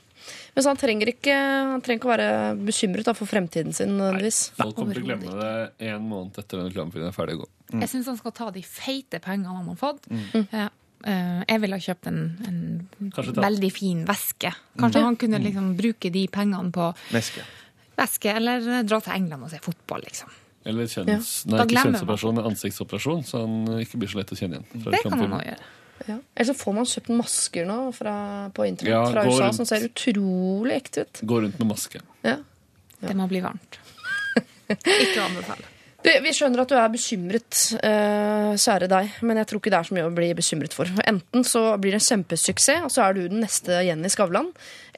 Men 0.54 0.64
så 0.64 0.72
han 0.72 0.78
trenger 0.78 1.10
ikke, 1.10 1.34
han 1.34 1.80
trenger 1.82 2.00
ikke 2.00 2.08
å 2.08 2.12
være 2.12 2.28
bekymret 2.66 3.08
da, 3.08 3.14
for 3.16 3.30
fremtiden 3.30 3.74
sin 3.74 3.96
nødvendigvis. 3.96 4.40
Folk 4.58 4.76
kommer 4.76 4.98
til 4.98 5.06
å 5.06 5.08
glemme 5.08 5.38
det 5.38 5.88
en 5.90 6.04
måned 6.10 6.36
etter 6.42 6.60
den 6.60 6.68
reklamefilmen 6.68 7.08
er 7.08 7.16
ferdig 7.16 7.38
å 7.38 7.42
gå. 7.44 7.48
Jeg 7.80 7.92
syns 7.92 8.10
han 8.10 8.18
skal 8.18 8.34
ta 8.36 8.50
de 8.54 8.62
feite 8.66 9.22
pengene 9.24 9.56
han 9.56 9.70
har 9.70 9.80
fått. 9.80 10.06
Ja. 10.52 10.68
Uh, 11.00 11.40
jeg 11.48 11.62
ville 11.62 11.76
ha 11.78 11.80
kjøpt 11.80 12.10
en, 12.10 12.18
en 12.44 13.12
veldig 13.40 13.70
fin 13.72 14.02
veske. 14.04 14.50
Kanskje 14.76 15.00
han 15.06 15.16
kunne 15.16 15.40
liksom 15.40 15.72
bruke 15.78 16.10
de 16.12 16.26
pengene 16.28 16.74
på 16.76 16.90
Væske. 17.14 17.46
veske, 17.96 18.34
eller 18.36 18.84
dra 18.84 18.98
til 19.00 19.14
England 19.16 19.46
og 19.46 19.54
se 19.54 19.62
fotball, 19.64 20.04
liksom. 20.04 20.34
Eller 20.68 20.90
kjønns, 20.92 21.30
nei, 21.48 21.62
ikke 21.64 21.86
kjønnsoperasjon, 21.86 22.36
men 22.36 22.50
ansiktsoperasjon, 22.50 23.22
så 23.24 23.46
han 23.46 23.78
ikke 23.80 24.02
blir 24.02 24.12
så 24.12 24.20
lett 24.20 24.34
å 24.34 24.36
kjenne 24.36 24.58
igjen. 24.58 24.82
fra 24.82 24.92
Det 24.92 25.00
kan 25.06 25.16
han 25.16 25.38
også 25.38 25.46
gjøre. 25.48 25.70
Ja. 26.10 26.18
Eller 26.34 26.50
så 26.50 26.56
får 26.58 26.74
man 26.80 26.88
kjøpt 26.90 27.10
masker 27.14 27.66
nå 27.68 27.78
fra, 27.96 28.14
på 28.56 28.66
internett 28.68 28.92
Ja, 28.94 29.02
fra 29.12 29.24
USA 29.28 29.46
rundt. 29.48 29.58
som 29.60 29.68
ser 29.68 29.84
utrolig 29.88 30.74
ekte 30.80 31.04
ut. 31.06 31.20
Gå 31.22 31.40
rundt 31.44 31.58
med 31.62 31.70
maske. 31.70 32.00
Ja. 32.26 32.36
Det 33.00 33.14
må 33.16 33.26
bli 33.30 33.40
varmt. 33.44 33.78
Ikke 34.70 35.20
å 35.20 35.28
anbefale. 35.28 35.68
Du, 36.00 36.08
vi 36.24 36.30
skjønner 36.32 36.62
at 36.62 36.70
du 36.70 36.76
er 36.80 36.92
bekymret, 36.92 37.56
uh, 37.84 38.54
kjære 38.56 38.86
deg, 38.88 39.16
men 39.26 39.40
jeg 39.40 39.48
tror 39.50 39.60
ikke 39.60 39.72
det 39.72 39.80
er 39.82 39.88
så 39.88 39.96
mye 39.96 40.06
å 40.08 40.14
bli 40.16 40.30
bekymret 40.38 40.72
for. 40.72 40.88
Enten 41.04 41.44
så 41.44 41.64
blir 41.76 41.92
det 41.92 42.00
en 42.00 42.06
kjempesuksess, 42.06 42.86
og 42.86 42.94
så 42.94 43.04
er 43.04 43.18
du 43.18 43.26
den 43.26 43.42
neste 43.44 43.82
Jenny 43.84 44.08
Skavlan. 44.12 44.48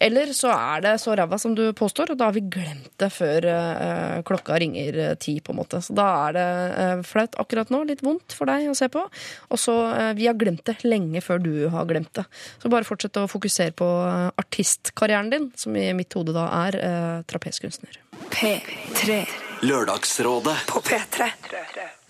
Eller 0.02 0.30
så 0.34 0.52
er 0.54 0.84
det 0.84 0.94
så 1.02 1.16
ræva 1.18 1.40
som 1.42 1.56
du 1.58 1.64
påstår, 1.78 2.14
og 2.14 2.20
da 2.20 2.28
har 2.30 2.36
vi 2.36 2.44
glemt 2.54 2.94
det 3.02 3.10
før 3.14 3.48
uh, 3.50 4.22
klokka 4.26 4.60
ringer 4.62 4.98
eh, 5.08 5.12
ti. 5.18 5.36
på 5.42 5.54
en 5.54 5.58
måte. 5.58 5.82
Så 5.82 5.94
da 5.98 6.06
er 6.28 6.38
det 6.38 6.48
uh, 6.78 7.04
flaut 7.06 7.38
akkurat 7.42 7.70
nå. 7.74 7.82
Litt 7.90 8.06
vondt 8.06 8.38
for 8.38 8.50
deg 8.50 8.70
å 8.70 8.78
se 8.78 8.86
på. 8.92 9.02
Og 9.50 9.58
så 9.58 9.74
Vi 10.16 10.28
har 10.28 10.38
glemt 10.38 10.64
det 10.68 10.78
lenge 10.86 11.20
før 11.24 11.42
du 11.42 11.52
har 11.72 11.86
glemt 11.90 12.12
det. 12.14 12.24
Så 12.62 12.70
bare 12.70 12.86
fortsett 12.86 13.18
å 13.18 13.28
fokusere 13.30 13.74
på 13.74 13.88
artistkarrieren 14.38 15.32
din, 15.34 15.50
som 15.58 15.74
i 15.76 15.88
mitt 15.98 16.14
hode 16.14 16.34
da 16.36 16.46
er 16.64 16.78
trapeskunstner. 17.30 17.98
P3 18.30 19.51
Lørdagsrådet. 19.62 20.56
på 20.66 20.80
P3. 20.82 21.28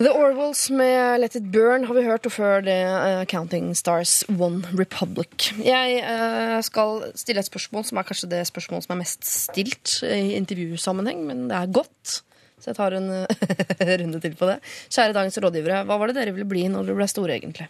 The 0.01 0.09
Orwells 0.09 0.71
med 0.73 1.21
Let 1.21 1.35
It 1.37 1.51
Burn 1.53 1.85
har 1.85 1.95
vi 1.95 2.05
hørt, 2.07 2.25
og 2.25 2.33
før 2.33 2.65
det 2.65 2.79
uh, 2.89 3.25
Counting 3.29 3.75
Stars 3.77 4.23
One 4.33 4.65
Republic. 4.79 5.53
Jeg 5.61 6.01
uh, 6.01 6.63
skal 6.65 7.05
stille 7.15 7.45
et 7.45 7.51
spørsmål 7.51 7.85
som 7.85 8.01
er 8.01 8.09
kanskje 8.09 8.31
det 8.33 8.41
spørsmålet 8.49 8.87
som 8.87 8.95
er 8.97 9.01
mest 9.03 9.29
stilt 9.29 9.99
i 10.09 10.33
intervjusammenheng, 10.39 11.21
men 11.29 11.45
det 11.53 11.59
er 11.59 11.77
godt. 11.77 12.23
Så 12.63 12.71
jeg 12.71 12.79
tar 12.79 12.97
en 12.97 13.11
eh, 13.21 13.95
runde 14.01 14.23
til 14.23 14.35
på 14.39 14.49
det. 14.49 14.57
Kjære 14.89 15.13
dagens 15.19 15.39
rådgivere, 15.45 15.85
hva 15.85 16.01
var 16.01 16.09
det 16.09 16.21
dere 16.23 16.33
ville 16.33 16.49
bli 16.49 16.65
når 16.73 16.89
dere 16.89 17.01
ble 17.03 17.11
store, 17.11 17.37
egentlig? 17.37 17.69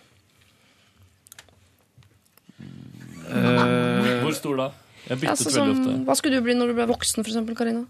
Hvor 3.32 4.34
stor 4.36 4.58
da? 4.60 4.72
Jeg 5.08 5.18
byttet 5.18 5.30
Altså, 5.32 5.52
veldig 5.58 5.78
ofte. 5.78 6.00
hva 6.06 6.20
skulle 6.20 6.38
du 6.38 6.46
bli 6.46 6.54
når 6.54 6.70
du 6.70 6.78
ble 6.78 6.90
voksen, 6.92 7.24
for 7.24 7.32
eksempel, 7.32 7.56
Karina? 7.58 7.88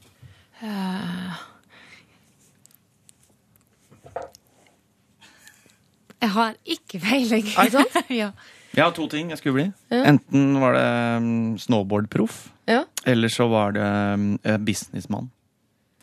Jeg 6.22 6.30
har 6.36 6.54
ikke 6.64 7.00
peiling. 7.02 7.46
Er 7.58 7.68
det 7.70 7.72
sant? 7.74 8.10
ja. 8.22 8.30
Jeg 8.72 8.84
har 8.86 8.94
to 8.96 9.04
ting 9.12 9.28
jeg 9.32 9.40
skulle 9.40 9.56
bli. 9.58 9.64
Ja. 9.92 10.04
Enten 10.08 10.54
var 10.62 10.76
det 10.78 10.86
um, 11.18 11.58
snowboardproff, 11.60 12.46
Ja, 12.70 12.84
eller 13.10 13.28
så 13.28 13.48
var 13.50 13.74
det 13.76 13.84
um, 14.14 14.28
eh, 14.48 14.56
businessmann. 14.62 15.26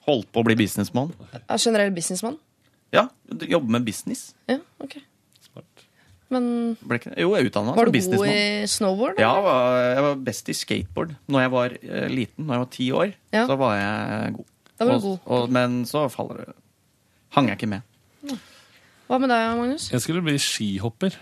Holdt 0.05 0.28
på 0.36 0.43
å 0.43 0.45
bli 0.45 0.57
businessmann. 0.59 1.09
er 1.39 1.57
Generell 1.63 1.93
businessmann? 1.95 2.38
Ja, 2.93 3.07
jobbe 3.47 3.72
med 3.74 3.86
business. 3.88 4.34
Ja, 4.49 4.59
ok. 4.84 4.99
Smart. 5.47 5.84
Men 6.30 6.45
Ble 6.86 6.99
ikke, 6.99 7.15
jo, 7.24 7.32
jeg 7.38 7.49
utdanna 7.49 7.74
var 7.78 7.89
som 7.89 7.95
du 8.13 8.17
god 8.20 8.30
i 8.30 8.67
snowboard? 8.70 9.17
Ja, 9.22 9.32
jeg 9.39 9.45
var, 9.47 9.78
jeg 9.95 10.05
var 10.05 10.22
best 10.30 10.49
i 10.53 10.57
skateboard 10.57 11.15
når 11.30 11.45
jeg 11.45 11.53
var 11.55 11.76
uh, 11.80 12.07
liten. 12.11 12.45
Når 12.45 12.53
jeg 12.59 12.65
var 12.67 12.72
ti 12.76 12.91
år, 13.01 13.13
Ja. 13.34 13.47
så 13.49 13.57
var 13.61 13.76
jeg 13.80 14.34
god. 14.38 14.49
Da 14.80 14.86
var 14.86 14.91
du 14.91 14.97
Og- 14.99 15.03
god. 15.09 15.20
Og, 15.39 15.49
men 15.57 15.80
så 15.89 16.05
faller 16.13 16.43
det 16.45 16.53
Hang 17.34 17.49
jeg 17.49 17.59
ikke 17.59 17.70
med. 17.70 17.82
Hva 19.10 19.18
med 19.20 19.32
deg, 19.34 19.45
Magnus? 19.57 19.89
Jeg 19.91 20.03
skulle 20.03 20.22
bli 20.26 20.36
skihopper. 20.41 21.16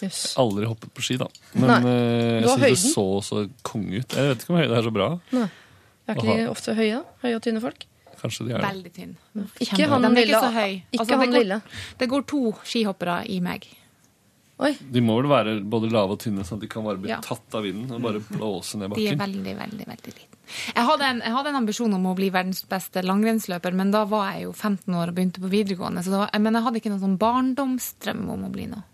Yes. 0.00 0.34
Aldri 0.38 0.64
hoppet 0.70 0.92
på 0.94 1.02
ski, 1.02 1.16
da. 1.20 1.26
Men 1.58 1.68
Nei. 1.68 1.78
eh, 1.90 2.40
jeg 2.44 2.48
syns 2.54 2.62
det 2.86 2.92
så 2.94 3.04
så 3.26 3.40
konge 3.66 3.98
ut. 4.00 4.14
Jeg 4.14 4.30
vet 4.30 4.44
ikke 4.44 4.54
om 4.54 4.60
høyde 4.62 4.76
er 4.78 4.86
så 4.86 4.92
bra. 4.94 5.08
Er 5.34 6.14
ikke 6.14 6.36
de 6.38 6.46
ofte 6.48 6.74
høye? 6.78 7.00
Høye 7.24 7.34
og 7.36 7.42
tynne 7.44 7.60
folk? 7.64 7.84
Kanskje 8.18 8.46
de 8.48 8.54
er 8.54 8.62
det. 8.62 8.68
Veldig 8.70 8.92
tynn. 8.96 9.12
Ikke 9.62 9.88
han 9.90 10.02
Den 10.06 10.10
er 10.16 10.16
lille. 10.22 10.38
ikke 10.38 10.40
så 10.46 10.52
høy. 10.54 10.72
Ikke 10.78 11.02
Altså, 11.02 11.18
han 11.18 11.20
det, 11.20 11.28
går, 11.34 11.42
lille. 11.44 11.58
det 12.00 12.08
går 12.14 12.24
to 12.32 12.40
skihoppere 12.64 13.18
i 13.28 13.40
meg. 13.44 13.68
Oi. 14.58 14.72
De 14.96 15.02
må 15.04 15.18
vel 15.20 15.28
være 15.30 15.52
både 15.70 15.90
lave 15.92 16.16
og 16.16 16.22
tynne, 16.22 16.42
sånn 16.46 16.58
at 16.58 16.64
de 16.64 16.70
kan 16.72 16.82
bare 16.86 16.98
bli 16.98 17.10
Ja. 17.12 17.20
tatt 17.22 17.54
av 17.54 17.62
vinden 17.62 17.92
og 17.94 18.02
bare 18.02 18.18
blåse 18.24 18.78
ned 18.80 18.90
bakken? 18.90 19.04
De 19.04 19.12
er 19.12 19.20
veldig, 19.26 19.54
veldig 19.60 19.86
veldig 19.92 20.14
liten. 20.16 20.37
Jeg 20.48 20.84
hadde, 20.88 21.04
en, 21.04 21.20
jeg 21.24 21.34
hadde 21.34 21.50
en 21.52 21.58
ambisjon 21.60 21.94
om 21.96 22.06
å 22.10 22.14
bli 22.18 22.30
verdens 22.34 22.62
beste 22.68 23.02
langrennsløper, 23.04 23.74
men 23.76 23.92
da 23.94 24.04
var 24.08 24.32
jeg 24.34 24.46
jo 24.46 24.52
15 24.54 24.96
år 24.96 25.12
og 25.12 25.16
begynte 25.18 25.42
på 25.42 25.50
videregående. 25.52 26.04
Så 26.06 26.14
var, 26.14 26.32
men 26.40 26.56
jeg 26.58 26.66
hadde 26.66 26.80
ikke 26.80 26.92
noen 26.92 27.04
sånn 27.04 27.18
barndomsdrøm 27.20 28.24
om 28.34 28.46
å 28.48 28.52
bli 28.54 28.66
noe. 28.70 28.84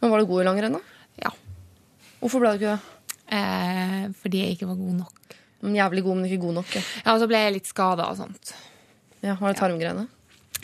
Men 0.00 0.14
var 0.14 0.22
du 0.22 0.30
god 0.30 0.44
i 0.44 0.48
langrenn, 0.48 0.78
da? 0.78 0.82
Ja. 1.26 1.32
Hvorfor 2.20 2.42
ble 2.42 2.54
du 2.54 2.60
ikke 2.60 2.76
det? 2.76 2.96
Eh, 3.36 4.06
fordi 4.22 4.44
jeg 4.44 4.56
ikke 4.56 4.70
var 4.70 4.78
god 4.80 4.96
nok. 5.02 5.36
Men 5.60 5.76
Jævlig 5.76 6.02
god, 6.06 6.16
men 6.18 6.30
ikke 6.30 6.44
god 6.46 6.58
nok. 6.62 6.74
Ja, 6.78 6.82
Ja, 7.04 7.14
og 7.14 7.20
så 7.22 7.28
ble 7.30 7.42
jeg 7.42 7.56
litt 7.58 7.68
skada 7.68 8.08
og 8.08 8.16
sånt. 8.20 8.54
ja 9.24 9.36
Var 9.40 9.52
det 9.52 9.60
tarmgreiene? 9.60 10.06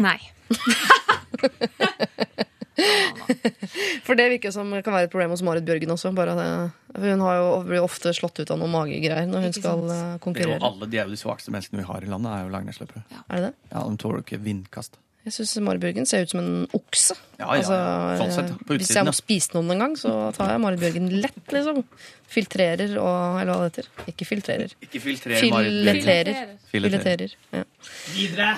Nei. 0.01 0.19
For 4.07 4.19
det 4.19 4.27
virker 4.37 4.53
som 4.55 4.71
det 4.75 4.83
kan 4.87 4.95
være 4.97 5.09
et 5.09 5.13
problem 5.15 5.33
hos 5.35 5.43
Marit 5.47 5.65
Bjørgen 5.67 5.95
også. 5.95 6.13
Bare 6.17 6.35
det, 6.39 6.49
for 6.93 7.09
hun 7.13 7.25
har 7.27 7.39
jo, 7.41 7.49
blir 7.69 7.85
ofte 7.87 8.13
slått 8.17 8.39
ut 8.43 8.53
av 8.53 8.61
noen 8.61 8.73
magegreier 8.75 9.27
når 9.31 9.47
hun 9.47 9.51
Ikke 9.51 9.63
skal 9.63 9.83
sant. 9.89 10.21
konkurrere. 10.25 10.55
Er 10.57 10.61
jo 10.61 10.61
konkurrere. 10.61 10.71
alle 10.71 10.91
de 10.93 11.01
er 11.01 11.09
jo 11.09 11.17
de 11.17 11.23
svakeste 11.23 11.55
menneskene 11.55 11.83
vi 11.83 11.89
har 11.89 12.07
i 12.07 12.13
landet, 12.13 12.31
er 12.37 12.47
jo 12.47 12.55
langrennsløpere. 12.55 13.03
Er 13.27 13.35
det 13.37 13.43
det? 13.49 13.53
Ja, 13.73 13.83
de 13.89 14.01
tåler 14.05 14.25
ikke 14.25 14.41
vindkast. 14.45 15.01
Jeg 15.27 15.35
syns 15.35 15.57
Marit 15.67 15.83
Bjørgen 15.83 16.07
ser 16.07 16.23
ut 16.23 16.31
som 16.31 16.39
en 16.39 16.69
okse. 16.77 17.17
Ja, 17.41 17.49
ja, 17.49 17.57
altså, 17.59 17.79
Sånn 18.21 18.35
sett, 18.37 18.51
eh, 18.53 18.61
på 18.69 18.77
hvis 18.79 18.93
jeg 18.95 19.09
må 19.09 19.11
ja. 19.11 19.19
spise 19.19 19.57
noen 19.57 19.73
en 19.75 19.81
gang, 19.83 19.97
så 19.99 20.13
tar 20.37 20.53
jeg 20.55 20.63
Marit 20.63 20.79
Bjørgen 20.85 21.09
lett, 21.25 21.41
liksom. 21.51 21.81
Filtrerer 22.31 22.97
og 22.99 23.41
Eller 23.41 23.53
hva 23.53 23.67
det 23.67 23.71
heter. 23.71 23.91
Ikke 24.11 24.27
filtrerer. 24.29 24.73
Ikke 24.83 25.01
filtrer 25.03 25.47
Marit 25.53 25.73
Bjørgen. 25.73 26.03
Fileterer. 26.03 26.57
Fileterer. 26.73 27.35
Fileterer. 27.37 27.37
Ja. 27.55 27.65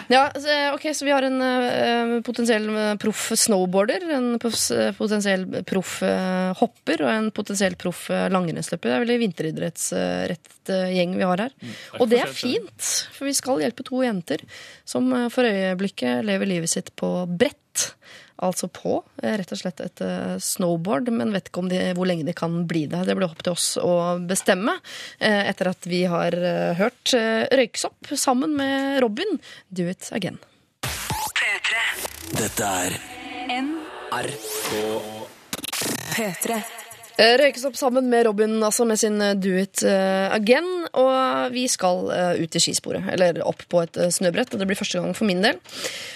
Ja, 0.08 0.22
så, 0.34 0.56
ok, 0.74 0.86
så 0.96 1.06
vi 1.06 1.12
har 1.12 1.26
en 1.26 1.42
eh, 1.44 2.14
potensiell 2.26 2.68
eh, 2.72 2.94
proff 3.00 3.28
snowboarder, 3.36 4.06
en 4.16 4.30
eh, 4.36 4.90
potensiell 4.96 5.44
proff 5.68 5.98
eh, 6.06 6.52
hopper 6.58 7.04
og 7.04 7.12
en 7.12 7.30
potensiell 7.34 7.76
proff 7.80 8.08
eh, 8.14 8.28
langrennsløper. 8.32 8.88
Det 8.88 8.96
er 8.96 9.04
veldig 9.04 9.18
vinteridrettsrett 9.24 10.72
uh, 10.72 10.88
gjeng 10.94 11.16
vi 11.18 11.28
har 11.28 11.44
her. 11.46 11.54
ikke 11.60 12.00
Og 12.02 12.10
det 12.10 12.22
er 12.24 12.32
fint, 12.32 12.90
for 13.14 13.28
vi 13.28 13.36
skal 13.36 13.62
hjelpe 13.64 13.86
to 13.86 14.02
jenter 14.04 14.44
som 14.88 15.10
eh, 15.12 15.28
for 15.32 15.48
øyeblikket 15.48 16.24
lever 16.28 16.52
livet 16.56 16.72
sitt 16.72 16.94
på 16.98 17.12
brett. 17.28 17.92
Altså 18.38 18.68
på 18.70 19.00
eh, 19.22 19.34
rett 19.40 19.50
og 19.54 19.58
slett 19.58 19.80
et 19.82 20.02
eh, 20.04 20.36
snowboard, 20.42 21.10
men 21.10 21.34
vet 21.34 21.50
ikke 21.50 21.64
om 21.64 21.70
de, 21.70 21.80
hvor 21.98 22.06
lenge 22.06 22.26
de 22.28 22.34
kan 22.36 22.60
bli 22.70 22.84
det. 22.90 23.02
Det 23.08 23.16
blir 23.18 23.26
opp 23.26 23.42
til 23.42 23.56
oss 23.56 23.72
å 23.82 24.18
bestemme, 24.30 24.76
eh, 25.18 25.48
etter 25.50 25.72
at 25.72 25.88
vi 25.90 26.04
har 26.10 26.36
hørt 26.78 27.14
Røyksopp 27.58 28.12
sammen 28.14 28.54
med 28.58 29.02
Robin, 29.02 29.40
Do 29.74 29.88
It 29.90 30.10
Again. 30.14 30.38
Dette 32.38 32.72
er 32.86 32.98
NRK 33.58 34.74
P3. 36.14 36.77
Eh, 37.18 37.34
Røyksopp 37.34 37.74
sammen 37.74 38.06
med 38.06 38.28
Robin, 38.28 38.52
altså 38.62 38.84
med 38.86 38.98
sin 39.00 39.16
eh, 39.18 39.32
Do 39.34 39.50
It 39.58 39.82
eh, 39.82 40.30
Again. 40.30 40.68
Og 41.00 41.50
vi 41.50 41.64
skal 41.70 42.06
ut 42.38 42.54
i 42.54 42.60
skisporet, 42.62 43.08
eller 43.10 43.40
opp 43.46 43.64
på 43.70 43.80
et 43.82 43.98
snøbrett. 44.14 44.52
Og 44.54 44.62
det 44.62 44.68
blir 44.70 44.78
første 44.78 45.02
gang 45.02 45.16
for 45.18 45.26
min 45.26 45.42
del. 45.42 45.58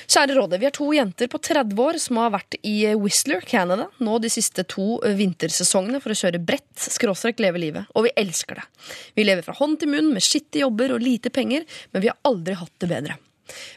Kjære 0.06 0.36
Råde, 0.38 0.60
vi 0.62 0.68
er 0.68 0.74
to 0.76 0.86
jenter 0.94 1.30
på 1.32 1.40
30 1.42 1.82
år 1.82 1.98
som 2.02 2.20
har 2.22 2.30
vært 2.36 2.58
i 2.62 2.76
Whistler, 3.00 3.42
Canada, 3.42 3.88
nå 3.98 4.20
de 4.22 4.30
siste 4.30 4.62
to 4.70 5.00
vintersesongene 5.02 5.98
for 6.04 6.14
å 6.14 6.18
kjøre 6.22 6.42
brett, 6.42 6.70
skråstrek 6.86 7.42
leve 7.42 7.64
livet. 7.64 7.90
Og 7.98 8.06
vi 8.06 8.14
elsker 8.22 8.62
det. 8.62 8.68
Vi 9.18 9.26
lever 9.26 9.46
fra 9.46 9.58
hånd 9.58 9.80
til 9.82 9.90
munn 9.96 10.14
med 10.14 10.22
skittige 10.22 10.62
jobber 10.68 10.94
og 10.94 11.02
lite 11.02 11.34
penger, 11.34 11.66
men 11.90 12.06
vi 12.06 12.12
har 12.12 12.20
aldri 12.30 12.58
hatt 12.62 12.74
det 12.78 12.92
bedre. 12.94 13.18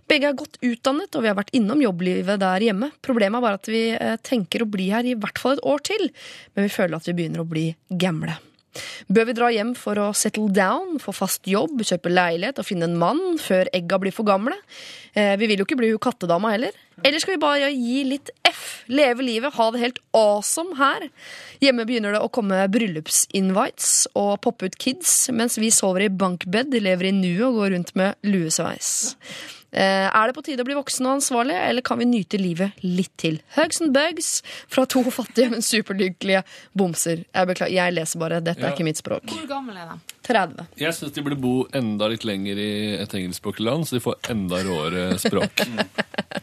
Begge 0.10 0.32
er 0.32 0.40
godt 0.40 0.60
utdannet, 0.64 1.14
og 1.16 1.26
vi 1.26 1.32
har 1.32 1.38
vært 1.38 1.54
innom 1.58 1.84
jobblivet 1.84 2.42
der 2.42 2.68
hjemme. 2.68 2.92
Problemet 3.06 3.40
er 3.40 3.48
bare 3.48 3.62
at 3.62 3.72
vi 3.72 3.86
eh, 3.94 4.18
tenker 4.26 4.66
å 4.66 4.70
bli 4.70 4.90
her 4.94 5.08
i 5.08 5.16
hvert 5.20 5.42
fall 5.42 5.58
et 5.58 5.64
år 5.66 5.86
til, 5.86 6.10
men 6.56 6.68
vi 6.68 6.76
føler 6.76 6.98
at 7.00 7.08
vi 7.10 7.18
begynner 7.18 7.46
å 7.46 7.50
bli 7.50 7.70
gamle. 7.90 8.38
Bør 9.08 9.30
vi 9.30 9.36
dra 9.38 9.50
hjem 9.54 9.74
for 9.78 10.00
å 10.02 10.10
settle 10.18 10.50
down, 10.54 10.98
få 11.02 11.14
fast 11.16 11.48
jobb, 11.50 11.80
kjøpe 11.86 12.12
leilighet 12.12 12.60
og 12.60 12.68
finne 12.68 12.90
en 12.90 12.98
mann 13.00 13.22
før 13.42 13.70
egga 13.76 14.00
blir 14.02 14.16
for 14.16 14.28
gamle? 14.28 14.58
Eh, 15.16 15.36
vi 15.40 15.48
vil 15.50 15.62
jo 15.62 15.68
ikke 15.68 15.78
bli 15.80 15.92
hun 15.94 16.02
kattedama 16.02 16.52
heller. 16.56 16.76
Eller 17.04 17.22
skal 17.22 17.36
vi 17.36 17.44
bare 17.44 17.72
gi 17.72 18.04
litt 18.08 18.32
F, 18.48 18.86
leve 18.92 19.24
livet, 19.26 19.56
ha 19.56 19.68
det 19.72 19.82
helt 19.82 20.00
awesome 20.16 20.78
her? 20.80 21.08
Hjemme 21.64 21.88
begynner 21.88 22.16
det 22.16 22.24
å 22.24 22.32
komme 22.32 22.64
bryllupsinvites 22.72 23.92
og 24.16 24.40
poppe 24.46 24.70
ut 24.70 24.80
kids, 24.80 25.14
mens 25.36 25.60
vi 25.62 25.72
sover 25.74 26.08
i 26.08 26.12
bankbed, 26.12 26.76
lever 26.76 27.12
i 27.12 27.16
nuet 27.16 27.48
og 27.50 27.62
går 27.62 27.76
rundt 27.76 27.96
med 28.00 28.20
luesveis. 28.28 28.92
Eh, 29.76 30.08
er 30.08 30.30
det 30.30 30.36
på 30.38 30.44
tide 30.46 30.64
å 30.64 30.68
bli 30.68 30.76
voksen 30.78 31.04
og 31.10 31.18
ansvarlig, 31.18 31.56
eller 31.60 31.84
kan 31.84 32.00
vi 32.00 32.06
nyte 32.08 32.40
livet 32.40 32.78
litt 32.86 33.12
til? 33.20 33.42
Hugs 33.58 33.82
and 33.84 33.92
bugs 33.96 34.30
fra 34.72 34.86
to 34.88 35.02
fattige, 35.18 35.50
men 35.52 35.60
superlykkelige 35.66 36.46
bomser. 36.80 37.26
Jeg 37.36 37.50
beklager, 37.50 37.74
jeg 37.76 37.96
leser 37.98 38.22
bare. 38.22 38.40
Dette 38.46 38.64
Ja. 38.64 38.70
er 38.70 38.78
ikke 38.78 38.88
mitt 38.88 39.02
språk. 39.02 39.26
Hvor 39.28 39.48
gammel 39.50 39.76
er 39.82 39.90
de? 39.92 39.98
30. 40.26 40.64
Jeg 40.80 40.96
syns 40.98 41.12
de 41.14 41.22
burde 41.26 41.38
bo 41.44 41.52
enda 41.76 42.08
litt 42.10 42.24
lenger 42.26 42.58
i 42.58 42.70
et 43.04 43.12
engelskspråklig 43.20 43.68
land, 43.68 43.84
så 43.86 43.98
de 44.00 44.04
får 44.06 44.16
enda 44.34 44.62
råere 44.66 45.04
språk. 45.26 45.66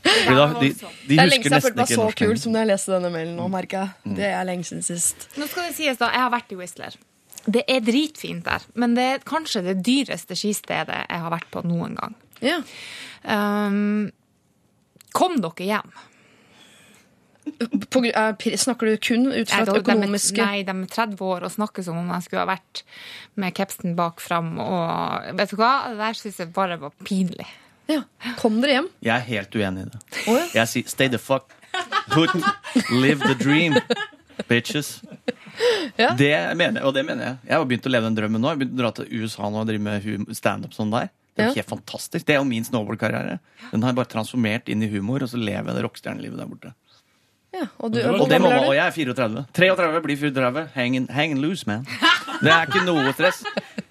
Fordi 0.02 0.36
da, 0.36 0.46
de, 0.60 0.68
de 0.68 0.84
Det 1.08 1.18
er 1.18 1.30
lenge 1.32 1.48
husker 1.48 1.48
siden 1.48 1.56
jeg 1.56 1.64
følte 1.64 1.80
meg 1.80 1.92
så 1.96 2.06
kul 2.20 2.36
som 2.42 2.52
da 2.54 2.62
jeg 2.62 2.70
leste 2.74 2.92
denne 2.94 3.10
mailen 3.14 3.32
nå, 3.40 3.48
merker 3.50 3.86
jeg. 3.86 4.16
Det 4.20 4.28
er 4.28 4.44
lenge 4.46 4.68
siden 4.68 4.84
sist. 4.86 5.26
Nå 5.40 5.48
skal 5.50 5.70
det 5.70 5.76
sies 5.80 5.98
da, 6.00 6.12
jeg 6.14 6.22
har 6.26 6.30
vært 6.36 6.52
i 6.54 6.58
Whistler. 6.60 7.00
Det 7.42 7.64
er 7.66 7.80
dritfint 7.82 8.44
der, 8.46 8.62
men 8.78 8.92
det 8.94 9.06
er 9.16 9.24
kanskje 9.26 9.64
det 9.66 9.78
dyreste 9.82 10.36
skistedet 10.38 11.00
jeg 11.08 11.24
har 11.24 11.32
vært 11.32 11.48
på 11.50 11.64
noen 11.66 11.96
gang. 11.98 12.14
Ja. 12.42 12.58
Um, 13.22 14.10
Kom 15.12 15.38
dere 15.44 15.68
hjem. 15.68 15.92
På, 17.90 18.00
er 18.06 18.36
snakker 18.56 18.86
du 18.86 19.00
kun 19.02 19.26
ut 19.32 19.50
fra 19.50 19.64
et 19.64 19.70
de 19.72 19.80
økonomiske 19.80 20.44
Nei, 20.44 20.60
de 20.62 20.70
er 20.70 20.90
30 20.92 21.24
år 21.26 21.46
og 21.48 21.50
snakker 21.50 21.82
som 21.82 21.98
om 21.98 22.12
jeg 22.14 22.28
skulle 22.28 22.44
ha 22.44 22.48
vært 22.52 22.84
med 23.42 23.54
kapsen 23.56 23.96
bak 23.98 24.22
fram. 24.22 24.54
Og 24.62 25.34
vet 25.40 25.50
du 25.50 25.58
hva? 25.58 25.72
Det 25.90 25.98
der 26.00 26.20
syns 26.20 26.38
jeg 26.44 26.52
bare 26.54 26.78
var 26.80 26.94
pinlig. 27.06 27.48
ja. 27.90 28.04
Kom 28.38 28.60
dere 28.62 28.78
hjem. 28.78 28.92
Jeg 29.02 29.14
er 29.16 29.26
helt 29.26 29.58
uenig 29.58 29.88
i 29.88 29.90
det. 29.90 30.00
Oh, 30.26 30.38
ja. 30.38 30.46
Jeg 30.62 30.72
sier 30.72 30.94
stay 30.94 31.10
the 31.12 31.20
fuck 31.20 31.50
put, 32.12 32.30
live 32.92 33.20
the 33.26 33.34
dream, 33.34 33.74
bitches. 34.48 35.02
Ja. 35.96 36.12
Det 36.18 36.56
mener 36.56 36.80
jeg, 36.80 36.86
og 36.86 36.94
det 36.94 37.04
mener 37.06 37.26
jeg. 37.26 37.40
Jeg 37.48 37.56
har 37.58 37.66
begynt 37.68 37.88
å 37.88 37.92
leve 37.92 38.08
den 38.08 38.16
drømmen 38.16 38.42
nå. 38.42 38.52
Jeg 38.52 38.62
begynte 38.62 38.78
å 38.78 38.82
dra 38.84 38.92
til 38.96 39.10
USA 39.22 39.50
nå 39.50 39.64
og 39.64 39.68
drive 39.68 39.84
med 39.84 40.36
standup 40.36 40.76
sånn 40.76 40.94
der. 40.94 41.10
Det 41.32 41.42
er 41.42 41.48
jo 41.48 41.54
Ja. 41.56 41.62
helt 41.62 41.70
fantastisk. 41.72 42.26
Det 42.26 42.34
er 42.34 42.40
jo 42.42 42.44
min 42.44 42.64
snowboardkarriere. 42.64 43.38
Den 43.72 43.82
har 43.82 43.90
jeg 43.92 43.96
bare 43.96 44.12
transformert 44.12 44.68
inn 44.68 44.82
i 44.82 44.88
humor, 44.92 45.22
og 45.22 45.28
så 45.32 45.38
lever 45.40 45.64
jeg 45.72 45.74
det 45.78 45.84
rockestjernelivet 45.84 46.36
der 46.38 46.46
borte. 46.46 46.74
Ja, 47.52 47.66
og 47.78 47.92
du, 47.92 47.98
og, 48.00 48.20
Og 48.22 48.28
det 48.30 48.38
må 48.40 48.48
man, 48.48 48.64
og 48.64 48.72
jeg 48.74 48.86
er 48.86 48.90
34. 48.90 49.46
33 49.52 50.00
blir 50.02 50.16
34. 50.16 50.68
Hang, 50.74 50.94
hang 51.12 51.34
loose, 51.38 51.66
man. 51.68 51.84
Det 52.42 52.48
er 52.50 52.64
ikke 52.66 52.80
noe 52.86 53.12
stress. 53.12 53.42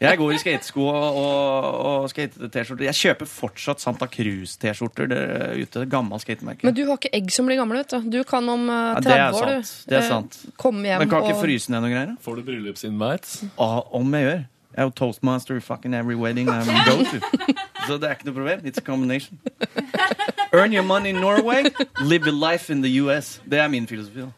Jeg 0.02 0.18
går 0.18 0.34
i 0.34 0.38
skatesko 0.42 0.82
og, 0.90 1.18
og, 1.22 1.76
og 1.86 2.08
skate-T-skjorter. 2.10 2.88
Jeg 2.90 2.98
kjøper 2.98 3.30
fortsatt 3.30 3.80
Santa 3.84 4.08
Cruz-T-skjorter 4.10 5.14
ute. 5.62 5.86
Gammel 5.92 6.20
skatemerke. 6.24 6.66
Men 6.66 6.74
du 6.74 6.82
har 6.88 6.98
ikke 6.98 7.14
egg 7.14 7.30
som 7.32 7.46
blir 7.46 7.60
gamle, 7.62 7.78
vet 7.84 7.94
du. 7.94 8.10
Du 8.18 8.24
kan 8.28 8.50
om 8.50 8.66
30 8.66 8.72
Ja, 8.72 8.96
30 8.98 9.06
det 9.06 9.14
er 9.14 9.38
år, 9.38 9.46
du. 9.46 9.76
Det 9.94 9.98
er 10.00 10.02
eh, 10.02 10.10
sant. 10.10 10.40
Komme 10.58 10.90
hjem 10.90 11.00
Men 11.06 11.10
kan 11.14 11.28
ikke 11.30 11.42
fryse 11.44 11.70
ned 11.70 11.86
noen 11.86 11.94
greier? 11.94 12.16
Får 12.26 12.42
du 12.42 12.44
bryllupsinvites? 12.50 13.36
Ah, 13.62 13.82
om 13.94 14.18
jeg 14.18 14.26
gjør. 14.26 14.42
Jeg 14.72 14.82
er 14.82 14.90
jo 14.90 14.94
toastmaster 14.96 15.56
i 15.56 15.60
fucking 15.60 15.94
every 15.94 16.16
wedding 16.16 16.50
I 16.50 16.64
go 16.90 17.04
to. 17.04 17.20
Så 17.88 17.98
det 17.98 18.10
er 18.10 18.16
ikke 18.16 18.30
noe 18.30 18.36
problem. 18.36 18.66
It's 18.66 18.78
a 18.78 18.82
combination. 18.82 19.40
Earn 20.54 20.74
your 20.74 20.84
money 20.84 21.10
in 21.10 21.22
Norway, 21.22 21.64
live 22.02 22.28
your 22.28 22.36
life 22.36 22.70
in 22.70 22.82
the 22.82 22.92
US. 23.02 23.42
Det 23.50 23.60
er 23.60 23.68
min 23.68 23.88
filosofi. 23.88 24.20
da. 24.20 24.32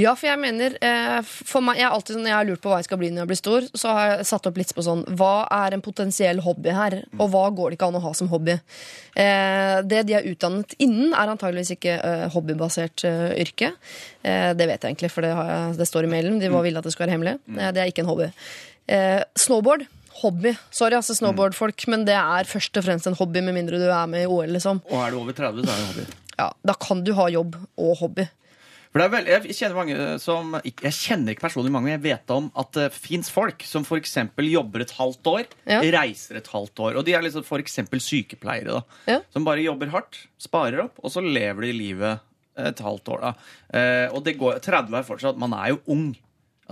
Ja, 0.00 0.14
for 0.16 0.28
jeg 0.28 0.40
mener 0.40 0.76
eh, 0.80 1.18
for 1.26 1.64
meg, 1.64 1.78
jeg, 1.78 1.86
har 1.86 1.94
alltid, 1.96 2.16
Når 2.20 2.30
jeg 2.30 2.36
har 2.36 2.48
lurt 2.48 2.62
på 2.64 2.70
hva 2.72 2.78
jeg 2.80 2.88
skal 2.88 3.00
bli 3.00 3.10
når 3.12 3.22
jeg 3.22 3.30
blir 3.32 3.40
stor, 3.40 3.66
så 3.76 3.92
har 3.92 4.08
jeg 4.08 4.28
satt 4.30 4.48
opp 4.48 4.58
litt 4.60 4.72
på 4.76 4.84
sånn 4.86 5.04
Hva 5.18 5.44
er 5.52 5.76
en 5.76 5.84
potensiell 5.84 6.40
hobby 6.44 6.72
her, 6.74 6.98
og 7.18 7.32
hva 7.34 7.44
går 7.52 7.72
det 7.72 7.78
ikke 7.78 7.90
an 7.92 8.00
å 8.00 8.04
ha 8.06 8.14
som 8.16 8.30
hobby? 8.32 8.56
Eh, 9.12 9.76
det 9.84 10.02
de 10.08 10.16
er 10.16 10.28
utdannet 10.32 10.72
innen, 10.82 11.12
er 11.12 11.34
antageligvis 11.34 11.74
ikke 11.76 11.98
eh, 12.00 12.26
hobbybasert 12.32 13.04
yrke. 13.04 13.74
Eh, 14.24 14.50
det 14.56 14.68
vet 14.70 14.80
jeg 14.80 14.94
egentlig, 14.94 15.12
for 15.12 15.26
det, 15.26 15.34
har 15.36 15.50
jeg, 15.52 15.78
det 15.82 15.88
står 15.90 16.08
i 16.08 16.12
mailen. 16.14 16.40
De 16.40 16.50
var 16.52 16.64
ville 16.64 16.80
at 16.80 16.88
det 16.88 16.94
skulle 16.94 17.10
være 17.10 17.18
hemmelig. 17.18 17.36
Det 17.76 17.82
er 17.82 17.92
ikke 17.92 18.06
en 18.06 18.12
hobby. 18.12 18.30
Eh, 18.88 19.22
snowboard. 19.38 19.86
Hobby. 20.22 20.52
Sorry, 20.70 20.94
altså 20.94 21.14
snowboardfolk, 21.16 21.86
men 21.90 22.04
det 22.06 22.14
er 22.14 22.44
først 22.46 22.76
og 22.78 22.84
fremst 22.84 23.08
en 23.08 23.16
hobby, 23.18 23.40
med 23.42 23.56
mindre 23.56 23.78
du 23.80 23.88
er 23.88 24.06
med 24.10 24.26
i 24.26 24.28
OL, 24.30 24.50
liksom. 24.54 24.82
Og 24.90 25.00
er 25.00 25.10
du 25.10 25.18
over 25.22 25.32
30, 25.34 25.64
så 25.64 25.72
er 25.72 25.80
det 25.80 25.88
hobby. 25.88 26.04
Ja, 26.38 26.50
da 26.68 26.74
kan 26.78 27.00
du 27.04 27.12
ha 27.16 27.26
jobb 27.32 27.56
og 27.80 27.96
hobby. 28.02 28.26
For 28.92 29.00
det 29.00 29.06
er 29.06 29.12
vel, 29.14 29.28
jeg 29.32 29.54
kjenner 29.56 29.78
mange 29.78 30.06
som 30.20 30.50
Jeg 30.60 30.92
kjenner 30.92 31.32
ikke 31.32 31.46
personlig 31.46 31.70
mange, 31.72 31.88
men 31.88 31.94
jeg 31.94 32.02
vet 32.04 32.32
om 32.34 32.50
at 32.60 32.74
det 32.76 32.90
fins 32.92 33.30
folk 33.32 33.64
som 33.64 33.86
f.eks. 33.88 34.18
jobber 34.36 34.84
et 34.84 34.90
halvt 34.98 35.30
år, 35.32 35.46
Ja. 35.64 35.78
reiser 35.80 36.36
et 36.36 36.50
halvt 36.52 36.76
år. 36.78 36.98
Og 37.00 37.06
de 37.06 37.14
er 37.16 37.22
liksom 37.24 37.42
f.eks. 37.42 37.80
sykepleiere, 38.04 38.68
da. 38.68 38.82
Ja. 39.08 39.20
Som 39.32 39.44
bare 39.48 39.64
jobber 39.64 39.88
hardt, 39.94 40.26
sparer 40.38 40.84
opp, 40.84 41.00
og 41.02 41.10
så 41.10 41.24
lever 41.24 41.62
de 41.62 41.72
livet 41.72 42.20
et 42.58 42.78
halvt 42.84 43.08
år, 43.08 43.20
da. 43.24 43.32
Eh, 43.72 44.08
og 44.12 44.22
det 44.28 44.36
går 44.36 44.60
30 44.60 44.92
er 44.98 45.08
fortsatt 45.08 45.38
Man 45.40 45.54
er 45.56 45.72
jo 45.72 45.80
ung. 45.88 46.10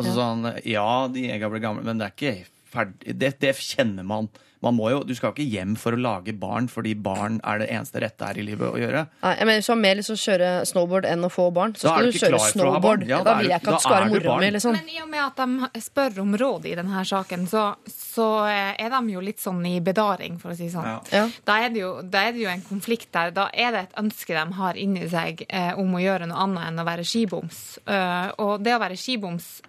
Altså 0.01 0.17
sånn 0.19 0.47
Ja, 0.67 1.07
de 1.13 1.29
egga 1.31 1.51
ble 1.53 1.61
gamle, 1.63 1.85
men 1.87 1.99
det 1.99 2.11
er 2.11 2.17
ikke 2.17 2.47
ferdig 2.71 3.19
Det, 3.19 3.35
det 3.43 3.57
kjenner 3.57 4.07
man. 4.07 4.29
Man 4.61 4.77
må 4.77 4.91
jo, 4.93 4.99
Du 5.09 5.15
skal 5.17 5.33
ikke 5.33 5.47
hjem 5.49 5.73
for 5.81 5.97
å 5.97 6.01
lage 6.01 6.35
barn 6.37 6.67
fordi 6.69 6.93
barn 7.01 7.39
er 7.49 7.63
det 7.63 7.71
eneste 7.73 8.03
rette 8.05 8.27
her 8.29 8.37
i 8.37 8.45
livet 8.45 8.69
å 8.69 8.77
gjøre. 8.77 9.07
Nei, 9.23 9.31
jeg 9.39 9.49
mener, 9.49 9.61
Hvis 9.63 9.69
du 9.71 9.73
har 9.73 9.79
mer 9.81 9.95
lyst 9.97 10.11
til 10.11 10.19
å 10.19 10.21
kjøre 10.27 10.51
snowboard 10.69 11.07
enn 11.09 11.25
å 11.25 11.31
få 11.33 11.47
barn, 11.57 11.73
så 11.73 11.89
skal 11.89 12.05
du 12.05 12.13
du 12.13 12.19
kjøre 12.21 12.41
snowboard. 12.51 13.07
Ja, 13.09 13.23
da 13.25 13.31
da 13.31 13.37
vil 13.39 13.49
du- 13.49 13.53
jeg 13.55 13.63
ikke 13.63 13.73
at 13.73 13.81
du 13.81 13.87
skal 13.87 13.97
være 13.97 14.11
mora 14.13 14.37
mi. 14.43 14.51
liksom. 14.51 14.73
Men 14.77 14.91
i 14.93 15.01
og 15.01 15.09
med 15.09 15.21
at 15.25 15.37
de 15.41 15.81
spør 15.81 16.19
om 16.21 16.37
råd 16.37 16.67
i 16.67 16.75
denne 16.75 17.05
saken, 17.09 17.47
så, 17.49 17.65
så 17.89 18.27
eh, 18.51 18.85
er 18.85 18.91
de 18.91 19.01
jo 19.15 19.21
litt 19.21 19.41
sånn 19.41 19.65
i 19.67 19.81
bedaring, 19.81 20.39
for 20.39 20.51
å 20.53 20.57
si 20.57 20.69
det 20.69 20.75
sånn. 20.75 20.85
Ja. 20.85 21.01
Ja. 21.11 21.25
Da, 21.47 21.57
er 21.65 21.71
det 21.71 21.81
jo, 21.81 22.03
da 22.03 22.27
er 22.29 22.33
det 22.33 22.45
jo 22.45 22.49
en 22.53 22.61
konflikt 22.69 23.11
der. 23.13 23.31
Da 23.33 23.49
er 23.55 23.73
det 23.73 23.81
et 23.89 23.97
ønske 23.97 24.37
de 24.37 24.53
har 24.61 24.75
inni 24.75 25.09
seg 25.09 25.47
eh, 25.49 25.73
om 25.73 25.89
å 25.97 26.05
gjøre 26.05 26.29
noe 26.29 26.37
annet 26.37 26.69
enn 26.69 26.85
å 26.85 26.85
være 26.85 27.09
skiboms. 27.09 27.79
Uh, 27.89 28.29
og 28.39 28.63
det 28.63 28.77
å 28.77 28.79
være 28.85 28.97
skiboms 29.01 29.63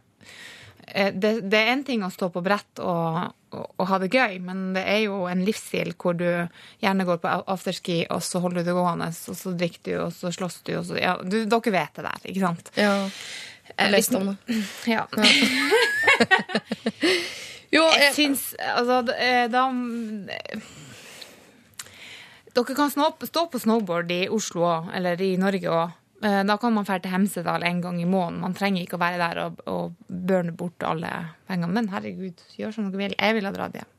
det, 0.94 1.32
det 1.52 1.60
er 1.60 1.72
en 1.72 1.84
ting 1.88 2.04
å 2.04 2.12
stå 2.12 2.30
på 2.34 2.44
brett 2.44 2.82
og, 2.84 3.32
og, 3.56 3.66
og 3.78 3.86
ha 3.90 4.00
det 4.02 4.12
gøy, 4.12 4.40
men 4.44 4.72
det 4.76 4.84
er 4.88 5.04
jo 5.06 5.24
en 5.32 5.44
livsstil 5.48 5.94
hvor 5.96 6.18
du 6.20 6.28
gjerne 6.84 7.08
går 7.08 7.22
på 7.24 7.36
afterski, 7.56 8.02
og 8.12 8.24
så 8.26 8.42
holder 8.44 8.62
du 8.62 8.72
det 8.72 8.78
gående, 8.78 9.08
og 9.12 9.38
så 9.40 9.54
drikker 9.56 9.84
du, 9.88 9.94
og 10.08 10.12
så 10.16 10.34
slåss 10.36 10.62
du, 10.68 10.74
og 10.80 10.86
så 10.90 11.00
ja, 11.00 11.16
du, 11.24 11.44
Dere 11.46 11.76
vet 11.78 11.96
det 12.00 12.08
der, 12.08 12.28
ikke 12.34 12.44
sant? 12.44 12.74
Ja. 12.80 12.96
Jeg 13.72 13.78
har 13.80 13.94
lest 13.94 14.18
om 14.18 14.34
det. 14.34 14.38
Ja. 14.90 15.06
Jo, 17.72 17.86
Jeg 17.96 18.02
jeg, 18.04 18.16
syns 18.18 18.42
Altså, 18.60 18.98
eh, 19.16 19.46
da 19.52 19.70
Dere 22.52 22.76
kan 22.76 22.92
stå 22.92 23.46
på 23.48 23.62
snowboard 23.64 24.12
i 24.12 24.26
Oslo 24.28 24.66
òg, 24.68 24.90
eller 24.98 25.22
i 25.24 25.38
Norge 25.40 25.72
òg. 25.72 25.94
Da 26.22 26.54
kan 26.62 26.76
man 26.76 26.86
dra 26.86 27.00
til 27.02 27.10
Hemsedal 27.10 27.64
en 27.66 27.80
gang 27.82 27.96
i 27.98 28.06
måneden. 28.06 28.44
Man 28.44 28.54
trenger 28.54 28.84
ikke 28.84 29.00
å 29.00 29.02
være 29.02 29.18
der 29.18 29.40
og, 29.42 29.62
og 29.66 29.96
burne 30.06 30.54
bort 30.54 30.86
alle 30.86 31.10
pengene. 31.50 31.74
Men 31.74 31.90
herregud, 31.90 32.44
gjør 32.60 32.76
som 32.76 32.92
dere 32.92 33.08
vil. 33.08 33.16
Jeg 33.18 33.38
ville 33.38 33.50
ha 33.50 33.56
dratt 33.56 33.80
hjem. 33.80 33.90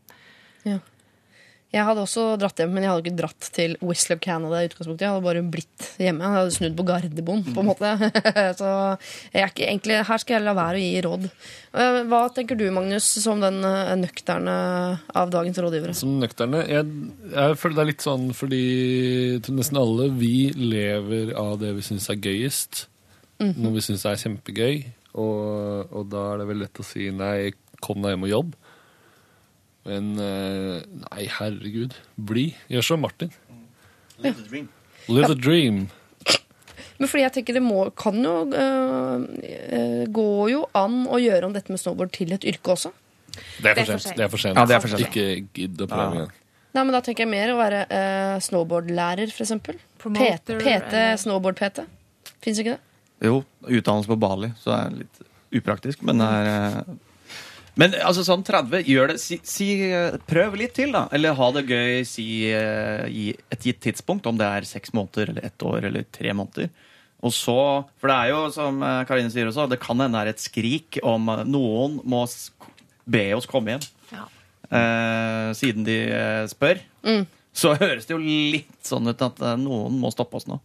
Jeg 1.72 1.84
hadde 1.88 2.02
også 2.04 2.22
dratt 2.36 2.58
hjem, 2.60 2.72
men 2.74 2.84
jeg 2.84 2.90
hadde 2.92 3.02
ikke 3.06 3.18
dratt 3.22 3.46
til 3.56 3.74
Whistler 3.80 4.18
Canada 4.20 4.58
i 4.60 4.66
utgangspunktet. 4.68 5.06
Jeg 5.06 5.14
hadde 5.14 5.24
bare 5.24 5.42
blitt 5.54 5.86
hjemme. 6.02 6.26
Jeg 6.26 6.36
hadde 6.36 6.54
snudd 6.58 6.74
på 6.76 6.84
Gardermoen, 6.90 7.42
på 7.48 7.62
en 7.62 7.68
måte. 7.70 7.92
Så 8.60 8.68
jeg 9.32 9.40
er 9.40 9.48
ikke, 9.48 9.64
egentlig, 9.70 9.96
her 10.08 10.20
skal 10.20 10.36
jeg 10.36 10.44
la 10.44 10.54
være 10.58 10.76
å 10.76 10.82
gi 10.84 11.00
råd. 11.06 11.24
Eh, 11.72 11.98
Hva 12.12 12.20
tenker 12.36 12.60
du, 12.60 12.66
Magnus, 12.76 13.08
som 13.24 13.40
den 13.40 13.62
eh, 13.64 13.94
nøkterne 14.02 14.56
av 15.16 15.32
dagens 15.32 15.62
rådgivere? 15.64 15.96
Som 15.96 16.18
nøkterne 16.20 16.60
jeg, 16.68 16.86
jeg 17.32 17.58
føler 17.62 17.78
det 17.78 17.84
er 17.86 17.90
litt 17.94 18.04
sånn 18.04 18.28
fordi 18.36 18.62
til 19.46 19.56
nesten 19.56 19.80
alle 19.80 20.10
vi 20.12 20.34
lever 20.52 21.32
av 21.40 21.56
det 21.62 21.72
vi 21.78 21.86
syns 21.88 22.10
er 22.12 22.20
gøyest. 22.20 22.86
Noe 23.42 23.72
vi 23.74 23.82
syns 23.82 24.04
er 24.06 24.20
kjempegøy. 24.20 24.82
Og, 25.18 25.88
og 25.92 26.04
da 26.12 26.28
er 26.34 26.42
det 26.42 26.50
vel 26.52 26.60
lett 26.62 26.78
å 26.80 26.84
si 26.86 27.08
nei, 27.12 27.50
kom 27.84 28.04
deg 28.04 28.14
hjem 28.14 28.28
og 28.28 28.30
jobb. 28.36 28.52
Men 29.88 30.12
eh, 30.22 30.84
nei, 31.06 31.24
herregud. 31.38 31.96
Bli. 32.16 32.52
Gjør 32.70 32.86
som 32.92 33.02
Martin. 33.02 33.32
Live 34.22 34.36
the 34.38 34.46
dream. 34.46 34.68
Live 35.08 35.30
the 35.32 35.38
dream. 35.38 35.86
Men 37.00 37.10
fordi 37.10 37.24
jeg 37.24 37.34
tenker 37.34 37.56
det 37.56 37.62
må, 37.64 37.80
kan 37.98 38.18
jo 38.22 38.34
øh, 38.54 40.02
Gå 40.14 40.26
jo 40.52 40.60
an 40.78 41.00
å 41.10 41.18
gjøre 41.18 41.48
om 41.48 41.56
dette 41.56 41.72
med 41.74 41.80
snowboard 41.82 42.12
til 42.14 42.30
et 42.36 42.46
yrke 42.46 42.76
også. 42.76 42.92
Det 43.32 43.72
er 43.72 43.80
for 43.80 43.96
sent. 43.96 44.14
Det 44.18 44.26
er 44.26 44.30
for 44.30 44.44
sent. 44.44 44.60
Ja, 44.60 44.66
det 44.68 44.76
er 44.76 44.84
for 44.84 44.92
sent. 44.92 45.02
Ikke 45.08 45.26
gidd 45.56 45.82
å 45.82 45.88
prøve 45.90 46.20
igjen. 46.20 46.38
Nei, 46.72 46.84
men 46.86 46.94
Da 46.94 47.02
tenker 47.04 47.26
jeg 47.26 47.32
mer 47.32 47.52
å 47.52 47.58
være 47.58 47.82
uh, 47.90 48.36
snowboardlærer, 48.44 49.32
eksempel. 49.44 49.80
PT, 50.00 50.56
PT 50.62 51.02
snowboard-PT. 51.24 51.84
Fins 52.44 52.60
ikke 52.62 52.76
det? 52.76 52.80
Jo, 53.22 53.42
utdannelse 53.68 54.10
på 54.10 54.18
Bali, 54.18 54.50
så 54.62 54.72
er 54.76 54.92
det 54.94 55.04
litt 55.04 55.20
upraktisk, 55.60 56.00
men 56.08 56.22
det 56.22 56.26
er 56.26 56.48
eh, 56.50 56.94
Men 57.80 57.94
altså 58.04 58.24
sånn 58.26 58.42
30, 58.44 58.84
gjør 58.84 59.14
det 59.14 59.18
si, 59.22 59.38
si, 59.48 59.68
eh, 59.86 60.18
Prøv 60.28 60.56
litt 60.60 60.74
til, 60.76 60.92
da. 60.92 61.06
Eller 61.14 61.36
ha 61.38 61.48
det 61.56 61.64
gøy 61.70 62.02
si, 62.08 62.26
eh, 62.52 63.06
i 63.08 63.30
et 63.52 63.68
gitt 63.68 63.80
tidspunkt, 63.86 64.28
om 64.28 64.36
det 64.40 64.48
er 64.48 64.68
seks 64.68 64.92
måneder 64.92 65.32
eller 65.32 65.48
ett 65.48 65.64
år 65.64 65.88
eller 65.88 66.04
tre 66.12 66.34
måneder. 66.36 66.68
Og 67.22 67.32
så, 67.32 67.56
For 68.02 68.10
det 68.10 68.18
er 68.18 68.32
jo, 68.34 68.42
som 68.52 68.82
eh, 68.84 69.04
Karine 69.08 69.32
sier 69.32 69.48
også, 69.48 69.68
det 69.70 69.80
kan 69.80 70.00
hende 70.02 70.18
det 70.18 70.34
er 70.34 70.34
et 70.34 70.44
skrik 70.44 71.00
om 71.06 71.32
noen 71.48 72.00
må 72.04 72.26
be 73.08 73.24
oss 73.38 73.48
komme 73.48 73.76
hjem. 73.76 73.88
Ja. 74.12 74.28
Eh, 74.68 75.48
siden 75.56 75.88
de 75.88 75.98
spør. 76.52 76.82
Så 77.56 77.72
høres 77.80 78.08
det 78.08 78.12
jo 78.16 78.20
litt 78.20 78.84
sånn 78.84 79.08
ut 79.08 79.24
at 79.24 79.40
noen 79.60 79.96
må 80.02 80.12
stoppe 80.12 80.36
oss 80.36 80.48
nå. 80.50 80.60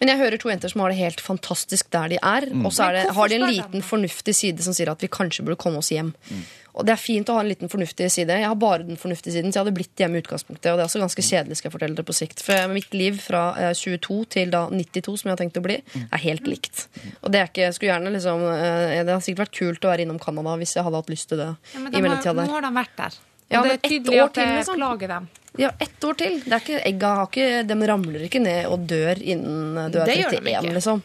Men 0.00 0.08
jeg 0.14 0.18
hører 0.22 0.38
to 0.40 0.48
jenter 0.48 0.72
som 0.72 0.80
har 0.80 0.90
det 0.94 0.96
helt 0.98 1.20
fantastisk 1.20 1.90
der 1.92 2.08
de 2.14 2.16
er. 2.24 2.46
Mm. 2.48 2.64
Og 2.64 2.72
så 2.72 2.86
er 2.88 2.92
det, 2.96 3.02
har 3.16 3.28
de 3.28 3.36
en 3.36 3.50
liten 3.50 3.82
fornuftig 3.84 4.32
side 4.34 4.64
som 4.64 4.72
sier 4.76 4.88
at 4.88 5.02
vi 5.04 5.10
kanskje 5.12 5.44
burde 5.44 5.58
komme 5.60 5.82
oss 5.82 5.90
hjem. 5.92 6.14
Mm. 6.30 6.40
Og 6.80 6.86
det 6.86 6.92
er 6.94 7.00
fint 7.02 7.28
å 7.28 7.34
ha 7.34 7.40
en 7.42 7.48
liten 7.50 7.68
fornuftig 7.68 8.06
side. 8.14 8.30
Jeg 8.40 8.46
har 8.48 8.54
bare 8.56 8.84
den 8.86 8.96
fornuftige 8.96 9.34
siden, 9.34 9.50
så 9.52 9.58
jeg 9.58 9.64
hadde 9.66 9.74
blitt 9.76 10.00
hjemme 10.00 10.16
i 10.16 10.22
utgangspunktet. 10.22 10.70
Og 10.70 10.78
det 10.78 10.84
er 10.84 10.88
også 10.88 11.02
ganske 11.02 11.24
kjedelig, 11.26 11.58
skal 11.58 11.68
jeg 11.68 11.74
fortelle 11.74 11.98
dere 11.98 12.06
på 12.08 12.14
sikt. 12.16 12.40
For 12.46 12.70
mitt 12.72 12.94
liv 12.96 13.18
fra 13.20 13.42
eh, 13.58 13.72
22 13.76 14.20
til 14.36 14.52
da 14.54 14.62
92, 14.70 15.16
som 15.20 15.28
jeg 15.28 15.34
har 15.36 15.40
tenkt 15.42 15.58
å 15.60 15.64
bli, 15.66 15.80
Mm. 15.90 16.06
er 16.14 16.22
helt 16.22 16.46
likt. 16.46 16.86
Og 17.24 17.32
det 17.34 17.40
er 17.40 17.48
ikke, 17.50 17.72
skulle 17.74 17.90
gjerne 17.92 18.12
liksom 18.14 18.44
eh, 18.46 19.02
Det 19.04 19.10
har 19.12 19.20
sikkert 19.26 19.42
vært 19.48 19.58
kult 19.58 19.84
å 19.84 19.90
være 19.90 20.04
innom 20.06 20.20
Canada 20.22 20.54
hvis 20.62 20.76
jeg 20.78 20.86
hadde 20.86 21.00
hatt 21.02 21.10
lyst 21.10 21.28
til 21.28 21.42
det. 21.42 21.48
Ja, 21.74 21.80
men 21.82 21.92
i 21.94 22.00
mellomtida 22.06 22.32
nå 22.38 22.44
der. 22.46 22.52
har 22.54 22.62
de 22.62 22.70
vært 22.78 22.96
der. 22.96 23.18
Ja, 23.50 23.62
det 23.64 23.70
er 23.70 23.78
ett 23.78 23.88
tydelig 23.88 24.18
år 24.20 24.28
at 24.28 24.36
det 24.38 24.48
liksom. 24.60 24.76
plager 24.78 25.10
dem. 25.10 25.28
Ja, 25.58 25.70
ett 25.82 26.04
år 26.06 26.18
til. 26.20 26.36
Det 26.44 26.52
er 26.54 26.62
ikke, 26.62 26.82
egga 26.86 27.14
har 27.18 27.30
ikke, 27.30 27.48
de 27.66 27.88
ramler 27.90 28.26
ikke 28.28 28.42
ned 28.42 28.68
og 28.70 28.84
dør 28.90 29.18
innen 29.18 29.90
du 29.90 29.98
er 29.98 30.12
Det 30.12 30.20
gjør 30.20 30.36
de 30.36 30.42
31, 30.44 30.74
liksom. 30.78 31.02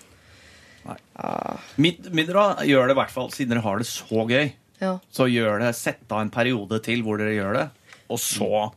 Mitt, 1.81 2.11
mitt 2.13 2.29
råd 2.29 2.61
gjør 2.69 2.85
det 2.85 2.93
i 2.93 2.99
hvert 2.99 3.13
fall, 3.15 3.31
siden 3.33 3.55
dere 3.55 3.65
har 3.65 3.81
det 3.81 3.87
så 3.89 4.27
gøy. 4.29 4.51
Ja. 4.83 4.91
Så 5.09 5.25
gjør 5.31 5.63
det, 5.63 5.71
sett 5.79 6.05
av 6.11 6.21
en 6.21 6.33
periode 6.33 6.77
til 6.85 7.01
hvor 7.05 7.17
dere 7.17 7.33
gjør 7.33 7.57
det, 7.57 7.65
og 8.11 8.21
så 8.21 8.67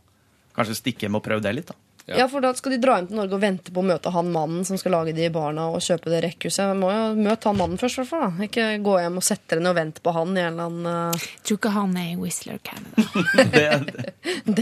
kanskje 0.57 0.79
stikke 0.79 1.07
hjem 1.07 1.19
og 1.21 1.25
prøve 1.27 1.45
det 1.45 1.53
litt. 1.59 1.73
da. 1.75 1.77
Ja, 2.17 2.25
for 2.33 2.41
da 2.41 2.55
skal 2.57 2.73
de 2.73 2.79
dra 2.81 2.95
hjem 2.97 3.09
til 3.11 3.19
Norge 3.19 3.37
og 3.37 3.43
vente 3.43 3.73
på 3.75 3.83
å 3.83 3.87
møte 3.89 4.13
han 4.15 4.31
mannen 4.33 4.65
som 4.65 4.79
skal 4.81 4.95
lage 4.97 5.13
de 5.17 5.27
barna 5.35 5.67
og 5.75 5.83
kjøpe 5.85 6.09
det 6.13 6.23
rekkhuset. 6.25 6.73
Må 6.79 6.89
jo 6.95 7.03
møte 7.19 7.51
han 7.51 7.59
mannen 7.59 7.81
først, 7.81 7.99
i 7.99 8.01
hvert 8.01 8.11
fall. 8.15 8.25
da. 8.39 8.47
Ikke 8.49 8.69
gå 8.87 8.95
hjem 9.03 9.19
og 9.21 9.27
sette 9.27 9.51
dere 9.53 9.65
ned 9.67 9.73
og 9.75 9.77
vente 9.81 10.05
på 10.05 10.15
han 10.17 10.33
i 10.33 10.41
en 10.41 10.49
eller 10.55 10.71
annen 10.71 10.89
uh... 10.89 11.27
Jeg 11.29 11.45
tror 11.51 11.61
ikke 11.61 11.75
han 11.77 11.99
er 12.01 12.09
i 12.15 12.17
Whistler 12.23 12.63
Canada. 12.65 13.05
Det, 13.59 13.67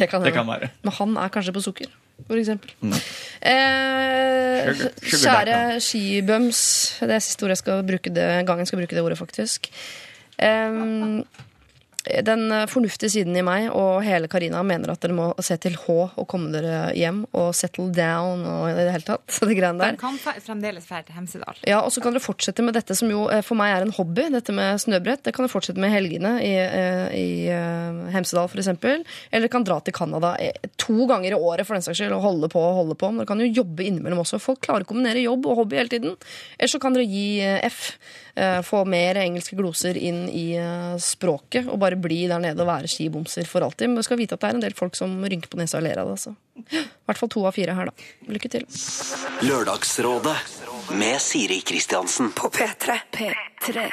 Det 0.00 0.10
kan, 0.10 0.26
det 0.26 0.34
kan 0.34 0.48
være. 0.50 0.72
Men 0.82 0.96
han 0.98 1.16
er 1.22 1.30
kanskje 1.36 1.54
på 1.54 1.62
sukker, 1.64 1.92
for 2.26 2.40
eksempel. 2.40 2.72
Mm. 2.82 2.96
Eh, 2.96 4.70
Sugar- 4.74 4.92
sugar 5.06 5.46
kjære 5.46 5.80
skibøms. 5.86 6.60
det 7.06 7.14
er 7.18 7.24
siste 7.24 7.46
ordet 7.46 7.56
jeg 7.58 7.62
skal 7.62 7.82
bruke 7.86 8.12
det, 8.14 8.26
gangen 8.48 8.64
jeg 8.64 8.72
skal 8.72 8.80
bruke 8.82 8.96
det 8.98 9.04
ordet, 9.06 9.18
faktisk. 9.20 9.70
Em, 10.42 11.22
den 12.06 12.52
eh, 12.52 12.66
fornuftige 12.70 13.10
siden 13.10 13.36
i 13.36 13.42
meg 13.44 13.68
og 13.74 14.04
hele 14.06 14.28
Karina 14.30 14.62
mener 14.66 14.92
at 14.92 15.02
dere 15.02 15.16
må 15.16 15.28
se 15.42 15.56
til 15.62 15.76
H 15.80 15.94
og 16.06 16.26
komme 16.30 16.52
dere 16.54 16.92
hjem 16.96 17.24
og 17.36 17.50
settle 17.56 17.88
down 17.94 18.44
og 18.46 18.68
i 18.70 18.74
det 18.78 18.92
hele 18.94 19.06
tatt. 19.06 19.24
Så 19.36 19.48
greiene 19.48 19.80
der. 19.80 19.96
Den 19.96 20.00
kan 20.00 20.18
fremdeles 20.44 20.86
dra 20.88 21.02
til 21.06 21.16
Hemsedal. 21.18 21.60
Ja, 21.66 21.80
og 21.82 21.92
så 21.94 22.02
kan 22.04 22.14
dere 22.14 22.24
fortsette 22.24 22.64
med 22.64 22.76
dette 22.78 22.96
som 22.98 23.10
jo 23.10 23.26
eh, 23.32 23.42
for 23.46 23.58
meg 23.58 23.74
er 23.74 23.86
en 23.86 23.94
hobby, 23.96 24.28
dette 24.32 24.54
med 24.54 24.80
snøbrett. 24.82 25.24
Det 25.26 25.34
kan 25.36 25.46
dere 25.46 25.54
fortsette 25.54 25.82
med 25.82 25.92
i 25.92 25.96
helgene 25.96 26.34
i, 26.44 26.52
eh, 26.62 27.16
i 27.16 28.10
Hemsedal 28.14 28.50
f.eks. 28.50 28.70
Eller 28.70 29.46
dere 29.46 29.52
kan 29.52 29.66
dra 29.66 29.80
til 29.82 29.96
Canada 29.96 30.34
to 30.80 31.08
ganger 31.10 31.34
i 31.34 31.40
året 31.40 31.66
for 31.66 31.76
den 31.76 31.84
saks 31.84 32.00
skyld 32.00 32.14
og 32.16 32.24
holde 32.24 32.50
på 32.52 32.62
og 32.62 32.82
holde 32.82 32.98
på. 32.98 33.10
Men 33.10 33.22
dere 33.22 33.32
kan 33.32 33.42
jo 33.42 33.50
jobbe 33.62 33.86
innimellom 33.86 34.22
også. 34.22 34.40
Folk 34.42 34.62
klarer 34.66 34.86
å 34.86 34.90
kombinere 34.90 35.24
jobb 35.24 35.48
og 35.50 35.64
hobby 35.64 35.80
hele 35.80 35.92
tiden. 35.92 36.14
Eller 36.58 36.72
så 36.72 36.82
kan 36.82 36.96
dere 36.96 37.08
gi 37.10 37.26
F. 37.66 37.96
eh, 38.36 38.60
Få 38.66 38.84
mer 38.88 39.18
engelske 39.20 39.56
gloser 39.58 39.98
inn 39.98 40.26
i 40.28 40.46
eh, 40.60 40.96
språket 41.02 41.68
og 41.70 41.80
bare 41.82 41.98
bli 42.00 42.24
der 42.30 42.42
nede 42.42 42.62
og 42.62 42.70
være 42.70 42.90
skibomser 42.90 43.48
for 43.48 43.66
alltid. 43.66 43.90
Men 43.90 44.00
du 44.00 44.06
skal 44.06 44.20
vite 44.20 44.36
at 44.36 44.44
det 44.44 44.50
er 44.50 44.58
en 44.58 44.66
del 44.66 44.76
folk 44.78 44.98
som 44.98 45.16
rynker 45.24 45.52
på 45.52 45.60
nesa 45.60 45.80
og 45.80 45.86
ler 45.88 46.02
av 46.02 46.10
det. 46.10 46.18
Altså. 46.18 46.36
I 46.72 46.84
hvert 47.08 47.20
fall 47.20 47.32
to 47.32 47.44
av 47.48 47.56
fire 47.56 47.76
her, 47.76 47.90
da. 47.90 48.10
Lykke 48.32 48.52
til. 48.52 48.66
Lørdagsrådet 49.46 50.36
med 50.96 51.20
Siri 51.22 51.60
Kristiansen. 51.66 52.32
På 52.36 52.50
P3. 52.54 53.00
P3. 53.12 53.88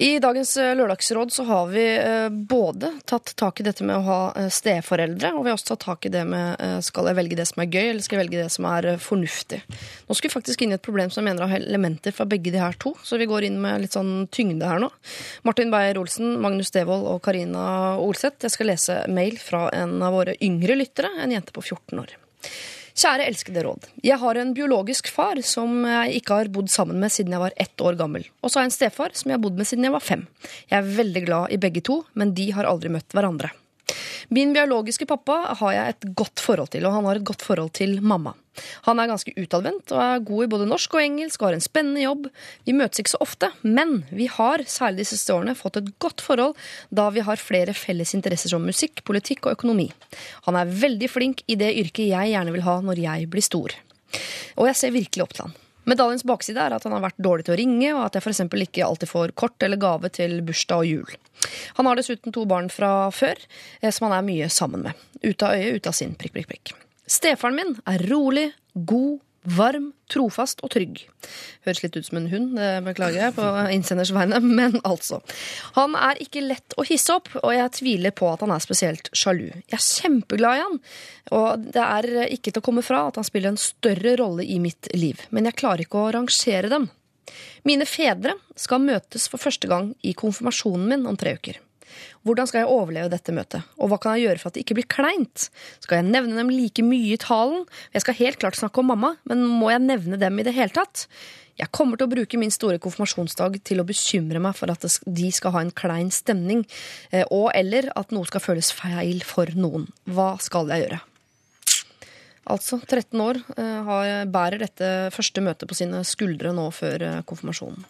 I 0.00 0.20
dagens 0.22 0.56
eh, 0.56 0.76
lørdagsråd 0.78 1.32
så 1.32 1.42
har 1.44 1.66
vi 1.66 1.82
eh, 1.98 2.28
både 2.30 2.92
tatt 3.04 3.32
tak 3.36 3.58
i 3.58 3.64
dette 3.66 3.82
med 3.82 3.96
å 3.98 4.04
ha 4.06 4.18
eh, 4.38 4.46
steforeldre, 4.46 5.32
og 5.34 5.42
vi 5.42 5.50
har 5.50 5.58
også 5.58 5.72
tatt 5.72 5.82
tak 5.88 6.06
i 6.06 6.12
det 6.14 6.22
med 6.22 6.62
skal 6.86 7.08
jeg 7.10 7.18
velge 7.18 7.38
det 7.40 7.48
som 7.50 7.64
er 7.64 7.66
gøy, 7.66 7.88
eller 7.88 8.06
skal 8.06 8.18
jeg 8.18 8.22
velge 8.22 8.44
det 8.44 8.52
som 8.54 8.68
er 8.70 8.86
fornuftig. 9.02 9.58
Nå 10.06 10.14
skal 10.14 10.30
vi 10.30 10.36
faktisk 10.36 10.62
inn 10.62 10.70
i 10.70 10.78
et 10.78 10.86
problem 10.86 11.10
som 11.10 11.24
jeg 11.26 11.32
mener 11.32 11.50
har 11.50 11.66
elementer 11.66 12.14
fra 12.14 12.28
begge 12.30 12.54
de 12.54 12.62
her 12.62 12.78
to, 12.78 12.94
så 13.02 13.18
vi 13.18 13.26
går 13.26 13.48
inn 13.48 13.58
med 13.64 13.82
litt 13.82 13.98
sånn 13.98 14.28
tyngde 14.30 14.70
her 14.70 14.78
nå. 14.86 14.92
Martin 15.48 15.74
Beyer-Olsen, 15.74 16.36
Magnus 16.46 16.70
Devold 16.78 17.10
og 17.10 17.18
Karina 17.26 17.66
Olseth. 17.98 18.46
Jeg 18.46 18.54
skal 18.54 18.70
lese 18.70 19.02
mail 19.10 19.42
fra 19.42 19.66
en 19.74 19.98
av 19.98 20.14
våre 20.14 20.38
yngre 20.38 20.78
lyttere, 20.78 21.10
en 21.18 21.34
jente 21.34 21.50
på 21.50 21.66
14 21.72 22.06
år. 22.06 22.18
Kjære 22.98 23.28
elskede 23.30 23.62
råd. 23.62 23.84
Jeg 24.02 24.18
har 24.18 24.38
en 24.40 24.48
biologisk 24.56 25.06
far 25.14 25.38
som 25.46 25.84
jeg 25.86 26.18
ikke 26.18 26.34
har 26.40 26.48
bodd 26.50 26.70
sammen 26.72 26.98
med 26.98 27.12
siden 27.14 27.36
jeg 27.36 27.42
var 27.44 27.54
ett 27.54 27.84
år 27.84 27.94
gammel. 28.00 28.24
Og 28.42 28.50
så 28.50 28.58
har 28.58 28.66
jeg 28.66 28.72
en 28.72 28.74
stefar 28.74 29.14
som 29.14 29.30
jeg 29.30 29.38
har 29.38 29.44
bodd 29.44 29.60
med 29.60 29.68
siden 29.70 29.86
jeg 29.86 29.94
var 29.94 30.02
fem. 30.02 30.24
Jeg 30.66 30.80
er 30.80 30.90
veldig 30.96 31.22
glad 31.28 31.54
i 31.54 31.60
begge 31.62 31.84
to, 31.86 32.00
men 32.18 32.34
de 32.34 32.48
har 32.56 32.66
aldri 32.66 32.90
møtt 32.90 33.14
hverandre. 33.14 33.52
Min 34.34 34.50
biologiske 34.52 35.06
pappa 35.08 35.54
har 35.60 35.76
jeg 35.76 35.94
et 35.94 36.08
godt 36.18 36.42
forhold 36.42 36.72
til, 36.74 36.88
og 36.88 36.98
han 36.98 37.06
har 37.06 37.20
et 37.20 37.28
godt 37.30 37.44
forhold 37.46 37.70
til 37.78 38.00
mamma. 38.02 38.34
Han 38.88 39.00
er 39.00 39.10
ganske 39.10 39.34
utadvendt 39.36 39.92
og 39.94 40.02
er 40.02 40.24
god 40.28 40.44
i 40.44 40.50
både 40.54 40.68
norsk 40.70 40.96
og 40.96 41.02
engelsk 41.02 41.42
og 41.42 41.50
har 41.50 41.58
en 41.58 41.64
spennende 41.64 42.04
jobb. 42.04 42.28
Vi 42.68 42.76
møtes 42.76 43.02
ikke 43.02 43.14
så 43.14 43.22
ofte, 43.24 43.52
men 43.62 44.02
vi 44.10 44.28
har, 44.32 44.64
særlig 44.68 45.04
de 45.04 45.10
siste 45.12 45.34
årene, 45.34 45.56
fått 45.58 45.80
et 45.80 45.92
godt 46.02 46.24
forhold 46.24 46.56
da 46.94 47.08
vi 47.14 47.24
har 47.26 47.42
flere 47.42 47.76
felles 47.76 48.14
interesser 48.16 48.54
som 48.54 48.66
musikk, 48.66 49.04
politikk 49.08 49.46
og 49.46 49.58
økonomi. 49.58 49.90
Han 50.48 50.58
er 50.58 50.74
veldig 50.84 51.12
flink 51.12 51.44
i 51.46 51.58
det 51.60 51.74
yrket 51.80 52.10
jeg 52.10 52.34
gjerne 52.34 52.54
vil 52.54 52.66
ha 52.66 52.80
når 52.84 53.04
jeg 53.04 53.30
blir 53.32 53.44
stor. 53.44 53.74
Og 54.58 54.68
jeg 54.70 54.78
ser 54.78 54.94
virkelig 54.94 55.24
opp 55.24 55.34
til 55.36 55.48
han. 55.48 55.56
Medaljens 55.88 56.24
bakside 56.28 56.60
er 56.60 56.74
at 56.76 56.84
han 56.84 56.92
har 56.92 57.04
vært 57.06 57.20
dårlig 57.24 57.46
til 57.46 57.54
å 57.54 57.58
ringe, 57.58 57.92
og 57.94 58.02
at 58.04 58.18
jeg 58.18 58.26
f.eks. 58.26 58.42
ikke 58.66 58.84
alltid 58.84 59.08
får 59.08 59.32
kort 59.40 59.64
eller 59.64 59.80
gave 59.80 60.10
til 60.12 60.40
bursdag 60.44 60.84
og 60.84 60.90
jul. 60.90 61.14
Han 61.78 61.88
har 61.88 61.96
dessuten 61.96 62.34
to 62.34 62.44
barn 62.50 62.68
fra 62.72 63.08
før, 63.14 63.40
eh, 63.80 63.92
som 63.94 64.08
han 64.08 64.18
er 64.18 64.26
mye 64.26 64.50
sammen 64.52 64.84
med. 64.84 65.06
Ute 65.22 65.48
av 65.48 65.56
øyet, 65.56 65.80
ute 65.80 65.92
av 65.92 65.96
sinn. 65.96 66.12
Prikk, 66.18 66.36
prikk, 66.36 66.50
prikk. 66.52 66.87
Stefaren 67.08 67.56
min 67.56 67.74
er 67.88 68.04
rolig, 68.10 68.50
god, 68.74 69.18
varm, 69.48 69.92
trofast 70.12 70.60
og 70.64 70.72
trygg. 70.74 71.04
Høres 71.64 71.80
litt 71.82 71.96
ut 71.96 72.06
som 72.06 72.18
en 72.20 72.28
hund, 72.28 72.50
det 72.58 72.82
beklager 72.84 73.22
jeg 73.22 73.34
på 73.36 73.46
innsenders 73.72 74.12
vegne, 74.12 74.40
men 74.60 74.76
altså. 74.88 75.20
Han 75.78 75.96
er 75.96 76.20
ikke 76.22 76.44
lett 76.44 76.76
å 76.76 76.84
hisse 76.88 77.14
opp, 77.16 77.30
og 77.40 77.54
jeg 77.54 77.74
tviler 77.78 78.14
på 78.16 78.28
at 78.32 78.44
han 78.44 78.52
er 78.54 78.64
spesielt 78.64 79.10
sjalu. 79.16 79.46
Jeg 79.68 79.78
er 79.78 79.86
kjempeglad 79.86 80.58
i 80.58 80.64
han, 80.66 80.78
og 81.38 81.68
det 81.76 81.86
er 81.86 82.10
ikke 82.28 82.52
til 82.52 82.62
å 82.62 82.66
komme 82.68 82.84
fra 82.84 83.06
at 83.08 83.20
han 83.20 83.26
spiller 83.26 83.54
en 83.54 83.62
større 83.62 84.16
rolle 84.20 84.44
i 84.44 84.60
mitt 84.62 84.90
liv, 84.96 85.24
men 85.30 85.48
jeg 85.48 85.60
klarer 85.62 85.86
ikke 85.86 86.02
å 86.02 86.12
rangere 86.18 86.72
dem. 86.72 86.90
Mine 87.68 87.84
fedre 87.88 88.36
skal 88.56 88.84
møtes 88.84 89.26
for 89.28 89.40
første 89.40 89.68
gang 89.70 89.92
i 90.06 90.14
konfirmasjonen 90.16 90.88
min 90.88 91.08
om 91.08 91.16
tre 91.20 91.36
uker. 91.36 91.58
Hvordan 92.26 92.50
skal 92.50 92.62
jeg 92.62 92.70
overleve 92.72 93.12
dette 93.12 93.34
møtet, 93.34 93.66
og 93.78 93.92
hva 93.92 93.98
kan 94.02 94.16
jeg 94.16 94.28
gjøre 94.28 94.42
for 94.42 94.50
at 94.50 94.58
det 94.58 94.64
ikke 94.64 94.78
blir 94.80 94.88
kleint? 94.90 95.48
Skal 95.84 96.00
jeg 96.00 96.08
nevne 96.10 96.38
dem 96.38 96.52
like 96.52 96.84
mye 96.84 97.16
i 97.16 97.20
talen? 97.20 97.66
Jeg 97.94 98.04
skal 98.04 98.18
helt 98.20 98.40
klart 98.42 98.58
snakke 98.60 98.82
om 98.82 98.90
mamma, 98.92 99.14
men 99.28 99.44
må 99.46 99.72
jeg 99.72 99.84
nevne 99.86 100.20
dem 100.20 100.40
i 100.40 100.46
det 100.46 100.56
hele 100.56 100.74
tatt? 100.74 101.08
Jeg 101.58 101.72
kommer 101.74 101.98
til 101.98 102.06
å 102.06 102.12
bruke 102.12 102.38
min 102.38 102.52
store 102.54 102.78
konfirmasjonsdag 102.82 103.58
til 103.66 103.82
å 103.82 103.86
bekymre 103.86 104.38
meg 104.42 104.54
for 104.54 104.70
at 104.70 104.84
de 104.86 105.30
skal 105.34 105.56
ha 105.56 105.64
en 105.64 105.74
klein 105.74 106.12
stemning, 106.14 106.62
eh, 107.10 107.26
og 107.34 107.50
eller 107.58 107.90
at 107.98 108.14
noe 108.14 108.28
skal 108.30 108.44
føles 108.44 108.70
feil 108.70 109.24
for 109.26 109.50
noen. 109.58 109.88
Hva 110.06 110.36
skal 110.42 110.70
jeg 110.70 110.86
gjøre? 110.86 111.00
Altså, 112.48 112.78
13 112.80 113.20
år 113.20 113.40
eh, 113.58 114.22
bærer 114.30 114.62
dette 114.62 114.92
første 115.12 115.42
møtet 115.44 115.68
på 115.68 115.76
sine 115.76 116.00
skuldre 116.06 116.54
nå 116.56 116.68
før 116.72 117.04
eh, 117.04 117.18
konfirmasjonen. 117.28 117.82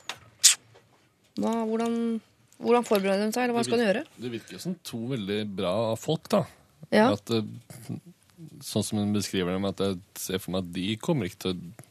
Hva, 1.39 1.53
hvordan, 1.69 1.95
hvordan 2.59 2.87
forbereder 2.87 3.27
de 3.27 3.35
seg, 3.35 3.45
eller 3.47 3.57
hva 3.57 3.65
skal 3.67 3.81
de 3.81 3.89
gjøre? 3.89 4.05
Det 4.19 4.31
virker 4.33 4.63
som 4.63 4.77
to 4.87 5.01
veldig 5.15 5.41
bra 5.59 5.75
folk, 6.01 6.29
da. 6.33 6.43
Ja. 6.95 7.11
At, 7.15 7.31
eh, 7.31 7.99
sånn 8.65 8.87
som 8.87 9.01
hun 9.01 9.15
beskriver 9.15 9.55
dem, 9.55 9.67
at 9.69 9.83
jeg 9.83 9.99
ser 10.19 10.43
for 10.43 10.55
meg 10.55 10.67
at 10.67 10.75
de 10.75 10.89
kommer 11.03 11.29
ikke 11.29 11.43
til 11.47 11.55
å 11.55 11.87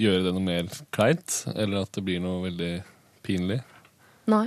gjøre 0.00 0.24
det 0.26 0.32
noe 0.36 0.44
mer 0.44 0.70
kleint, 0.94 1.42
eller 1.54 1.84
at 1.84 1.92
det 1.96 2.04
blir 2.06 2.22
noe 2.24 2.44
veldig 2.46 2.72
pinlig. 3.26 3.60
Nei. 4.30 4.46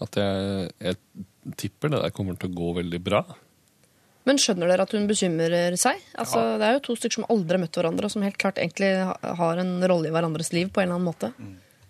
At 0.00 0.16
jeg, 0.18 0.70
jeg 0.80 1.56
tipper 1.60 1.92
det 1.92 2.02
der 2.04 2.14
kommer 2.14 2.38
til 2.38 2.50
å 2.50 2.58
gå 2.58 2.74
veldig 2.80 3.00
bra. 3.04 3.24
Men 4.28 4.38
skjønner 4.40 4.68
dere 4.68 4.84
at 4.84 4.92
hun 4.94 5.08
bekymrer 5.08 5.74
seg? 5.80 5.98
Altså, 6.20 6.42
Det 6.60 6.66
er 6.66 6.76
jo 6.76 6.82
to 6.90 6.96
stykker 6.98 7.20
som 7.22 7.28
aldri 7.32 7.56
har 7.56 7.62
møtt 7.62 7.78
hverandre, 7.78 8.06
og 8.06 8.12
som 8.12 8.24
helt 8.24 8.38
klart 8.40 8.60
egentlig 8.60 8.90
har 9.40 9.62
en 9.62 9.72
rolle 9.90 10.10
i 10.10 10.14
hverandres 10.14 10.52
liv 10.54 10.68
på 10.70 10.82
en 10.82 10.90
eller 10.90 10.98
annen 10.98 11.08
måte. 11.08 11.32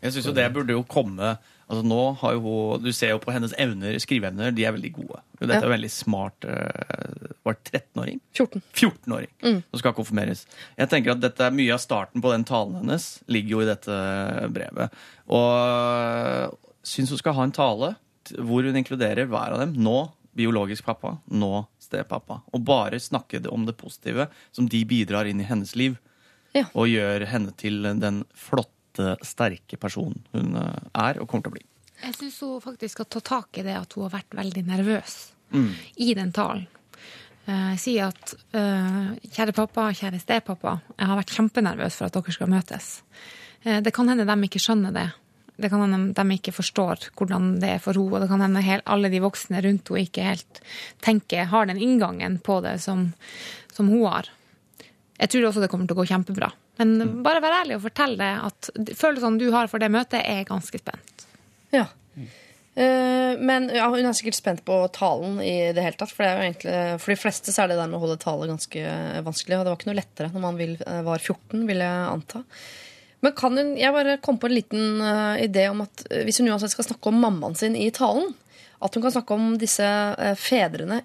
Jeg 0.01 0.15
synes 0.15 0.31
jo 0.31 0.37
det 0.37 0.47
burde 0.55 0.77
jo 0.77 0.85
komme 0.89 1.35
Altså 1.71 1.85
nå 1.87 1.99
har 2.19 2.33
jo 2.35 2.41
hun, 2.43 2.83
Du 2.83 2.91
ser 2.93 3.13
jo 3.13 3.21
på 3.23 3.31
hennes 3.31 3.53
evner, 3.63 3.95
skriveevner, 4.03 4.51
de 4.57 4.65
er 4.67 4.73
veldig 4.75 4.91
gode. 4.97 5.21
Dette 5.39 5.53
er 5.55 5.61
Ja. 5.61 5.69
jo 5.69 5.75
veldig 5.77 5.91
smart 5.95 6.45
uh, 6.45 7.31
Var 7.47 7.55
det 7.57 7.71
13-åring? 7.95 8.19
14. 8.35 8.63
14-åring 8.75 9.31
Mm. 9.43 9.63
som 9.71 9.79
skal 9.79 9.95
konfirmeres. 9.95 10.47
Jeg 10.77 10.89
tenker 10.91 11.13
at 11.15 11.21
dette 11.23 11.41
er 11.47 11.55
Mye 11.55 11.73
av 11.73 11.79
starten 11.81 12.21
på 12.21 12.33
den 12.35 12.45
talen 12.45 12.75
hennes 12.83 13.07
ligger 13.31 13.51
jo 13.55 13.61
i 13.63 13.71
dette 13.71 14.01
brevet. 14.53 14.91
Og 15.31 16.59
syns 16.87 17.11
hun 17.15 17.21
skal 17.21 17.37
ha 17.39 17.47
en 17.47 17.55
tale 17.55 17.95
hvor 18.39 18.63
hun 18.67 18.77
inkluderer 18.79 19.27
hver 19.31 19.55
av 19.57 19.63
dem. 19.63 19.73
Nå 19.83 20.11
biologisk 20.37 20.85
pappa, 20.87 21.17
nå 21.31 21.65
stepappa. 21.83 22.41
Og 22.55 22.63
bare 22.65 23.01
snakke 23.03 23.41
om 23.51 23.65
det 23.67 23.75
positive 23.81 24.29
som 24.55 24.69
de 24.71 24.85
bidrar 24.87 25.27
inn 25.27 25.41
i 25.43 25.49
hennes 25.49 25.75
liv. 25.77 25.97
Ja. 26.55 26.65
Og 26.75 26.87
gjør 26.91 27.27
henne 27.31 27.53
til 27.59 27.83
den 28.03 28.25
flotte, 28.35 28.71
sterke 29.27 29.79
person 29.81 30.15
hun 30.35 30.57
eh, 30.61 30.89
er 30.95 31.21
og 31.21 31.29
kommer 31.29 31.49
til 31.49 31.55
å 31.55 31.59
bli. 31.59 31.67
Jeg 32.01 32.17
syns 32.17 32.39
hun 32.45 32.63
faktisk 32.65 32.97
skal 32.97 33.11
ta 33.13 33.21
tak 33.25 33.61
i 33.61 33.67
det 33.67 33.77
at 33.77 33.93
hun 33.97 34.07
har 34.07 34.17
vært 34.21 34.39
veldig 34.39 34.65
nervøs 34.69 35.19
Mm. 35.53 35.75
i 35.97 36.15
den 36.15 36.33
talen. 36.33 36.67
Uh, 37.49 37.75
si 37.81 37.97
at 37.99 38.35
uh, 38.55 39.17
kjære 39.27 39.55
pappa, 39.57 39.89
kjære 39.97 40.21
stepappa, 40.23 40.77
jeg 40.95 41.09
har 41.09 41.19
vært 41.19 41.33
kjempenervøs 41.35 41.97
for 41.99 42.07
at 42.07 42.15
dere 42.15 42.35
skal 42.37 42.51
møtes. 42.53 42.91
Uh, 43.65 43.81
det 43.83 43.91
kan 43.97 44.11
hende 44.13 44.27
de 44.29 44.37
ikke 44.47 44.61
skjønner 44.63 44.95
det. 44.95 45.09
Det 45.61 45.71
kan 45.73 45.83
hende 45.83 46.15
de 46.15 46.37
ikke 46.37 46.55
forstår 46.55 47.09
hvordan 47.19 47.57
det 47.61 47.73
er 47.75 47.83
for 47.83 47.99
henne, 47.99 48.15
og 48.15 48.23
det 48.23 48.31
kan 48.31 48.45
hende 48.45 48.63
helt, 48.65 48.87
alle 48.87 49.11
de 49.13 49.23
voksne 49.25 49.65
rundt 49.65 49.91
henne 49.91 50.05
ikke 50.05 50.29
helt 50.29 50.63
tenker, 51.03 51.51
har 51.51 51.67
den 51.67 51.81
inngangen 51.81 52.39
på 52.45 52.61
det 52.65 52.79
som, 52.85 53.09
som 53.73 53.91
hun 53.91 54.07
har. 54.07 54.31
Jeg 55.19 55.35
tror 55.35 55.51
også 55.51 55.65
det 55.65 55.73
kommer 55.73 55.91
til 55.91 55.99
å 55.99 56.01
gå 56.05 56.09
kjempebra. 56.13 56.53
Men 56.81 57.23
bare 57.25 57.43
vær 57.45 57.61
ærlig 57.61 57.77
og 57.77 57.85
fortell 57.85 58.17
det 58.21 58.31
at 58.41 58.71
følelsene 58.97 59.41
du 59.41 59.51
har 59.53 59.69
for 59.69 59.83
det 59.83 59.91
møtet, 59.93 60.23
er 60.25 60.49
ganske 60.49 60.81
spent. 60.81 61.27
Ja. 61.75 61.87
Eh, 62.81 63.37
men 63.37 63.69
ja, 63.75 63.89
hun 63.91 64.07
er 64.07 64.15
sikkert 64.17 64.39
spent 64.39 64.63
på 64.65 64.77
talen 64.95 65.41
i 65.45 65.73
det 65.77 65.85
hele 65.85 65.99
tatt. 66.01 66.13
For, 66.15 66.25
det 66.25 66.31
er 66.31 66.39
jo 66.39 66.47
egentlig, 66.49 66.77
for 67.03 67.13
de 67.13 67.19
fleste 67.21 67.55
så 67.55 67.65
er 67.65 67.73
det 67.73 67.81
der 67.81 67.91
med 67.91 67.99
å 67.99 68.05
holde 68.05 68.21
tale 68.23 68.49
ganske 68.51 68.85
vanskelig. 69.27 69.59
Og 69.59 69.65
det 69.67 69.73
var 69.73 69.81
ikke 69.81 69.91
noe 69.91 70.01
lettere 70.01 70.31
når 70.35 70.47
man 70.47 70.61
vil, 70.61 70.77
eh, 70.87 71.03
var 71.07 71.21
14, 71.21 71.67
vil 71.69 71.85
jeg 71.85 72.07
anta. 72.15 72.45
Men 73.21 73.37
kan 73.37 73.59
hun, 73.59 73.75
jeg 73.77 73.93
bare 73.93 74.21
kom 74.25 74.39
på 74.41 74.49
en 74.49 74.57
liten 74.57 75.03
uh, 75.05 75.37
idé 75.37 75.67
om 75.69 75.83
at 75.85 76.07
hvis 76.25 76.39
hun 76.41 76.47
uansett 76.49 76.73
skal 76.73 76.87
snakke 76.87 77.11
om 77.11 77.19
mammaen 77.21 77.57
sin 77.59 77.75
i 77.77 77.91
talen, 77.93 78.31
at 78.81 78.95
hun 78.97 79.05
kan 79.05 79.13
snakke 79.13 79.37
om 79.37 79.59
disse 79.61 79.85
uh, 79.85 80.31
fedrene 80.41 81.03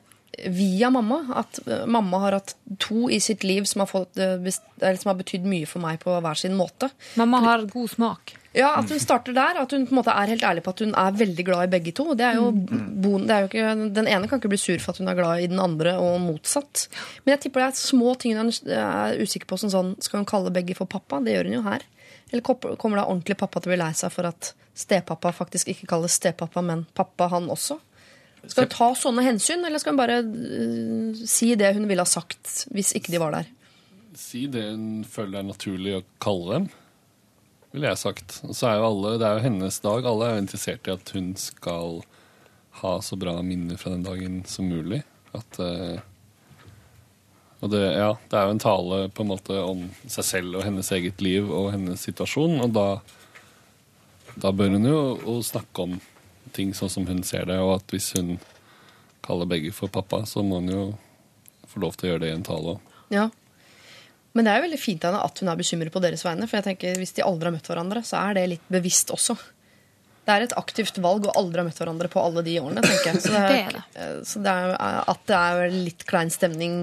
via 0.47 0.89
mamma. 0.89 1.21
At 1.41 1.59
eh, 1.67 1.85
mamma 1.85 2.19
har 2.25 2.39
hatt 2.39 2.55
to 2.79 3.09
i 3.09 3.19
sitt 3.23 3.43
liv 3.43 3.67
som 3.69 3.83
har, 3.83 3.91
fått, 3.91 4.17
eh, 4.17 4.95
som 4.95 5.11
har 5.11 5.19
betydd 5.19 5.45
mye 5.49 5.67
for 5.69 5.83
meg 5.83 6.01
på 6.03 6.15
hver 6.21 6.39
sin 6.39 6.57
måte. 6.57 6.89
Mamma 7.19 7.43
har 7.45 7.67
god 7.71 7.91
smak. 7.91 8.35
Ja, 8.55 8.69
At 8.79 8.89
hun 8.89 8.99
starter 9.03 9.35
der. 9.35 9.57
At 9.59 9.71
hun 9.75 9.83
på 9.87 9.91
en 9.91 9.99
måte 9.99 10.13
er 10.15 10.31
helt 10.31 10.43
ærlig 10.47 10.63
på 10.63 10.71
at 10.71 10.83
hun 10.85 10.93
er 10.95 11.17
veldig 11.19 11.45
glad 11.47 11.67
i 11.67 11.71
begge 11.73 11.91
to. 11.95 12.07
Det 12.15 12.23
er 12.23 12.37
jo, 12.39 12.51
bon, 12.55 13.25
det 13.27 13.35
er 13.35 13.43
jo 13.43 13.49
ikke, 13.51 13.73
den 13.97 14.07
ene 14.07 14.29
kan 14.31 14.39
ikke 14.39 14.53
bli 14.53 14.61
sur 14.61 14.79
for 14.79 14.95
at 14.95 15.01
hun 15.03 15.11
er 15.11 15.17
glad 15.19 15.43
i 15.43 15.49
den 15.51 15.59
andre, 15.59 15.97
og 15.99 16.21
motsatt. 16.23 16.85
Men 17.25 17.35
jeg 17.35 17.45
tipper 17.45 17.65
det 17.65 17.73
er 17.73 17.81
små 17.81 18.15
ting 18.19 18.37
hun 18.39 18.53
er 18.71 19.19
usikker 19.19 19.49
på. 19.49 19.59
Som 19.59 19.73
sånn, 19.73 19.91
skal 19.99 20.21
hun 20.21 20.29
kalle 20.29 20.53
begge 20.55 20.77
for 20.77 20.87
pappa? 20.87 21.19
Det 21.23 21.35
gjør 21.35 21.51
hun 21.51 21.59
jo 21.59 21.65
her. 21.67 21.83
Eller 22.31 22.45
kommer 22.47 22.97
da 22.97 23.09
ordentlig 23.09 23.37
pappa 23.37 23.59
til 23.59 23.69
å 23.69 23.75
bli 23.75 23.81
lei 23.83 23.91
seg 23.97 24.13
for 24.13 24.31
at 24.31 24.53
stepappa 24.75 25.31
faktisk 25.35 25.69
ikke 25.71 25.87
kalles 25.91 26.15
stepappa, 26.19 26.63
men 26.65 26.85
pappa, 26.97 27.29
han 27.31 27.51
også? 27.51 27.77
Skal 28.51 28.67
hun 28.67 28.73
ta 28.73 28.87
sånne 28.99 29.25
hensyn, 29.25 29.65
eller 29.65 29.81
skal 29.81 29.95
hun 29.95 30.01
bare 30.01 30.21
øh, 30.23 31.21
si 31.27 31.53
det 31.59 31.73
hun 31.77 31.87
ville 31.89 32.03
ha 32.03 32.09
sagt 32.09 32.65
hvis 32.75 32.93
ikke 32.97 33.13
de 33.13 33.21
var 33.21 33.35
der? 33.35 33.51
Si 34.15 34.45
det 34.51 34.67
hun 34.69 35.05
føler 35.07 35.41
er 35.41 35.47
naturlig 35.49 35.97
å 35.97 36.03
kalle 36.23 36.59
dem, 36.59 36.67
ville 37.75 37.91
jeg 37.91 37.99
sagt. 37.99 38.39
Og 38.47 38.55
så 38.55 38.69
er 38.69 38.79
jo 38.79 38.89
alle, 38.89 39.17
Det 39.19 39.27
er 39.27 39.37
jo 39.39 39.45
hennes 39.49 39.79
dag. 39.83 40.07
Alle 40.07 40.27
er 40.27 40.35
jo 40.35 40.43
interessert 40.45 40.87
i 40.87 40.93
at 40.95 41.11
hun 41.15 41.33
skal 41.39 42.01
ha 42.81 42.97
så 43.03 43.17
bra 43.19 43.37
minner 43.43 43.79
fra 43.79 43.91
den 43.91 44.05
dagen 44.05 44.41
som 44.47 44.69
mulig. 44.71 45.01
At 45.35 45.59
eh, 45.59 45.99
Og 47.63 47.71
det, 47.71 47.81
ja, 47.95 48.13
det 48.29 48.37
er 48.37 48.47
jo 48.47 48.55
en 48.55 48.63
tale 48.63 48.97
på 49.09 49.23
en 49.23 49.31
måte 49.31 49.59
om 49.63 49.85
seg 50.05 50.27
selv 50.27 50.59
og 50.59 50.65
hennes 50.67 50.91
eget 50.91 51.21
liv 51.23 51.47
og 51.49 51.71
hennes 51.73 52.03
situasjon. 52.07 52.59
Og 52.63 52.73
da, 52.75 52.87
da 54.39 54.51
bør 54.51 54.75
hun 54.75 54.85
jo 54.85 55.39
snakke 55.43 55.87
om 55.87 55.95
ting 56.55 56.73
sånn 56.77 56.91
som 56.91 57.07
hun 57.09 57.23
ser 57.27 57.47
det, 57.49 57.57
og 57.61 57.77
at 57.77 57.93
hvis 57.93 58.13
hun 58.17 58.35
kaller 59.25 59.49
begge 59.49 59.73
for 59.75 59.91
pappa, 59.91 60.23
så 60.29 60.43
må 60.45 60.61
hun 60.61 60.71
jo 60.71 60.83
få 61.71 61.81
lov 61.83 61.97
til 61.97 62.07
å 62.07 62.13
gjøre 62.13 62.25
det 62.25 62.31
i 62.31 62.37
en 62.37 62.45
tale 62.45 62.75
òg. 62.75 62.93
Ja. 63.13 63.29
Men 64.35 64.47
det 64.47 64.51
er 64.51 64.59
jo 64.59 64.65
veldig 64.65 64.81
fint 64.81 65.05
av 65.05 65.13
henne 65.13 65.25
at 65.29 65.41
hun 65.41 65.49
er 65.51 65.59
bekymret 65.59 65.93
på 65.95 66.01
deres 66.03 66.25
vegne. 66.25 66.47
For 66.49 66.59
jeg 66.59 66.67
tenker 66.67 66.97
hvis 66.99 67.15
de 67.15 67.23
aldri 67.23 67.47
har 67.47 67.55
møtt 67.55 67.69
hverandre, 67.71 68.01
så 68.03 68.19
er 68.19 68.35
det 68.35 68.49
litt 68.51 68.65
bevisst 68.71 69.13
også. 69.15 69.37
Det 70.25 70.33
er 70.33 70.43
et 70.43 70.55
aktivt 70.57 70.97
valg 71.03 71.27
å 71.29 71.35
aldri 71.37 71.61
ha 71.61 71.67
møtt 71.67 71.79
hverandre 71.79 72.09
på 72.11 72.19
alle 72.19 72.43
de 72.45 72.57
årene, 72.59 72.83
tenker 72.83 73.11
jeg. 73.11 73.21
Så 73.23 73.31
det 73.31 73.43
er, 73.45 73.79
Det 73.95 74.05
er 74.07 74.21
Så 74.27 74.41
det 74.43 74.55
er, 74.55 74.73
at 75.13 75.27
det 75.29 75.41
er 75.41 75.75
litt 75.75 76.05
klein 76.09 76.33
stemning 76.33 76.79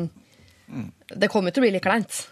Det 1.11 1.29
kommer 1.33 1.53
til 1.53 1.61
å 1.61 1.67
bli 1.67 1.75
litt 1.75 1.85
kleint, 1.85 2.23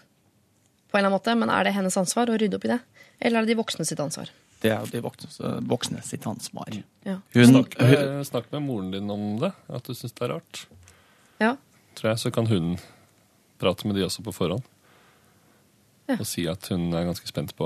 på 0.89 0.97
en 0.97 1.03
eller 1.03 1.11
annen 1.11 1.19
måte, 1.19 1.35
men 1.37 1.51
er 1.53 1.67
det 1.67 1.75
hennes 1.75 1.97
ansvar 1.99 2.31
å 2.31 2.37
rydde 2.39 2.57
opp 2.57 2.65
i 2.65 2.71
det? 2.71 2.79
Eller 3.21 3.39
er 3.39 3.45
det 3.45 3.53
de 3.53 3.59
voksne 3.59 3.85
sitt 3.85 4.01
ansvar? 4.01 4.31
Det 4.61 4.69
er 4.69 4.79
jo 4.83 4.91
de 4.93 5.01
voksne, 5.01 5.51
voksne 5.65 6.01
sitt 6.05 6.25
ansvar. 6.29 6.69
Ja. 7.07 7.17
Hun, 7.33 7.47
Snakk 7.49 7.77
med, 7.79 8.25
snakk 8.29 8.51
med 8.53 8.61
moren 8.67 8.91
din 8.93 9.09
om 9.09 9.23
det, 9.41 9.51
at 9.73 9.87
du 9.87 9.95
syns 9.97 10.13
det 10.13 10.27
er 10.27 10.35
rart. 10.35 10.65
Ja. 11.41 11.55
Tror 11.97 12.11
jeg, 12.11 12.19
Så 12.21 12.31
kan 12.31 12.47
hun 12.47 12.75
prate 13.61 13.87
med 13.87 13.97
de 13.97 14.05
også 14.05 14.21
på 14.25 14.33
forhånd. 14.35 14.61
Ja. 16.09 16.17
Og 16.19 16.27
si 16.27 16.45
at 16.49 16.67
hun 16.69 16.91
er 16.93 17.07
ganske 17.07 17.27
spent 17.29 17.55
på 17.57 17.65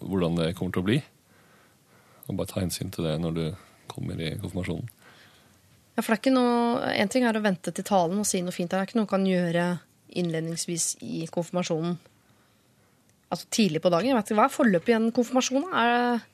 hvordan 0.00 0.38
det 0.38 0.54
kommer 0.56 0.72
til 0.72 0.82
å 0.84 0.88
bli. 0.88 0.98
Og 2.28 2.36
bare 2.38 2.48
ta 2.48 2.62
hensyn 2.62 2.92
til 2.94 3.04
det 3.04 3.18
når 3.20 3.36
du 3.36 3.44
kommer 3.90 4.20
i 4.20 4.32
konfirmasjonen. 4.38 4.88
Ja, 5.96 6.04
for 6.04 6.14
det 6.14 6.16
er 6.16 6.22
ikke 6.22 6.36
noe, 6.36 6.92
En 6.94 7.10
ting 7.12 7.24
er 7.26 7.36
å 7.36 7.42
vente 7.44 7.72
til 7.74 7.84
talen 7.84 8.20
og 8.22 8.28
si 8.28 8.40
noe 8.40 8.54
fint. 8.54 8.70
Det 8.70 8.78
er 8.78 8.86
ikke 8.88 8.96
noe 8.96 9.04
man 9.04 9.12
kan 9.12 9.26
gjøre 9.28 9.64
innledningsvis 10.16 10.96
i 11.04 11.26
konfirmasjonen. 11.30 11.98
Altså 13.30 13.46
tidlig 13.50 13.82
på 13.82 13.90
dagen. 13.92 14.08
Jeg 14.10 14.16
vet 14.16 14.30
ikke, 14.30 14.38
Hva 14.40 14.46
er 14.48 14.54
forløpet 14.54 14.88
i 14.88 14.96
en 14.96 15.10
konfirmasjon? 15.14 15.66
Er 15.74 15.90
det 15.90 16.20
De 16.22 16.29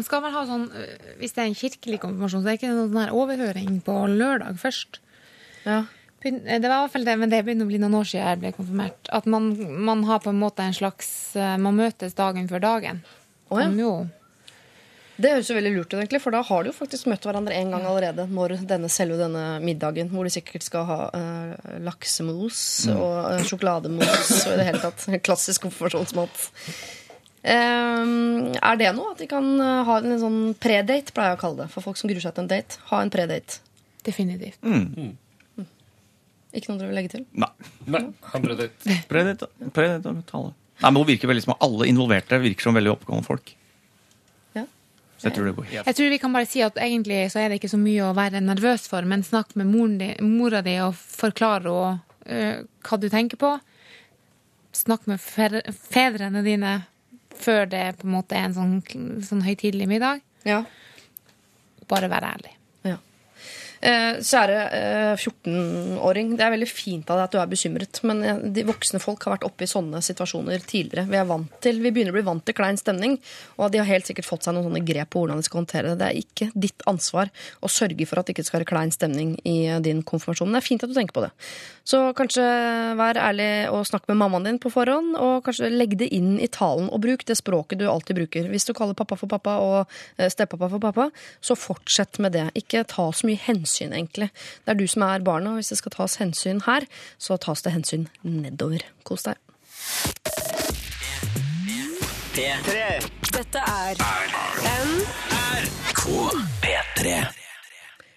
skal 0.00 0.22
vel 0.24 0.32
ha 0.32 0.46
sånn, 0.48 0.68
øh, 0.72 1.08
Hvis 1.20 1.34
det 1.36 1.42
er 1.42 1.50
en 1.50 1.58
kirkelig 1.58 1.98
konfirmasjon, 2.00 2.40
så 2.40 2.48
er 2.48 2.54
det 2.54 2.60
ikke 2.62 2.72
noen 2.72 2.94
sånn 2.96 3.16
overhøring 3.20 3.82
på 3.84 3.98
lørdag 4.08 4.56
først. 4.62 5.02
Ja. 5.66 5.82
Det 6.22 6.62
var 6.62 6.76
i 6.76 6.84
hvert 6.84 6.92
fall 6.94 7.06
det, 7.06 7.18
men 7.18 7.30
det 7.32 7.42
begynner 7.42 7.66
å 7.66 7.70
bli 7.70 7.80
noen 7.82 7.98
år 7.98 8.06
siden 8.06 8.28
jeg 8.28 8.40
ble 8.44 8.52
konfirmert. 8.54 9.10
At 9.10 9.26
man, 9.26 9.52
man 9.82 10.04
har 10.06 10.22
på 10.22 10.30
en 10.30 10.38
måte 10.38 10.62
en 10.62 10.76
slags 10.76 11.34
øh, 11.34 11.56
Man 11.58 11.78
møtes 11.80 12.14
dagen 12.14 12.46
før 12.50 12.62
dagen. 12.62 13.02
Oh, 13.50 13.58
ja. 13.60 13.68
Jo 13.76 14.06
Det 15.18 15.34
høres 15.34 15.50
jo 15.50 15.56
veldig 15.58 15.72
lurt 15.74 15.90
ut, 15.90 15.98
egentlig, 15.98 16.22
for 16.22 16.34
da 16.34 16.40
har 16.46 16.62
de 16.62 16.70
jo 16.70 16.76
faktisk 16.76 17.10
møtt 17.10 17.26
hverandre 17.26 17.58
en 17.58 17.74
gang 17.74 17.84
allerede. 17.90 18.28
Når 18.30 18.56
denne, 18.70 18.90
selve 18.90 19.18
denne 19.20 19.58
middagen, 19.62 20.08
hvor 20.14 20.26
de 20.26 20.32
sikkert 20.34 20.64
skal 20.66 20.86
ha 20.88 20.98
uh, 21.10 21.76
laksemos 21.84 22.62
og 22.94 23.18
uh, 23.26 23.42
sjokolademos 23.46 24.32
og 24.46 24.54
i 24.54 24.58
det 24.62 24.68
hele 24.70 24.82
tatt 24.82 25.06
klassisk 25.26 25.66
konfirmasjonsmat. 25.66 26.48
Eh, 27.42 28.02
er 28.62 28.76
det 28.78 28.92
noe? 28.94 29.12
At 29.14 29.22
de 29.22 29.26
kan 29.30 29.48
eh, 29.58 29.82
ha 29.88 29.98
en 29.98 30.18
sånn 30.22 30.40
predate, 30.62 31.14
pleier 31.14 31.34
jeg 31.34 31.40
å 31.40 31.42
kalle 31.42 31.64
det. 31.64 31.68
For 31.74 31.84
folk 31.84 31.98
som 31.98 32.10
gruer 32.10 32.22
seg 32.22 32.36
til 32.36 32.44
en 32.46 32.52
date. 32.52 32.78
Ha 32.92 33.02
en 33.02 33.12
predate. 33.12 33.60
definitivt. 34.06 34.58
Ikke 36.52 36.68
noe 36.68 36.78
dere 36.80 36.90
vil 36.90 36.98
legge 37.00 37.12
til? 37.14 37.24
nei. 37.32 37.48
Nei, 37.86 38.02
Ha 38.28 38.40
prøvde 38.42 38.68
predate. 38.68 39.06
Predator, 39.08 39.50
predator, 39.72 40.20
tale. 40.28 40.52
Nei, 40.82 40.90
men 40.90 41.00
Hun 41.00 41.08
virker 41.08 41.30
veldig 41.30 41.44
som 41.46 41.54
alle 41.62 41.86
involverte 41.88 42.38
virker 42.42 42.66
som 42.66 42.76
veldig 42.76 42.92
oppegående 42.92 43.26
folk. 43.26 43.52
Ja. 44.58 44.66
Så 45.16 45.28
jeg 45.30 45.36
tror 45.36 45.46
det 45.48 45.54
går 45.56 45.68
helt 45.70 45.86
Jeg 45.86 45.96
tror 45.96 46.10
vi 46.10 46.18
kan 46.18 46.34
bare 46.34 46.50
si 46.50 46.62
at 46.66 46.76
egentlig 46.76 47.20
så 47.32 47.40
er 47.40 47.48
det 47.48 47.60
ikke 47.60 47.72
så 47.72 47.80
mye 47.80 48.08
å 48.08 48.14
være 48.18 48.42
nervøs 48.44 48.88
for, 48.90 49.06
men 49.08 49.22
snakk 49.24 49.54
med 49.56 49.70
moren 49.70 49.98
di, 50.02 50.10
mora 50.26 50.62
di 50.66 50.76
og 50.84 50.94
forklar 50.98 51.64
henne 51.64 52.00
uh, 52.26 52.64
hva 52.86 52.98
du 53.00 53.08
tenker 53.08 53.40
på. 53.40 53.54
Snakk 54.76 55.06
med 55.08 55.20
fedrene 55.22 56.42
dine 56.44 56.74
før 57.38 57.68
det 57.70 57.84
på 58.00 58.08
en 58.08 58.16
måte 58.16 58.38
er 58.38 58.48
en 58.48 58.56
sånn, 58.56 58.74
sånn 59.26 59.44
høytidelig 59.46 59.88
middag. 59.90 60.22
Ja. 60.48 60.62
Bare 61.90 62.10
være 62.12 62.34
ærlig. 62.36 62.56
Eh, 63.82 64.20
kjære 64.22 64.58
eh, 64.76 65.12
14-åring, 65.16 66.36
det 66.38 66.44
er 66.46 66.52
veldig 66.54 66.68
fint 66.70 67.08
av 67.10 67.18
deg 67.18 67.24
at 67.24 67.32
du 67.34 67.38
er 67.42 67.48
bekymret. 67.50 67.98
Men 68.06 68.20
eh, 68.22 68.42
de 68.54 68.62
voksne 68.68 69.00
folk 69.02 69.26
har 69.26 69.34
vært 69.34 69.46
oppe 69.48 69.66
i 69.66 69.70
sånne 69.70 69.98
situasjoner 70.06 70.62
tidligere. 70.62 71.08
Vi 71.10 71.18
er 71.18 71.26
vant 71.26 71.50
til, 71.64 71.80
vi 71.82 71.90
begynner 71.90 72.14
å 72.14 72.18
bli 72.20 72.24
vant 72.28 72.44
til 72.46 72.54
klein 72.54 72.78
stemning, 72.78 73.16
og 73.58 73.72
de 73.74 73.80
har 73.82 73.88
helt 73.90 74.06
sikkert 74.06 74.28
fått 74.28 74.46
seg 74.46 74.54
noen 74.54 74.68
sånne 74.68 74.84
grep 74.86 75.10
på 75.10 75.24
hvordan 75.24 75.42
de 75.42 75.46
skal 75.48 75.62
håndtere 75.64 75.90
det. 75.90 75.98
Det 75.98 76.10
er 76.12 76.20
ikke 76.20 76.50
ditt 76.54 76.86
ansvar 76.92 77.32
å 77.58 77.70
sørge 77.70 78.06
for 78.06 78.20
at 78.20 78.28
det 78.28 78.36
ikke 78.36 78.46
skal 78.46 78.60
være 78.60 78.70
klein 78.70 78.94
stemning 78.94 79.34
i 79.42 79.56
eh, 79.66 79.82
din 79.82 80.04
konfirmasjon. 80.06 80.52
Men 80.52 80.60
det 80.60 80.62
er 80.62 80.68
fint 80.68 80.86
at 80.86 80.92
du 80.92 80.96
tenker 81.00 81.18
på 81.18 81.26
det. 81.26 81.32
Så 81.82 81.98
kanskje 82.14 82.46
vær 82.98 83.18
ærlig 83.18 83.50
og 83.74 83.82
snakk 83.88 84.06
med 84.06 84.20
mammaen 84.20 84.46
din 84.46 84.62
på 84.62 84.70
forhånd, 84.70 85.16
og 85.18 85.42
kanskje 85.48 85.72
legg 85.72 85.96
det 85.98 86.12
inn 86.14 86.36
i 86.38 86.46
talen, 86.46 86.86
og 86.86 87.02
bruk 87.02 87.26
det 87.26 87.34
språket 87.40 87.80
du 87.80 87.88
alltid 87.90 88.20
bruker. 88.20 88.46
Hvis 88.52 88.68
du 88.68 88.74
kaller 88.78 88.94
pappa 88.94 89.18
for 89.18 89.30
pappa 89.30 89.58
og 89.58 89.78
eh, 89.82 90.30
stepappa 90.30 90.70
for 90.70 90.82
pappa, 90.82 91.08
så 91.42 91.58
fortsett 91.58 92.22
med 92.22 92.36
det. 92.38 92.46
Ikke 92.62 92.84
ta 92.86 93.08
så 93.10 93.26
mye 93.26 93.40
hensyn, 93.42 93.71
egentlig. 93.80 94.30
Det 94.64 94.74
er 94.74 94.78
du 94.78 94.86
som 94.86 95.02
er 95.06 95.24
barnet, 95.24 95.50
og 95.50 95.60
hvis 95.60 95.72
det 95.72 95.78
skal 95.80 95.94
tas 95.96 96.18
hensyn 96.20 96.62
her, 96.66 96.86
så 97.18 97.38
tas 97.40 97.62
det 97.62 97.72
hensyn 97.72 98.08
nedover. 98.22 98.84
Kos 99.08 99.26
deg. 99.28 99.36
Dette 103.32 103.58
er 103.58 103.96
P3. 106.62 107.41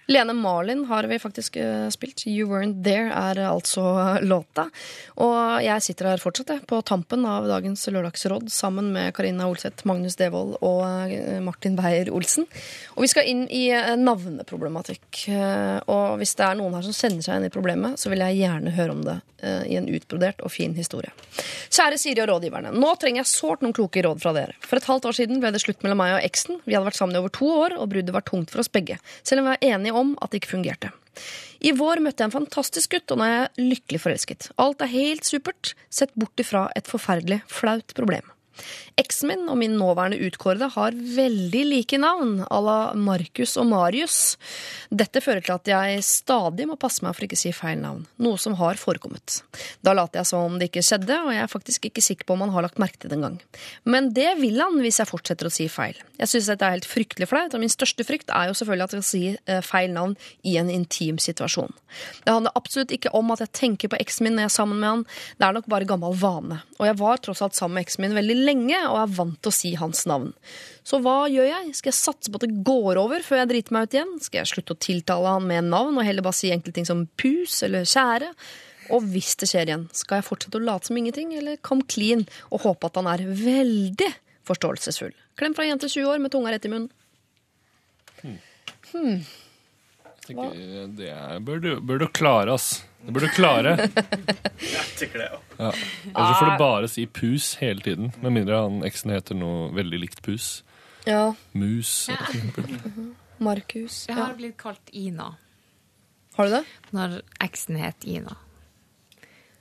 Lene 0.08 0.34
Marlin 0.38 0.84
har 0.86 1.04
vi 1.10 1.18
faktisk 1.20 1.56
eh, 1.58 1.88
spilt. 1.90 2.26
You 2.30 2.48
Weren't 2.52 2.84
There 2.86 3.10
er 3.10 3.40
altså 3.50 3.82
låta. 4.22 4.68
Og 5.18 5.64
jeg 5.66 5.82
sitter 5.86 6.12
her 6.12 6.22
fortsatt 6.22 6.52
jeg, 6.54 6.64
på 6.70 6.82
tampen 6.86 7.26
av 7.26 7.48
dagens 7.50 7.88
Lørdagsråd 7.90 8.52
sammen 8.54 8.92
med 8.94 9.14
Karina 9.18 9.48
Olseth, 9.50 9.86
Magnus 9.90 10.18
Devold 10.20 10.58
og 10.62 10.84
eh, 11.12 11.40
Martin 11.44 11.78
Beyer-Olsen. 11.80 12.46
Og 12.96 13.06
vi 13.06 13.12
skal 13.12 13.30
inn 13.32 13.46
i 13.50 13.68
eh, 13.74 13.96
navneproblematikk. 13.98 15.24
Eh, 15.34 15.80
Og 15.90 16.20
hvis 16.22 16.36
det 16.38 16.46
er 16.52 16.60
noen 16.60 16.78
her 16.78 16.86
som 16.86 16.94
sender 16.96 17.26
seg 17.26 17.40
inn 17.42 17.50
i 17.50 17.54
problemet, 17.54 17.98
så 18.02 18.12
vil 18.14 18.22
jeg 18.26 18.44
gjerne 18.44 18.76
høre 18.78 18.94
om 18.96 19.02
det 19.06 19.18
eh, 19.42 19.66
i 19.74 19.80
en 19.80 19.90
utbrodert 19.90 20.42
og 20.46 20.54
fin 20.54 20.76
historie. 20.78 21.12
Kjære 21.74 21.98
Siri 22.00 22.22
og 22.24 22.30
rådgiverne. 22.30 22.72
Nå 22.78 22.94
trenger 23.02 23.24
jeg 23.24 23.32
sårt 23.34 23.66
noen 23.66 23.74
kloke 23.76 24.06
råd 24.06 24.22
fra 24.24 24.36
dere. 24.38 24.56
For 24.64 24.78
et 24.78 24.88
halvt 24.90 25.10
år 25.10 25.18
siden 25.18 25.42
ble 25.44 25.52
det 25.56 25.64
slutt 25.66 25.82
mellom 25.86 26.00
meg 26.04 26.16
og 26.20 26.26
eksen. 26.30 26.62
Vi 26.70 26.78
hadde 26.78 26.88
vært 26.92 27.00
sammen 27.02 27.18
i 27.18 27.22
over 27.24 27.34
to 27.34 27.50
år, 27.66 27.78
og 27.82 27.90
bruddet 27.92 28.14
var 28.16 28.26
tungt 28.30 28.54
for 28.54 28.62
oss 28.64 28.72
begge. 28.72 29.00
Selv 29.26 29.42
om 29.42 29.50
vi 29.50 29.56
var 29.56 29.68
enige 29.74 29.95
om 29.96 30.14
at 30.22 30.32
det 30.32 30.44
ikke 30.44 30.56
fungerte. 30.58 30.92
I 31.64 31.72
vår 31.76 32.02
møtte 32.04 32.22
jeg 32.22 32.30
en 32.30 32.36
fantastisk 32.36 32.94
gutt, 32.94 33.12
og 33.14 33.20
nå 33.20 33.26
er 33.26 33.36
jeg 33.36 33.70
lykkelig 33.72 34.02
forelsket. 34.04 34.50
Alt 34.62 34.84
er 34.84 34.92
helt 34.92 35.28
supert, 35.28 35.74
sett 35.90 36.14
bort 36.20 36.44
ifra 36.44 36.68
et 36.76 36.90
forferdelig 36.92 37.42
flaut 37.50 37.96
problem. 37.98 38.35
Eksen 39.00 39.28
min 39.28 39.50
og 39.52 39.58
min 39.60 39.76
nåværende 39.76 40.22
utkårede 40.24 40.70
har 40.76 40.96
veldig 40.96 41.64
like 41.68 41.98
navn, 42.00 42.38
à 42.48 42.62
la 42.64 42.78
Markus 42.96 43.58
og 43.60 43.68
Marius. 43.68 44.38
Dette 44.90 45.20
fører 45.24 45.44
til 45.44 45.56
at 45.58 45.68
jeg 45.68 46.06
stadig 46.08 46.68
må 46.70 46.78
passe 46.80 47.04
meg 47.04 47.16
for 47.16 47.28
ikke 47.28 47.36
å 47.36 47.42
si 47.42 47.52
feil 47.56 47.82
navn, 47.82 48.06
noe 48.24 48.40
som 48.40 48.56
har 48.60 48.80
forekommet. 48.80 49.42
Da 49.84 49.92
later 49.98 50.22
jeg 50.22 50.30
som 50.32 50.46
om 50.48 50.56
det 50.60 50.70
ikke 50.70 50.86
skjedde, 50.86 51.18
og 51.26 51.34
jeg 51.36 51.44
er 51.44 51.52
faktisk 51.52 51.90
ikke 51.90 52.06
sikker 52.06 52.30
på 52.30 52.38
om 52.38 52.46
han 52.46 52.54
har 52.56 52.68
lagt 52.68 52.80
merke 52.80 53.02
til 53.02 53.12
det 53.12 53.20
engang. 53.20 53.38
Men 53.84 54.14
det 54.16 54.32
vil 54.40 54.62
han 54.64 54.80
hvis 54.80 55.02
jeg 55.02 55.12
fortsetter 55.12 55.50
å 55.50 55.54
si 55.54 55.68
feil. 55.72 56.00
Jeg 56.16 56.32
synes 56.32 56.48
dette 56.54 56.68
er 56.68 56.78
helt 56.78 56.88
fryktelig 56.88 57.28
flaut, 57.32 57.52
og 57.52 57.64
min 57.64 57.74
største 57.74 58.08
frykt 58.08 58.32
er 58.32 58.48
jo 58.50 58.56
selvfølgelig 58.56 58.88
at 58.88 58.96
jeg 58.96 59.04
skal 59.04 59.12
si 59.12 59.24
eh, 59.36 59.64
feil 59.66 59.92
navn 59.92 60.16
i 60.48 60.56
en 60.62 60.72
intim 60.72 61.20
situasjon. 61.20 61.76
Det 62.24 62.32
handler 62.32 62.56
absolutt 62.56 62.94
ikke 62.96 63.12
om 63.16 63.32
at 63.36 63.44
jeg 63.44 63.54
tenker 63.56 63.92
på 63.92 64.00
eksen 64.00 64.28
min 64.28 64.38
når 64.38 64.48
jeg 64.48 64.52
er 64.52 64.56
sammen 64.56 64.80
med 64.80 64.92
han, 64.92 65.06
det 65.40 65.48
er 65.48 65.56
nok 65.58 65.70
bare 65.72 65.88
gammel 65.90 66.16
vane. 66.20 66.62
Og 66.80 66.88
jeg 66.90 67.00
var 67.00 67.22
tross 67.24 67.44
alt 67.46 67.58
sammen 67.58 67.80
med 67.80 67.88
eksen 67.88 68.06
min 68.06 68.18
veldig 68.18 68.38
lenge 68.46 68.78
og 68.88 69.00
er 69.02 69.14
vant 69.18 69.40
til 69.42 69.52
å 69.52 69.56
si 69.56 69.74
hans 69.80 70.06
navn. 70.10 70.32
Så 70.86 71.00
hva 71.02 71.26
gjør 71.32 71.48
jeg? 71.50 71.74
Skal 71.78 71.92
jeg 71.92 71.98
satse 71.98 72.32
på 72.32 72.40
at 72.40 72.46
det 72.46 72.62
går 72.68 73.00
over 73.02 73.26
før 73.26 73.42
jeg 73.42 73.52
driter 73.52 73.76
meg 73.76 73.88
ut 73.88 73.98
igjen? 73.98 74.14
Skal 74.22 74.42
jeg 74.42 74.52
slutte 74.54 74.76
å 74.76 74.84
tiltale 74.86 75.34
han 75.38 75.48
med 75.50 75.70
navn 75.72 75.98
og 75.98 76.06
heller 76.06 76.26
bare 76.26 76.38
si 76.38 76.54
enkle 76.54 76.76
ting 76.76 76.88
som 76.88 77.08
pus 77.18 77.58
eller 77.66 77.88
kjære? 77.90 78.32
Og 78.94 79.08
hvis 79.10 79.34
det 79.42 79.50
skjer 79.50 79.70
igjen, 79.70 79.88
skal 79.98 80.20
jeg 80.20 80.28
fortsette 80.28 80.60
å 80.60 80.66
late 80.66 80.90
som 80.90 81.00
ingenting, 81.00 81.34
eller 81.38 81.58
come 81.66 81.86
clean 81.90 82.28
og 82.52 82.62
håpe 82.68 82.90
at 82.90 83.00
han 83.00 83.10
er 83.10 83.24
veldig 83.26 84.12
forståelsesfull? 84.46 85.16
Klem 85.40 85.56
fra 85.58 85.66
jente 85.66 85.90
20 85.90 86.12
år 86.12 86.22
med 86.22 86.34
tunga 86.36 86.54
rett 86.54 86.68
i 86.68 86.72
munnen. 86.72 86.92
Hmm. 88.22 88.38
hmm. 88.92 89.24
tenker, 90.28 90.54
det 91.00 91.16
bør, 91.48 91.64
du, 91.64 91.72
bør 91.82 92.06
du 92.06 92.08
klare, 92.14 92.56
ass. 92.56 92.84
Det 93.06 93.12
burde 93.14 93.28
du 93.28 93.34
klare. 93.36 93.76
Jeg 94.60 94.86
tenker 95.00 95.20
det, 95.22 95.28
Ja. 95.60 95.70
Ellers 96.12 96.40
får 96.40 96.50
du 96.52 96.58
bare 96.60 96.88
si 96.92 97.06
pus 97.08 97.52
hele 97.62 97.82
tiden. 97.86 98.10
Med 98.24 98.34
mindre 98.36 98.58
han 98.66 98.82
eksen 98.88 99.14
heter 99.14 99.38
noe 99.38 99.70
veldig 99.76 100.00
likt 100.02 100.22
pus. 100.26 100.64
Ja. 101.06 101.34
Mus. 101.54 101.92
for 102.10 102.24
eksempel. 102.26 103.12
Markus. 103.38 104.06
Jeg 104.10 104.18
Ja. 104.18 104.24
har 104.26 104.34
blitt 104.40 104.58
kalt 104.58 104.90
Ina 104.94 105.36
Har 106.36 106.46
du 106.46 106.52
det? 106.58 106.64
når 106.92 107.22
eksen 107.44 107.78
het 107.78 108.04
Ina. 108.08 108.36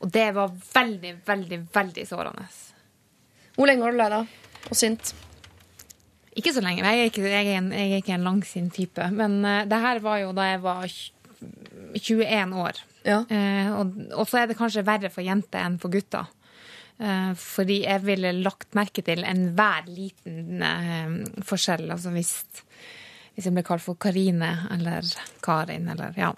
Og 0.00 0.10
det 0.12 0.30
var 0.34 0.48
veldig, 0.74 1.12
veldig, 1.26 1.58
veldig 1.74 2.06
sårende. 2.08 2.46
Hvor 3.56 3.66
lenge 3.70 3.84
var 3.84 3.92
du 3.92 3.98
lei 3.98 4.08
deg 4.10 4.26
og 4.70 4.76
sint? 4.76 5.12
Ikke 6.36 6.52
så 6.52 6.60
lenge. 6.64 6.82
Jeg 6.82 6.98
er 7.04 7.10
ikke, 7.12 7.22
jeg 7.30 7.46
er 7.46 7.58
en, 7.60 7.70
jeg 7.72 7.92
er 7.92 8.00
ikke 8.02 8.14
en 8.16 8.24
langsint 8.26 8.74
type. 8.74 9.10
Men 9.14 9.44
uh, 9.44 9.64
det 9.70 9.78
her 9.84 10.00
var 10.02 10.18
jo 10.24 10.32
da 10.34 10.48
jeg 10.50 10.62
var 10.64 10.88
21 11.94 12.56
år. 12.58 12.80
Ja. 13.04 13.20
Eh, 13.28 13.70
og, 13.76 13.94
og 14.16 14.28
så 14.28 14.40
er 14.40 14.50
det 14.50 14.58
kanskje 14.58 14.84
verre 14.86 15.12
for 15.12 15.24
jenter 15.26 15.64
enn 15.64 15.78
for 15.82 15.92
gutter. 15.92 16.30
Eh, 16.98 17.32
fordi 17.38 17.80
jeg 17.82 18.04
ville 18.06 18.30
lagt 18.44 18.76
merke 18.78 19.02
til 19.04 19.24
enhver 19.26 19.88
liten 19.90 20.62
eh, 20.62 21.16
forskjell. 21.46 21.88
Altså 21.92 22.12
hvis, 22.14 22.36
hvis 23.34 23.48
jeg 23.48 23.56
ble 23.56 23.64
kalt 23.66 23.84
for 23.84 23.98
Karine 24.00 24.52
eller 24.74 25.08
Karin 25.44 25.90
eller 25.94 26.16
ja. 26.18 26.30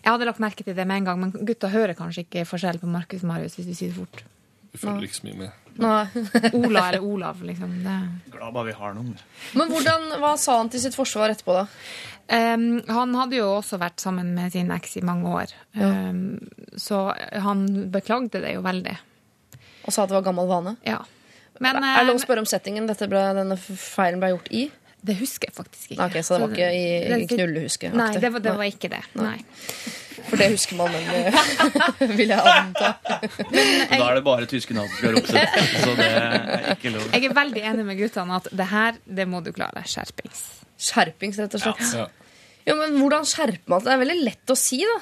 Jeg 0.00 0.10
hadde 0.12 0.30
lagt 0.30 0.42
merke 0.44 0.66
til 0.66 0.76
det 0.76 0.86
med 0.88 1.02
en 1.02 1.10
gang, 1.10 1.20
men 1.24 1.34
gutta 1.48 1.72
hører 1.72 1.98
kanskje 1.98 2.26
ikke 2.28 2.46
forskjell 2.48 2.80
på 2.82 2.90
Markus 2.90 3.26
og 3.26 3.34
Marius 3.34 3.58
hvis 3.58 3.68
du 3.70 3.74
sier 3.74 3.92
det 3.92 3.98
fort. 3.98 4.24
Du 4.72 4.80
følger 4.80 5.08
ikke 5.08 5.20
så 5.20 5.28
mye 5.28 5.42
med. 5.44 5.63
Nei. 5.82 6.04
Ola 6.58 6.88
eller 6.88 7.04
Olav, 7.04 7.42
liksom. 7.42 7.72
Det. 7.84 7.94
Glad 8.34 8.54
bare 8.54 8.68
vi 8.70 8.76
har 8.78 8.94
noen. 8.96 9.14
Men 9.58 9.72
hvordan, 9.72 10.10
hva 10.22 10.34
sa 10.40 10.58
han 10.60 10.70
til 10.72 10.82
sitt 10.84 10.96
forsvar 10.98 11.34
etterpå, 11.34 11.56
da? 11.56 11.64
Um, 12.24 12.78
han 12.88 13.16
hadde 13.18 13.36
jo 13.36 13.48
også 13.58 13.76
vært 13.82 14.00
sammen 14.00 14.30
med 14.36 14.54
sin 14.54 14.70
eks 14.72 14.96
i 14.96 15.02
mange 15.04 15.28
år, 15.28 15.50
um, 15.76 16.38
så 16.80 17.10
han 17.44 17.66
beklagde 17.92 18.40
det 18.40 18.54
jo 18.54 18.62
veldig. 18.64 18.94
Og 19.84 19.92
sa 19.92 20.06
at 20.06 20.12
det 20.12 20.16
var 20.16 20.24
gammel 20.30 20.48
vane? 20.48 20.78
Ja. 20.88 21.02
Men 21.60 21.82
er 21.84 22.00
det 22.00 22.08
lov 22.08 22.16
å 22.16 22.22
eh, 22.22 22.24
spørre 22.24 22.42
om 22.42 22.48
settingen 22.48 22.88
dette 22.88 23.06
ble, 23.10 23.20
denne 23.36 23.58
feilen 23.60 24.22
ble 24.22 24.32
gjort 24.32 24.50
i? 24.56 24.64
det 25.04 25.18
husker 25.18 25.50
jeg 25.50 25.56
faktisk 25.56 25.90
ikke. 25.92 26.06
Ok, 26.06 26.14
Så 26.24 26.38
det 26.38 26.46
var 26.46 26.54
ikke 26.56 26.70
i, 26.72 26.84
i 27.12 27.26
knullehusket? 27.28 27.96
Nei, 27.98 28.08
det 28.16 28.30
var, 28.32 28.40
det 28.44 28.54
var 28.56 28.70
ikke 28.70 28.88
det. 28.88 29.02
Nei. 29.20 29.36
For 30.28 30.40
det 30.40 30.48
husker 30.54 30.78
man 30.78 30.92
nemlig, 30.94 31.20
vil 32.18 32.32
jeg 32.32 32.40
anta. 32.40 32.90
Da 33.04 34.00
er 34.08 34.18
det 34.18 34.22
bare 34.26 34.48
tyske 34.50 34.74
navn 34.76 34.88
som 34.90 34.98
skal 35.00 35.16
ropes 35.18 35.32
ut. 35.36 35.80
Så 35.84 35.94
det 35.98 36.08
er 36.10 36.68
ikke 36.74 36.92
lov. 36.94 37.08
Jeg 37.12 37.28
er 37.30 37.36
veldig 37.38 37.64
enig 37.72 37.86
med 37.90 37.98
guttene 38.00 38.38
at 38.40 38.48
det 38.52 38.68
her, 38.72 39.00
det 39.20 39.26
må 39.30 39.42
du 39.44 39.50
klare. 39.56 39.84
Skjerpings. 39.88 40.44
Skjerpings, 40.88 41.40
rett 41.44 41.56
og 41.58 41.64
slett. 41.66 41.84
Ja. 42.00 42.06
Jo, 42.64 42.78
men 42.80 42.96
hvordan 43.00 43.26
skjerper 43.28 43.68
man 43.74 43.82
seg? 43.84 43.90
Det 43.90 43.96
er 43.98 44.02
veldig 44.06 44.18
lett 44.24 44.54
å 44.54 44.56
si, 44.58 44.80
da. 44.88 44.96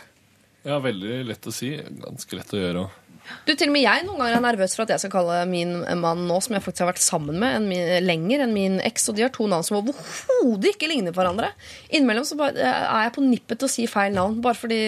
ja, 0.73 0.81
veldig 0.83 1.21
lett 1.31 1.47
å 1.47 1.55
si. 1.55 1.71
Ganske 2.03 2.39
lett 2.41 2.57
å 2.59 2.63
gjøre 2.65 2.83
òg. 2.87 2.99
Du, 3.47 3.55
Til 3.55 3.71
og 3.71 3.75
med 3.75 3.85
jeg 3.85 4.05
noen 4.07 4.21
ganger 4.21 4.37
er 4.39 4.45
nervøs 4.45 4.77
for 4.77 4.85
at 4.85 4.95
jeg 4.95 5.03
skal 5.03 5.15
kalle 5.15 5.39
min 5.51 5.75
mann 6.03 6.27
nå, 6.29 6.39
som 6.45 6.57
jeg 6.57 6.65
faktisk 6.65 6.85
har 6.85 6.93
vært 6.93 7.05
sammen 7.05 7.41
med 7.43 7.57
en 7.59 7.69
min, 7.71 7.91
lenger 8.05 8.45
enn 8.45 8.55
min 8.55 8.79
eks, 8.85 9.09
og 9.11 9.19
de 9.19 9.27
har 9.27 9.35
to 9.35 9.49
navn 9.51 9.67
som 9.67 9.81
overhodet 9.81 10.75
ikke 10.75 10.91
ligner 10.93 11.15
på 11.15 11.23
hverandre. 11.23 11.53
Innimellom 11.91 12.27
eh, 12.53 12.63
er 12.63 13.09
jeg 13.09 13.15
på 13.17 13.27
nippet 13.27 13.63
til 13.63 13.71
å 13.71 13.75
si 13.75 13.89
feil 13.91 14.15
navn, 14.17 14.41
bare 14.45 14.59
fordi 14.59 14.83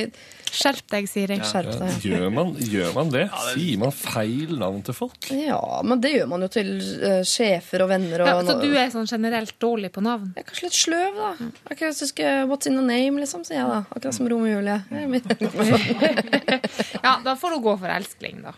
Skjerp 0.55 0.86
deg, 0.94 1.09
Siri. 1.10 1.36
Skjerp 1.43 1.72
deg. 1.81 1.97
gjør, 2.06 2.28
man, 2.35 2.52
gjør 2.62 2.93
man 2.97 3.10
det? 3.12 3.24
Sier 3.52 3.81
man 3.82 3.93
feil 3.94 4.55
navn 4.60 4.81
til 4.86 4.97
folk? 4.97 5.28
Ja, 5.35 5.59
men 5.86 6.01
det 6.05 6.12
gjør 6.14 6.28
man 6.31 6.47
jo 6.47 6.51
til 6.55 6.70
eh, 6.78 7.20
sjefer 7.28 7.85
og 7.85 7.90
venner. 7.90 8.22
Og 8.24 8.31
Ja, 8.31 8.36
så 8.47 8.56
du 8.62 8.68
er 8.70 8.93
sånn 8.94 9.10
generelt 9.10 9.56
dårlig 9.62 9.90
på 9.94 10.05
navn? 10.05 10.31
Jeg 10.36 10.44
er 10.44 10.48
kanskje 10.52 10.68
litt 10.70 10.78
sløv, 10.78 11.18
da. 11.20 11.32
Akkurat 11.66 11.90
hvis 11.90 12.02
du 12.05 12.10
skal 12.12 12.48
What's 12.51 12.70
in 12.70 12.78
the 12.78 12.86
name, 12.86 13.18
liksom, 13.22 13.43
sier 13.47 13.60
jeg 13.62 13.68
da. 13.72 13.82
Akkurat 13.90 14.14
som 14.16 14.31
Romeo 14.31 14.55
og 14.55 14.62
Julie. 14.62 14.81
Jeg 14.94 15.09
Ja, 17.05 17.18
da 17.24 17.35
får 17.36 17.56
du 17.59 17.62
gå 17.68 17.76
for 17.82 17.90
elskling, 17.98 18.43
da. 18.47 18.55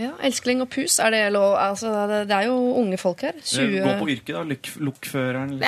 Ja, 0.00 0.14
Elskling 0.24 0.62
og 0.64 0.70
pus, 0.72 0.94
er 1.02 1.12
det 1.12 1.18
lov? 1.34 1.58
Altså, 1.60 1.90
det, 2.08 2.22
det 2.30 2.36
er 2.38 2.46
jo 2.48 2.54
unge 2.80 2.96
folk 3.00 3.20
her. 3.26 3.36
20 3.44 3.82
Gå 3.84 3.90
på 4.00 4.06
yrket, 4.14 4.30
da. 4.32 4.44
Lukk, 4.48 4.70
lukkføreren. 4.80 5.58
eller 5.58 5.66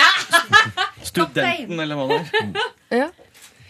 Studenten, 1.11 1.81
eller 1.83 1.99
hva 1.99 2.07
det 2.09 2.21
er. 2.23 2.71
Ja. 3.03 3.09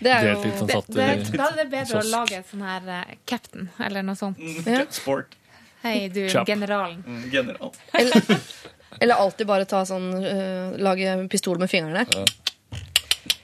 Det 0.02 0.12
er 0.12 0.26
jo 0.26 0.34
Deltidsansatt 0.34 0.90
Det, 0.92 1.06
det, 1.06 1.38
da 1.38 1.48
er 1.50 1.58
det 1.60 1.68
bedre 1.72 2.00
å 2.02 2.08
lage 2.10 2.38
en 2.40 2.46
sånn 2.48 2.64
her 2.66 2.90
uh, 2.90 3.14
captain, 3.28 3.70
eller 3.82 4.06
noe 4.06 4.18
sånt. 4.18 4.42
Ja. 4.66 4.84
Sport. 4.90 5.36
Hei, 5.82 6.08
du, 6.14 6.24
Chap. 6.30 6.46
generalen. 6.46 7.02
Mm, 7.06 7.22
General. 7.32 7.72
Eller, 7.98 8.22
eller 9.00 9.14
alltid 9.14 9.48
bare 9.50 9.66
ta 9.66 9.82
sånn 9.86 10.12
uh, 10.22 10.78
Lage 10.78 11.16
pistol 11.32 11.58
med 11.62 11.70
fingrene. 11.70 12.06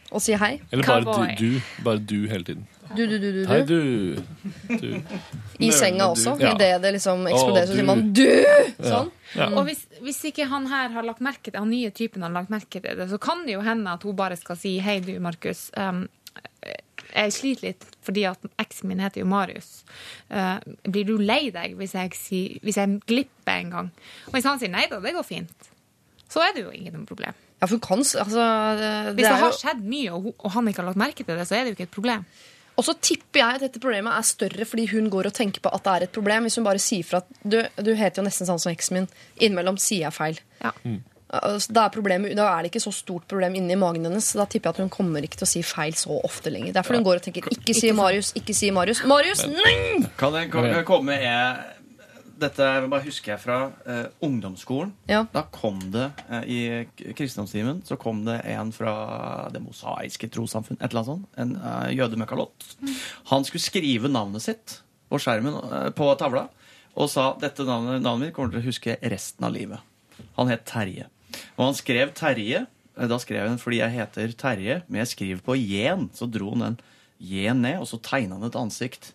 Og 0.08 0.22
si 0.24 0.32
hei. 0.40 0.54
Eller 0.72 0.86
bare 0.88 1.34
du, 1.36 1.58
du. 1.58 1.72
Bare 1.84 2.00
du 2.00 2.18
hele 2.30 2.46
tiden. 2.46 2.66
Du, 2.96 3.06
du, 3.06 3.18
du, 3.18 3.32
du. 3.32 3.40
Hei, 3.50 3.58
du. 3.68 4.16
du. 4.80 5.00
I 5.58 5.68
senga 5.72 6.06
også. 6.08 6.38
Ja. 6.40 6.54
Idet 6.54 6.78
det 6.82 6.94
liksom 6.96 7.26
eksploderer, 7.28 7.66
Å, 7.66 7.68
så 7.68 7.76
sier 7.76 7.88
man 7.88 8.04
'du'! 8.16 8.24
Ja. 8.24 8.86
Sånn. 8.86 9.10
Ja. 9.34 9.48
Og 9.50 9.66
hvis, 9.68 9.82
hvis 10.00 10.22
ikke 10.30 10.46
han 10.48 10.70
her 10.70 10.94
har 10.94 11.04
lagt 11.04 11.20
merke 11.24 11.50
til 11.50 11.58
han 11.60 11.68
nye 11.68 11.90
typen 11.92 12.24
har 12.24 12.32
lagt 12.32 12.52
merke 12.52 12.80
til 12.80 12.96
det, 12.96 13.08
så 13.10 13.18
kan 13.20 13.44
det 13.44 13.58
jo 13.58 13.64
hende 13.66 13.92
at 13.92 14.06
hun 14.08 14.16
bare 14.16 14.38
skal 14.40 14.56
si 14.56 14.78
'hei, 14.80 15.00
du, 15.04 15.18
Markus'. 15.20 15.68
Um, 15.76 16.06
jeg 17.08 17.34
sliter 17.34 17.70
litt 17.70 17.86
fordi 18.04 18.24
at 18.28 18.44
eksen 18.60 18.88
min 18.90 19.02
heter 19.02 19.22
jo 19.22 19.28
Marius. 19.28 19.82
Uh, 20.30 20.56
blir 20.88 21.08
du 21.08 21.16
lei 21.20 21.48
deg 21.54 21.76
hvis 21.78 21.96
jeg, 21.96 22.14
si, 22.16 22.40
hvis 22.64 22.78
jeg 22.80 23.00
glipper 23.08 23.62
en 23.62 23.74
gang? 23.74 23.90
Og 24.28 24.36
hvis 24.36 24.48
han 24.48 24.60
sier 24.60 24.72
nei 24.72 24.86
da, 24.90 25.00
det 25.04 25.14
går 25.16 25.26
fint, 25.26 25.70
så 26.28 26.44
er 26.44 26.54
det 26.56 26.64
jo 26.66 26.74
ikke 26.74 26.94
noe 26.94 27.08
problem. 27.08 27.44
Ja, 27.58 27.66
for 27.66 27.80
kan 27.82 28.04
altså, 28.04 28.44
det, 28.78 28.92
Hvis 29.16 29.24
det 29.24 29.32
det 29.32 29.40
har 29.40 29.50
jo, 29.50 29.56
skjedd 29.58 29.82
mye, 29.82 30.14
og, 30.14 30.30
og 30.38 30.54
han 30.54 30.70
ikke 30.70 30.84
har 30.84 30.92
lagt 30.92 31.00
merke 31.00 31.24
til 31.24 31.34
det, 31.34 31.48
så 31.48 31.58
er 31.58 31.64
det 31.64 31.72
jo 31.72 31.78
ikke 31.78 31.88
et 31.88 31.96
problem. 31.96 32.24
Og 32.78 32.86
så 32.86 32.94
tipper 33.02 33.40
jeg 33.40 33.58
at 33.58 33.64
dette 33.64 33.80
problemet 33.82 34.14
er 34.14 34.26
større 34.26 34.66
fordi 34.70 34.84
hun 34.92 35.08
går 35.10 35.28
og 35.32 35.34
tenker 35.34 35.62
på 35.64 35.72
at 35.74 35.82
det 35.82 35.94
er 35.94 36.06
et 36.06 36.12
problem. 36.14 36.46
Hvis 36.46 36.60
hun 36.60 36.66
bare 36.68 36.82
sier 36.82 37.06
fra 37.06 37.24
at 37.24 37.40
du, 37.42 37.58
du 37.82 37.90
heter 37.98 38.22
jo 38.22 38.26
nesten 38.28 38.46
sånn 38.46 38.60
som 38.62 38.70
eksen 38.70 39.00
min. 39.00 39.08
Innimellom 39.40 39.80
sier 39.82 40.06
jeg 40.06 40.14
feil. 40.14 40.38
Ja. 40.62 40.70
Altså, 41.28 41.72
Da 41.76 41.84
er, 41.84 41.92
problemet, 41.92 42.32
da 42.36 42.46
er 42.54 42.64
det 42.64 42.70
ikke 42.72 42.80
så 42.86 42.92
stort 42.94 43.26
problem 43.28 43.58
inni 43.58 43.76
magen 43.76 44.06
hennes. 44.08 44.30
Da 44.36 44.46
tipper 44.48 44.70
jeg 44.70 44.78
at 44.78 44.84
hun 44.86 44.92
kommer 44.92 45.24
ikke 45.24 45.40
til 45.42 45.48
å 45.48 45.50
si 45.50 45.64
feil 45.66 45.96
så 45.98 46.20
ofte 46.24 46.52
lenger. 46.52 46.72
Derfor 46.78 46.96
hun 46.96 47.04
går 47.04 47.20
og 47.20 47.26
tenker 47.26 47.50
ikke 47.52 47.74
si 47.76 47.90
Marius, 47.92 48.32
ikke 48.38 48.56
si 48.56 48.70
Marius. 48.72 49.02
Marius! 49.08 49.44
Nei! 49.50 50.06
Kan 50.20 50.38
jeg, 50.38 50.48
komme 50.88 51.18
med 51.18 51.74
Dette 52.38 52.66
bare 52.86 53.02
husker 53.02 53.32
jeg 53.32 53.42
fra 53.42 53.56
uh, 53.66 54.04
ungdomsskolen. 54.22 54.92
Ja. 55.10 55.24
Da 55.34 55.42
kom 55.52 55.80
det 55.90 56.06
uh, 56.30 56.44
i 56.46 56.86
kristendomstimen 57.18 57.82
så 57.84 57.98
kom 57.98 58.22
det 58.28 58.38
en 58.54 58.70
fra 58.72 58.92
Det 59.50 59.58
mosaiske 59.58 60.30
trossamfunn, 60.30 60.78
et 60.78 60.86
eller 60.86 61.02
annet 61.02 61.10
sånt. 61.10 61.26
En 61.34 61.56
uh, 61.58 61.90
jødemøkkalott. 61.90 62.68
Han 63.32 63.44
skulle 63.44 63.64
skrive 63.66 64.12
navnet 64.12 64.46
sitt 64.46 64.78
på 65.10 65.18
skjermen 65.20 65.58
uh, 65.66 65.90
på 65.90 66.08
tavla 66.20 66.46
og 66.98 67.10
sa 67.10 67.32
dette 67.42 67.66
navnet, 67.66 68.00
navnet 68.02 68.28
mitt 68.28 68.34
kommer 68.38 68.54
til 68.54 68.62
å 68.62 68.68
huske 68.70 68.96
resten 69.02 69.46
av 69.46 69.52
livet. 69.54 69.82
Han 70.38 70.50
het 70.50 70.64
Terje. 70.66 71.06
Og 71.56 71.64
han 71.68 71.76
skrev 71.78 72.12
Terje. 72.18 72.66
eh, 72.98 73.06
Da 73.10 73.18
skrev 73.22 73.48
han 73.48 73.58
fordi 73.62 73.78
jeg 73.82 73.94
heter 73.96 74.32
Terje, 74.38 74.82
men 74.88 75.00
jeg 75.04 75.12
skriver 75.14 75.42
på 75.44 75.56
Jen. 75.58 76.08
Så 76.14 76.28
dro 76.30 76.50
han 76.54 76.64
den 76.66 76.78
Jen 77.20 77.62
ned, 77.62 77.80
og 77.82 77.88
så 77.90 77.98
tegna 78.00 78.36
han 78.38 78.44
et 78.50 78.58
ansikt 78.58 79.12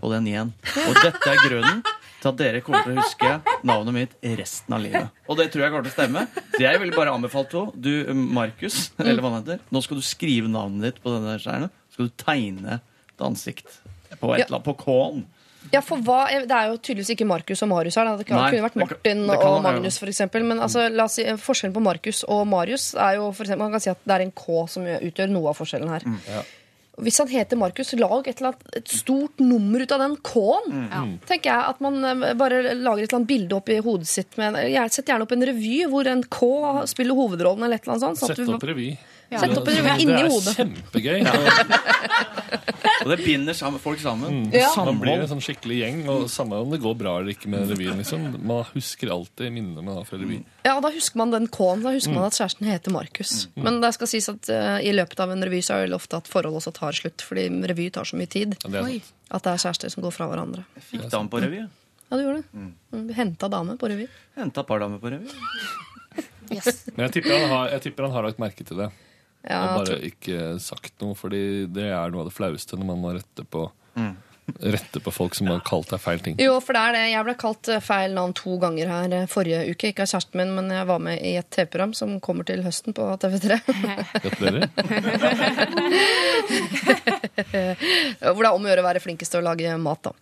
på 0.00 0.10
den 0.12 0.26
Jen. 0.26 0.52
Og 0.88 0.94
dette 1.02 1.30
er 1.30 1.38
grunnen 1.48 1.82
til 2.20 2.28
at 2.30 2.38
dere 2.40 2.60
kommer 2.64 2.82
til 2.86 2.96
å 2.96 3.02
huske 3.04 3.30
navnet 3.68 3.94
mitt 3.94 4.14
resten 4.40 4.74
av 4.74 4.80
livet. 4.82 5.10
Og 5.28 5.36
det 5.38 5.50
tror 5.52 5.62
jeg 5.66 5.72
kommer 5.74 5.84
til 5.86 5.92
å 5.92 5.98
stemme. 5.98 6.22
Så 6.56 6.62
jeg 6.64 6.80
ville 6.80 6.96
bare 6.96 7.12
anbefalt 7.14 7.52
henne. 7.52 7.72
Du, 7.84 7.92
Markus, 8.14 8.90
eller 8.98 9.20
hva 9.22 9.30
han 9.34 9.42
heter, 9.44 9.60
nå 9.70 9.82
skal 9.84 10.00
du 10.00 10.04
skrive 10.04 10.48
navnet 10.50 10.88
ditt 10.88 11.02
på 11.04 11.12
denne 11.14 11.36
skjermen. 11.42 11.70
Så 11.92 11.98
skal 11.98 12.08
du 12.10 12.14
tegne 12.24 12.78
et 12.80 13.24
ansikt 13.28 13.78
på 14.20 14.32
et 14.34 14.46
eller 14.46 14.56
annet, 14.58 14.66
på 14.66 14.74
K-en. 14.82 15.24
Ja, 15.72 15.80
for 15.80 15.96
hva, 15.98 16.26
Det 16.28 16.50
er 16.50 16.68
jo 16.70 16.76
tydeligvis 16.78 17.10
ikke 17.16 17.26
Markus 17.26 17.62
og 17.62 17.68
Marius 17.68 17.94
her. 17.96 18.04
da. 18.04 18.16
Det 18.16 18.26
kan, 18.26 18.36
Nei, 18.36 18.50
kunne 18.50 18.62
vært 18.68 18.74
det 18.74 18.80
kan- 18.88 18.98
Martin 18.98 19.26
det 19.26 19.38
kan 19.40 19.48
og 19.52 19.62
Magnus, 19.62 19.98
for 19.98 20.06
eksempel. 20.06 20.44
Men 20.44 20.58
altså, 20.58 20.88
la 20.92 21.04
oss 21.04 21.14
si, 21.14 21.24
forskjellen 21.24 21.74
på 21.74 21.82
Markus 21.82 22.24
og 22.28 22.46
Marius 22.46 22.94
er 22.94 23.16
jo 23.16 23.32
for 23.32 23.44
eksempel, 23.44 23.58
Man 23.64 23.72
kan 23.72 23.80
si 23.80 23.90
at 23.90 23.98
det 24.04 24.14
er 24.14 24.20
en 24.22 24.30
K 24.32 24.66
som 24.68 24.84
utgjør 24.84 25.30
noe 25.30 25.48
av 25.48 25.56
forskjellen 25.56 25.88
her. 25.88 26.44
Hvis 27.00 27.18
han 27.18 27.26
heter 27.26 27.56
Markus, 27.58 27.92
lag 27.98 28.28
et, 28.28 28.38
eller 28.38 28.52
annet, 28.52 28.76
et 28.76 28.86
stort 28.86 29.40
nummer 29.40 29.80
ut 29.82 29.90
av 29.90 29.98
den 29.98 30.16
K-en. 30.22 31.18
tenker 31.26 31.50
jeg 31.50 31.64
At 31.72 31.80
man 31.80 32.04
eh, 32.04 32.34
bare 32.34 32.60
lager 32.74 33.02
et 33.02 33.08
eller 33.10 33.18
annet 33.18 33.26
bilde 33.26 33.52
opp 33.56 33.68
i 33.68 33.80
hodet 33.82 34.06
sitt. 34.06 34.36
Med, 34.38 34.54
jeg 34.54 34.90
setter 34.90 34.94
Sett 35.02 35.06
gjerne 35.10 35.22
opp 35.26 35.32
en 35.32 35.42
revy 35.42 35.84
hvor 35.90 36.06
en 36.06 36.22
K 36.22 36.86
spiller 36.86 37.14
hovedrollen. 37.18 37.64
eller 37.64 37.74
et 37.74 37.82
eller 37.88 37.96
annet 37.98 38.18
sånt. 38.18 38.18
sånn 38.30 38.36
Sett 38.36 38.48
opp 38.54 38.62
revy. 38.62 38.96
Sett 39.30 39.56
opp 39.58 39.68
en 39.68 39.76
revy 39.80 40.02
inni 40.04 40.22
hodet. 40.28 40.44
Det 40.44 40.52
er 40.52 40.58
kjempegøy. 40.60 41.20
Og 43.04 43.10
det 43.10 43.16
binder 43.24 43.56
sammen, 43.56 43.80
folk 43.82 44.00
sammen. 44.00 44.46
Ja. 44.54 44.68
Man 44.86 44.96
blir 45.02 45.18
en 45.20 45.28
sånn 45.28 45.42
skikkelig 45.44 45.76
gjeng, 45.80 45.98
og 46.08 46.22
samme 46.32 46.56
om 46.62 46.70
det 46.72 46.78
går 46.80 46.94
bra 46.96 47.16
eller 47.20 47.34
ikke 47.34 47.50
med 47.52 47.66
revyen. 47.68 47.98
liksom. 48.00 48.22
Man 48.46 48.62
husker 48.70 49.10
alltid 49.12 49.52
minnene 49.52 49.82
man 49.84 49.98
har 49.98 50.06
fra 50.08 50.16
revy. 50.20 50.38
Ja, 50.64 50.76
Da 50.80 50.90
husker 50.94 51.20
man 51.20 51.34
den 51.34 51.48
K-en. 51.52 51.82
Da 51.84 51.92
husker 51.92 52.12
Mm. 52.14 52.20
man 52.20 52.24
at 52.30 52.38
kjæresten 52.38 52.66
heter 52.70 52.94
Markus. 52.94 53.48
Men 53.56 53.80
det 53.82 53.92
skal 53.94 54.06
sies 54.08 54.28
at 54.32 54.48
uh, 54.48 54.78
i 54.80 54.92
løpet 54.94 55.20
av 55.20 55.30
en 55.34 55.42
revy 55.44 55.60
så 55.60 55.74
er 55.82 55.88
det 55.90 55.96
ofte 55.98 56.16
at 56.16 56.28
forhold 56.30 56.56
også 56.62 56.72
tar 56.72 56.92
slutt. 56.96 57.20
Fordi 57.20 57.48
revy 57.68 57.90
tar 57.92 58.04
så 58.08 58.16
mye 58.16 58.28
tid 58.30 58.56
Ja, 58.64 58.70
det 58.70 59.02
at 59.30 59.42
det 59.42 59.52
er 59.52 59.56
kjærester 59.66 59.90
som 59.90 60.02
går 60.06 60.12
fra 60.14 60.28
hverandre. 60.30 60.64
Jeg 60.76 60.84
Fikk 60.92 61.10
dame 61.10 61.28
på 61.28 61.40
revy. 61.42 61.60
Ja, 61.64 62.16
du 62.16 62.22
gjorde 62.22 62.42
det. 62.44 62.48
Mm. 62.92 63.08
Henta 63.16 63.48
dame 63.50 63.76
på 63.76 63.88
revy. 63.90 64.06
Henta 64.36 64.62
par 64.64 64.78
damer 64.80 64.98
på 65.02 65.10
revy. 65.10 65.28
Men 66.94 67.08
jeg 67.08 67.12
tipper, 67.18 67.38
han 67.40 67.50
har, 67.50 67.68
jeg 67.74 67.80
tipper 67.88 68.06
han 68.06 68.12
har 68.14 68.22
lagt 68.28 68.38
merke 68.38 68.64
til 68.64 68.76
det. 68.78 68.90
Ja, 69.44 69.60
og 69.76 69.84
bare 69.84 69.98
ikke 70.08 70.54
sagt 70.62 70.94
noe, 71.04 71.16
fordi 71.18 71.66
det 71.68 71.90
er 71.90 72.12
noe 72.12 72.24
av 72.24 72.30
det 72.30 72.36
flaueste 72.36 72.78
når 72.80 72.88
man 72.94 73.02
må 73.02 73.10
rette 73.18 73.44
på, 73.44 73.66
rette 74.60 75.00
på 75.00 75.10
folk 75.10 75.34
som 75.34 75.48
har 75.48 75.60
kalt 75.64 75.90
deg 75.90 76.00
feil 76.02 76.20
ting. 76.24 76.36
Jo, 76.42 76.58
for 76.64 76.76
det 76.76 76.82
er 76.82 76.96
det. 76.96 77.04
Jeg 77.12 77.26
ble 77.26 77.34
kalt 77.40 77.70
eh, 77.72 77.82
feil 77.84 78.14
navn 78.16 78.34
to 78.36 78.58
ganger 78.62 78.90
her 78.92 79.14
eh, 79.16 79.26
forrige 79.30 79.62
uke. 79.70 79.92
Ikke 79.92 80.04
av 80.04 80.10
kjæresten 80.12 80.40
min, 80.40 80.52
men 80.58 80.70
jeg 80.74 80.88
var 80.90 81.00
med 81.02 81.16
i 81.24 81.34
et 81.40 81.48
TV-program 81.54 81.94
som 81.96 82.18
kommer 82.24 82.44
til 82.48 82.64
høsten 82.66 82.96
på 82.96 83.08
TV3. 83.24 83.60
Gratulerer. 84.24 84.68
Hvor 88.34 88.42
det 88.42 88.48
er 88.48 88.52
om 88.52 88.64
å 88.66 88.70
gjøre 88.70 88.84
å 88.84 88.88
være 88.88 89.02
flinkest 89.04 89.34
til 89.34 89.40
å 89.40 89.46
lage 89.48 89.76
mat, 89.80 90.10
da. 90.10 90.12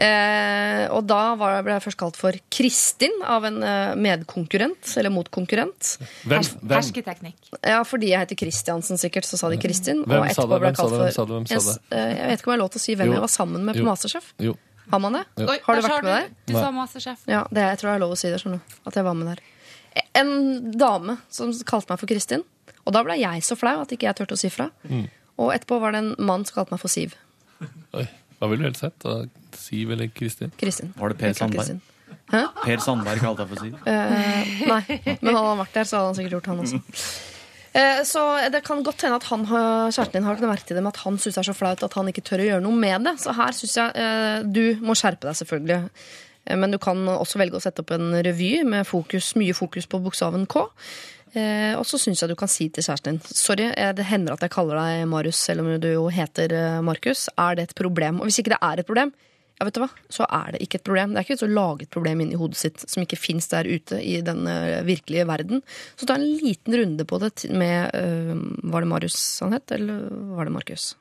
Eh, 0.00 0.86
og 0.94 1.04
da 1.04 1.34
var, 1.36 1.58
ble 1.64 1.74
jeg 1.76 1.84
først 1.84 2.00
kalt 2.00 2.16
for 2.16 2.36
Kristin 2.52 3.12
av 3.28 3.44
en 3.48 3.58
eh, 3.60 3.96
medkonkurrent, 4.00 4.94
eller 4.96 5.12
motkonkurrent. 5.12 5.96
Hvem, 6.24 6.46
hvem, 6.62 6.72
hersketeknikk. 6.72 7.50
Ja, 7.60 7.82
fordi 7.84 8.12
jeg 8.14 8.24
heter 8.24 8.38
Kristiansen, 8.40 9.00
sikkert, 9.00 9.28
så 9.28 9.36
sa 9.40 9.50
de 9.52 9.58
Kristin. 9.60 10.04
Hvem 10.08 10.24
og 10.24 10.30
sa 10.32 10.46
etterpå 10.46 10.56
det? 10.56 10.60
ble 10.62 10.70
Hvem 10.70 10.72
jeg 10.72 10.78
sa 10.78 10.86
kalt 10.86 10.94
det? 10.94 11.00
Hvem 11.02 11.12
sa 11.16 11.26
det? 11.26 11.34
Hvem 11.36 11.48
sa 11.50 11.74
Jeg 11.96 12.16
Jeg 12.16 12.30
vet 12.30 12.40
ikke 12.40 12.48
om 12.48 12.54
jeg 12.54 12.56
har 12.56 12.62
lov 12.62 12.72
til 12.72 12.80
å 12.80 12.84
si 12.86 12.96
hvem 12.96 13.10
Jo. 13.10 13.16
jeg 13.18 13.24
var 13.26 13.32
sammen 13.34 13.59
med 13.66 13.74
på 13.78 13.84
Jo. 13.84 13.88
Masterchef. 13.90 14.32
jo. 14.38 14.56
Har 14.90 14.98
man 14.98 15.12
det? 15.12 15.24
Jo. 15.38 15.46
Oi, 15.52 15.58
Har 15.62 15.76
du 15.76 15.82
vært 15.86 16.02
med 16.02 16.10
der? 16.16 16.28
Du 16.48 16.52
sa 16.56 16.70
Masterchef. 16.74 17.20
Ja, 17.30 17.44
det, 17.54 17.62
jeg 17.62 17.78
tror 17.78 17.90
det 17.90 17.94
er 17.94 18.00
lov 18.02 18.14
å 18.16 18.18
si 18.18 18.30
det. 18.32 18.40
Sånn. 18.42 18.56
At 18.86 18.96
jeg 18.98 19.04
var 19.06 19.14
med 19.14 19.28
der. 19.30 19.42
En 20.18 20.32
dame 20.74 21.14
som 21.30 21.52
kalte 21.68 21.92
meg 21.92 22.00
for 22.02 22.10
Kristin. 22.10 22.42
Og 22.86 22.92
da 22.96 23.02
ble 23.06 23.14
jeg 23.20 23.44
så 23.46 23.54
flau 23.58 23.76
at 23.84 23.92
ikke 23.94 24.08
jeg 24.08 24.18
turte 24.18 24.34
å 24.34 24.40
si 24.40 24.50
fra. 24.50 24.66
Mm. 24.88 25.04
Og 25.38 25.52
etterpå 25.54 25.78
var 25.80 25.94
det 25.94 26.00
en 26.02 26.10
mann 26.18 26.42
som 26.48 26.56
kalte 26.58 26.74
meg 26.74 26.80
for 26.82 26.90
Siv. 26.90 27.14
Oi, 27.94 28.06
hva 28.40 28.48
ville 28.50 28.64
du 28.64 28.68
helst 28.70 28.82
sett? 28.82 29.06
Siv 29.60 29.92
eller 29.94 30.10
Kristin? 30.16 30.50
Kristin. 30.58 30.90
Var 30.98 31.14
det 31.14 31.18
Per 31.22 31.32
Sandberg? 31.38 31.78
Hæ? 32.30 32.42
Per 32.64 32.82
Sandberg 32.82 33.22
kalte 33.22 33.44
deg 33.46 33.52
for 33.54 33.62
Siv? 33.62 33.76
si. 33.78 33.90
Eh, 33.90 34.64
nei, 34.66 34.82
men 35.22 35.34
hadde 35.36 35.46
han 35.52 35.60
vært 35.62 35.76
der, 35.78 35.86
så 35.86 36.00
hadde 36.00 36.10
han 36.10 36.18
sikkert 36.18 36.36
gjort 36.38 36.50
han 36.50 36.64
også. 36.66 36.82
Eh, 37.70 38.00
så 38.06 38.22
det 38.50 38.64
kan 38.66 38.82
godt 38.82 39.04
hende 39.06 39.20
at 39.20 39.28
han, 39.30 39.44
kjæresten 39.46 40.16
din 40.18 40.26
har 40.26 40.38
ikke 40.38 40.50
merke 40.50 40.66
til 40.66 40.78
det 40.78 40.82
med 40.82 40.94
at 40.94 41.04
han 41.04 41.20
syns 41.20 41.36
det 41.36 41.42
er 41.44 41.50
så 41.52 41.54
flaut 41.54 41.84
at 41.86 41.94
han 41.98 42.10
ikke 42.10 42.24
tør 42.26 42.42
å 42.42 42.48
gjøre 42.48 42.64
noe 42.64 42.80
med 42.82 43.06
det. 43.06 43.14
Så 43.22 43.34
her 43.36 43.54
syns 43.56 43.76
jeg 43.78 43.94
eh, 43.94 44.42
du 44.42 44.64
må 44.82 44.96
skjerpe 44.98 45.28
deg, 45.28 45.38
selvfølgelig. 45.38 45.78
Eh, 46.50 46.58
Men 46.58 46.74
du 46.74 46.80
kan 46.82 47.06
også 47.14 47.38
velge 47.42 47.60
å 47.60 47.62
sette 47.62 47.84
opp 47.84 47.94
en 47.94 48.10
revy 48.26 48.52
med 48.66 48.88
fokus, 48.88 49.32
mye 49.38 49.54
fokus 49.54 49.86
på 49.86 50.02
bokstaven 50.02 50.48
K. 50.50 50.66
Og 51.30 51.84
så 51.86 51.94
syns 52.02 52.18
jeg 52.24 52.32
du 52.32 52.34
kan 52.34 52.50
si 52.50 52.64
til 52.74 52.82
kjæresten 52.82 53.20
din 53.20 53.36
Sorry, 53.38 53.68
det 53.94 54.02
hender 54.08 54.34
at 54.34 54.40
jeg 54.42 54.50
kaller 54.50 54.80
deg 54.80 55.04
Marius 55.06 55.38
selv 55.38 55.62
om 55.62 55.68
du 55.78 55.86
jo 55.92 56.08
heter 56.10 56.50
Markus. 56.82 57.28
Er 57.38 57.54
det 57.54 57.68
et 57.68 57.74
problem? 57.78 58.18
Og 58.18 58.26
hvis 58.26 58.40
ikke 58.42 58.50
det 58.50 58.58
er 58.66 58.82
et 58.82 58.88
problem, 58.88 59.12
ja, 59.60 59.66
vet 59.68 59.76
du 59.76 59.82
hva? 59.82 59.90
så 60.08 60.24
er 60.24 60.54
det 60.54 60.62
ikke 60.64 60.80
et 60.80 60.86
problem. 60.88 61.12
Det 61.12 61.20
er 61.20 61.26
ikke 61.26 61.36
vits 61.36 61.44
å 61.44 61.50
lage 61.52 61.84
et 61.84 61.92
problem 61.92 62.22
inni 62.24 62.38
hodet 62.40 62.56
sitt 62.56 62.84
som 62.88 63.04
ikke 63.04 63.18
fins 63.20 63.50
der 63.52 63.68
ute 63.68 64.00
i 64.00 64.16
den 64.24 64.48
virkelige 64.88 65.26
verden. 65.28 65.60
Så 66.00 66.08
ta 66.08 66.16
en 66.16 66.24
liten 66.40 66.76
runde 66.80 67.04
på 67.04 67.20
det 67.20 67.44
med 67.52 67.92
eh, 67.94 68.32
Var 68.72 68.84
det 68.84 68.90
Marius 68.90 69.20
han 69.44 69.54
het, 69.54 69.70
eller 69.76 70.08
var 70.34 70.48
det 70.48 70.54
Markus? 70.56 70.94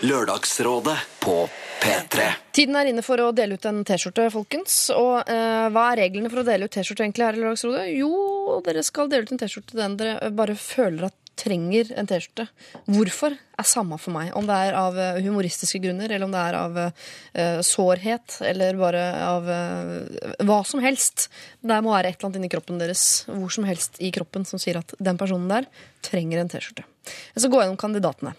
Lørdagsrådet 0.00 0.96
på 1.20 1.48
P3. 1.80 2.26
Tiden 2.52 2.76
er 2.76 2.90
inne 2.90 3.02
for 3.04 3.20
å 3.20 3.30
dele 3.36 3.56
ut 3.56 3.66
en 3.68 3.82
T-skjorte, 3.86 4.26
folkens. 4.32 4.76
Og 4.96 5.28
eh, 5.28 5.66
hva 5.72 5.86
er 5.92 6.02
reglene 6.04 6.30
for 6.32 6.42
å 6.42 6.46
dele 6.46 6.66
ut 6.66 6.74
T-skjorte 6.74 7.04
egentlig 7.04 7.26
her 7.28 7.38
i 7.38 7.42
Lørdagsrådet? 7.44 7.84
Jo, 8.00 8.60
dere 8.66 8.84
skal 8.86 9.10
dele 9.12 9.28
ut 9.28 9.34
en 9.34 9.40
T-skjorte 9.40 9.78
den 9.78 9.98
dere 10.00 10.32
bare 10.36 10.56
føler 10.58 11.08
at 11.10 11.19
trenger 11.38 11.92
en 11.98 12.08
T-skjorte. 12.08 12.46
Hvorfor 12.90 13.36
er 13.60 13.68
samme 13.68 13.98
for 14.00 14.14
meg. 14.14 14.32
Om 14.36 14.48
det 14.48 14.58
er 14.66 14.76
av 14.78 14.98
eh, 14.98 15.20
humoristiske 15.24 15.80
grunner, 15.82 16.10
eller 16.10 16.26
om 16.26 16.34
det 16.34 16.42
er 16.42 16.58
av 16.58 16.78
uh, 16.80 17.62
sårhet, 17.66 18.40
eller 18.46 18.78
bare 18.80 19.06
av 19.26 19.48
uh, 19.48 20.44
hva 20.46 20.60
som 20.68 20.82
helst. 20.84 21.28
Det 21.60 21.80
må 21.84 21.94
være 21.94 22.12
et 22.12 22.18
eller 22.18 22.30
annet 22.30 22.40
inni 22.40 22.52
kroppen 22.52 22.80
deres, 22.80 23.24
hvor 23.30 23.52
som 23.52 23.66
helst 23.68 24.00
i 24.02 24.12
kroppen, 24.14 24.46
som 24.48 24.60
sier 24.62 24.80
at 24.80 24.94
den 24.98 25.18
personen 25.20 25.50
der 25.50 25.68
trenger 26.06 26.42
en 26.42 26.52
T-skjorte. 26.52 26.86
Jeg 27.34 27.42
skal 27.42 27.52
gå 27.52 27.64
gjennom 27.64 27.80
kandidatene. 27.80 28.36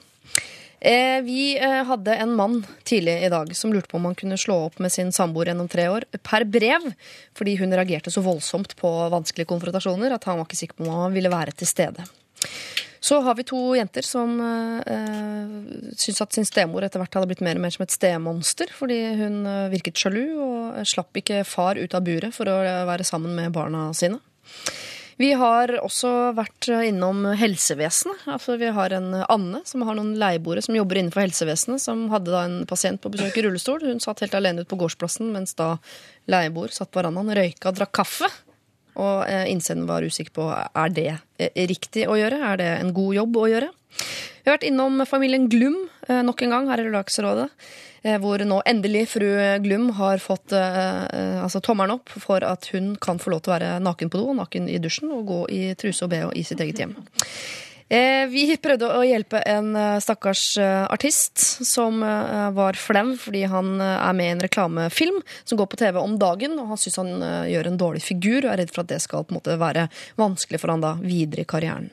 Vi 0.81 1.43
hadde 1.61 2.15
en 2.23 2.31
mann 2.33 2.55
tidlig 2.89 3.13
i 3.21 3.29
dag 3.29 3.51
som 3.53 3.69
lurte 3.69 3.91
på 3.91 3.99
om 3.99 4.07
han 4.07 4.15
kunne 4.17 4.39
slå 4.41 4.55
opp 4.63 4.79
med 4.81 4.89
sin 4.89 5.11
samboer 5.13 5.51
gjennom 5.51 5.67
tre 5.69 5.85
år 5.93 6.07
per 6.25 6.41
brev, 6.49 6.87
fordi 7.37 7.53
hun 7.59 7.75
reagerte 7.77 8.09
så 8.09 8.23
voldsomt 8.25 8.73
på 8.79 8.89
vanskelige 9.13 9.51
konfrontasjoner 9.51 10.17
at 10.17 10.25
han 10.25 10.41
var 10.41 10.49
ikke 10.49 10.61
sikker 10.63 10.79
på 10.79 10.89
om 10.89 11.03
han 11.03 11.13
ville 11.13 11.29
være 11.29 11.53
til 11.53 11.69
stede. 11.69 12.07
Så 13.01 13.17
har 13.25 13.35
vi 13.35 13.43
to 13.43 13.59
jenter 13.73 14.05
som 14.05 14.35
uh, 14.39 14.81
syns 15.97 16.21
at 16.21 16.35
sin 16.37 16.45
stemor 16.45 16.85
etter 16.85 17.01
hvert 17.01 17.17
hadde 17.17 17.31
blitt 17.31 17.41
mer 17.41 17.57
og 17.57 17.63
mer 17.63 17.73
som 17.73 17.81
et 17.83 17.95
stemonster, 17.95 18.69
fordi 18.77 18.99
hun 19.17 19.41
eh, 19.49 19.71
virket 19.73 19.97
sjalu 19.97 20.23
og 20.37 20.77
slapp 20.87 21.17
ikke 21.17 21.41
far 21.49 21.81
ut 21.81 21.95
av 21.97 22.05
buret 22.05 22.35
for 22.35 22.49
å 22.51 22.59
eh, 22.61 22.83
være 22.85 23.07
sammen 23.07 23.33
med 23.35 23.55
barna 23.55 23.87
sine. 23.97 24.21
Vi 25.17 25.31
har 25.37 25.73
også 25.81 26.11
vært 26.37 26.69
innom 26.87 27.25
helsevesenet. 27.37 28.23
Altså, 28.31 28.55
vi 28.61 28.69
har 28.73 28.93
en 28.95 29.11
Anne 29.19 29.59
som 29.69 29.83
har 29.85 29.97
noen 29.97 30.15
leieboere 30.21 30.63
som 30.65 30.77
jobber 30.77 31.01
innenfor 31.01 31.25
helsevesenet, 31.25 31.81
som 31.83 32.07
hadde 32.13 32.33
da 32.33 32.45
en 32.47 32.61
pasient 32.69 33.01
på 33.01 33.11
besøk 33.13 33.37
i 33.37 33.43
rullestol. 33.45 33.83
Hun 33.85 34.01
satt 34.01 34.23
helt 34.23 34.37
alene 34.37 34.63
ute 34.63 34.71
på 34.71 34.79
gårdsplassen, 34.81 35.29
mens 35.33 35.53
da 35.57 35.75
leieboer 36.31 36.73
satt 36.73 36.93
på 36.93 37.01
verandaen, 37.01 37.33
røyka 37.37 37.69
og 37.69 37.81
drakk 37.81 37.93
kaffe. 38.01 38.31
Og 38.99 39.29
innsenderen 39.47 39.87
var 39.87 40.03
usikker 40.03 40.33
på 40.35 40.47
er 40.51 40.89
det 40.95 41.11
eh, 41.39 41.67
riktig 41.69 42.07
å 42.09 42.17
gjøre. 42.19 42.41
Er 42.51 42.59
det 42.59 42.71
en 42.79 42.91
god 42.95 43.15
jobb 43.15 43.37
å 43.39 43.47
gjøre? 43.51 43.69
Vi 44.41 44.49
har 44.49 44.57
vært 44.57 44.67
innom 44.67 45.03
familien 45.05 45.47
Glum 45.51 45.77
eh, 46.07 46.21
nok 46.25 46.41
en 46.41 46.53
gang 46.55 46.69
her 46.71 46.81
i 46.81 46.85
Lørdagsrådet. 46.87 47.47
eh, 48.03 48.17
Hvor 48.19 48.41
nå 48.43 48.61
endelig 48.65 49.07
fru 49.13 49.27
Glum 49.63 49.91
har 49.99 50.17
fått 50.23 50.55
eh, 50.57 51.03
eh, 51.07 51.39
altså 51.43 51.61
tommelen 51.61 51.99
opp 51.99 52.09
for 52.09 52.43
at 52.43 52.71
hun 52.73 52.95
kan 53.01 53.21
få 53.21 53.31
lov 53.35 53.43
til 53.45 53.53
å 53.53 53.57
være 53.57 53.73
naken 53.83 54.09
på 54.09 54.21
do, 54.21 54.33
naken 54.33 54.69
i 54.71 54.79
dusjen 54.81 55.11
og 55.13 55.27
gå 55.29 55.41
i 55.49 55.61
truse 55.79 56.07
og 56.07 56.11
bh 56.13 56.31
i 56.35 56.43
sitt 56.47 56.63
eget 56.63 56.81
hjem. 56.81 56.97
Eh, 57.91 58.23
Vi 58.31 58.45
prøvde 58.63 58.87
å 58.87 59.01
hjelpe 59.03 59.41
en 59.51 59.73
eh, 59.75 59.97
stakkars 59.99 60.45
eh, 60.63 60.83
artist 60.87 61.41
som 61.67 61.99
var 62.55 62.77
flau 62.79 63.17
fordi 63.19 63.43
han 63.51 63.73
er 63.83 64.13
med 64.15 64.29
i 64.29 64.33
en 64.35 64.43
reklamefilm 64.45 65.17
som 65.43 65.59
går 65.59 65.67
på 65.71 65.79
TV 65.81 65.99
om 65.99 66.15
dagen, 66.19 66.55
og 66.59 66.71
han 66.71 66.79
syns 66.79 66.99
han 67.01 67.25
gjør 67.51 67.67
en 67.67 67.79
dårlig 67.81 68.03
figur 68.05 68.45
og 68.45 68.53
er 68.53 68.61
redd 68.63 68.71
for 68.71 68.85
at 68.85 68.93
det 68.93 69.01
skal 69.03 69.25
på 69.25 69.33
en 69.35 69.41
måte 69.41 69.59
være 69.59 69.89
vanskelig 70.19 70.61
for 70.61 70.73
han 70.73 70.83
da 70.83 70.95
videre 71.03 71.43
i 71.43 71.49
karrieren. 71.49 71.91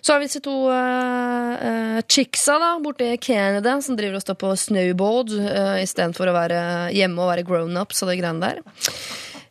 Så 0.00 0.12
har 0.12 0.20
vi 0.20 0.26
disse 0.26 0.40
to 0.40 0.54
uh, 0.72 2.00
chicksa 2.08 2.56
da, 2.62 2.70
borte 2.80 3.10
i 3.12 3.18
Canada 3.20 3.74
som 3.84 3.98
driver 3.98 4.16
og 4.16 4.24
står 4.24 4.38
på 4.40 4.52
snowboard 4.56 5.34
uh, 5.36 5.76
istedenfor 5.82 6.30
å 6.30 6.36
være 6.36 6.60
hjemme 6.96 7.20
og 7.20 7.28
være 7.34 7.44
grown-ups 7.44 8.00
og 8.00 8.10
det 8.10 8.16
greiene 8.22 8.40
der. 8.46 8.62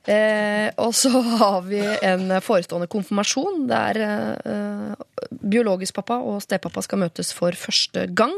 Eh, 0.08 0.70
og 0.80 0.94
så 0.96 1.12
har 1.42 1.62
vi 1.68 1.82
en 1.84 2.32
forestående 2.42 2.88
konfirmasjon 2.90 3.66
der 3.70 4.00
eh, 4.00 4.94
biologisk 5.30 5.98
pappa 6.00 6.20
og 6.24 6.40
stepappa 6.44 6.82
skal 6.86 7.02
møtes 7.04 7.32
for 7.36 7.56
første 7.58 8.06
gang. 8.16 8.34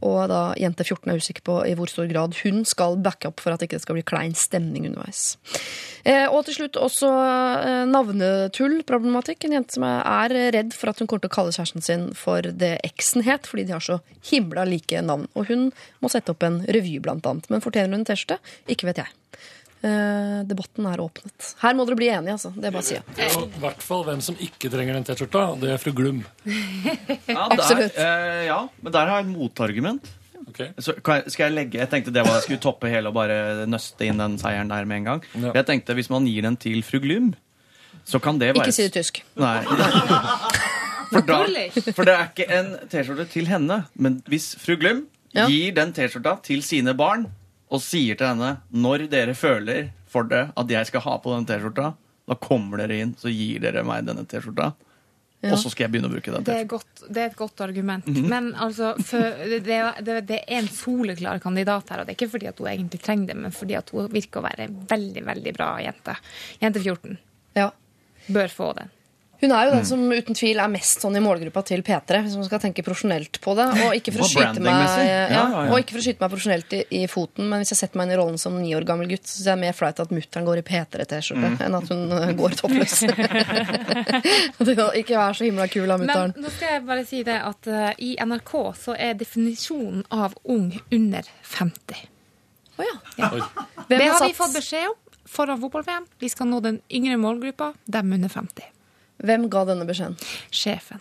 Og 0.00 0.24
da 0.32 0.40
jente 0.58 0.86
14 0.86 1.12
er 1.12 1.20
usikker 1.20 1.44
på 1.46 1.58
i 1.68 1.74
hvor 1.76 1.90
stor 1.92 2.08
grad 2.10 2.36
hun 2.40 2.64
skal 2.68 2.96
backe 3.04 3.28
opp 3.30 3.42
for 3.44 3.52
at 3.52 3.60
det 3.60 3.68
ikke 3.68 3.82
skal 3.84 3.98
bli 3.98 4.06
klein 4.06 4.36
stemning 4.38 4.88
underveis. 4.88 5.36
Eh, 6.04 6.26
og 6.28 6.46
til 6.48 6.58
slutt 6.58 6.80
også 6.80 7.10
eh, 7.12 7.84
navnetullproblematikk. 7.92 9.44
En 9.44 9.58
jente 9.58 9.78
som 9.78 9.86
er 9.88 10.36
redd 10.56 10.72
for 10.76 10.92
at 10.92 11.00
hun 11.00 11.10
kommer 11.10 11.26
til 11.26 11.32
å 11.32 11.36
kalle 11.36 11.54
kjæresten 11.56 11.84
sin 11.84 12.08
for 12.18 12.44
det 12.44 12.78
eksen 12.86 13.26
het, 13.28 13.48
fordi 13.50 13.68
de 13.68 13.76
har 13.76 13.84
så 13.84 14.00
himla 14.30 14.66
like 14.68 15.04
navn. 15.04 15.28
Og 15.36 15.52
hun 15.52 15.68
må 16.00 16.12
sette 16.12 16.32
opp 16.32 16.44
en 16.46 16.62
revy, 16.64 16.96
blant 17.04 17.26
annet. 17.28 17.50
Men 17.52 17.64
fortjener 17.64 17.92
hun 17.92 18.02
en 18.02 18.08
T-skjorte? 18.08 18.40
Ikke 18.72 18.88
vet 18.90 19.04
jeg. 19.04 19.12
Eh, 19.84 20.40
debatten 20.48 20.86
er 20.88 21.00
åpnet. 21.04 21.50
Her 21.60 21.74
må 21.76 21.84
dere 21.84 21.98
bli 21.98 22.06
enige, 22.08 22.32
altså. 22.38 22.54
Det 22.56 22.70
er 22.70 22.72
bare 22.72 22.84
å 22.84 22.86
si. 22.86 22.96
I 23.20 23.60
hvert 23.60 23.82
fall 23.84 24.04
hvem 24.06 24.22
som 24.24 24.36
ikke 24.40 24.70
trenger 24.72 24.96
den 24.96 25.04
T-skjorta. 25.04 25.42
Det 25.60 25.74
er 25.74 25.80
fru 25.82 25.92
Glum. 25.96 26.22
Ja, 26.48 26.54
der, 27.26 27.58
Absolutt. 27.58 27.98
eh, 28.00 28.44
ja, 28.48 28.60
men 28.80 28.94
der 28.94 29.10
har 29.12 29.20
jeg 29.20 29.26
et 29.28 29.34
motargument. 29.34 30.08
Okay. 30.48 30.70
Så 30.78 30.94
kan 31.04 31.18
jeg, 31.22 31.32
skal 31.32 31.48
jeg 31.48 31.54
legge 31.56 31.78
Jeg 31.80 31.88
tenkte 31.90 32.12
det 32.14 32.22
var 32.22 32.36
jeg 32.36 32.44
skulle 32.44 32.60
toppe 32.62 32.86
hele 32.92 33.08
og 33.10 33.14
bare 33.16 33.64
nøste 33.66 34.04
inn 34.06 34.20
den 34.20 34.36
seieren 34.38 34.68
der 34.70 34.84
med 34.86 35.00
en 35.02 35.06
gang. 35.08 35.22
Ja. 35.40 35.50
Jeg 35.56 35.66
tenkte 35.70 35.96
Hvis 35.98 36.10
man 36.12 36.28
gir 36.28 36.44
den 36.46 36.56
til 36.60 36.82
fru 36.86 37.00
Glum, 37.02 37.32
så 38.06 38.20
kan 38.22 38.38
det 38.38 38.52
være 38.52 38.68
Ikke 38.68 38.76
si 38.76 38.86
det 38.86 38.92
tysk. 38.98 39.22
Nei. 39.40 39.56
For, 41.14 41.20
da, 41.28 41.36
for 41.94 42.08
det 42.08 42.14
er 42.16 42.28
ikke 42.32 42.46
en 42.50 42.70
T-skjorte 42.90 43.26
til 43.30 43.46
henne. 43.46 43.84
Men 43.94 44.16
hvis 44.30 44.54
fru 44.58 44.74
Glum 44.80 45.04
Ja. 45.34 45.44
gir 45.50 45.74
den 45.76 45.92
T-skjorta 45.94 46.36
til 46.46 46.62
sine 46.62 46.94
barn 46.98 47.26
og 47.74 47.82
sier 47.82 48.16
til 48.18 48.30
henne 48.30 48.54
når 48.70 49.08
dere 49.12 49.34
føler 49.36 49.90
for 50.10 50.26
det 50.30 50.44
at 50.54 50.70
jeg 50.70 50.86
skal 50.92 51.02
ha 51.08 51.18
på 51.18 51.32
den 51.34 51.46
T-skjorta, 51.48 51.92
da 52.30 52.36
kommer 52.40 52.80
dere 52.80 53.00
inn, 53.02 53.14
så 53.18 53.28
gir 53.32 53.58
dere 53.64 53.82
meg 53.86 54.06
denne 54.06 54.22
T-skjorta. 54.30 54.70
og 55.44 55.58
så 55.60 55.68
skal 55.68 55.84
jeg 55.84 55.92
begynne 55.92 56.08
å 56.08 56.12
bruke 56.14 56.32
den. 56.32 56.44
Det 56.46 56.54
er, 56.56 56.64
godt, 56.70 57.02
det 57.12 57.20
er 57.20 57.26
et 57.32 57.36
godt 57.36 57.60
argument. 57.66 58.06
Mhm. 58.08 58.28
Men 58.30 58.46
altså, 58.54 58.94
for, 59.04 59.42
det, 59.50 59.60
det, 60.06 60.14
det 60.30 60.38
er 60.46 60.62
en 60.62 60.70
soleklar 60.72 61.42
kandidat 61.44 61.90
her, 61.92 62.00
og 62.00 62.06
det 62.08 62.14
er 62.14 62.18
ikke 62.20 62.30
fordi 62.38 62.48
at 62.48 62.62
hun 62.62 62.70
egentlig 62.70 63.02
trenger 63.04 63.32
det, 63.34 63.36
men 63.42 63.52
fordi 63.52 63.76
at 63.76 63.90
hun 63.92 64.08
virker 64.14 64.40
å 64.40 64.46
være 64.46 64.68
en 64.70 64.78
veldig, 64.94 65.24
veldig 65.26 65.52
bra 65.58 65.72
jente. 65.84 66.16
Jente 66.62 66.80
14 66.80 67.18
Ja. 67.60 67.68
bør 68.32 68.48
få 68.48 68.70
den. 68.78 68.88
Hun 69.44 69.52
er 69.52 69.66
jo 69.68 69.72
den 69.74 69.82
Mm. 69.84 69.88
som 69.90 70.00
uten 70.14 70.34
tvil 70.38 70.56
er 70.64 70.70
mest 70.72 71.02
sånn 71.04 71.16
i 71.18 71.20
målgruppa 71.20 71.60
til 71.68 71.82
P3, 71.84 72.22
hvis 72.24 72.36
man 72.38 72.46
skal 72.48 72.60
tenke 72.62 72.80
profesjonelt 72.86 73.36
på 73.44 73.52
det. 73.58 73.66
Og 73.84 73.92
ikke 73.98 74.14
for 74.16 74.24
å 74.24 74.28
skyte 74.30 74.62
meg, 74.64 74.72
ja, 74.72 75.04
Ja, 75.04 75.26
ja. 75.28 75.64
Og 75.68 75.76
ikke 75.82 75.92
for 75.98 76.00
å 76.00 76.04
skyte 76.06 76.22
meg 76.24 76.30
profesjonelt 76.32 76.72
i, 76.78 76.80
i 77.02 77.06
foten, 77.12 77.44
men 77.50 77.60
hvis 77.60 77.74
jeg 77.74 77.80
setter 77.82 78.00
meg 78.00 78.08
inn 78.08 78.14
i 78.16 78.18
rollen 78.22 78.38
som 78.40 78.56
ni 78.56 78.72
år 78.74 78.86
gammel 78.88 79.06
gutt, 79.12 79.26
så 79.28 79.36
synes 79.36 79.44
jeg 79.50 79.52
er 79.58 79.60
mer 79.66 79.76
flaut 79.76 80.00
at 80.00 80.08
mutter'n 80.16 80.46
går 80.48 80.62
i 80.62 80.64
P3-T-skjorte 80.70 81.44
Mm. 81.44 81.58
enn 81.66 81.74
at 81.76 81.88
hun 81.92 82.02
uh, 82.12 82.32
går 82.40 82.56
toppløs. 82.56 82.96
Ikke 85.04 85.16
være 85.18 85.34
så 85.36 85.44
himla 85.44 85.66
kul 85.68 85.90
av 85.90 86.00
Men 86.00 86.08
mutter'n. 86.08 86.34
nå 86.40 86.50
skal 86.54 86.68
jeg 86.76 86.84
bare 86.88 87.04
si 87.08 87.22
det 87.26 87.36
at 87.44 87.68
uh, 87.68 87.92
i 87.98 88.14
NRK 88.20 88.52
så 88.80 88.94
er 88.96 89.14
definisjonen 89.20 90.04
av 90.14 90.34
ung 90.48 90.70
under 90.92 91.22
50. 91.42 92.04
Å 92.78 92.82
ja. 92.86 92.94
Ja. 93.20 93.28
Hvem 93.30 93.88
Det 93.88 94.00
har 94.08 94.18
har 94.18 94.26
vi 94.28 94.34
fått 94.34 94.54
beskjed 94.56 94.88
om 94.88 94.96
foran 95.30 95.60
fotball-VM. 95.62 96.06
Vi 96.20 96.28
skal 96.32 96.46
nå 96.50 96.60
den 96.62 96.80
yngre 96.90 97.16
målgruppa, 97.20 97.72
dem 97.86 98.12
under 98.16 98.28
50. 98.32 98.70
Hvem 99.22 99.48
ga 99.52 99.64
denne 99.68 99.84
beskjeden? 99.88 100.16
Sjefen. 100.50 101.00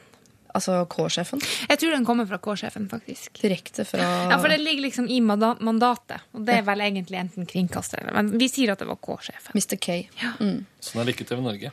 Altså 0.54 0.84
K-sjefen? 0.86 1.42
Jeg 1.70 1.80
tror 1.82 1.92
den 1.96 2.06
kommer 2.06 2.26
fra 2.30 2.38
K-sjefen, 2.38 2.86
faktisk. 2.92 3.42
Direkte 3.42 3.86
fra 3.90 4.04
Ja, 4.30 4.38
for 4.38 4.48
det 4.54 4.60
ligger 4.62 4.82
liksom 4.86 5.08
i 5.10 5.18
mandatet, 5.22 6.20
og 6.34 6.46
det 6.46 6.54
er 6.60 6.64
vel 6.68 6.80
egentlig 6.86 7.18
enten 7.24 7.46
kringkaster 7.50 7.98
eller 8.04 8.14
Men 8.20 8.26
vi 8.38 8.48
sier 8.52 8.72
at 8.76 8.80
det 8.84 8.90
var 8.90 8.98
K-sjefen. 9.02 9.52
Mr. 9.58 9.76
K. 9.82 9.88
Ja. 10.22 10.32
Mm. 10.40 10.60
Sånn 10.80 11.02
er 11.02 11.06
det 11.10 11.14
ikke 11.18 11.28
TV 11.32 11.40
Norge. 11.42 11.72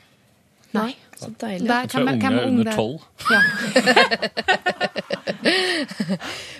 Nei. 0.72 0.94
Så 1.18 1.26
deilig. 1.36 1.66
Der, 1.68 1.80
Jeg 1.84 1.90
tror 1.92 2.04
hvem, 2.06 2.14
unge 2.14 2.24
hvem 2.24 2.38
er 2.38 2.44
under 2.48 2.72
tolv. 2.78 3.00
Ja. 3.28 3.40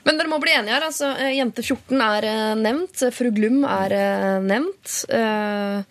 Men 0.05 0.17
dere 0.19 0.29
må 0.29 0.39
bli 0.43 0.53
enige 0.53 0.75
her. 0.75 0.85
Altså, 0.89 1.07
eh, 1.15 1.31
Jente 1.39 1.63
14 1.65 2.01
er 2.05 2.25
eh, 2.29 2.55
nevnt. 2.59 2.97
Fru 3.15 3.31
Glum 3.37 3.63
er 3.65 3.93
eh, 3.97 4.39
nevnt. 4.45 5.05
Eh, 5.09 5.79
er 5.81 5.85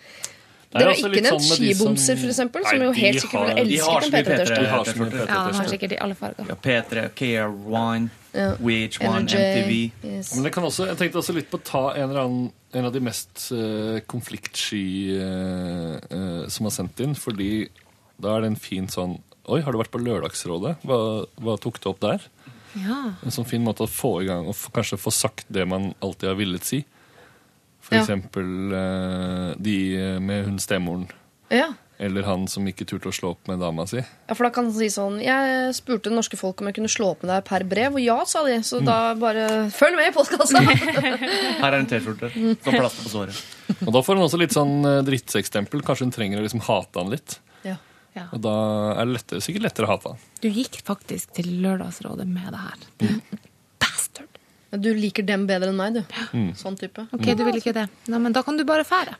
dere 0.69 0.91
har 0.91 0.99
ikke 0.99 1.21
nevnt 1.25 1.41
sånn 1.41 1.57
skibomser, 1.57 2.17
som- 2.19 2.29
eksempel, 2.29 2.65
som 2.69 2.81
jo 2.83 2.91
helt 2.93 3.21
sikkert 3.23 3.55
ville 3.55 3.63
elsket 3.65 4.03
en 4.03 4.11
P3-tørste. 4.13 4.55
P3 4.55 4.59
De 4.59 4.67
har 4.69 4.83
så 4.85 4.95
mye 4.99 5.09
T-skjorter. 5.09 5.27
Ja, 5.27 5.47
de 5.47 5.57
har 5.57 5.69
sikkert 5.71 5.91
i 5.91 5.97
alle 6.05 6.15
farger. 6.19 6.47
Ja, 6.49 6.55
P3, 6.55 7.09
KR 7.15 7.49
Wine, 7.65 8.09
Ja. 8.33 8.51
VH1, 8.61 9.25
MTV. 9.25 9.91
yes. 10.03 10.35
Men 10.35 10.43
det 10.43 10.51
kan 10.53 10.63
også, 10.63 10.85
jeg 10.85 10.97
tenkte 10.97 11.17
også 11.17 11.33
litt 11.33 11.49
på 11.49 11.57
å 11.57 11.63
ta 11.63 11.93
en 11.95 12.09
eller 12.09 12.21
annen 12.21 12.51
en 12.73 12.85
av 12.85 12.93
de 12.93 12.99
mest 12.99 13.51
uh, 13.51 13.99
konfliktsky 14.05 15.17
uh, 15.17 15.97
uh, 16.11 16.47
som 16.47 16.65
har 16.65 16.71
sendt 16.75 16.99
inn, 16.99 17.15
fordi 17.15 17.67
da 18.21 18.35
er 18.35 18.41
det 18.41 18.51
en 18.53 18.55
fin 18.55 18.87
sånn 18.87 19.19
Oi, 19.49 19.61
har 19.65 19.71
du 19.73 19.79
vært 19.79 19.89
på 19.89 19.97
Lørdagsrådet? 19.97 20.75
Hva, 20.85 21.25
hva 21.41 21.55
tok 21.57 21.79
du 21.81 21.89
opp 21.89 21.99
der? 22.03 22.19
Ja. 22.77 23.15
En 23.25 23.33
sånn 23.33 23.47
fin 23.49 23.63
måte 23.65 23.81
å 23.81 23.89
få 23.89 24.21
i 24.21 24.27
gang 24.27 24.45
og 24.45 24.53
kanskje 24.75 24.99
få 25.01 25.09
sagt 25.09 25.47
det 25.49 25.65
man 25.67 25.95
alltid 26.05 26.29
har 26.29 26.37
villet 26.37 26.67
si. 26.67 26.83
For 27.89 27.97
Ja. 27.97 28.01
eksempel 28.05 28.73
eh, 28.79 29.53
de 29.57 29.75
med 30.21 30.45
hun 30.45 30.59
stemoren. 30.61 31.07
Ja. 31.49 31.71
Eller 31.99 32.23
han 32.23 32.45
som 32.47 32.63
ikke 32.69 32.85
turte 32.87 33.09
å 33.09 33.11
slå 33.11 33.33
opp 33.33 33.49
med 33.49 33.59
dama 33.59 33.83
si. 33.89 33.97
ja, 33.99 34.33
for 34.37 34.45
da 34.45 34.51
kan 34.55 34.69
han 34.69 34.73
si 34.77 34.85
sånn 34.87 35.17
Jeg 35.19 35.73
spurte 35.75 36.07
det 36.07 36.15
norske 36.15 36.37
folk 36.39 36.61
om 36.61 36.69
jeg 36.69 36.77
kunne 36.77 36.87
slå 36.87 37.09
opp 37.11 37.25
med 37.25 37.33
deg 37.33 37.43
per 37.49 37.65
brev, 37.67 37.97
og 37.97 37.99
ja, 37.99 38.15
sa 38.29 38.45
de. 38.45 38.53
Mm. 38.61 38.63
Så 38.63 38.79
da 38.85 38.99
bare 39.19 39.47
følg 39.75 39.97
med 39.99 40.07
i 40.07 40.15
postkassa! 40.15 40.61
Her 41.59 41.73
er 41.73 41.79
en 41.81 41.89
T-skjorte. 41.91 42.29
Som 42.63 42.77
plaster 42.77 43.03
på 43.03 43.11
såret. 43.11 43.41
Og 43.87 43.91
da 43.91 43.99
får 44.05 44.15
hun 44.15 44.23
også 44.29 44.39
litt 44.39 44.55
sånn 44.55 44.79
drittsekkstempel. 45.09 45.83
Kanskje 45.83 46.07
hun 46.07 46.15
trenger 46.15 46.39
å 46.39 46.45
liksom 46.47 46.63
hate 46.69 47.03
han 47.03 47.11
litt. 47.11 47.39
ja. 47.67 47.75
Ja. 48.17 48.23
Og 48.33 48.41
da 48.41 48.51
er 48.97 49.05
det 49.05 49.13
lettere, 49.19 49.39
sikkert 49.45 49.67
lettere 49.67 49.85
å 49.85 49.91
hate 49.91 50.09
han. 50.09 50.23
Du 50.41 50.47
gikk 50.49 50.79
faktisk 50.87 51.29
til 51.37 51.45
Lørdagsrådet 51.61 52.25
med 52.27 52.47
det 52.55 52.61
her. 52.63 52.87
Men 53.03 53.19
Du 54.69 54.91
liker 54.93 55.25
dem 55.25 55.47
bedre 55.49 55.71
enn 55.71 55.79
meg, 55.79 55.97
du. 55.97 56.21
Mm. 56.37 56.53
Sånn 56.57 56.77
type. 56.77 57.07
Ok, 57.15 57.25
du 57.33 57.43
vil 57.47 57.57
ikke 57.57 57.73
det. 57.73 57.87
Nei, 58.11 58.21
men 58.21 58.35
da 58.35 58.43
kan 58.45 58.57
du 58.59 58.65
bare 58.67 58.85
fære. 58.85 59.17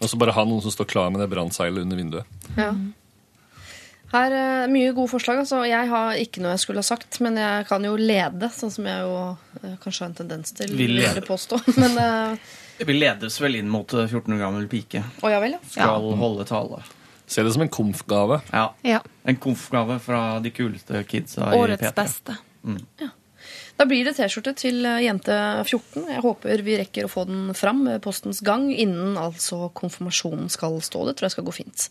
Og 0.00 0.08
så 0.08 0.16
bare 0.20 0.34
ha 0.36 0.46
noen 0.46 0.62
som 0.62 0.72
står 0.72 0.88
klar 0.88 1.10
med 1.12 1.22
det 1.22 1.28
brannseilet 1.32 1.82
under 1.84 1.98
vinduet. 1.98 2.40
Ja. 2.56 2.70
Her 4.10 4.34
er 4.34 4.70
mye 4.70 4.90
gode 4.94 5.12
forslag. 5.12 5.42
Altså. 5.44 5.60
Jeg 5.68 5.90
har 5.90 6.16
ikke 6.18 6.42
noe 6.42 6.54
jeg 6.56 6.64
skulle 6.64 6.82
ha 6.82 6.86
sagt, 6.86 7.20
men 7.22 7.38
jeg 7.38 7.66
kan 7.68 7.84
jo 7.86 7.92
lede, 7.98 8.50
sånn 8.54 8.72
som 8.74 8.88
jeg 8.90 9.04
jo 9.06 9.18
eh, 9.60 9.76
kanskje 9.82 10.02
har 10.02 10.10
en 10.10 10.16
tendens 10.22 10.56
til 10.56 10.72
Vi 10.72 10.88
vil 10.88 10.96
lede. 10.98 11.22
påstå. 11.26 11.60
Men 11.82 11.94
uh... 12.00 12.56
Vi 12.80 12.96
ledes 12.96 13.36
vel 13.42 13.60
inn 13.60 13.68
mot 13.70 13.92
eh, 13.94 14.08
14 14.08 14.34
år 14.34 14.40
gammel 14.40 14.66
pike. 14.72 15.04
Oh, 15.20 15.28
ja 15.30 15.38
vel, 15.42 15.54
ja. 15.58 15.62
Skal 15.76 16.10
holde 16.18 16.48
tale. 16.48 16.82
Se 17.30 17.44
det 17.46 17.52
som 17.54 17.62
en 17.62 17.70
komf-gave. 17.70 18.40
Ja. 18.50 18.64
Ja. 18.82 18.98
En 19.22 19.38
komfgave 19.38 20.00
fra 20.02 20.40
de 20.42 20.50
kuleste 20.50 21.04
kidsa 21.06 21.52
i 21.52 21.60
Årets 21.60 21.84
P3. 21.84 21.94
beste. 22.00 22.38
Da 23.80 23.86
blir 23.88 24.04
det 24.04 24.12
T-skjorte 24.18 24.52
til 24.60 24.84
eh, 24.84 24.98
jente 25.06 25.32
14. 25.64 26.02
Jeg 26.12 26.20
håper 26.20 26.62
vi 26.66 26.74
rekker 26.82 27.06
å 27.06 27.08
få 27.08 27.22
den 27.24 27.54
fram 27.56 27.78
med 27.86 28.02
postens 28.04 28.42
gang 28.44 28.66
innen 28.68 29.14
altså 29.16 29.70
konfirmasjonen 29.72 30.50
skal 30.52 30.76
stå. 30.84 31.06
Det 31.08 31.14
tror 31.16 31.28
jeg 31.30 31.34
skal 31.38 31.46
gå 31.46 31.54
fint. 31.56 31.86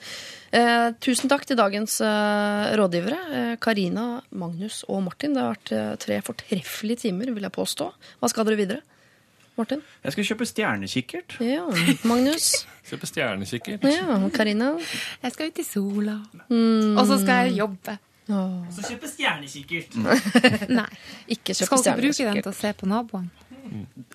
Eh, 0.54 0.92
tusen 1.02 1.32
takk 1.32 1.48
til 1.50 1.58
dagens 1.58 1.98
eh, 2.06 2.76
rådgivere. 2.78 3.18
Eh, 3.58 4.20
Magnus 4.38 4.84
og 4.86 5.02
Martin. 5.08 5.34
Det 5.34 5.42
har 5.42 5.56
vært 5.56 5.74
eh, 5.74 5.96
tre 6.06 6.20
fortreffelige 6.28 7.08
timer, 7.08 7.34
vil 7.34 7.48
jeg 7.50 7.58
påstå. 7.58 7.90
Hva 8.22 8.30
skal 8.30 8.46
dere 8.46 8.60
videre? 8.60 8.86
Martin? 9.58 9.82
Jeg 10.06 10.14
skal 10.14 10.28
kjøpe 10.30 10.46
stjernekikkert. 10.46 11.40
Ja. 11.42 11.66
Magnus? 12.06 12.52
kjøpe 12.92 13.10
stjernekikkert. 13.10 13.90
Ja. 13.90 14.20
Karina? 14.38 14.76
Jeg 15.26 15.34
skal 15.34 15.50
ut 15.50 15.58
i 15.58 15.66
sola. 15.66 16.20
Og 16.54 17.02
så 17.10 17.18
skal 17.18 17.50
jeg 17.50 17.58
jobbe. 17.64 17.98
Så 18.30 18.86
kjøpe 18.86 19.10
stjernekikkert. 19.10 20.00
Nei. 20.80 20.90
Ikke 21.28 21.56
kjøpe 21.56 21.66
Skal 21.66 21.86
ikke 21.86 22.00
bruke 22.04 22.32
den 22.32 22.42
til 22.44 22.52
å 22.52 22.58
se 22.58 22.74
på 22.78 22.90
naboene. 22.90 23.48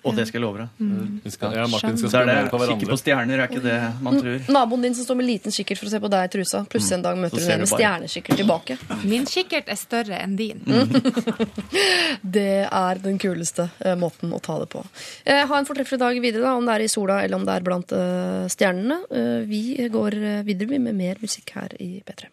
Og 0.05 0.13
det 0.15 0.25
skal 0.27 0.39
jeg 0.39 0.43
love 0.43 0.59
deg. 0.59 0.81
Mm. 0.83 1.31
skal, 1.31 1.53
ja, 1.55 1.65
Martin 1.71 1.97
skal 1.97 2.11
Det 2.11 2.23
det. 2.27 2.49
på 2.51 2.59
Kikke 2.65 2.89
på 2.89 2.97
stjerner 2.99 3.41
er 3.41 3.49
ikke 3.49 3.63
det 3.63 3.77
man 4.03 4.17
tror. 4.19 4.49
Naboen 4.51 4.85
din 4.85 4.95
som 4.97 5.07
står 5.07 5.19
med 5.19 5.27
liten 5.29 5.55
kikkert 5.55 5.81
for 5.81 5.89
å 5.89 5.93
se 5.93 6.01
på 6.03 6.11
deg 6.11 6.27
i 6.27 6.31
trusa. 6.35 6.61
Plutselig 6.69 6.97
en 6.97 7.05
dag 7.05 7.21
møter 7.21 7.39
du 7.39 7.45
ser 7.45 7.61
med 7.61 7.71
stjernekikkert 7.71 8.41
tilbake. 8.41 8.77
Min 9.05 9.27
kikkert 9.29 9.71
er 9.71 9.79
større 9.79 10.19
enn 10.21 10.35
din. 10.39 10.61
Det 12.35 12.65
er 12.67 13.01
den 13.03 13.19
kuleste 13.21 13.69
eh, 13.79 13.95
måten 13.99 14.33
å 14.35 14.41
ta 14.43 14.57
det 14.61 14.67
på. 14.73 14.83
Eh, 15.23 15.45
ha 15.47 15.59
en 15.59 15.67
fortreffelig 15.67 16.01
dag 16.01 16.19
videre, 16.21 16.43
da, 16.45 16.55
om 16.59 16.67
det 16.67 16.75
er 16.75 16.85
i 16.85 16.91
sola 16.91 17.21
eller 17.23 17.39
om 17.39 17.45
det 17.47 17.55
er 17.55 17.65
blant 17.65 17.95
eh, 17.95 18.45
stjernene. 18.51 18.99
Eh, 19.09 19.39
vi 19.49 19.63
går 19.91 20.19
eh, 20.19 20.41
videre 20.47 20.81
med 20.83 20.97
mer 20.99 21.21
musikk 21.23 21.55
her 21.57 21.75
i 21.79 21.97
P3. 22.05 22.29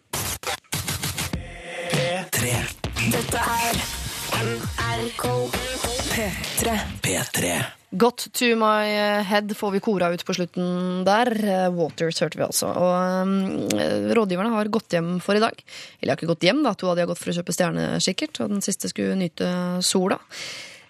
P3. 2.03 2.49
Dette 3.13 3.39
er 3.39 3.77
NRK 4.43 5.21
P3. 6.11 6.73
P3. 7.05 7.51
Got 7.95 8.25
to 8.35 8.49
my 8.59 8.89
head 9.23 9.53
får 9.55 9.71
vi 9.77 9.81
kora 9.85 10.09
ut 10.11 10.25
på 10.27 10.35
slutten 10.35 11.05
der. 11.07 11.31
Eh, 11.31 11.69
Waters 11.71 12.19
hørte 12.19 12.41
vi 12.41 12.43
altså. 12.43 12.73
Og 12.75 13.23
um, 13.23 13.71
rådgiverne 14.19 14.51
har 14.51 14.67
gått 14.73 14.97
hjem 14.97 15.13
for 15.23 15.39
i 15.39 15.43
dag. 15.45 15.55
Eller 16.01 16.09
de 16.09 16.11
har 16.11 16.19
ikke 16.19 16.31
gått 16.33 16.43
hjem, 16.49 16.59
da. 16.67 16.75
To 16.75 16.91
av 16.91 16.99
de 16.99 17.05
har 17.05 17.11
gått 17.13 17.23
for 17.23 17.31
å 17.31 17.37
kjøpe 17.39 17.55
stjernekikkert, 17.55 18.41
og 18.43 18.51
den 18.57 18.65
siste 18.67 18.91
skulle 18.91 19.15
nyte 19.23 19.47
sola. 19.87 20.19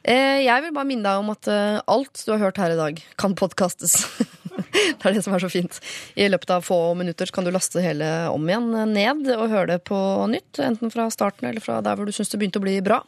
Eh, 0.01 0.41
Jeg 0.47 0.65
vil 0.65 0.73
bare 0.73 0.89
minne 0.95 1.05
deg 1.13 1.21
om 1.21 1.29
at 1.35 1.51
eh, 1.51 1.77
alt 1.93 2.25
du 2.25 2.33
har 2.33 2.41
hørt 2.47 2.57
her 2.63 2.73
i 2.73 2.79
dag, 2.79 3.03
kan 3.21 3.37
podkastes. 3.37 3.99
det 4.73 5.09
er 5.09 5.17
det 5.17 5.23
som 5.25 5.35
er 5.35 5.43
så 5.43 5.51
fint. 5.51 5.79
I 6.15 6.29
løpet 6.29 6.53
av 6.55 6.65
få 6.65 6.79
minutter 6.99 7.29
kan 7.33 7.45
du 7.45 7.51
laste 7.53 7.81
hele 7.83 8.09
om 8.31 8.45
igjen 8.49 8.69
ned 8.93 9.27
og 9.35 9.49
høre 9.51 9.75
det 9.75 9.81
på 9.89 9.97
nytt. 10.31 10.61
Enten 10.63 10.93
fra 10.93 11.09
starten 11.13 11.49
eller 11.49 11.63
fra 11.63 11.81
der 11.83 11.97
hvor 11.97 12.09
du 12.09 12.15
syns 12.15 12.31
det 12.33 12.41
begynte 12.41 12.61
å 12.61 12.65
bli 12.65 12.77
bra. 12.85 13.01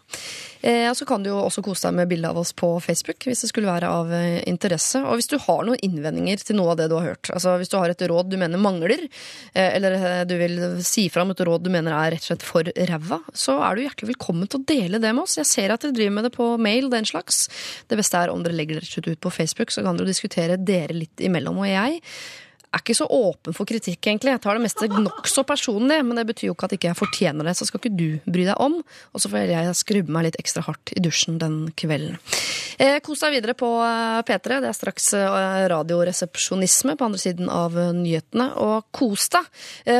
Eh, 0.66 0.88
og 0.90 0.96
så 0.98 1.06
kan 1.06 1.22
du 1.22 1.30
jo 1.30 1.38
også 1.44 1.62
kose 1.66 1.86
deg 1.86 1.98
med 2.00 2.10
bilde 2.10 2.30
av 2.32 2.40
oss 2.42 2.50
på 2.58 2.72
Facebook 2.82 3.28
hvis 3.28 3.44
det 3.44 3.52
skulle 3.52 3.70
være 3.70 3.90
av 3.92 4.14
eh, 4.16 4.40
interesse. 4.50 5.02
Og 5.06 5.20
hvis 5.20 5.30
du 5.30 5.38
har 5.42 5.66
noen 5.68 5.82
innvendinger 5.86 6.42
til 6.42 6.58
noe 6.58 6.74
av 6.74 6.80
det 6.80 6.88
du 6.90 6.98
har 6.98 7.12
hørt, 7.12 7.30
altså 7.30 7.58
hvis 7.62 7.70
du 7.70 7.78
har 7.78 7.94
et 7.94 8.06
råd 8.10 8.32
du 8.32 8.38
mener 8.42 8.62
mangler, 8.62 9.06
eh, 9.54 9.76
eller 9.78 10.26
du 10.26 10.36
vil 10.40 10.58
si 10.86 11.06
fra 11.14 11.26
om 11.26 11.36
et 11.36 11.46
råd 11.46 11.68
du 11.68 11.72
mener 11.74 11.94
er 11.94 12.16
rett 12.16 12.26
og 12.26 12.32
slett 12.32 12.48
for 12.48 12.72
ræva, 12.90 13.22
så 13.38 13.60
er 13.68 13.76
du 13.76 13.84
hjertelig 13.86 14.16
velkommen 14.16 14.50
til 14.50 14.64
å 14.64 14.68
dele 14.74 15.02
det 15.04 15.14
med 15.14 15.28
oss. 15.28 15.38
Jeg 15.38 15.52
ser 15.52 15.76
at 15.76 15.86
dere 15.86 15.98
driver 16.00 16.18
med 16.18 16.28
det 16.30 16.34
på 16.34 16.50
mail, 16.58 16.90
den 16.94 17.06
slags. 17.06 17.46
Det 17.92 18.00
beste 18.00 18.24
er 18.24 18.34
om 18.34 18.42
dere 18.46 18.58
legger 18.58 18.82
slett 18.86 19.12
ut 19.12 19.22
på 19.22 19.34
Facebook, 19.34 19.74
så 19.74 19.86
kan 19.86 20.00
dere 20.00 20.10
diskutere 20.10 20.58
dere 20.58 20.98
litt 20.98 21.22
imellom. 21.22 21.35
Og 21.36 21.70
jeg 21.70 22.00
er 22.76 22.84
ikke 22.84 22.98
så 22.98 23.08
åpen 23.08 23.56
for 23.56 23.68
kritikk, 23.70 24.02
egentlig. 24.04 24.34
Jeg 24.36 24.44
tar 24.44 24.58
det 24.58 24.66
meste 24.66 24.90
nokså 24.92 25.46
personlig, 25.48 26.02
men 26.04 26.20
det 26.20 26.26
betyr 26.28 26.50
jo 26.50 26.56
ikke 26.56 26.68
at 26.68 26.76
ikke 26.76 26.90
jeg 26.92 27.00
fortjener 27.00 27.48
det. 27.48 27.56
Så 27.56 27.68
skal 27.70 27.82
ikke 27.82 27.96
du 27.96 28.08
bry 28.28 28.44
deg 28.48 28.60
om. 28.62 28.82
Og 29.16 29.24
så 29.24 29.32
får 29.32 29.52
jeg 29.54 29.78
skrubbe 29.80 30.16
meg 30.16 30.28
litt 30.28 30.40
ekstra 30.42 30.66
hardt 30.68 30.92
i 30.96 31.04
dusjen 31.04 31.40
den 31.42 31.62
kvelden. 31.80 32.20
Eh, 32.76 32.98
kos 33.04 33.22
deg 33.24 33.38
videre 33.38 33.56
på 33.56 33.70
eh, 33.80 34.20
P3. 34.28 34.60
Det 34.64 34.70
er 34.70 34.76
straks 34.76 35.08
eh, 35.16 35.62
radioresepsjonisme 35.72 36.98
på 37.00 37.08
andre 37.08 37.22
siden 37.22 37.52
av 37.52 37.78
eh, 37.80 37.94
nyhetene. 37.96 38.50
Og 38.66 38.90
kos 38.96 39.30
deg! 39.32 39.48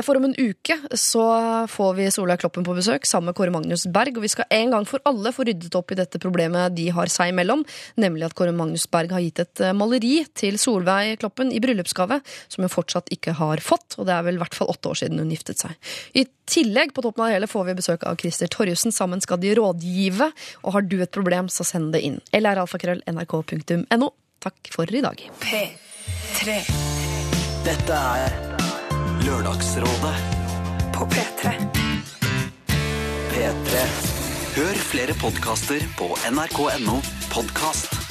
For 0.06 0.18
om 0.18 0.28
en 0.28 0.36
uke 0.36 0.76
så 0.98 1.24
får 1.72 1.92
vi 1.98 2.10
Solveig 2.12 2.42
Kloppen 2.42 2.66
på 2.66 2.76
besøk 2.76 3.08
sammen 3.08 3.32
med 3.32 3.38
Kåre 3.38 3.54
Magnus 3.54 3.86
Berg. 3.88 4.18
Og 4.20 4.26
vi 4.26 4.34
skal 4.34 4.50
en 4.54 4.76
gang 4.76 4.88
for 4.90 5.04
alle 5.08 5.32
få 5.36 5.46
ryddet 5.48 5.76
opp 5.78 5.94
i 5.94 6.00
dette 6.00 6.20
problemet 6.22 6.76
de 6.76 6.90
har 6.96 7.12
seg 7.12 7.32
imellom. 7.32 7.64
Nemlig 8.02 8.28
at 8.28 8.36
Kåre 8.38 8.54
Magnus 8.56 8.88
Berg 8.92 9.16
har 9.16 9.24
gitt 9.24 9.44
et 9.46 9.64
maleri 9.78 10.18
til 10.36 10.60
Solveig 10.60 11.22
Kloppen 11.22 11.54
i 11.56 11.62
bryllupsgave 11.64 12.20
som 12.52 12.65
men 12.66 12.74
fortsatt 12.74 13.12
ikke 13.14 13.36
har 13.38 13.62
fått. 13.64 13.98
Og 14.00 14.08
det 14.10 14.16
er 14.16 14.26
vel 14.26 14.40
i 14.40 14.42
hvert 14.42 14.58
fall 14.58 14.72
åtte 14.74 14.92
år 14.92 15.02
siden 15.04 15.22
hun 15.22 15.34
giftet 15.34 15.62
seg. 15.62 15.76
I 16.18 16.26
tillegg 16.50 16.96
på 16.96 17.04
toppen 17.06 17.26
av 17.26 17.30
det 17.30 17.38
hele 17.38 17.50
får 17.52 17.68
vi 17.70 17.78
besøk 17.78 18.06
av 18.10 18.18
Christer 18.22 18.50
Torjussen. 18.52 18.94
Sammen 18.96 19.22
skal 19.24 19.42
de 19.42 19.54
rådgive. 19.58 20.32
Og 20.64 20.78
har 20.78 20.86
du 20.86 20.98
et 21.02 21.14
problem, 21.14 21.50
så 21.52 21.68
send 21.68 21.94
det 21.96 22.02
inn. 22.08 22.20
lralfakrøll.nrk.no. 22.34 24.10
Takk 24.46 24.74
for 24.74 24.90
i 24.90 25.02
dag. 25.06 25.22
P3 25.42 26.58
Dette 27.66 28.02
er 28.18 28.36
Lørdagsrådet 29.26 30.16
på 30.94 31.08
P3. 31.14 31.56
P3. 33.34 33.86
Hør 34.56 34.82
flere 34.94 35.18
podkaster 35.20 35.86
på 35.98 36.14
nrk.no 36.30 37.02
podkast. 37.34 38.05